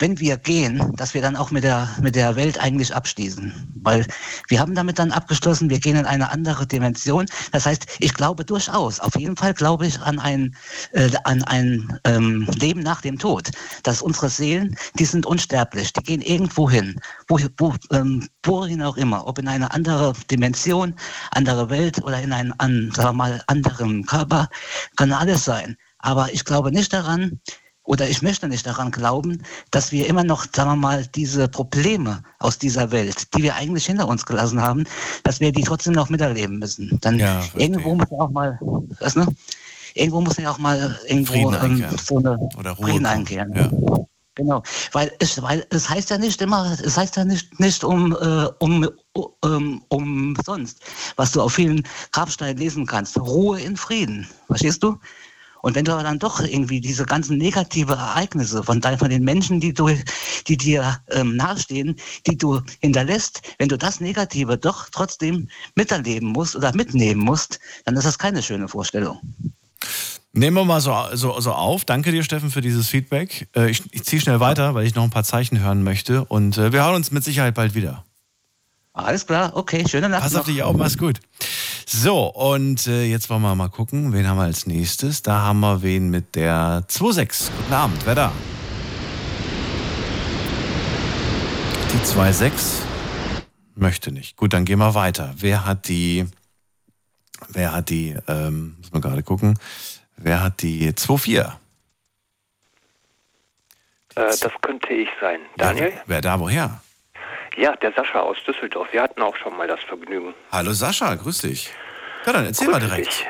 wenn 0.02 0.18
wir 0.18 0.36
gehen, 0.36 0.92
dass 0.96 1.14
wir 1.14 1.22
dann 1.22 1.36
auch 1.36 1.52
mit 1.52 1.62
der, 1.62 1.88
mit 2.00 2.16
der 2.16 2.34
Welt 2.34 2.58
eigentlich 2.58 2.92
abschließen. 2.92 3.52
Weil 3.82 4.04
wir 4.48 4.58
haben 4.58 4.74
damit 4.74 4.98
dann 4.98 5.12
abgeschlossen, 5.12 5.70
wir 5.70 5.78
gehen 5.78 5.96
in 5.96 6.06
eine 6.06 6.32
andere 6.32 6.66
Dimension. 6.66 7.26
Das 7.52 7.66
heißt, 7.66 7.86
ich 8.00 8.12
glaube 8.12 8.44
durchaus, 8.44 8.98
auf 8.98 9.14
jeden 9.14 9.36
Fall 9.36 9.54
glaube 9.54 9.86
ich 9.86 10.00
an 10.00 10.18
ein, 10.18 10.56
äh, 10.90 11.08
an 11.22 11.44
ein 11.44 12.00
ähm, 12.02 12.48
Leben 12.58 12.80
nach 12.80 13.00
dem 13.00 13.16
Tod. 13.16 13.52
Dass 13.84 14.02
unsere 14.02 14.28
Seelen, 14.28 14.76
die 14.98 15.04
sind 15.04 15.24
unsterblich, 15.24 15.92
die 15.92 16.02
gehen 16.02 16.20
irgendwo 16.20 16.68
hin, 16.68 17.00
wo, 17.28 17.38
wo, 17.58 17.72
ähm, 17.92 18.28
wohin 18.42 18.82
auch 18.82 18.96
immer, 18.96 19.24
ob 19.28 19.38
in 19.38 19.46
eine 19.46 19.70
andere 19.70 20.14
Dimension, 20.28 20.96
andere 21.30 21.70
Welt 21.70 22.02
oder 22.02 22.20
in 22.20 22.32
einen 22.32 22.52
an, 22.58 22.90
sagen 22.92 23.10
wir 23.10 23.12
mal, 23.12 23.44
anderen 23.46 24.04
Körper, 24.04 24.48
kann 24.96 25.12
alles 25.12 25.44
sein. 25.44 25.76
Aber 26.00 26.32
ich 26.32 26.44
glaube 26.44 26.72
nicht 26.72 26.92
daran, 26.92 27.40
oder 27.84 28.08
ich 28.08 28.22
möchte 28.22 28.48
nicht 28.48 28.66
daran 28.66 28.90
glauben, 28.90 29.42
dass 29.70 29.92
wir 29.92 30.06
immer 30.06 30.24
noch, 30.24 30.46
sagen 30.54 30.70
wir 30.70 30.76
mal, 30.76 31.06
diese 31.14 31.48
Probleme 31.48 32.22
aus 32.38 32.58
dieser 32.58 32.90
Welt, 32.92 33.34
die 33.34 33.42
wir 33.42 33.54
eigentlich 33.56 33.86
hinter 33.86 34.06
uns 34.08 34.24
gelassen 34.24 34.60
haben, 34.60 34.84
dass 35.24 35.40
wir 35.40 35.52
die 35.52 35.62
trotzdem 35.62 35.94
noch 35.94 36.08
miterleben 36.08 36.58
müssen. 36.58 36.98
Dann 37.00 37.18
ja, 37.18 37.42
irgendwo 37.56 37.94
muss 37.94 38.10
ja 38.10 38.18
auch 38.18 38.30
mal, 38.30 38.58
was, 39.00 39.16
ne? 39.16 39.26
Irgendwo 39.94 40.20
muss 40.22 40.38
ja 40.38 40.50
auch 40.50 40.58
mal 40.58 40.98
irgendwo 41.06 41.52
ähm, 41.52 41.84
so 42.02 42.18
eine 42.18 42.38
Oder 42.56 42.70
Ruhe 42.72 42.88
Frieden 42.88 43.06
einkehren. 43.06 43.52
Ja. 43.54 43.70
Genau, 44.34 44.62
weil 44.92 45.12
es, 45.18 45.42
weil 45.42 45.66
es 45.68 45.90
heißt 45.90 46.08
ja 46.08 46.16
nicht 46.16 46.40
immer, 46.40 46.74
es 46.82 46.96
heißt 46.96 47.16
ja 47.16 47.24
nicht, 47.24 47.60
nicht 47.60 47.84
um, 47.84 48.12
äh, 48.12 48.46
um, 48.60 48.88
um, 49.12 49.84
um 49.88 50.36
sonst, 50.46 50.80
was 51.16 51.32
du 51.32 51.42
auf 51.42 51.52
vielen 51.52 51.86
Grabsteinen 52.12 52.56
lesen 52.56 52.86
kannst. 52.86 53.20
Ruhe 53.20 53.60
in 53.60 53.76
Frieden. 53.76 54.26
Verstehst 54.46 54.82
du? 54.82 54.98
Und 55.62 55.76
wenn 55.76 55.84
du 55.84 55.92
aber 55.92 56.02
dann 56.02 56.18
doch 56.18 56.40
irgendwie 56.40 56.80
diese 56.80 57.06
ganzen 57.06 57.38
negative 57.38 57.94
Ereignisse 57.94 58.62
von, 58.62 58.82
von 58.82 59.10
den 59.10 59.24
Menschen, 59.24 59.60
die, 59.60 59.72
du, 59.72 59.88
die 60.46 60.56
dir 60.56 60.98
ähm, 61.10 61.36
nahestehen, 61.36 61.96
die 62.26 62.36
du 62.36 62.60
hinterlässt, 62.80 63.42
wenn 63.58 63.68
du 63.68 63.78
das 63.78 64.00
Negative 64.00 64.58
doch 64.58 64.88
trotzdem 64.90 65.48
miterleben 65.74 66.28
musst 66.28 66.56
oder 66.56 66.74
mitnehmen 66.74 67.20
musst, 67.20 67.60
dann 67.84 67.96
ist 67.96 68.04
das 68.04 68.18
keine 68.18 68.42
schöne 68.42 68.68
Vorstellung. 68.68 69.18
Nehmen 70.34 70.56
wir 70.56 70.64
mal 70.64 70.80
so, 70.80 70.96
so, 71.12 71.38
so 71.40 71.52
auf. 71.52 71.84
Danke 71.84 72.10
dir, 72.10 72.22
Steffen, 72.22 72.50
für 72.50 72.62
dieses 72.62 72.88
Feedback. 72.88 73.48
Äh, 73.54 73.70
ich, 73.70 73.82
ich 73.92 74.04
ziehe 74.04 74.20
schnell 74.20 74.40
weiter, 74.40 74.74
weil 74.74 74.86
ich 74.86 74.94
noch 74.94 75.04
ein 75.04 75.10
paar 75.10 75.24
Zeichen 75.24 75.60
hören 75.60 75.82
möchte. 75.82 76.24
Und 76.24 76.56
äh, 76.56 76.72
wir 76.72 76.84
hören 76.84 76.94
uns 76.94 77.10
mit 77.10 77.22
Sicherheit 77.22 77.54
bald 77.54 77.74
wieder. 77.74 78.04
Alles 78.94 79.26
klar, 79.26 79.52
okay, 79.56 79.84
schöne 79.88 80.08
Nacht. 80.10 80.22
Pass 80.22 80.34
auf 80.36 80.44
dich 80.44 80.62
auf, 80.62 80.76
mach's 80.76 80.98
gut. 80.98 81.18
So, 81.86 82.26
und 82.26 82.86
äh, 82.86 83.04
jetzt 83.04 83.30
wollen 83.30 83.40
wir 83.40 83.54
mal 83.54 83.68
gucken, 83.68 84.12
wen 84.12 84.28
haben 84.28 84.36
wir 84.36 84.44
als 84.44 84.66
nächstes? 84.66 85.22
Da 85.22 85.40
haben 85.40 85.60
wir 85.60 85.82
wen 85.82 86.10
mit 86.10 86.34
der 86.34 86.84
2.6. 86.88 87.50
Guten 87.56 87.72
Abend, 87.72 88.06
wer 88.06 88.14
da? 88.14 88.32
Die 91.92 92.06
2.6 92.06 92.82
möchte 93.74 94.12
nicht. 94.12 94.36
Gut, 94.36 94.52
dann 94.52 94.64
gehen 94.66 94.78
wir 94.78 94.94
weiter. 94.94 95.34
Wer 95.36 95.64
hat 95.64 95.88
die, 95.88 96.26
wer 97.48 97.72
hat 97.72 97.88
die, 97.88 98.16
ähm, 98.28 98.76
muss 98.78 98.92
man 98.92 99.00
gerade 99.00 99.22
gucken, 99.22 99.58
wer 100.16 100.42
hat 100.42 100.60
die 100.62 100.90
2.4? 100.92 101.40
Äh, 101.40 101.50
das 104.14 104.52
könnte 104.60 104.92
ich 104.92 105.08
sein. 105.18 105.40
Daniel? 105.56 105.92
Wer, 105.92 106.02
wer 106.06 106.20
da, 106.20 106.40
woher? 106.40 106.82
Ja, 107.56 107.76
der 107.76 107.92
Sascha 107.92 108.20
aus 108.20 108.38
Düsseldorf. 108.46 108.88
Wir 108.92 109.02
hatten 109.02 109.20
auch 109.20 109.36
schon 109.36 109.56
mal 109.56 109.68
das 109.68 109.80
Vergnügen. 109.80 110.34
Hallo 110.50 110.72
Sascha, 110.72 111.14
grüß 111.14 111.42
dich. 111.42 111.70
Ja, 112.26 112.32
dann 112.32 112.46
erzähl 112.46 112.68
grüß 112.68 112.72
mal 112.72 112.80
direkt. 112.80 113.06
Dich. 113.06 113.26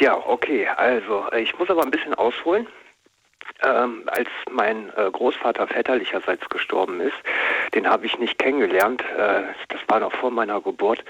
Ja, 0.00 0.16
okay. 0.16 0.66
Also, 0.76 1.28
äh, 1.30 1.40
ich 1.40 1.56
muss 1.58 1.70
aber 1.70 1.82
ein 1.82 1.90
bisschen 1.90 2.14
ausholen. 2.14 2.66
Ähm, 3.62 4.02
als 4.06 4.28
mein 4.50 4.90
äh, 4.96 5.10
Großvater 5.10 5.66
väterlicherseits 5.66 6.48
gestorben 6.48 7.00
ist, 7.00 7.16
den 7.74 7.88
habe 7.88 8.06
ich 8.06 8.18
nicht 8.18 8.38
kennengelernt. 8.38 9.02
Äh, 9.02 9.42
das 9.68 9.80
war 9.88 10.00
noch 10.00 10.12
vor 10.12 10.30
meiner 10.30 10.60
Geburt. 10.60 11.04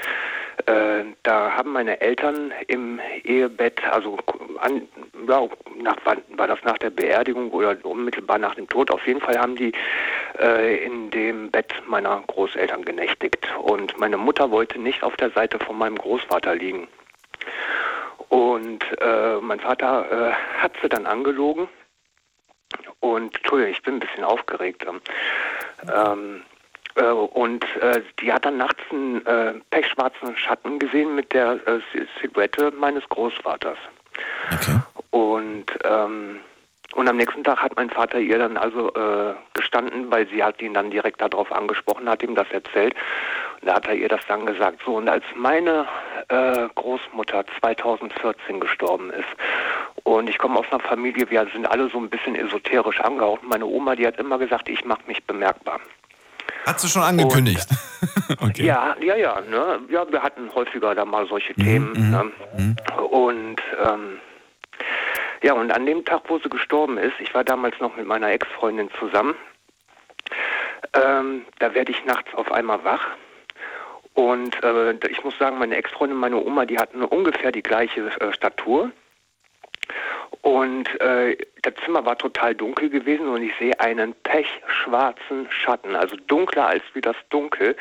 Äh, 0.66 1.04
da 1.22 1.52
haben 1.56 1.72
meine 1.72 2.00
Eltern 2.00 2.52
im 2.66 3.00
Ehebett, 3.24 3.82
also 3.90 4.18
an, 4.60 4.82
ja, 5.28 5.48
nach, 5.80 5.96
war, 6.04 6.46
das 6.46 6.62
nach 6.64 6.78
der 6.78 6.90
Beerdigung 6.90 7.50
oder 7.52 7.76
unmittelbar 7.84 8.38
nach 8.38 8.54
dem 8.54 8.68
Tod, 8.68 8.90
auf 8.90 9.06
jeden 9.06 9.20
Fall 9.20 9.38
haben 9.38 9.56
die 9.56 9.72
äh, 10.38 10.84
in 10.84 11.10
dem 11.10 11.50
Bett 11.50 11.72
meiner 11.86 12.22
Großeltern 12.26 12.84
genächtigt. 12.84 13.48
Und 13.62 13.98
meine 13.98 14.16
Mutter 14.16 14.50
wollte 14.50 14.78
nicht 14.78 15.02
auf 15.02 15.16
der 15.16 15.30
Seite 15.30 15.58
von 15.58 15.78
meinem 15.78 15.96
Großvater 15.96 16.54
liegen. 16.54 16.88
Und 18.28 18.84
äh, 19.00 19.36
mein 19.40 19.60
Vater 19.60 20.06
äh, 20.30 20.60
hat 20.62 20.72
sie 20.82 20.88
dann 20.88 21.06
angelogen. 21.06 21.68
Und 23.00 23.36
Entschuldigung, 23.36 23.72
ich 23.72 23.82
bin 23.82 23.94
ein 23.94 24.00
bisschen 24.00 24.24
aufgeregt. 24.24 24.84
Ähm, 24.84 26.42
äh, 26.96 27.04
und 27.04 27.64
äh, 27.76 28.02
die 28.20 28.32
hat 28.32 28.44
dann 28.44 28.58
nachts 28.58 28.80
einen 28.90 29.24
äh, 29.26 29.54
pechschwarzen 29.70 30.36
Schatten 30.36 30.78
gesehen 30.78 31.14
mit 31.14 31.32
der 31.32 31.60
äh, 31.66 31.80
Silhouette 32.20 32.72
meines 32.72 33.08
Großvaters. 33.08 33.78
Okay. 34.52 34.78
Und 35.10 35.66
ähm, 35.84 36.40
und 36.94 37.08
am 37.08 37.16
nächsten 37.16 37.44
Tag 37.44 37.62
hat 37.62 37.76
mein 37.76 37.88
Vater 37.88 38.18
ihr 38.18 38.38
dann 38.38 38.56
also 38.56 38.92
äh, 38.94 39.34
gestanden, 39.54 40.10
weil 40.10 40.26
sie 40.28 40.42
hat 40.42 40.60
ihn 40.60 40.74
dann 40.74 40.90
direkt 40.90 41.20
darauf 41.20 41.52
angesprochen, 41.52 42.08
hat 42.08 42.22
ihm 42.22 42.34
das 42.34 42.50
erzählt. 42.50 42.94
Da 43.62 43.74
hat 43.74 43.86
er 43.86 43.94
ihr 43.94 44.08
das 44.08 44.20
dann 44.26 44.46
gesagt. 44.46 44.80
So, 44.84 44.96
und 44.96 45.08
als 45.08 45.24
meine 45.36 45.86
äh, 46.28 46.68
Großmutter 46.74 47.44
2014 47.60 48.58
gestorben 48.58 49.10
ist, 49.10 49.28
und 50.04 50.28
ich 50.30 50.38
komme 50.38 50.58
aus 50.58 50.66
einer 50.70 50.80
Familie, 50.80 51.30
wir 51.30 51.46
sind 51.52 51.66
alle 51.66 51.88
so 51.90 51.98
ein 51.98 52.08
bisschen 52.08 52.34
esoterisch 52.34 53.00
angehaucht. 53.00 53.42
Meine 53.42 53.66
Oma, 53.66 53.96
die 53.96 54.06
hat 54.06 54.18
immer 54.18 54.38
gesagt, 54.38 54.68
ich 54.68 54.84
mache 54.84 55.02
mich 55.06 55.22
bemerkbar. 55.24 55.78
Hat 56.66 56.80
sie 56.80 56.88
schon 56.88 57.02
angekündigt? 57.02 57.68
Und, 58.28 58.42
okay. 58.50 58.64
Ja, 58.64 58.96
ja, 59.00 59.16
ja, 59.16 59.40
ne? 59.42 59.80
Ja, 59.88 60.10
wir 60.10 60.22
hatten 60.22 60.52
häufiger 60.54 60.94
da 60.94 61.04
mal 61.04 61.26
solche 61.26 61.52
mhm, 61.56 61.62
Themen. 61.62 61.92
Mhm, 61.92 62.10
ne? 62.10 62.32
mhm. 62.56 62.76
Und 63.04 63.62
ähm, 63.84 64.20
ja, 65.42 65.54
und 65.54 65.70
an 65.72 65.86
dem 65.86 66.04
Tag, 66.04 66.22
wo 66.28 66.38
sie 66.38 66.48
gestorben 66.48 66.98
ist, 66.98 67.14
ich 67.18 67.32
war 67.34 67.44
damals 67.44 67.78
noch 67.80 67.96
mit 67.96 68.06
meiner 68.06 68.30
Ex-Freundin 68.30 68.90
zusammen, 68.98 69.34
ähm, 70.92 71.46
da 71.58 71.74
werde 71.74 71.92
ich 71.92 72.04
nachts 72.04 72.34
auf 72.34 72.50
einmal 72.52 72.84
wach. 72.84 73.06
Und 74.20 74.62
äh, 74.62 74.92
ich 75.08 75.24
muss 75.24 75.38
sagen, 75.38 75.58
meine 75.58 75.76
Ex-Freundin, 75.76 76.18
meine 76.18 76.36
Oma, 76.36 76.66
die 76.66 76.76
hatten 76.76 77.02
ungefähr 77.02 77.52
die 77.52 77.62
gleiche 77.62 78.02
äh, 78.20 78.34
Statur. 78.34 78.92
Und 80.42 81.00
äh, 81.00 81.38
das 81.62 81.72
Zimmer 81.86 82.04
war 82.04 82.18
total 82.18 82.54
dunkel 82.54 82.90
gewesen 82.90 83.28
und 83.28 83.42
ich 83.42 83.52
sehe 83.58 83.80
einen 83.80 84.12
pechschwarzen 84.22 85.50
Schatten, 85.50 85.96
also 85.96 86.16
dunkler 86.26 86.66
als 86.66 86.82
wie 86.92 87.00
das 87.00 87.16
Dunkel, 87.30 87.74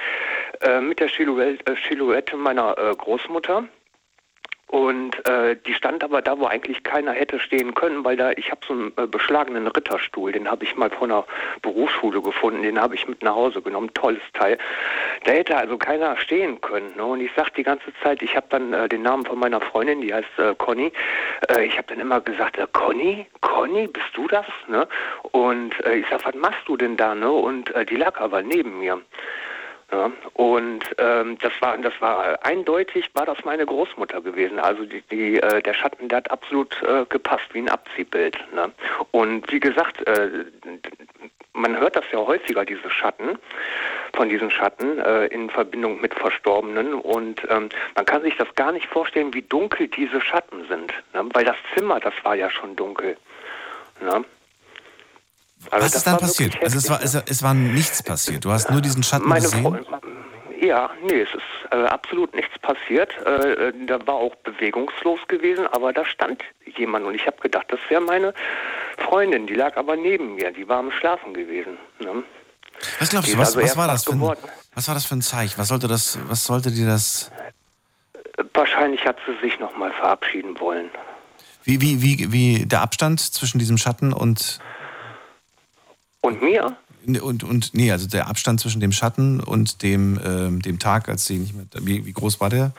äh, 0.62 0.80
mit 0.80 1.02
der 1.02 1.10
Silhouette, 1.10 2.34
äh, 2.34 2.38
meiner 2.38 2.78
äh, 2.78 2.96
Großmutter. 2.96 3.66
Und 4.70 5.28
äh, 5.28 5.56
die 5.66 5.74
stand 5.74 6.04
aber 6.04 6.22
da, 6.22 6.38
wo 6.38 6.46
eigentlich 6.46 6.84
keiner 6.84 7.14
hätte 7.14 7.40
stehen 7.40 7.74
können, 7.74 8.06
weil 8.06 8.16
da 8.16 8.32
ich 8.34 8.52
habe 8.52 8.62
so 8.68 8.74
einen 8.74 8.94
äh, 8.98 9.08
beschlagenen 9.08 9.68
Ritterstuhl, 9.68 10.32
den 10.32 10.48
habe 10.50 10.64
ich 10.64 10.76
mal 10.76 10.92
von 10.92 11.12
einer 11.12 11.26
Berufsschule 11.64 12.22
gefunden, 12.22 12.62
den 12.62 12.80
habe 12.80 12.94
ich 12.94 13.08
mit 13.08 13.24
nach 13.24 13.34
Hause 13.34 13.64
genommen, 13.64 13.92
tolles 13.96 14.22
Teil. 14.34 14.60
Da 15.24 15.32
hätte 15.32 15.58
also 15.58 15.80
keiner 15.80 16.16
stehen 16.18 16.62
können. 16.62 16.96
Ne? 16.96 17.04
Und 17.04 17.20
ich 17.22 17.32
sag 17.36 17.50
die 17.56 17.64
ganze 17.64 17.92
Zeit, 18.04 18.22
ich 18.22 18.36
habe 18.36 18.46
dann 18.52 18.72
äh, 18.74 18.88
den 18.88 19.02
Namen 19.02 19.26
von 19.26 19.40
meiner 19.40 19.60
Freundin, 19.60 20.02
die 20.02 20.14
heißt 20.14 20.38
äh, 20.38 20.54
Conny. 20.56 20.92
Äh, 21.48 21.66
ich 21.66 21.76
habe 21.76 21.88
dann 21.88 22.00
immer 22.00 22.22
gesagt, 22.22 22.60
äh, 22.60 22.68
Conny, 22.72 23.26
Conny, 23.42 23.88
bist 23.88 24.10
du 24.14 24.28
das? 24.28 24.46
Ne? 24.68 24.88
Und 25.32 25.84
äh, 25.84 25.96
ich 25.96 26.06
sag, 26.12 26.24
was 26.26 26.36
machst 26.36 26.68
du 26.68 26.78
denn 26.78 26.96
da? 26.96 27.16
Ne? 27.16 27.32
Und 27.32 27.74
äh, 27.74 27.88
die 27.88 27.96
lag 27.96 28.20
aber 28.22 28.44
neben 28.44 28.78
mir. 28.78 29.02
Ja, 29.92 30.12
und 30.34 30.82
ähm, 31.00 31.38
das 31.40 31.52
war 31.62 31.76
das 31.80 31.94
war 32.00 32.38
eindeutig 32.46 33.10
war 33.16 33.26
das 33.26 33.44
meine 33.44 33.66
Großmutter 33.66 34.22
gewesen. 34.22 34.60
Also 34.60 34.86
die, 34.86 35.02
die 35.10 35.38
äh, 35.38 35.64
der 35.64 35.74
Schatten, 35.74 36.08
der 36.10 36.18
hat 36.18 36.30
absolut 36.30 36.80
äh, 36.84 37.06
gepasst 37.10 37.46
wie 37.54 37.60
ein 37.60 37.70
Abziehbild. 37.70 38.38
Ne? 38.54 38.72
Und 39.12 39.52
wie 39.52 39.60
gesagt, 39.60 40.06
äh, 40.08 40.46
man 41.54 41.78
hört 41.80 41.96
das 41.96 42.06
ja 42.12 42.20
häufiger 42.20 42.66
diese 42.66 42.90
Schatten 42.92 43.40
von 44.14 44.30
diesen 44.30 44.52
Schatten 44.52 45.00
äh, 45.00 45.26
in 45.28 45.50
Verbindung 45.50 46.00
mit 46.02 46.14
Verstorbenen 46.14 46.94
und 46.94 47.42
ähm, 47.50 47.70
man 47.96 48.06
kann 48.06 48.22
sich 48.22 48.36
das 48.38 48.54
gar 48.56 48.72
nicht 48.72 48.88
vorstellen, 48.88 49.34
wie 49.34 49.42
dunkel 49.42 49.88
diese 49.88 50.22
Schatten 50.22 50.68
sind, 50.68 50.94
ne? 51.14 51.28
weil 51.34 51.46
das 51.46 51.58
Zimmer, 51.76 52.00
das 52.00 52.14
war 52.24 52.36
ja 52.36 52.50
schon 52.50 52.76
dunkel. 52.76 53.18
Ne? 54.02 54.24
Was 55.60 55.74
Also 55.74 55.86
das 55.86 55.96
ist 55.96 56.08
dann 56.08 56.18
passiert? 56.18 56.58
Also 56.62 56.78
es 56.78 56.90
war, 56.90 57.04
es, 57.04 57.16
es 57.16 57.44
war 57.44 57.54
nichts 57.54 58.02
passiert. 58.04 58.46
Du 58.46 58.52
hast 58.52 58.70
nur 58.72 58.82
diesen 58.82 59.04
Schatten 59.04 59.28
Meine 59.28 59.44
gesehen. 59.44 59.64
Freundin, 59.64 59.86
ja, 60.62 60.90
nee, 61.04 61.22
es 61.22 61.34
ist 61.34 61.72
äh, 61.72 61.86
absolut 61.86 62.34
nichts 62.36 62.58
passiert. 62.60 63.12
Äh, 63.26 63.70
äh, 63.70 63.74
da 63.86 64.06
war 64.06 64.16
auch 64.16 64.36
bewegungslos 64.38 65.20
gewesen, 65.28 65.68
aber 65.68 65.94
da 65.94 66.06
stand 66.06 66.44
jemand 66.78 67.06
und 67.06 67.16
ich 67.16 67.26
habe 67.26 67.38
gedacht, 67.42 67.68
das 67.70 67.80
wäre 67.90 68.02
meine 68.02 68.34
Freundin. 68.98 69.48
Die 69.48 69.56
lag 69.56 69.78
aber 69.78 69.96
neben 69.96 70.36
mir, 70.36 70.52
die 70.52 70.68
war 70.68 70.80
am 70.80 70.92
Schlafen 70.92 71.34
gewesen. 71.34 71.78
Ne? 72.00 72.24
Was 73.00 73.10
glaubst 73.10 73.30
Die 73.30 73.34
du, 73.34 73.40
was, 73.40 73.56
also 73.56 73.62
was 73.62 73.78
war 73.78 73.88
das 73.88 74.04
für 74.04 74.12
ein, 74.14 74.22
was 74.76 74.88
war 74.88 74.96
das 74.96 75.06
für 75.06 75.16
ein 75.16 75.22
Zeichen? 75.22 75.58
Was 75.58 75.68
sollte 75.70 75.88
das, 75.88 76.20
was 76.28 76.46
sollte 76.46 76.72
dir 76.72 76.88
das, 76.88 77.32
Wahrscheinlich 78.54 79.06
hat 79.06 79.18
sie 79.26 79.36
sich 79.46 79.60
nochmal 79.60 79.92
verabschieden 79.92 80.60
wollen. 80.60 80.90
wie, 81.64 81.82
wie, 81.82 82.02
wie, 82.02 82.32
wie 82.32 82.66
der 82.66 82.82
Abstand 82.82 83.20
zwischen 83.20 83.60
diesem 83.60 83.78
Schatten 83.78 84.14
und, 84.14 84.60
Und 86.22 86.42
mir? 86.42 86.78
und, 87.22 87.44
und, 87.44 87.74
nee, 87.74 87.92
also 87.92 88.08
der 88.08 88.28
Abstand 88.28 88.60
zwischen 88.60 88.82
dem 88.82 88.92
Schatten 88.92 89.40
und 89.40 89.82
dem, 89.84 90.20
ähm, 90.24 90.62
dem 90.62 90.80
Tag, 90.80 91.10
als 91.10 91.26
sie 91.26 91.38
nicht 91.38 91.56
mehr, 91.56 91.66
wie, 91.82 92.06
wie 92.06 92.14
groß 92.14 92.42
war 92.42 92.50
der? 92.50 92.74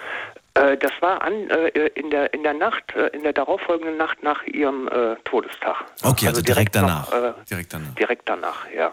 Äh, 0.55 0.77
das 0.77 0.93
war 1.01 1.23
an, 1.23 1.33
äh, 1.49 1.69
in, 1.95 2.11
der, 2.11 2.33
in 2.35 2.43
der 2.43 2.55
Nacht, 2.55 2.95
äh, 2.95 3.07
in 3.09 3.23
der 3.23 3.33
darauffolgenden 3.33 3.97
Nacht 3.97 4.23
nach 4.23 4.43
ihrem 4.45 4.89
äh, 4.89 5.17
Todestag. 5.25 5.77
Okay, 6.03 6.27
also, 6.27 6.43
direkt, 6.43 6.75
danach. 6.75 7.11
Noch, 7.11 7.23
äh, 7.23 7.33
direkt 7.49 7.73
danach. 7.73 7.95
direkt 7.95 8.29
danach, 8.29 8.67
ja. 8.75 8.93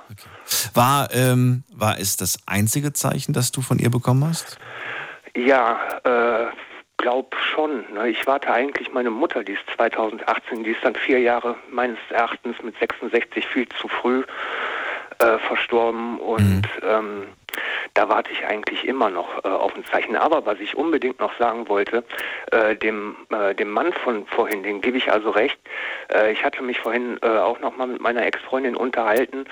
War, 0.74 1.14
ähm, 1.14 1.64
war 1.74 1.99
es 1.99 2.15
das 2.15 2.40
einzige 2.45 2.94
Zeichen, 2.94 3.34
das 3.34 3.52
du 3.52 3.61
von 3.61 3.80
ihr 3.80 3.90
bekommen 3.90 4.26
hast? 4.26 4.57
Ja, 5.36 5.80
äh, 6.03 6.48
glaub 6.98 7.36
schon. 7.36 7.86
Ne? 7.94 8.10
Ich 8.10 8.26
warte 8.28 8.52
eigentlich 8.52 8.91
meine 8.91 9.10
Mutter, 9.10 9.44
die 9.44 9.53
ist 9.53 9.64
2018, 9.76 10.64
die 10.64 10.72
ist 10.72 10.84
dann 10.84 10.95
vier 10.95 11.19
Jahre 11.19 11.56
meines 11.69 11.99
Erachtens 12.10 12.61
mit 12.61 12.78
66 12.80 13.45
viel 13.48 13.68
zu 13.69 13.88
früh 13.88 14.24
äh, 15.19 15.38
verstorben 15.40 16.19
und 16.19 16.68
ähm, 16.84 17.28
da 17.94 18.10
warte 18.10 18.32
ich 18.32 18.45
eigentlich 18.45 18.86
immer 18.86 19.10
noch 19.10 19.44
äh, 19.44 19.48
auf 19.48 19.76
ein 19.76 19.84
Zeichen. 19.86 20.15
Aber 20.15 20.45
was 20.45 20.60
ich 20.60 20.78
unbedingt 20.78 21.19
noch 21.19 21.36
sagen 21.40 21.68
wollte, 21.68 22.03
äh, 22.52 22.76
dem, 22.76 23.15
äh, 23.32 23.56
dem 23.56 23.72
Mann 23.72 23.94
von 23.94 24.28
vorhin, 24.28 24.61
den 24.61 24.82
gebe 24.82 24.98
ich 24.98 25.11
also 25.11 25.32
recht. 25.32 25.57
Äh, 26.14 26.32
ich 26.32 26.44
hatte 26.44 26.61
mich 26.61 26.80
vorhin 26.80 27.18
äh, 27.24 27.28
auch 27.28 27.60
noch 27.60 27.76
mal 27.76 27.88
mit 27.88 28.02
meiner 28.02 28.24
Ex-Freundin 28.26 28.76
unterhalten 28.76 29.45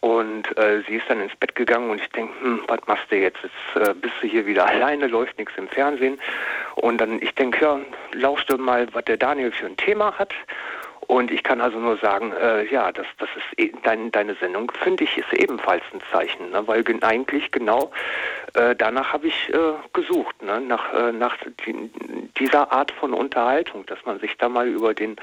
und 0.00 0.56
äh, 0.56 0.82
sie 0.88 0.96
ist 0.96 1.08
dann 1.08 1.20
ins 1.20 1.36
Bett 1.36 1.54
gegangen 1.54 1.90
und 1.90 2.00
ich 2.00 2.08
denke, 2.10 2.32
hm, 2.40 2.62
was 2.66 2.80
machst 2.86 3.10
du 3.10 3.16
jetzt? 3.16 3.38
Jetzt 3.42 3.88
äh, 3.88 3.94
bist 3.94 4.14
du 4.22 4.26
hier 4.26 4.46
wieder 4.46 4.66
alleine, 4.66 5.06
läuft 5.06 5.38
nichts 5.38 5.52
im 5.56 5.68
Fernsehen. 5.68 6.18
Und 6.76 6.98
dann, 7.00 7.20
ich 7.20 7.34
denke, 7.34 7.64
ja, 7.64 7.80
lausch 8.12 8.46
dir 8.46 8.56
mal, 8.56 8.86
was 8.92 9.04
der 9.04 9.18
Daniel 9.18 9.52
für 9.52 9.66
ein 9.66 9.76
Thema 9.76 10.18
hat. 10.18 10.32
Und 11.06 11.32
ich 11.32 11.42
kann 11.42 11.60
also 11.60 11.78
nur 11.78 11.96
sagen, 11.96 12.32
äh, 12.32 12.64
ja, 12.72 12.92
das, 12.92 13.06
das 13.18 13.28
ist 13.34 13.58
e 13.58 13.72
dein, 13.82 14.12
deine 14.12 14.36
Sendung, 14.36 14.70
finde 14.80 15.02
ich, 15.02 15.18
ist 15.18 15.32
ebenfalls 15.32 15.82
ein 15.92 16.00
Zeichen, 16.12 16.50
ne? 16.50 16.62
weil 16.68 16.84
gen 16.84 17.02
eigentlich 17.02 17.50
genau 17.50 17.90
äh, 18.54 18.76
danach 18.76 19.12
habe 19.12 19.26
ich 19.26 19.52
äh, 19.52 19.72
gesucht, 19.92 20.40
ne? 20.40 20.60
nach, 20.60 20.94
äh, 20.94 21.10
nach 21.10 21.36
die, 21.66 21.90
dieser 22.38 22.70
Art 22.70 22.92
von 22.92 23.12
Unterhaltung, 23.12 23.84
dass 23.86 23.98
man 24.04 24.20
sich 24.20 24.36
da 24.38 24.48
mal 24.48 24.68
über 24.68 24.94
den, 24.94 25.16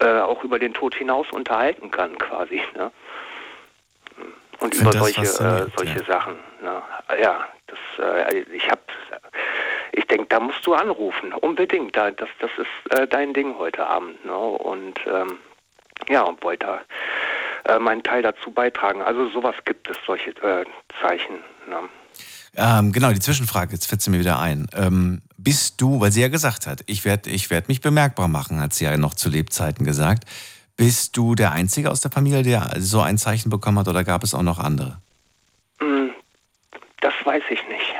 äh, 0.00 0.20
auch 0.20 0.44
über 0.44 0.58
den 0.58 0.74
Tod 0.74 0.94
hinaus 0.94 1.26
unterhalten 1.32 1.90
kann, 1.90 2.18
quasi. 2.18 2.60
Ne? 2.76 2.90
Und 4.62 4.74
über 4.74 4.92
solche, 4.92 5.22
äh, 5.22 5.66
solche 5.76 5.98
ja. 5.98 6.04
Sachen. 6.04 6.34
Ne? 6.62 6.82
Ja, 7.20 7.48
das, 7.66 7.78
äh, 7.98 8.40
ich 8.54 8.70
habe 8.70 8.80
ich 9.92 10.06
denke, 10.06 10.26
da 10.28 10.40
musst 10.40 10.66
du 10.66 10.74
anrufen, 10.74 11.32
unbedingt. 11.34 11.96
Da, 11.96 12.10
das, 12.10 12.28
das 12.40 12.50
ist 12.56 12.98
äh, 12.98 13.06
dein 13.06 13.34
Ding 13.34 13.54
heute 13.58 13.86
Abend. 13.86 14.24
Ne? 14.24 14.34
Und 14.34 14.98
ähm, 15.06 15.38
ja, 16.08 16.22
und 16.22 16.42
wollte 16.42 16.80
äh, 17.64 17.78
meinen 17.78 18.02
Teil 18.02 18.22
dazu 18.22 18.50
beitragen. 18.50 19.02
Also 19.02 19.28
sowas 19.30 19.54
gibt 19.64 19.90
es, 19.90 19.96
solche 20.06 20.30
äh, 20.30 20.64
Zeichen. 21.00 21.36
Ne? 21.68 21.88
Ähm, 22.56 22.92
genau, 22.92 23.12
die 23.12 23.20
Zwischenfrage, 23.20 23.72
jetzt 23.72 23.86
fällt 23.86 24.02
sie 24.02 24.10
mir 24.10 24.18
wieder 24.18 24.38
ein. 24.38 24.66
Ähm, 24.74 25.22
bist 25.36 25.80
du, 25.80 26.00
weil 26.00 26.12
sie 26.12 26.20
ja 26.22 26.28
gesagt 26.28 26.66
hat, 26.66 26.82
ich 26.86 27.04
werde 27.04 27.30
ich 27.30 27.50
werd 27.50 27.68
mich 27.68 27.80
bemerkbar 27.80 28.28
machen, 28.28 28.60
hat 28.60 28.74
sie 28.74 28.84
ja 28.84 28.96
noch 28.96 29.14
zu 29.14 29.28
Lebzeiten 29.28 29.84
gesagt. 29.84 30.24
Bist 30.76 31.16
du 31.16 31.34
der 31.34 31.52
Einzige 31.52 31.90
aus 31.90 32.00
der 32.00 32.10
Familie, 32.10 32.42
der 32.42 32.70
so 32.78 33.00
ein 33.00 33.18
Zeichen 33.18 33.50
bekommen 33.50 33.78
hat 33.78 33.88
oder 33.88 34.04
gab 34.04 34.24
es 34.24 34.34
auch 34.34 34.42
noch 34.42 34.58
andere? 34.58 34.98
Mm, 35.80 36.08
Das 37.00 37.14
weiß 37.24 37.42
ich 37.50 37.66
nicht. 37.68 37.94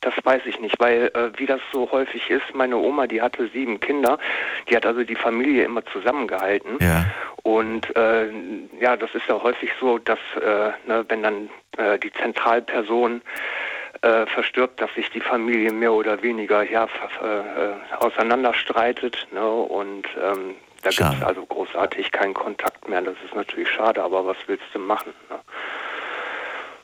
Das 0.00 0.14
weiß 0.22 0.42
ich 0.46 0.60
nicht, 0.60 0.78
weil 0.78 1.10
äh, 1.14 1.36
wie 1.38 1.46
das 1.46 1.60
so 1.72 1.90
häufig 1.90 2.30
ist, 2.30 2.54
meine 2.54 2.76
Oma, 2.76 3.06
die 3.08 3.20
hatte 3.20 3.48
sieben 3.52 3.80
Kinder, 3.80 4.18
die 4.68 4.76
hat 4.76 4.86
also 4.86 5.02
die 5.02 5.16
Familie 5.16 5.64
immer 5.64 5.84
zusammengehalten. 5.86 6.76
Ja. 6.80 7.04
Und 7.42 7.94
äh, 7.96 8.28
ja, 8.80 8.96
das 8.96 9.12
ist 9.14 9.26
ja 9.28 9.42
häufig 9.42 9.70
so, 9.80 9.98
dass 9.98 10.18
äh, 10.40 10.70
ne, 10.86 11.04
wenn 11.08 11.22
dann 11.24 11.50
äh, 11.76 11.98
die 11.98 12.12
Zentralperson 12.12 13.22
äh, 14.02 14.26
verstirbt, 14.26 14.80
dass 14.80 14.94
sich 14.94 15.10
die 15.10 15.20
Familie 15.20 15.72
mehr 15.72 15.92
oder 15.92 16.22
weniger 16.22 16.62
ja, 16.62 16.84
äh, 16.84 17.96
auseinanderstreitet. 17.96 19.26
Ne? 19.32 19.44
Und 19.44 20.06
ähm, 20.22 20.54
da 20.90 21.10
gibt 21.10 21.22
es 21.22 21.26
also 21.26 21.46
großartig 21.46 22.10
keinen 22.12 22.34
Kontakt 22.34 22.88
mehr. 22.88 23.02
Das 23.02 23.14
ist 23.24 23.34
natürlich 23.34 23.68
schade, 23.68 24.02
aber 24.02 24.26
was 24.26 24.36
willst 24.46 24.64
du 24.72 24.78
machen? 24.78 25.12
Ne? 25.30 25.38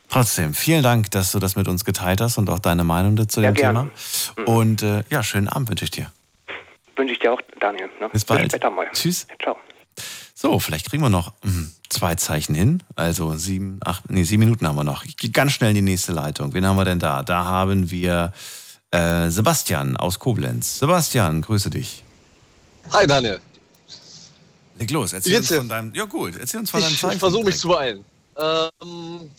Trotzdem, 0.09 0.55
vielen 0.55 0.83
Dank, 0.83 1.11
dass 1.11 1.33
du 1.33 1.39
das 1.39 1.57
mit 1.57 1.67
uns 1.67 1.85
geteilt 1.85 2.21
hast 2.21 2.39
und 2.39 2.49
auch 2.49 2.61
deine 2.61 2.85
Meinung 2.85 3.17
dazu 3.17 3.41
Ja, 3.41 3.51
dem 3.51 3.55
gerne. 3.57 3.91
Thema. 4.37 4.49
Und 4.49 4.83
äh, 4.83 5.03
ja, 5.11 5.23
schönen 5.23 5.49
Abend 5.49 5.69
wünsche 5.71 5.85
ich 5.85 5.91
dir. 5.91 6.11
Wünsche 6.97 7.15
ich 7.15 7.19
dir 7.19 7.33
auch, 7.33 7.41
Daniel. 7.59 7.89
Ne? 8.01 8.09
Bis 8.11 8.25
bald. 8.25 8.51
später 8.51 8.71
mal. 8.71 8.87
Tschüss. 8.93 9.27
Ciao. 9.43 9.57
So, 10.35 10.59
vielleicht 10.59 10.91
kriegen 10.91 11.03
wir 11.03 11.11
noch 11.11 11.33
mm, 11.43 11.65
zwei 11.89 12.15
Zeichen 12.17 12.55
hin. 12.55 12.83
Also 12.97 13.35
sieben, 13.35 13.81
acht, 13.85 14.11
nee, 14.11 14.25
sieben 14.25 14.41
Minuten 14.41 14.69
haben 14.69 14.77
wir 14.77 14.85
noch. 14.85 15.05
Ich 15.05 15.17
gehe 15.17 15.31
ganz 15.31 15.53
schnell 15.53 15.71
in 15.71 15.77
die 15.77 15.83
nächste 15.83 16.13
Leitung. 16.13 16.55
Wen 16.55 16.67
haben 16.67 16.77
wir 16.77 16.85
denn 16.85 16.99
da? 16.99 17.23
Da 17.23 17.45
haben 17.45 17.91
wir 17.91 18.33
äh, 18.91 19.31
Sebastian 19.31 19.97
aus 19.97 20.19
Koblenz. 20.19 20.79
Sebastian, 20.79 21.43
grüße 21.43 21.71
dich. 21.71 22.05
Hi 22.93 23.07
Daniel. 23.07 23.41
Leg 24.79 24.91
los, 24.91 25.13
erzähl 25.13 25.33
geht's 25.33 25.51
uns 25.51 25.59
von 25.59 25.69
deinem. 25.69 25.95
Ja 25.95 26.05
gut, 26.05 26.35
erzähl 26.39 26.61
uns 26.61 26.71
von 26.71 26.81
deinem 26.81 26.95
Ich, 26.95 27.03
ich 27.03 27.19
versuche 27.19 27.45
mich 27.45 27.59
zu 27.59 27.69
beeilen. 27.69 28.05
Ähm, 28.37 29.31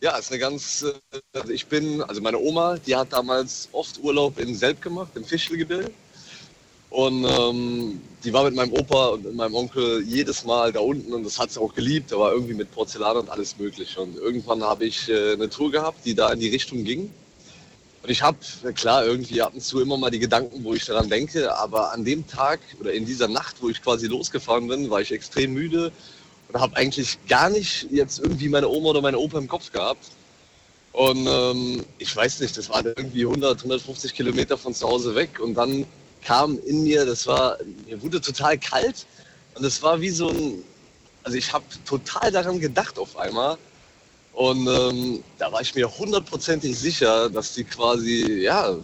ja, 0.00 0.16
ist 0.18 0.30
eine 0.30 0.38
ganz. 0.38 0.82
Äh, 0.82 1.20
also 1.32 1.50
ich 1.52 1.66
bin, 1.66 2.02
also 2.02 2.20
meine 2.20 2.38
Oma, 2.38 2.76
die 2.76 2.94
hat 2.94 3.12
damals 3.12 3.68
oft 3.72 3.98
Urlaub 4.02 4.38
in 4.38 4.54
Selb 4.54 4.82
gemacht, 4.82 5.12
im 5.14 5.24
Fischelgebirge. 5.24 5.90
Und 6.90 7.24
ähm, 7.24 8.00
die 8.22 8.32
war 8.32 8.44
mit 8.44 8.54
meinem 8.54 8.72
Opa 8.72 9.08
und 9.08 9.24
mit 9.24 9.34
meinem 9.34 9.54
Onkel 9.54 10.04
jedes 10.06 10.44
Mal 10.44 10.72
da 10.72 10.78
unten 10.78 11.12
und 11.12 11.24
das 11.24 11.40
hat 11.40 11.50
sie 11.50 11.60
auch 11.60 11.74
geliebt, 11.74 12.12
aber 12.12 12.30
irgendwie 12.30 12.54
mit 12.54 12.70
Porzellan 12.70 13.16
und 13.16 13.30
alles 13.30 13.58
mögliche. 13.58 14.00
Und 14.00 14.16
irgendwann 14.16 14.62
habe 14.62 14.84
ich 14.84 15.08
äh, 15.08 15.32
eine 15.32 15.50
Tour 15.50 15.72
gehabt, 15.72 16.04
die 16.04 16.14
da 16.14 16.30
in 16.32 16.38
die 16.38 16.50
Richtung 16.50 16.84
ging. 16.84 17.10
Und 18.04 18.10
ich 18.10 18.20
habe, 18.20 18.36
klar, 18.74 19.06
irgendwie 19.06 19.40
ab 19.40 19.54
und 19.54 19.62
zu 19.62 19.80
immer 19.80 19.96
mal 19.96 20.10
die 20.10 20.18
Gedanken, 20.18 20.62
wo 20.62 20.74
ich 20.74 20.84
daran 20.84 21.08
denke, 21.08 21.56
aber 21.56 21.90
an 21.94 22.04
dem 22.04 22.26
Tag 22.26 22.60
oder 22.78 22.92
in 22.92 23.06
dieser 23.06 23.28
Nacht, 23.28 23.56
wo 23.62 23.70
ich 23.70 23.82
quasi 23.82 24.08
losgefahren 24.08 24.68
bin, 24.68 24.90
war 24.90 25.00
ich 25.00 25.10
extrem 25.10 25.54
müde 25.54 25.90
und 26.48 26.60
habe 26.60 26.76
eigentlich 26.76 27.16
gar 27.26 27.48
nicht 27.48 27.86
jetzt 27.90 28.18
irgendwie 28.18 28.50
meine 28.50 28.68
Oma 28.68 28.90
oder 28.90 29.00
meine 29.00 29.18
Opa 29.18 29.38
im 29.38 29.48
Kopf 29.48 29.72
gehabt. 29.72 30.10
Und 30.92 31.26
ähm, 31.26 31.82
ich 31.96 32.14
weiß 32.14 32.40
nicht, 32.40 32.58
das 32.58 32.68
waren 32.68 32.84
irgendwie 32.84 33.24
100, 33.24 33.60
150 33.60 34.12
Kilometer 34.12 34.58
von 34.58 34.74
zu 34.74 34.86
Hause 34.86 35.14
weg 35.14 35.40
und 35.40 35.54
dann 35.54 35.86
kam 36.22 36.58
in 36.66 36.82
mir, 36.82 37.06
das 37.06 37.26
war, 37.26 37.56
mir 37.86 38.02
wurde 38.02 38.20
total 38.20 38.58
kalt 38.58 39.06
und 39.54 39.64
es 39.64 39.82
war 39.82 39.98
wie 40.02 40.10
so 40.10 40.28
ein, 40.28 40.62
also 41.22 41.38
ich 41.38 41.50
habe 41.54 41.64
total 41.86 42.30
daran 42.30 42.60
gedacht 42.60 42.98
auf 42.98 43.16
einmal 43.16 43.56
und 44.34 44.66
ähm, 44.66 45.22
da 45.38 45.50
war 45.52 45.60
ich 45.60 45.74
mir 45.74 45.88
hundertprozentig 45.90 46.76
sicher, 46.78 47.30
dass 47.30 47.54
die 47.54 47.64
quasi, 47.64 48.40
ja, 48.42 48.74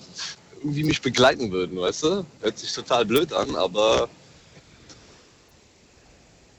irgendwie 0.59 0.85
mich 0.85 1.01
begleiten 1.01 1.51
würden, 1.51 1.78
weißt 1.81 2.02
du? 2.05 2.27
Hört 2.40 2.59
sich 2.59 2.72
total 2.72 3.05
blöd 3.05 3.32
an, 3.32 3.56
aber 3.56 4.09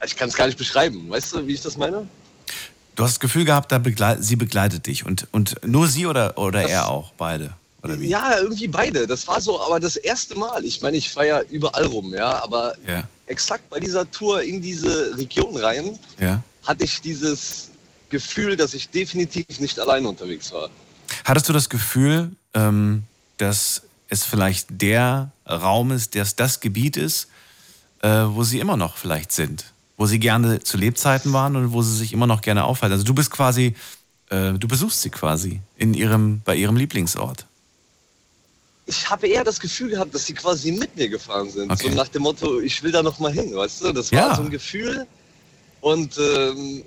ich 0.06 0.16
kann 0.16 0.30
es 0.30 0.36
gar 0.36 0.48
nicht 0.48 0.58
beschreiben, 0.58 1.10
weißt 1.10 1.34
du, 1.34 1.48
wie 1.48 1.54
ich 1.54 1.62
das 1.62 1.78
meine? 1.78 2.08
Du 2.96 3.04
hast 3.04 3.14
das 3.14 3.20
Gefühl 3.20 3.46
gehabt, 3.46 3.72
da 3.72 3.78
begleit, 3.78 4.24
sie 4.24 4.36
begleitet 4.36 4.88
dich 4.88 5.06
und, 5.06 5.28
und 5.32 5.56
nur 5.66 5.88
sie 5.88 6.06
oder, 6.08 6.38
oder 6.38 6.62
Das- 6.64 6.72
er 6.72 6.90
auch, 6.90 7.12
beide? 7.18 7.54
Oder 7.84 8.00
wie? 8.00 8.10
Ja, 8.10 8.38
irgendwie 8.38 8.68
beide. 8.68 9.08
Das 9.08 9.28
war 9.28 9.42
so, 9.42 9.60
aber 9.60 9.80
das 9.80 9.96
erste 9.96 10.38
Mal. 10.38 10.64
Ich 10.66 10.82
meine, 10.84 10.98
ich 10.98 11.10
fahre 11.10 11.28
ja 11.28 11.42
überall 11.50 11.86
rum, 11.86 12.14
ja, 12.14 12.44
aber 12.44 12.76
Ja. 12.88 13.04
exakt 13.26 13.68
bei 13.72 13.80
dieser 13.80 14.10
Tour 14.12 14.44
in 14.44 14.62
diese 14.62 15.18
Region 15.18 15.58
rein 15.58 15.98
Ja. 16.20 16.44
hatte 16.64 16.84
ich 16.84 17.02
dieses 17.02 17.71
Gefühl, 18.12 18.56
dass 18.56 18.76
ich 18.76 18.90
definitiv 18.90 19.60
nicht 19.60 19.80
allein 19.80 20.06
unterwegs 20.06 20.52
war. 20.52 20.70
Hattest 21.26 21.50
du 21.50 21.54
das 21.54 21.70
Gefühl, 21.70 22.32
ähm, 22.54 23.04
dass 23.38 23.82
es 24.08 24.24
vielleicht 24.24 24.68
der 24.70 25.32
Raum 25.50 25.92
ist, 25.92 26.14
dass 26.16 26.36
das 26.36 26.60
Gebiet 26.60 26.96
ist, 26.98 27.28
äh, 28.04 28.10
wo 28.28 28.44
sie 28.44 28.60
immer 28.60 28.78
noch 28.78 28.98
vielleicht 28.98 29.32
sind? 29.32 29.66
Wo 29.98 30.06
sie 30.06 30.20
gerne 30.20 30.62
zu 30.62 30.78
Lebzeiten 30.78 31.34
waren 31.34 31.56
und 31.56 31.72
wo 31.74 31.82
sie 31.82 31.96
sich 31.96 32.14
immer 32.14 32.28
noch 32.28 32.42
gerne 32.42 32.64
aufhalten? 32.66 32.94
Also 32.94 33.06
du 33.06 33.14
bist 33.14 33.32
quasi, 33.32 33.76
äh, 34.30 34.54
du 34.54 34.68
besuchst 34.68 35.02
sie 35.02 35.10
quasi 35.10 35.62
in 35.78 35.94
ihrem, 35.94 36.42
bei 36.46 36.56
ihrem 36.56 36.76
Lieblingsort. 36.76 37.46
Ich 38.88 39.10
habe 39.10 39.28
eher 39.28 39.44
das 39.44 39.60
Gefühl 39.60 39.90
gehabt, 39.92 40.14
dass 40.14 40.26
sie 40.26 40.34
quasi 40.34 40.72
mit 40.72 40.96
mir 40.98 41.08
gefahren 41.08 41.50
sind. 41.50 41.72
Okay. 41.72 41.90
So 41.90 41.96
nach 41.96 42.08
dem 42.10 42.24
Motto, 42.24 42.60
ich 42.60 42.82
will 42.84 42.92
da 42.92 43.02
noch 43.04 43.20
mal 43.20 43.32
hin, 43.32 43.56
weißt 43.56 43.82
du? 43.84 43.92
Das 43.94 44.12
war 44.12 44.20
Ja. 44.30 44.36
so 44.36 44.42
ein 44.42 44.50
Gefühl 44.50 45.06
und 45.82 46.18
ähm, 46.18 46.84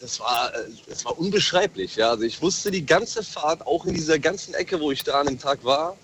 das, 0.00 0.18
war, 0.18 0.52
äh, 0.54 0.68
das 0.88 1.04
war 1.04 1.18
unbeschreiblich. 1.18 1.96
Ja? 1.96 2.10
Also 2.10 2.24
ich 2.24 2.40
wusste 2.42 2.70
die 2.70 2.84
ganze 2.84 3.22
Fahrt, 3.22 3.66
auch 3.66 3.84
in 3.84 3.94
dieser 3.94 4.18
ganzen 4.18 4.54
Ecke, 4.54 4.80
wo 4.80 4.90
ich 4.90 5.04
da 5.04 5.20
an 5.20 5.26
dem 5.26 5.38
Tag 5.38 5.64
war, 5.64 5.96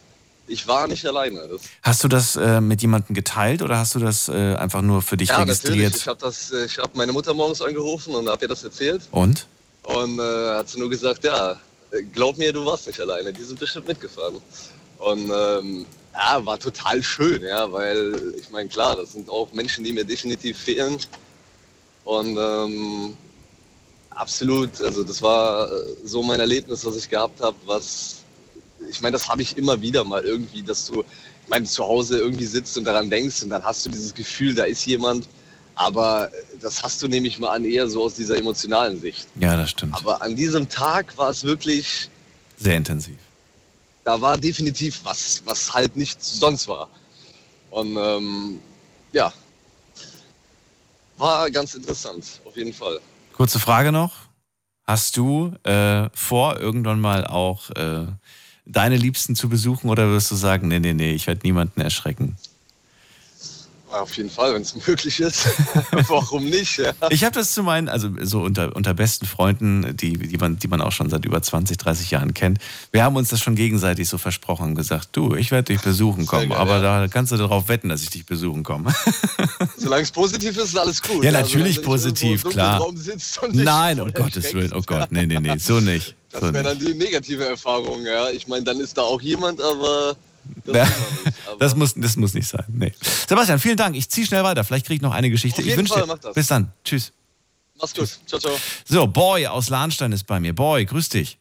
ich 0.49 0.69
war 0.69 0.87
nicht 0.87 1.05
alleine. 1.05 1.49
Das, 1.49 1.63
Hast 1.83 2.05
du 2.05 2.09
das 2.09 2.37
äh, 2.37 2.61
mit 2.61 2.81
jemandem 2.81 3.15
geteilt 3.15 3.63
oder 3.63 3.79
hast 3.79 3.97
du 3.97 3.99
das 3.99 4.29
äh, 4.29 4.55
einfach 4.55 4.83
nur 4.83 5.03
für 5.03 5.17
dich 5.17 5.31
ja, 5.31 5.45
natürlich. 5.45 5.81
registriert? 5.81 5.97
Ich 5.97 6.07
habe 6.07 6.21
das, 6.21 6.53
äh, 6.53 6.67
ich 6.67 6.79
habe 6.79 6.91
meine 6.95 7.13
Mutter 7.13 7.35
morgens 7.35 7.61
angerufen 7.61 8.15
und 8.15 8.29
habe 8.29 8.45
ihr 8.45 8.49
das 8.49 8.63
erzählt. 8.63 9.03
Und? 9.11 9.47
Und 9.83 10.19
äh, 10.19 10.23
hat 10.55 10.69
sie 10.69 10.79
nur 10.79 10.91
gesagt, 10.91 11.25
ja, 11.25 11.53
äh, 11.91 12.03
glaub 12.13 12.39
mir, 12.39 12.53
du 12.53 12.65
warst 12.65 12.87
nicht 12.87 13.01
alleine, 13.01 13.33
die 13.33 13.43
sind 13.43 13.59
bestimmt 13.59 13.89
mitgefahren. 13.89 14.37
Und 14.99 15.31
ähm, 15.35 15.87
ja, 16.15 16.45
war 16.47 16.59
total 16.59 17.03
schön, 17.03 17.43
ja, 17.43 17.71
weil 17.71 18.35
ich 18.39 18.51
meine, 18.51 18.69
klar, 18.69 18.97
das 18.97 19.13
sind 19.13 19.29
auch 19.29 19.53
Menschen, 19.53 19.85
die 19.85 19.93
mir 19.93 20.05
definitiv 20.05 20.59
fehlen. 20.59 20.99
Und 22.05 22.39
ähm, 22.39 23.17
absolut, 24.17 24.81
also 24.81 25.05
das 25.05 25.23
war 25.23 25.71
äh, 25.71 25.97
so 26.05 26.23
mein 26.23 26.41
Erlebnis, 26.41 26.85
was 26.85 26.97
ich 26.97 27.09
gehabt 27.09 27.41
habe, 27.41 27.57
was, 27.67 28.17
ich 28.91 29.01
meine, 29.01 29.13
das 29.13 29.29
habe 29.29 29.43
ich 29.43 29.57
immer 29.57 29.81
wieder 29.81 30.05
mal 30.05 30.25
irgendwie, 30.25 30.63
dass 30.63 30.87
du, 30.87 31.03
ich 31.03 31.49
meine, 31.49 31.67
zu 31.67 31.85
Hause 31.85 32.19
irgendwie 32.19 32.47
sitzt 32.47 32.77
und 32.77 32.85
daran 32.85 33.09
denkst 33.09 33.43
und 33.43 33.51
dann 33.51 33.63
hast 33.63 33.87
du 33.87 33.91
dieses 33.91 34.13
Gefühl, 34.15 34.55
da 34.55 34.65
ist 34.65 34.85
jemand, 34.87 35.29
aber 35.75 36.31
das 36.61 36.83
hast 36.83 37.03
du, 37.03 37.09
nehme 37.09 37.29
ich 37.29 37.39
mal 37.39 37.51
an, 37.51 37.65
eher 37.65 37.87
so 37.89 38.03
aus 38.05 38.15
dieser 38.15 38.37
emotionalen 38.37 39.01
Sicht. 39.01 39.29
Ja, 39.39 39.57
das 39.57 39.71
stimmt. 39.71 39.95
Aber 39.95 40.23
an 40.23 40.35
diesem 40.35 40.69
Tag 40.69 41.17
war 41.19 41.31
es 41.31 41.45
wirklich, 41.45 42.09
Sehr 42.57 42.77
intensiv. 42.77 43.19
da 44.05 44.21
war 44.21 44.39
definitiv 44.39 45.01
was, 45.05 45.43
was 45.45 45.73
halt 45.73 45.95
nicht 45.97 46.23
sonst 46.25 46.67
war. 46.67 46.89
Und 47.71 47.97
ähm, 47.99 48.59
ja, 49.13 49.33
war 51.19 51.51
ganz 51.51 51.75
interessant, 51.75 52.25
auf 52.45 52.57
jeden 52.57 52.73
Fall. 52.73 53.01
Kurze 53.37 53.61
Frage 53.61 53.93
noch. 53.93 54.15
Hast 54.87 55.19
du 55.19 55.53
äh, 55.63 56.09
vor, 56.15 56.59
irgendwann 56.59 57.01
mal 57.01 57.27
auch 57.27 57.69
äh, 57.73 58.07
deine 58.65 58.97
Liebsten 58.97 59.37
zu 59.37 59.51
besuchen 59.51 59.91
oder 59.91 60.09
wirst 60.09 60.31
du 60.31 60.37
sagen, 60.37 60.69
nee, 60.69 60.79
nee, 60.79 60.95
nee, 60.95 61.13
ich 61.13 61.27
werde 61.27 61.43
niemanden 61.45 61.83
erschrecken? 61.83 62.37
Auf 64.01 64.17
jeden 64.17 64.31
Fall, 64.31 64.55
wenn 64.55 64.63
es 64.63 64.75
möglich 64.87 65.21
ist. 65.21 65.47
Warum 66.09 66.45
nicht? 66.45 66.79
Ja? 66.79 66.93
Ich 67.11 67.25
habe 67.25 67.35
das 67.35 67.53
zu 67.53 67.63
meinen, 67.63 67.89
also 67.89 68.09
so 68.23 68.43
unter, 68.43 68.75
unter 68.77 68.95
besten 68.95 69.27
Freunden, 69.27 69.97
die, 69.97 70.15
die, 70.15 70.37
man, 70.37 70.59
die 70.59 70.69
man 70.69 70.81
auch 70.81 70.93
schon 70.93 71.11
seit 71.11 71.25
über 71.25 71.41
20, 71.43 71.77
30 71.77 72.11
Jahren 72.11 72.35
kennt. 72.35 72.59
Wir 72.93 73.05
haben 73.05 73.17
uns 73.17 73.29
das 73.31 73.41
schon 73.41 73.55
gegenseitig 73.55 74.09
so 74.09 74.19
versprochen 74.19 74.69
und 74.69 74.75
gesagt, 74.75 75.09
du, 75.13 75.35
ich 75.35 75.51
werde 75.51 75.73
dich 75.73 75.83
besuchen 75.83 76.27
kommen, 76.27 76.51
geil, 76.51 76.59
aber 76.59 76.83
ja. 76.83 77.01
da 77.01 77.09
kannst 77.09 77.33
du 77.33 77.37
darauf 77.37 77.69
wetten, 77.69 77.89
dass 77.89 78.03
ich 78.03 78.11
dich 78.11 78.27
besuchen 78.27 78.63
komme. 78.63 78.95
Solange 79.77 80.03
es 80.03 80.11
positiv 80.11 80.57
ist, 80.57 80.65
ist 80.65 80.79
alles 80.79 81.03
gut. 81.03 81.25
Ja, 81.25 81.31
Also, 81.31 81.43
natürlich 81.43 81.77
nicht 81.77 81.83
positiv, 81.83 82.45
klar. 82.45 82.87
Nein, 83.53 84.01
um 84.01 84.13
Gottes 84.13 84.53
Willen, 84.55 84.73
oh 84.73 84.83
Gott, 84.85 85.11
nee, 85.13 85.27
nee, 85.27 85.41
nee, 85.41 85.59
so 85.59 85.81
nicht. 85.81 86.15
Das 86.31 86.41
So 86.41 86.53
wäre 86.53 86.65
dann 86.65 86.79
die 86.79 86.95
negative 86.95 87.45
Erfahrung, 87.45 88.05
ja. 88.05 88.31
Ich 88.31 88.47
meine, 88.49 88.65
dann 88.65 88.81
ist 88.81 88.99
da 88.99 89.03
auch 89.03 89.21
jemand, 89.21 89.61
aber 89.61 90.17
Ja, 90.67 90.87
das, 91.59 91.77
muss, 91.77 91.95
das 91.95 92.17
muss 92.17 92.35
nicht 92.35 92.49
sein. 92.49 92.65
Nee. 92.69 92.93
Sebastian, 93.01 93.59
vielen 93.59 93.77
Dank. 93.77 93.97
Ich 93.97 94.09
ziehe 94.09 94.27
schnell 94.27 94.45
weiter. 94.45 94.65
Vielleicht 94.65 94.87
kriege 94.87 94.97
ich 94.97 95.03
noch 95.03 95.15
eine 95.15 95.31
Geschichte. 95.31 95.63
Auf 95.63 95.69
ich 95.69 95.77
wünsche 95.77 95.93
Fall, 95.95 96.03
dir. 96.03 96.09
mach 96.09 96.19
das. 96.19 96.35
Bis 96.35 96.47
dann. 96.49 96.73
Tschüss. 96.85 97.13
mach's 97.81 97.95
gut. 97.95 98.09
Ciao, 98.27 98.41
ciao. 98.41 98.57
So, 98.85 99.07
Boy 99.07 99.47
aus 99.47 99.69
Lahnstein 99.71 100.13
ist 100.13 100.25
bei 100.25 100.41
mir. 100.41 100.55
Boy, 100.55 100.85
grüß 100.85 101.09
dich. 101.09 101.39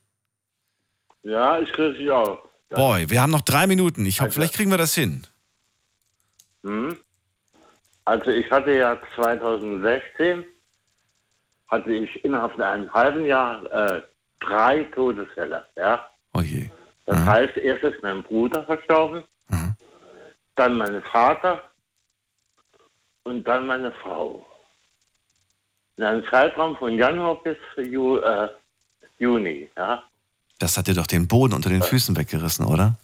Ja, 1.23 1.59
ich 1.59 1.71
grüße 1.71 1.97
dich 1.97 2.11
auch. 2.11 2.39
Boy, 2.69 3.09
wir 3.09 3.21
haben 3.21 3.31
noch 3.31 3.41
drei 3.41 3.67
Minuten. 3.67 4.05
Ich 4.05 4.21
hoffe, 4.21 4.31
vielleicht 4.31 4.53
kriegen 4.53 4.71
wir 4.71 4.77
das 4.77 4.93
hin. 4.93 5.25
Hm? 6.63 6.97
Also 8.05 8.29
ich 8.29 8.49
hatte 8.51 8.71
ja 8.71 8.99
2016, 9.15 10.43
hatte 11.67 11.91
ich 11.91 12.23
innerhalb 12.23 12.51
von 12.53 12.61
einem 12.61 12.93
halben 12.93 13.25
Jahr 13.25 13.65
äh, 13.71 14.01
drei 14.39 14.83
Todesfälle. 14.95 15.65
Ja? 15.75 16.07
Oh 16.33 16.41
je. 16.41 16.69
Das 17.05 17.19
heißt, 17.19 17.57
erst 17.57 17.83
ist 17.83 18.01
mein 18.01 18.23
Bruder 18.23 18.63
verstorben, 18.63 19.23
dann 20.55 20.77
mein 20.77 21.01
Vater 21.03 21.61
und 23.23 23.43
dann 23.43 23.67
meine 23.67 23.91
Frau. 23.91 24.45
In 25.97 26.03
einem 26.03 26.25
Zeitraum 26.29 26.75
von 26.77 26.97
Januar 26.97 27.41
bis 27.43 27.57
Ju, 27.77 28.17
äh, 28.17 28.49
Juni. 29.17 29.69
Ja? 29.77 30.03
Das 30.59 30.77
hat 30.77 30.87
dir 30.87 30.93
doch 30.93 31.07
den 31.07 31.27
Boden 31.27 31.53
unter 31.53 31.69
den 31.69 31.83
Füßen 31.83 32.15
weggerissen, 32.17 32.65
oder? 32.65 32.95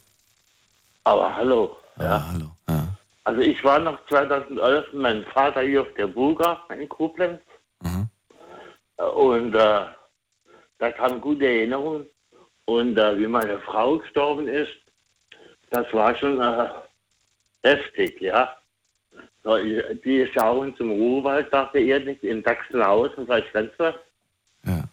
Aber 1.04 1.36
hallo. 1.36 1.78
Ja, 1.98 2.26
hallo. 2.32 2.52
Ja. 2.68 2.88
Also 3.24 3.42
ich 3.42 3.64
war 3.64 3.80
noch 3.80 3.98
2011 4.08 4.94
mit 4.94 5.02
meinem 5.02 5.26
Vater 5.26 5.62
hier 5.62 5.82
auf 5.82 5.94
der 5.96 6.08
Buga 6.08 6.64
in 6.70 6.90
Koblenz. 6.90 7.40
Und 8.98 9.56
äh, 9.56 9.86
da 10.78 10.92
kamen 10.92 11.20
gute 11.22 11.46
Erinnerungen. 11.46 12.06
Und 12.72 12.98
äh, 12.98 13.20
wie 13.20 13.28
meine 13.28 13.60
Frau 13.60 13.98
gestorben 13.98 14.48
ist, 14.48 14.72
das 15.72 15.86
war 15.92 16.16
schon 16.16 16.40
äh, 16.40 16.70
heftig, 17.64 18.22
ja. 18.22 18.56
So, 19.44 19.58
die 19.58 20.18
ist 20.18 20.36
ja 20.36 20.48
auch 20.48 20.66
zum 20.78 20.92
Ruhrwald, 20.92 21.52
dachte 21.52 21.80
ihr 21.80 22.00
nicht, 22.00 22.24
in 22.24 22.42
Sachsenhausen, 22.44 23.26
vielleicht 23.26 23.52
kennst 23.52 23.78
du? 23.78 23.94
Ja. 24.64 24.84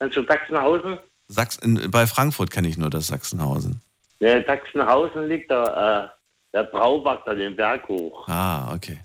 Kennst 0.00 0.16
du 0.16 0.24
Sachsenhausen? 0.24 0.98
Sachsen, 1.28 1.88
bei 1.90 2.06
Frankfurt 2.06 2.50
kenne 2.50 2.66
ich 2.68 2.78
nur 2.78 2.90
das 2.90 3.06
Sachsenhausen. 3.06 3.80
Ja, 4.18 4.42
Sachsenhausen 4.42 5.28
liegt 5.28 5.52
da, 5.52 5.62
äh, 6.04 6.08
der 6.52 6.64
Braubach 6.64 7.22
da 7.24 7.34
den 7.34 7.54
Berg 7.54 7.86
hoch. 7.86 8.26
Ah, 8.26 8.74
okay. 8.74 8.98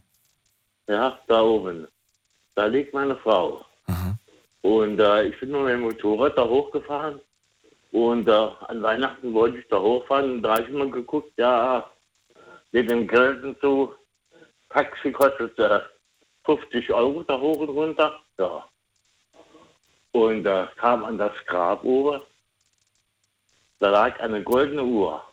Ja, 0.87 1.19
da 1.27 1.41
oben. 1.41 1.87
Da 2.55 2.65
liegt 2.65 2.93
meine 2.93 3.15
Frau. 3.17 3.63
Und 4.61 4.99
äh, 4.99 5.23
ich 5.27 5.39
bin 5.39 5.51
mit 5.51 5.73
dem 5.73 5.81
Motorrad 5.81 6.37
da 6.37 6.47
hochgefahren. 6.47 7.19
Und 7.91 8.27
äh, 8.27 8.31
an 8.31 8.81
Weihnachten 8.81 9.33
wollte 9.33 9.59
ich 9.59 9.67
da 9.67 9.79
hochfahren. 9.79 10.31
Und 10.31 10.41
da 10.43 10.55
habe 10.55 10.63
ich 10.63 10.69
mal 10.69 10.91
geguckt, 10.91 11.31
ja, 11.37 11.89
mit 12.71 12.89
dem 12.89 13.07
Geld 13.07 13.57
so, 13.61 13.95
Taxi 14.69 15.11
kostet 15.11 15.57
äh, 15.57 15.79
50 16.45 16.91
Euro 16.91 17.23
da 17.23 17.39
hoch 17.39 17.59
und 17.59 17.69
runter. 17.69 18.19
Ja. 18.37 18.67
Und 20.11 20.45
äh, 20.45 20.67
kam 20.75 21.03
an 21.03 21.17
das 21.17 21.33
Grab 21.45 21.83
oben. 21.83 22.21
Da 23.79 23.89
lag 23.89 24.19
eine 24.19 24.43
goldene 24.43 24.83
Uhr. 24.83 25.23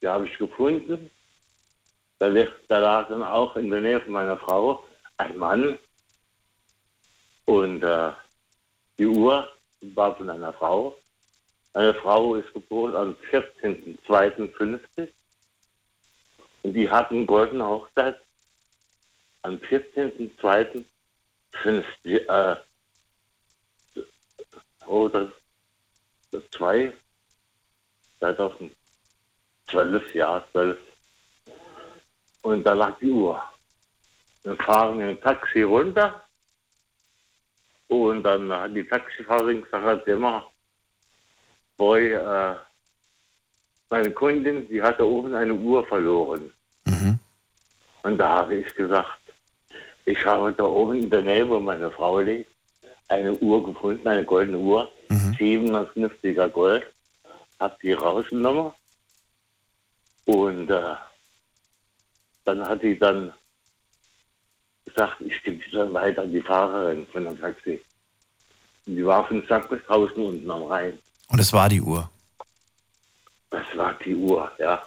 Die 0.00 0.08
habe 0.08 0.26
ich 0.26 0.38
gefunden. 0.38 1.10
Da, 2.18 2.30
da 2.68 2.78
lag 2.78 3.08
dann 3.08 3.22
auch 3.22 3.56
in 3.56 3.70
der 3.70 3.80
Nähe 3.80 4.00
von 4.00 4.12
meiner 4.12 4.36
Frau 4.36 4.84
ein 5.16 5.36
Mann. 5.36 5.78
Und 7.48 7.82
äh, 7.82 8.12
die 8.98 9.06
Uhr 9.06 9.48
war 9.80 10.14
von 10.14 10.28
einer 10.28 10.52
Frau. 10.52 10.98
Meine 11.72 11.94
Frau 11.94 12.34
ist 12.34 12.52
geboren 12.52 12.94
am 12.94 13.16
14.02.50. 13.30 15.08
Und 16.62 16.74
die 16.74 16.90
hatten 16.90 17.26
goldene 17.26 17.66
Hochzeit 17.66 18.20
am 19.40 19.54
14.02.50. 19.54 20.84
Äh, 22.04 22.56
oh, 24.86 25.08
das, 25.08 25.30
das 26.30 26.42
zwei, 26.50 26.92
2000, 28.18 28.76
zwölf, 29.68 30.14
ja, 30.14 30.44
zwölf. 30.52 30.76
Und 32.42 32.62
da 32.64 32.74
lag 32.74 32.98
die 32.98 33.10
Uhr. 33.10 33.42
Wir 34.42 34.54
fahren 34.56 35.00
ein 35.00 35.18
Taxi 35.22 35.62
runter. 35.62 36.27
Und 37.88 38.22
dann 38.22 38.52
hat 38.52 38.74
die 38.74 38.84
Taxifahrerin 38.84 39.62
gesagt, 39.62 39.84
hat 39.84 40.06
immer, 40.06 40.46
Boy, 41.76 42.12
äh, 42.12 42.54
meine 43.90 44.10
Kundin, 44.10 44.68
die 44.68 44.82
hatte 44.82 45.06
oben 45.06 45.34
eine 45.34 45.54
Uhr 45.54 45.86
verloren. 45.86 46.52
Und 48.02 48.18
da 48.18 48.28
habe 48.28 48.56
ich 48.56 48.74
gesagt, 48.74 49.20
ich 50.04 50.24
habe 50.24 50.52
da 50.52 50.64
oben 50.64 50.94
in 51.02 51.10
der 51.10 51.22
Nähe, 51.22 51.48
wo 51.48 51.60
meine 51.60 51.90
Frau 51.90 52.20
liegt, 52.20 52.50
eine 53.08 53.34
Uhr 53.34 53.64
gefunden, 53.64 54.06
eine 54.08 54.24
goldene 54.24 54.58
Uhr, 54.58 54.90
mhm. 55.08 55.36
750er 55.38 56.48
Gold, 56.48 56.86
habe 57.60 57.76
die 57.82 57.92
rausgenommen 57.92 58.72
und 60.24 60.70
äh, 60.70 60.94
dann 62.44 62.66
hat 62.66 62.80
sie 62.80 62.98
dann 62.98 63.32
gesagt, 64.98 65.20
ich 65.20 65.42
gebe 65.42 65.62
sie 65.64 65.76
dann 65.76 65.94
weiter 65.94 66.22
an 66.22 66.32
die 66.32 66.42
Fahrerin 66.42 67.06
von 67.12 67.24
dem 67.24 67.40
Taxi. 67.40 67.80
Und 68.86 68.96
die 68.96 69.06
war 69.06 69.26
von 69.26 69.44
Sack 69.48 69.68
bis 69.70 69.80
draußen 69.86 70.16
unten 70.16 70.50
am 70.50 70.64
Rhein. 70.64 70.98
Und 71.28 71.38
es 71.38 71.52
war 71.52 71.68
die 71.68 71.80
Uhr? 71.80 72.10
Das 73.50 73.64
war 73.76 73.94
die 74.04 74.14
Uhr, 74.14 74.50
ja. 74.58 74.82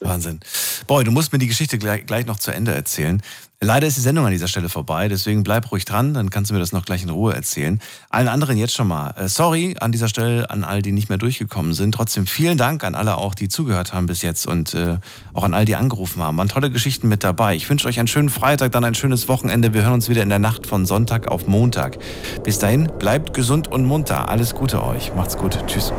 Wahnsinn. 0.00 0.40
Boy, 0.86 1.04
du 1.04 1.10
musst 1.10 1.32
mir 1.32 1.38
die 1.38 1.46
Geschichte 1.46 1.78
gleich, 1.78 2.06
gleich, 2.06 2.26
noch 2.26 2.38
zu 2.38 2.52
Ende 2.52 2.72
erzählen. 2.72 3.22
Leider 3.60 3.86
ist 3.86 3.96
die 3.96 4.02
Sendung 4.02 4.26
an 4.26 4.32
dieser 4.32 4.48
Stelle 4.48 4.68
vorbei, 4.68 5.08
deswegen 5.08 5.42
bleib 5.42 5.72
ruhig 5.72 5.86
dran, 5.86 6.12
dann 6.12 6.28
kannst 6.28 6.50
du 6.50 6.54
mir 6.54 6.60
das 6.60 6.72
noch 6.72 6.84
gleich 6.84 7.02
in 7.02 7.08
Ruhe 7.08 7.32
erzählen. 7.32 7.80
Allen 8.10 8.28
anderen 8.28 8.58
jetzt 8.58 8.74
schon 8.74 8.86
mal. 8.86 9.12
Äh, 9.16 9.28
sorry 9.28 9.76
an 9.80 9.92
dieser 9.92 10.08
Stelle 10.08 10.50
an 10.50 10.62
all 10.62 10.82
die 10.82 10.92
nicht 10.92 11.08
mehr 11.08 11.16
durchgekommen 11.16 11.72
sind. 11.72 11.92
Trotzdem 11.92 12.26
vielen 12.26 12.58
Dank 12.58 12.84
an 12.84 12.94
alle 12.94 13.16
auch, 13.16 13.34
die 13.34 13.48
zugehört 13.48 13.94
haben 13.94 14.06
bis 14.06 14.20
jetzt 14.20 14.46
und 14.46 14.74
äh, 14.74 14.98
auch 15.32 15.42
an 15.42 15.54
all 15.54 15.64
die 15.64 15.74
angerufen 15.74 16.22
haben. 16.22 16.36
Waren 16.36 16.48
tolle 16.48 16.70
Geschichten 16.70 17.08
mit 17.08 17.24
dabei. 17.24 17.56
Ich 17.56 17.68
wünsche 17.70 17.88
euch 17.88 17.98
einen 17.98 18.08
schönen 18.08 18.28
Freitag, 18.28 18.72
dann 18.72 18.84
ein 18.84 18.94
schönes 18.94 19.26
Wochenende. 19.26 19.72
Wir 19.72 19.84
hören 19.84 19.94
uns 19.94 20.10
wieder 20.10 20.22
in 20.22 20.28
der 20.28 20.38
Nacht 20.38 20.66
von 20.66 20.84
Sonntag 20.84 21.28
auf 21.28 21.46
Montag. 21.46 21.98
Bis 22.44 22.58
dahin, 22.58 22.92
bleibt 22.98 23.32
gesund 23.32 23.68
und 23.68 23.86
munter. 23.86 24.28
Alles 24.28 24.54
Gute 24.54 24.84
euch. 24.84 25.14
Macht's 25.14 25.38
gut. 25.38 25.58
Tschüss. 25.66 25.92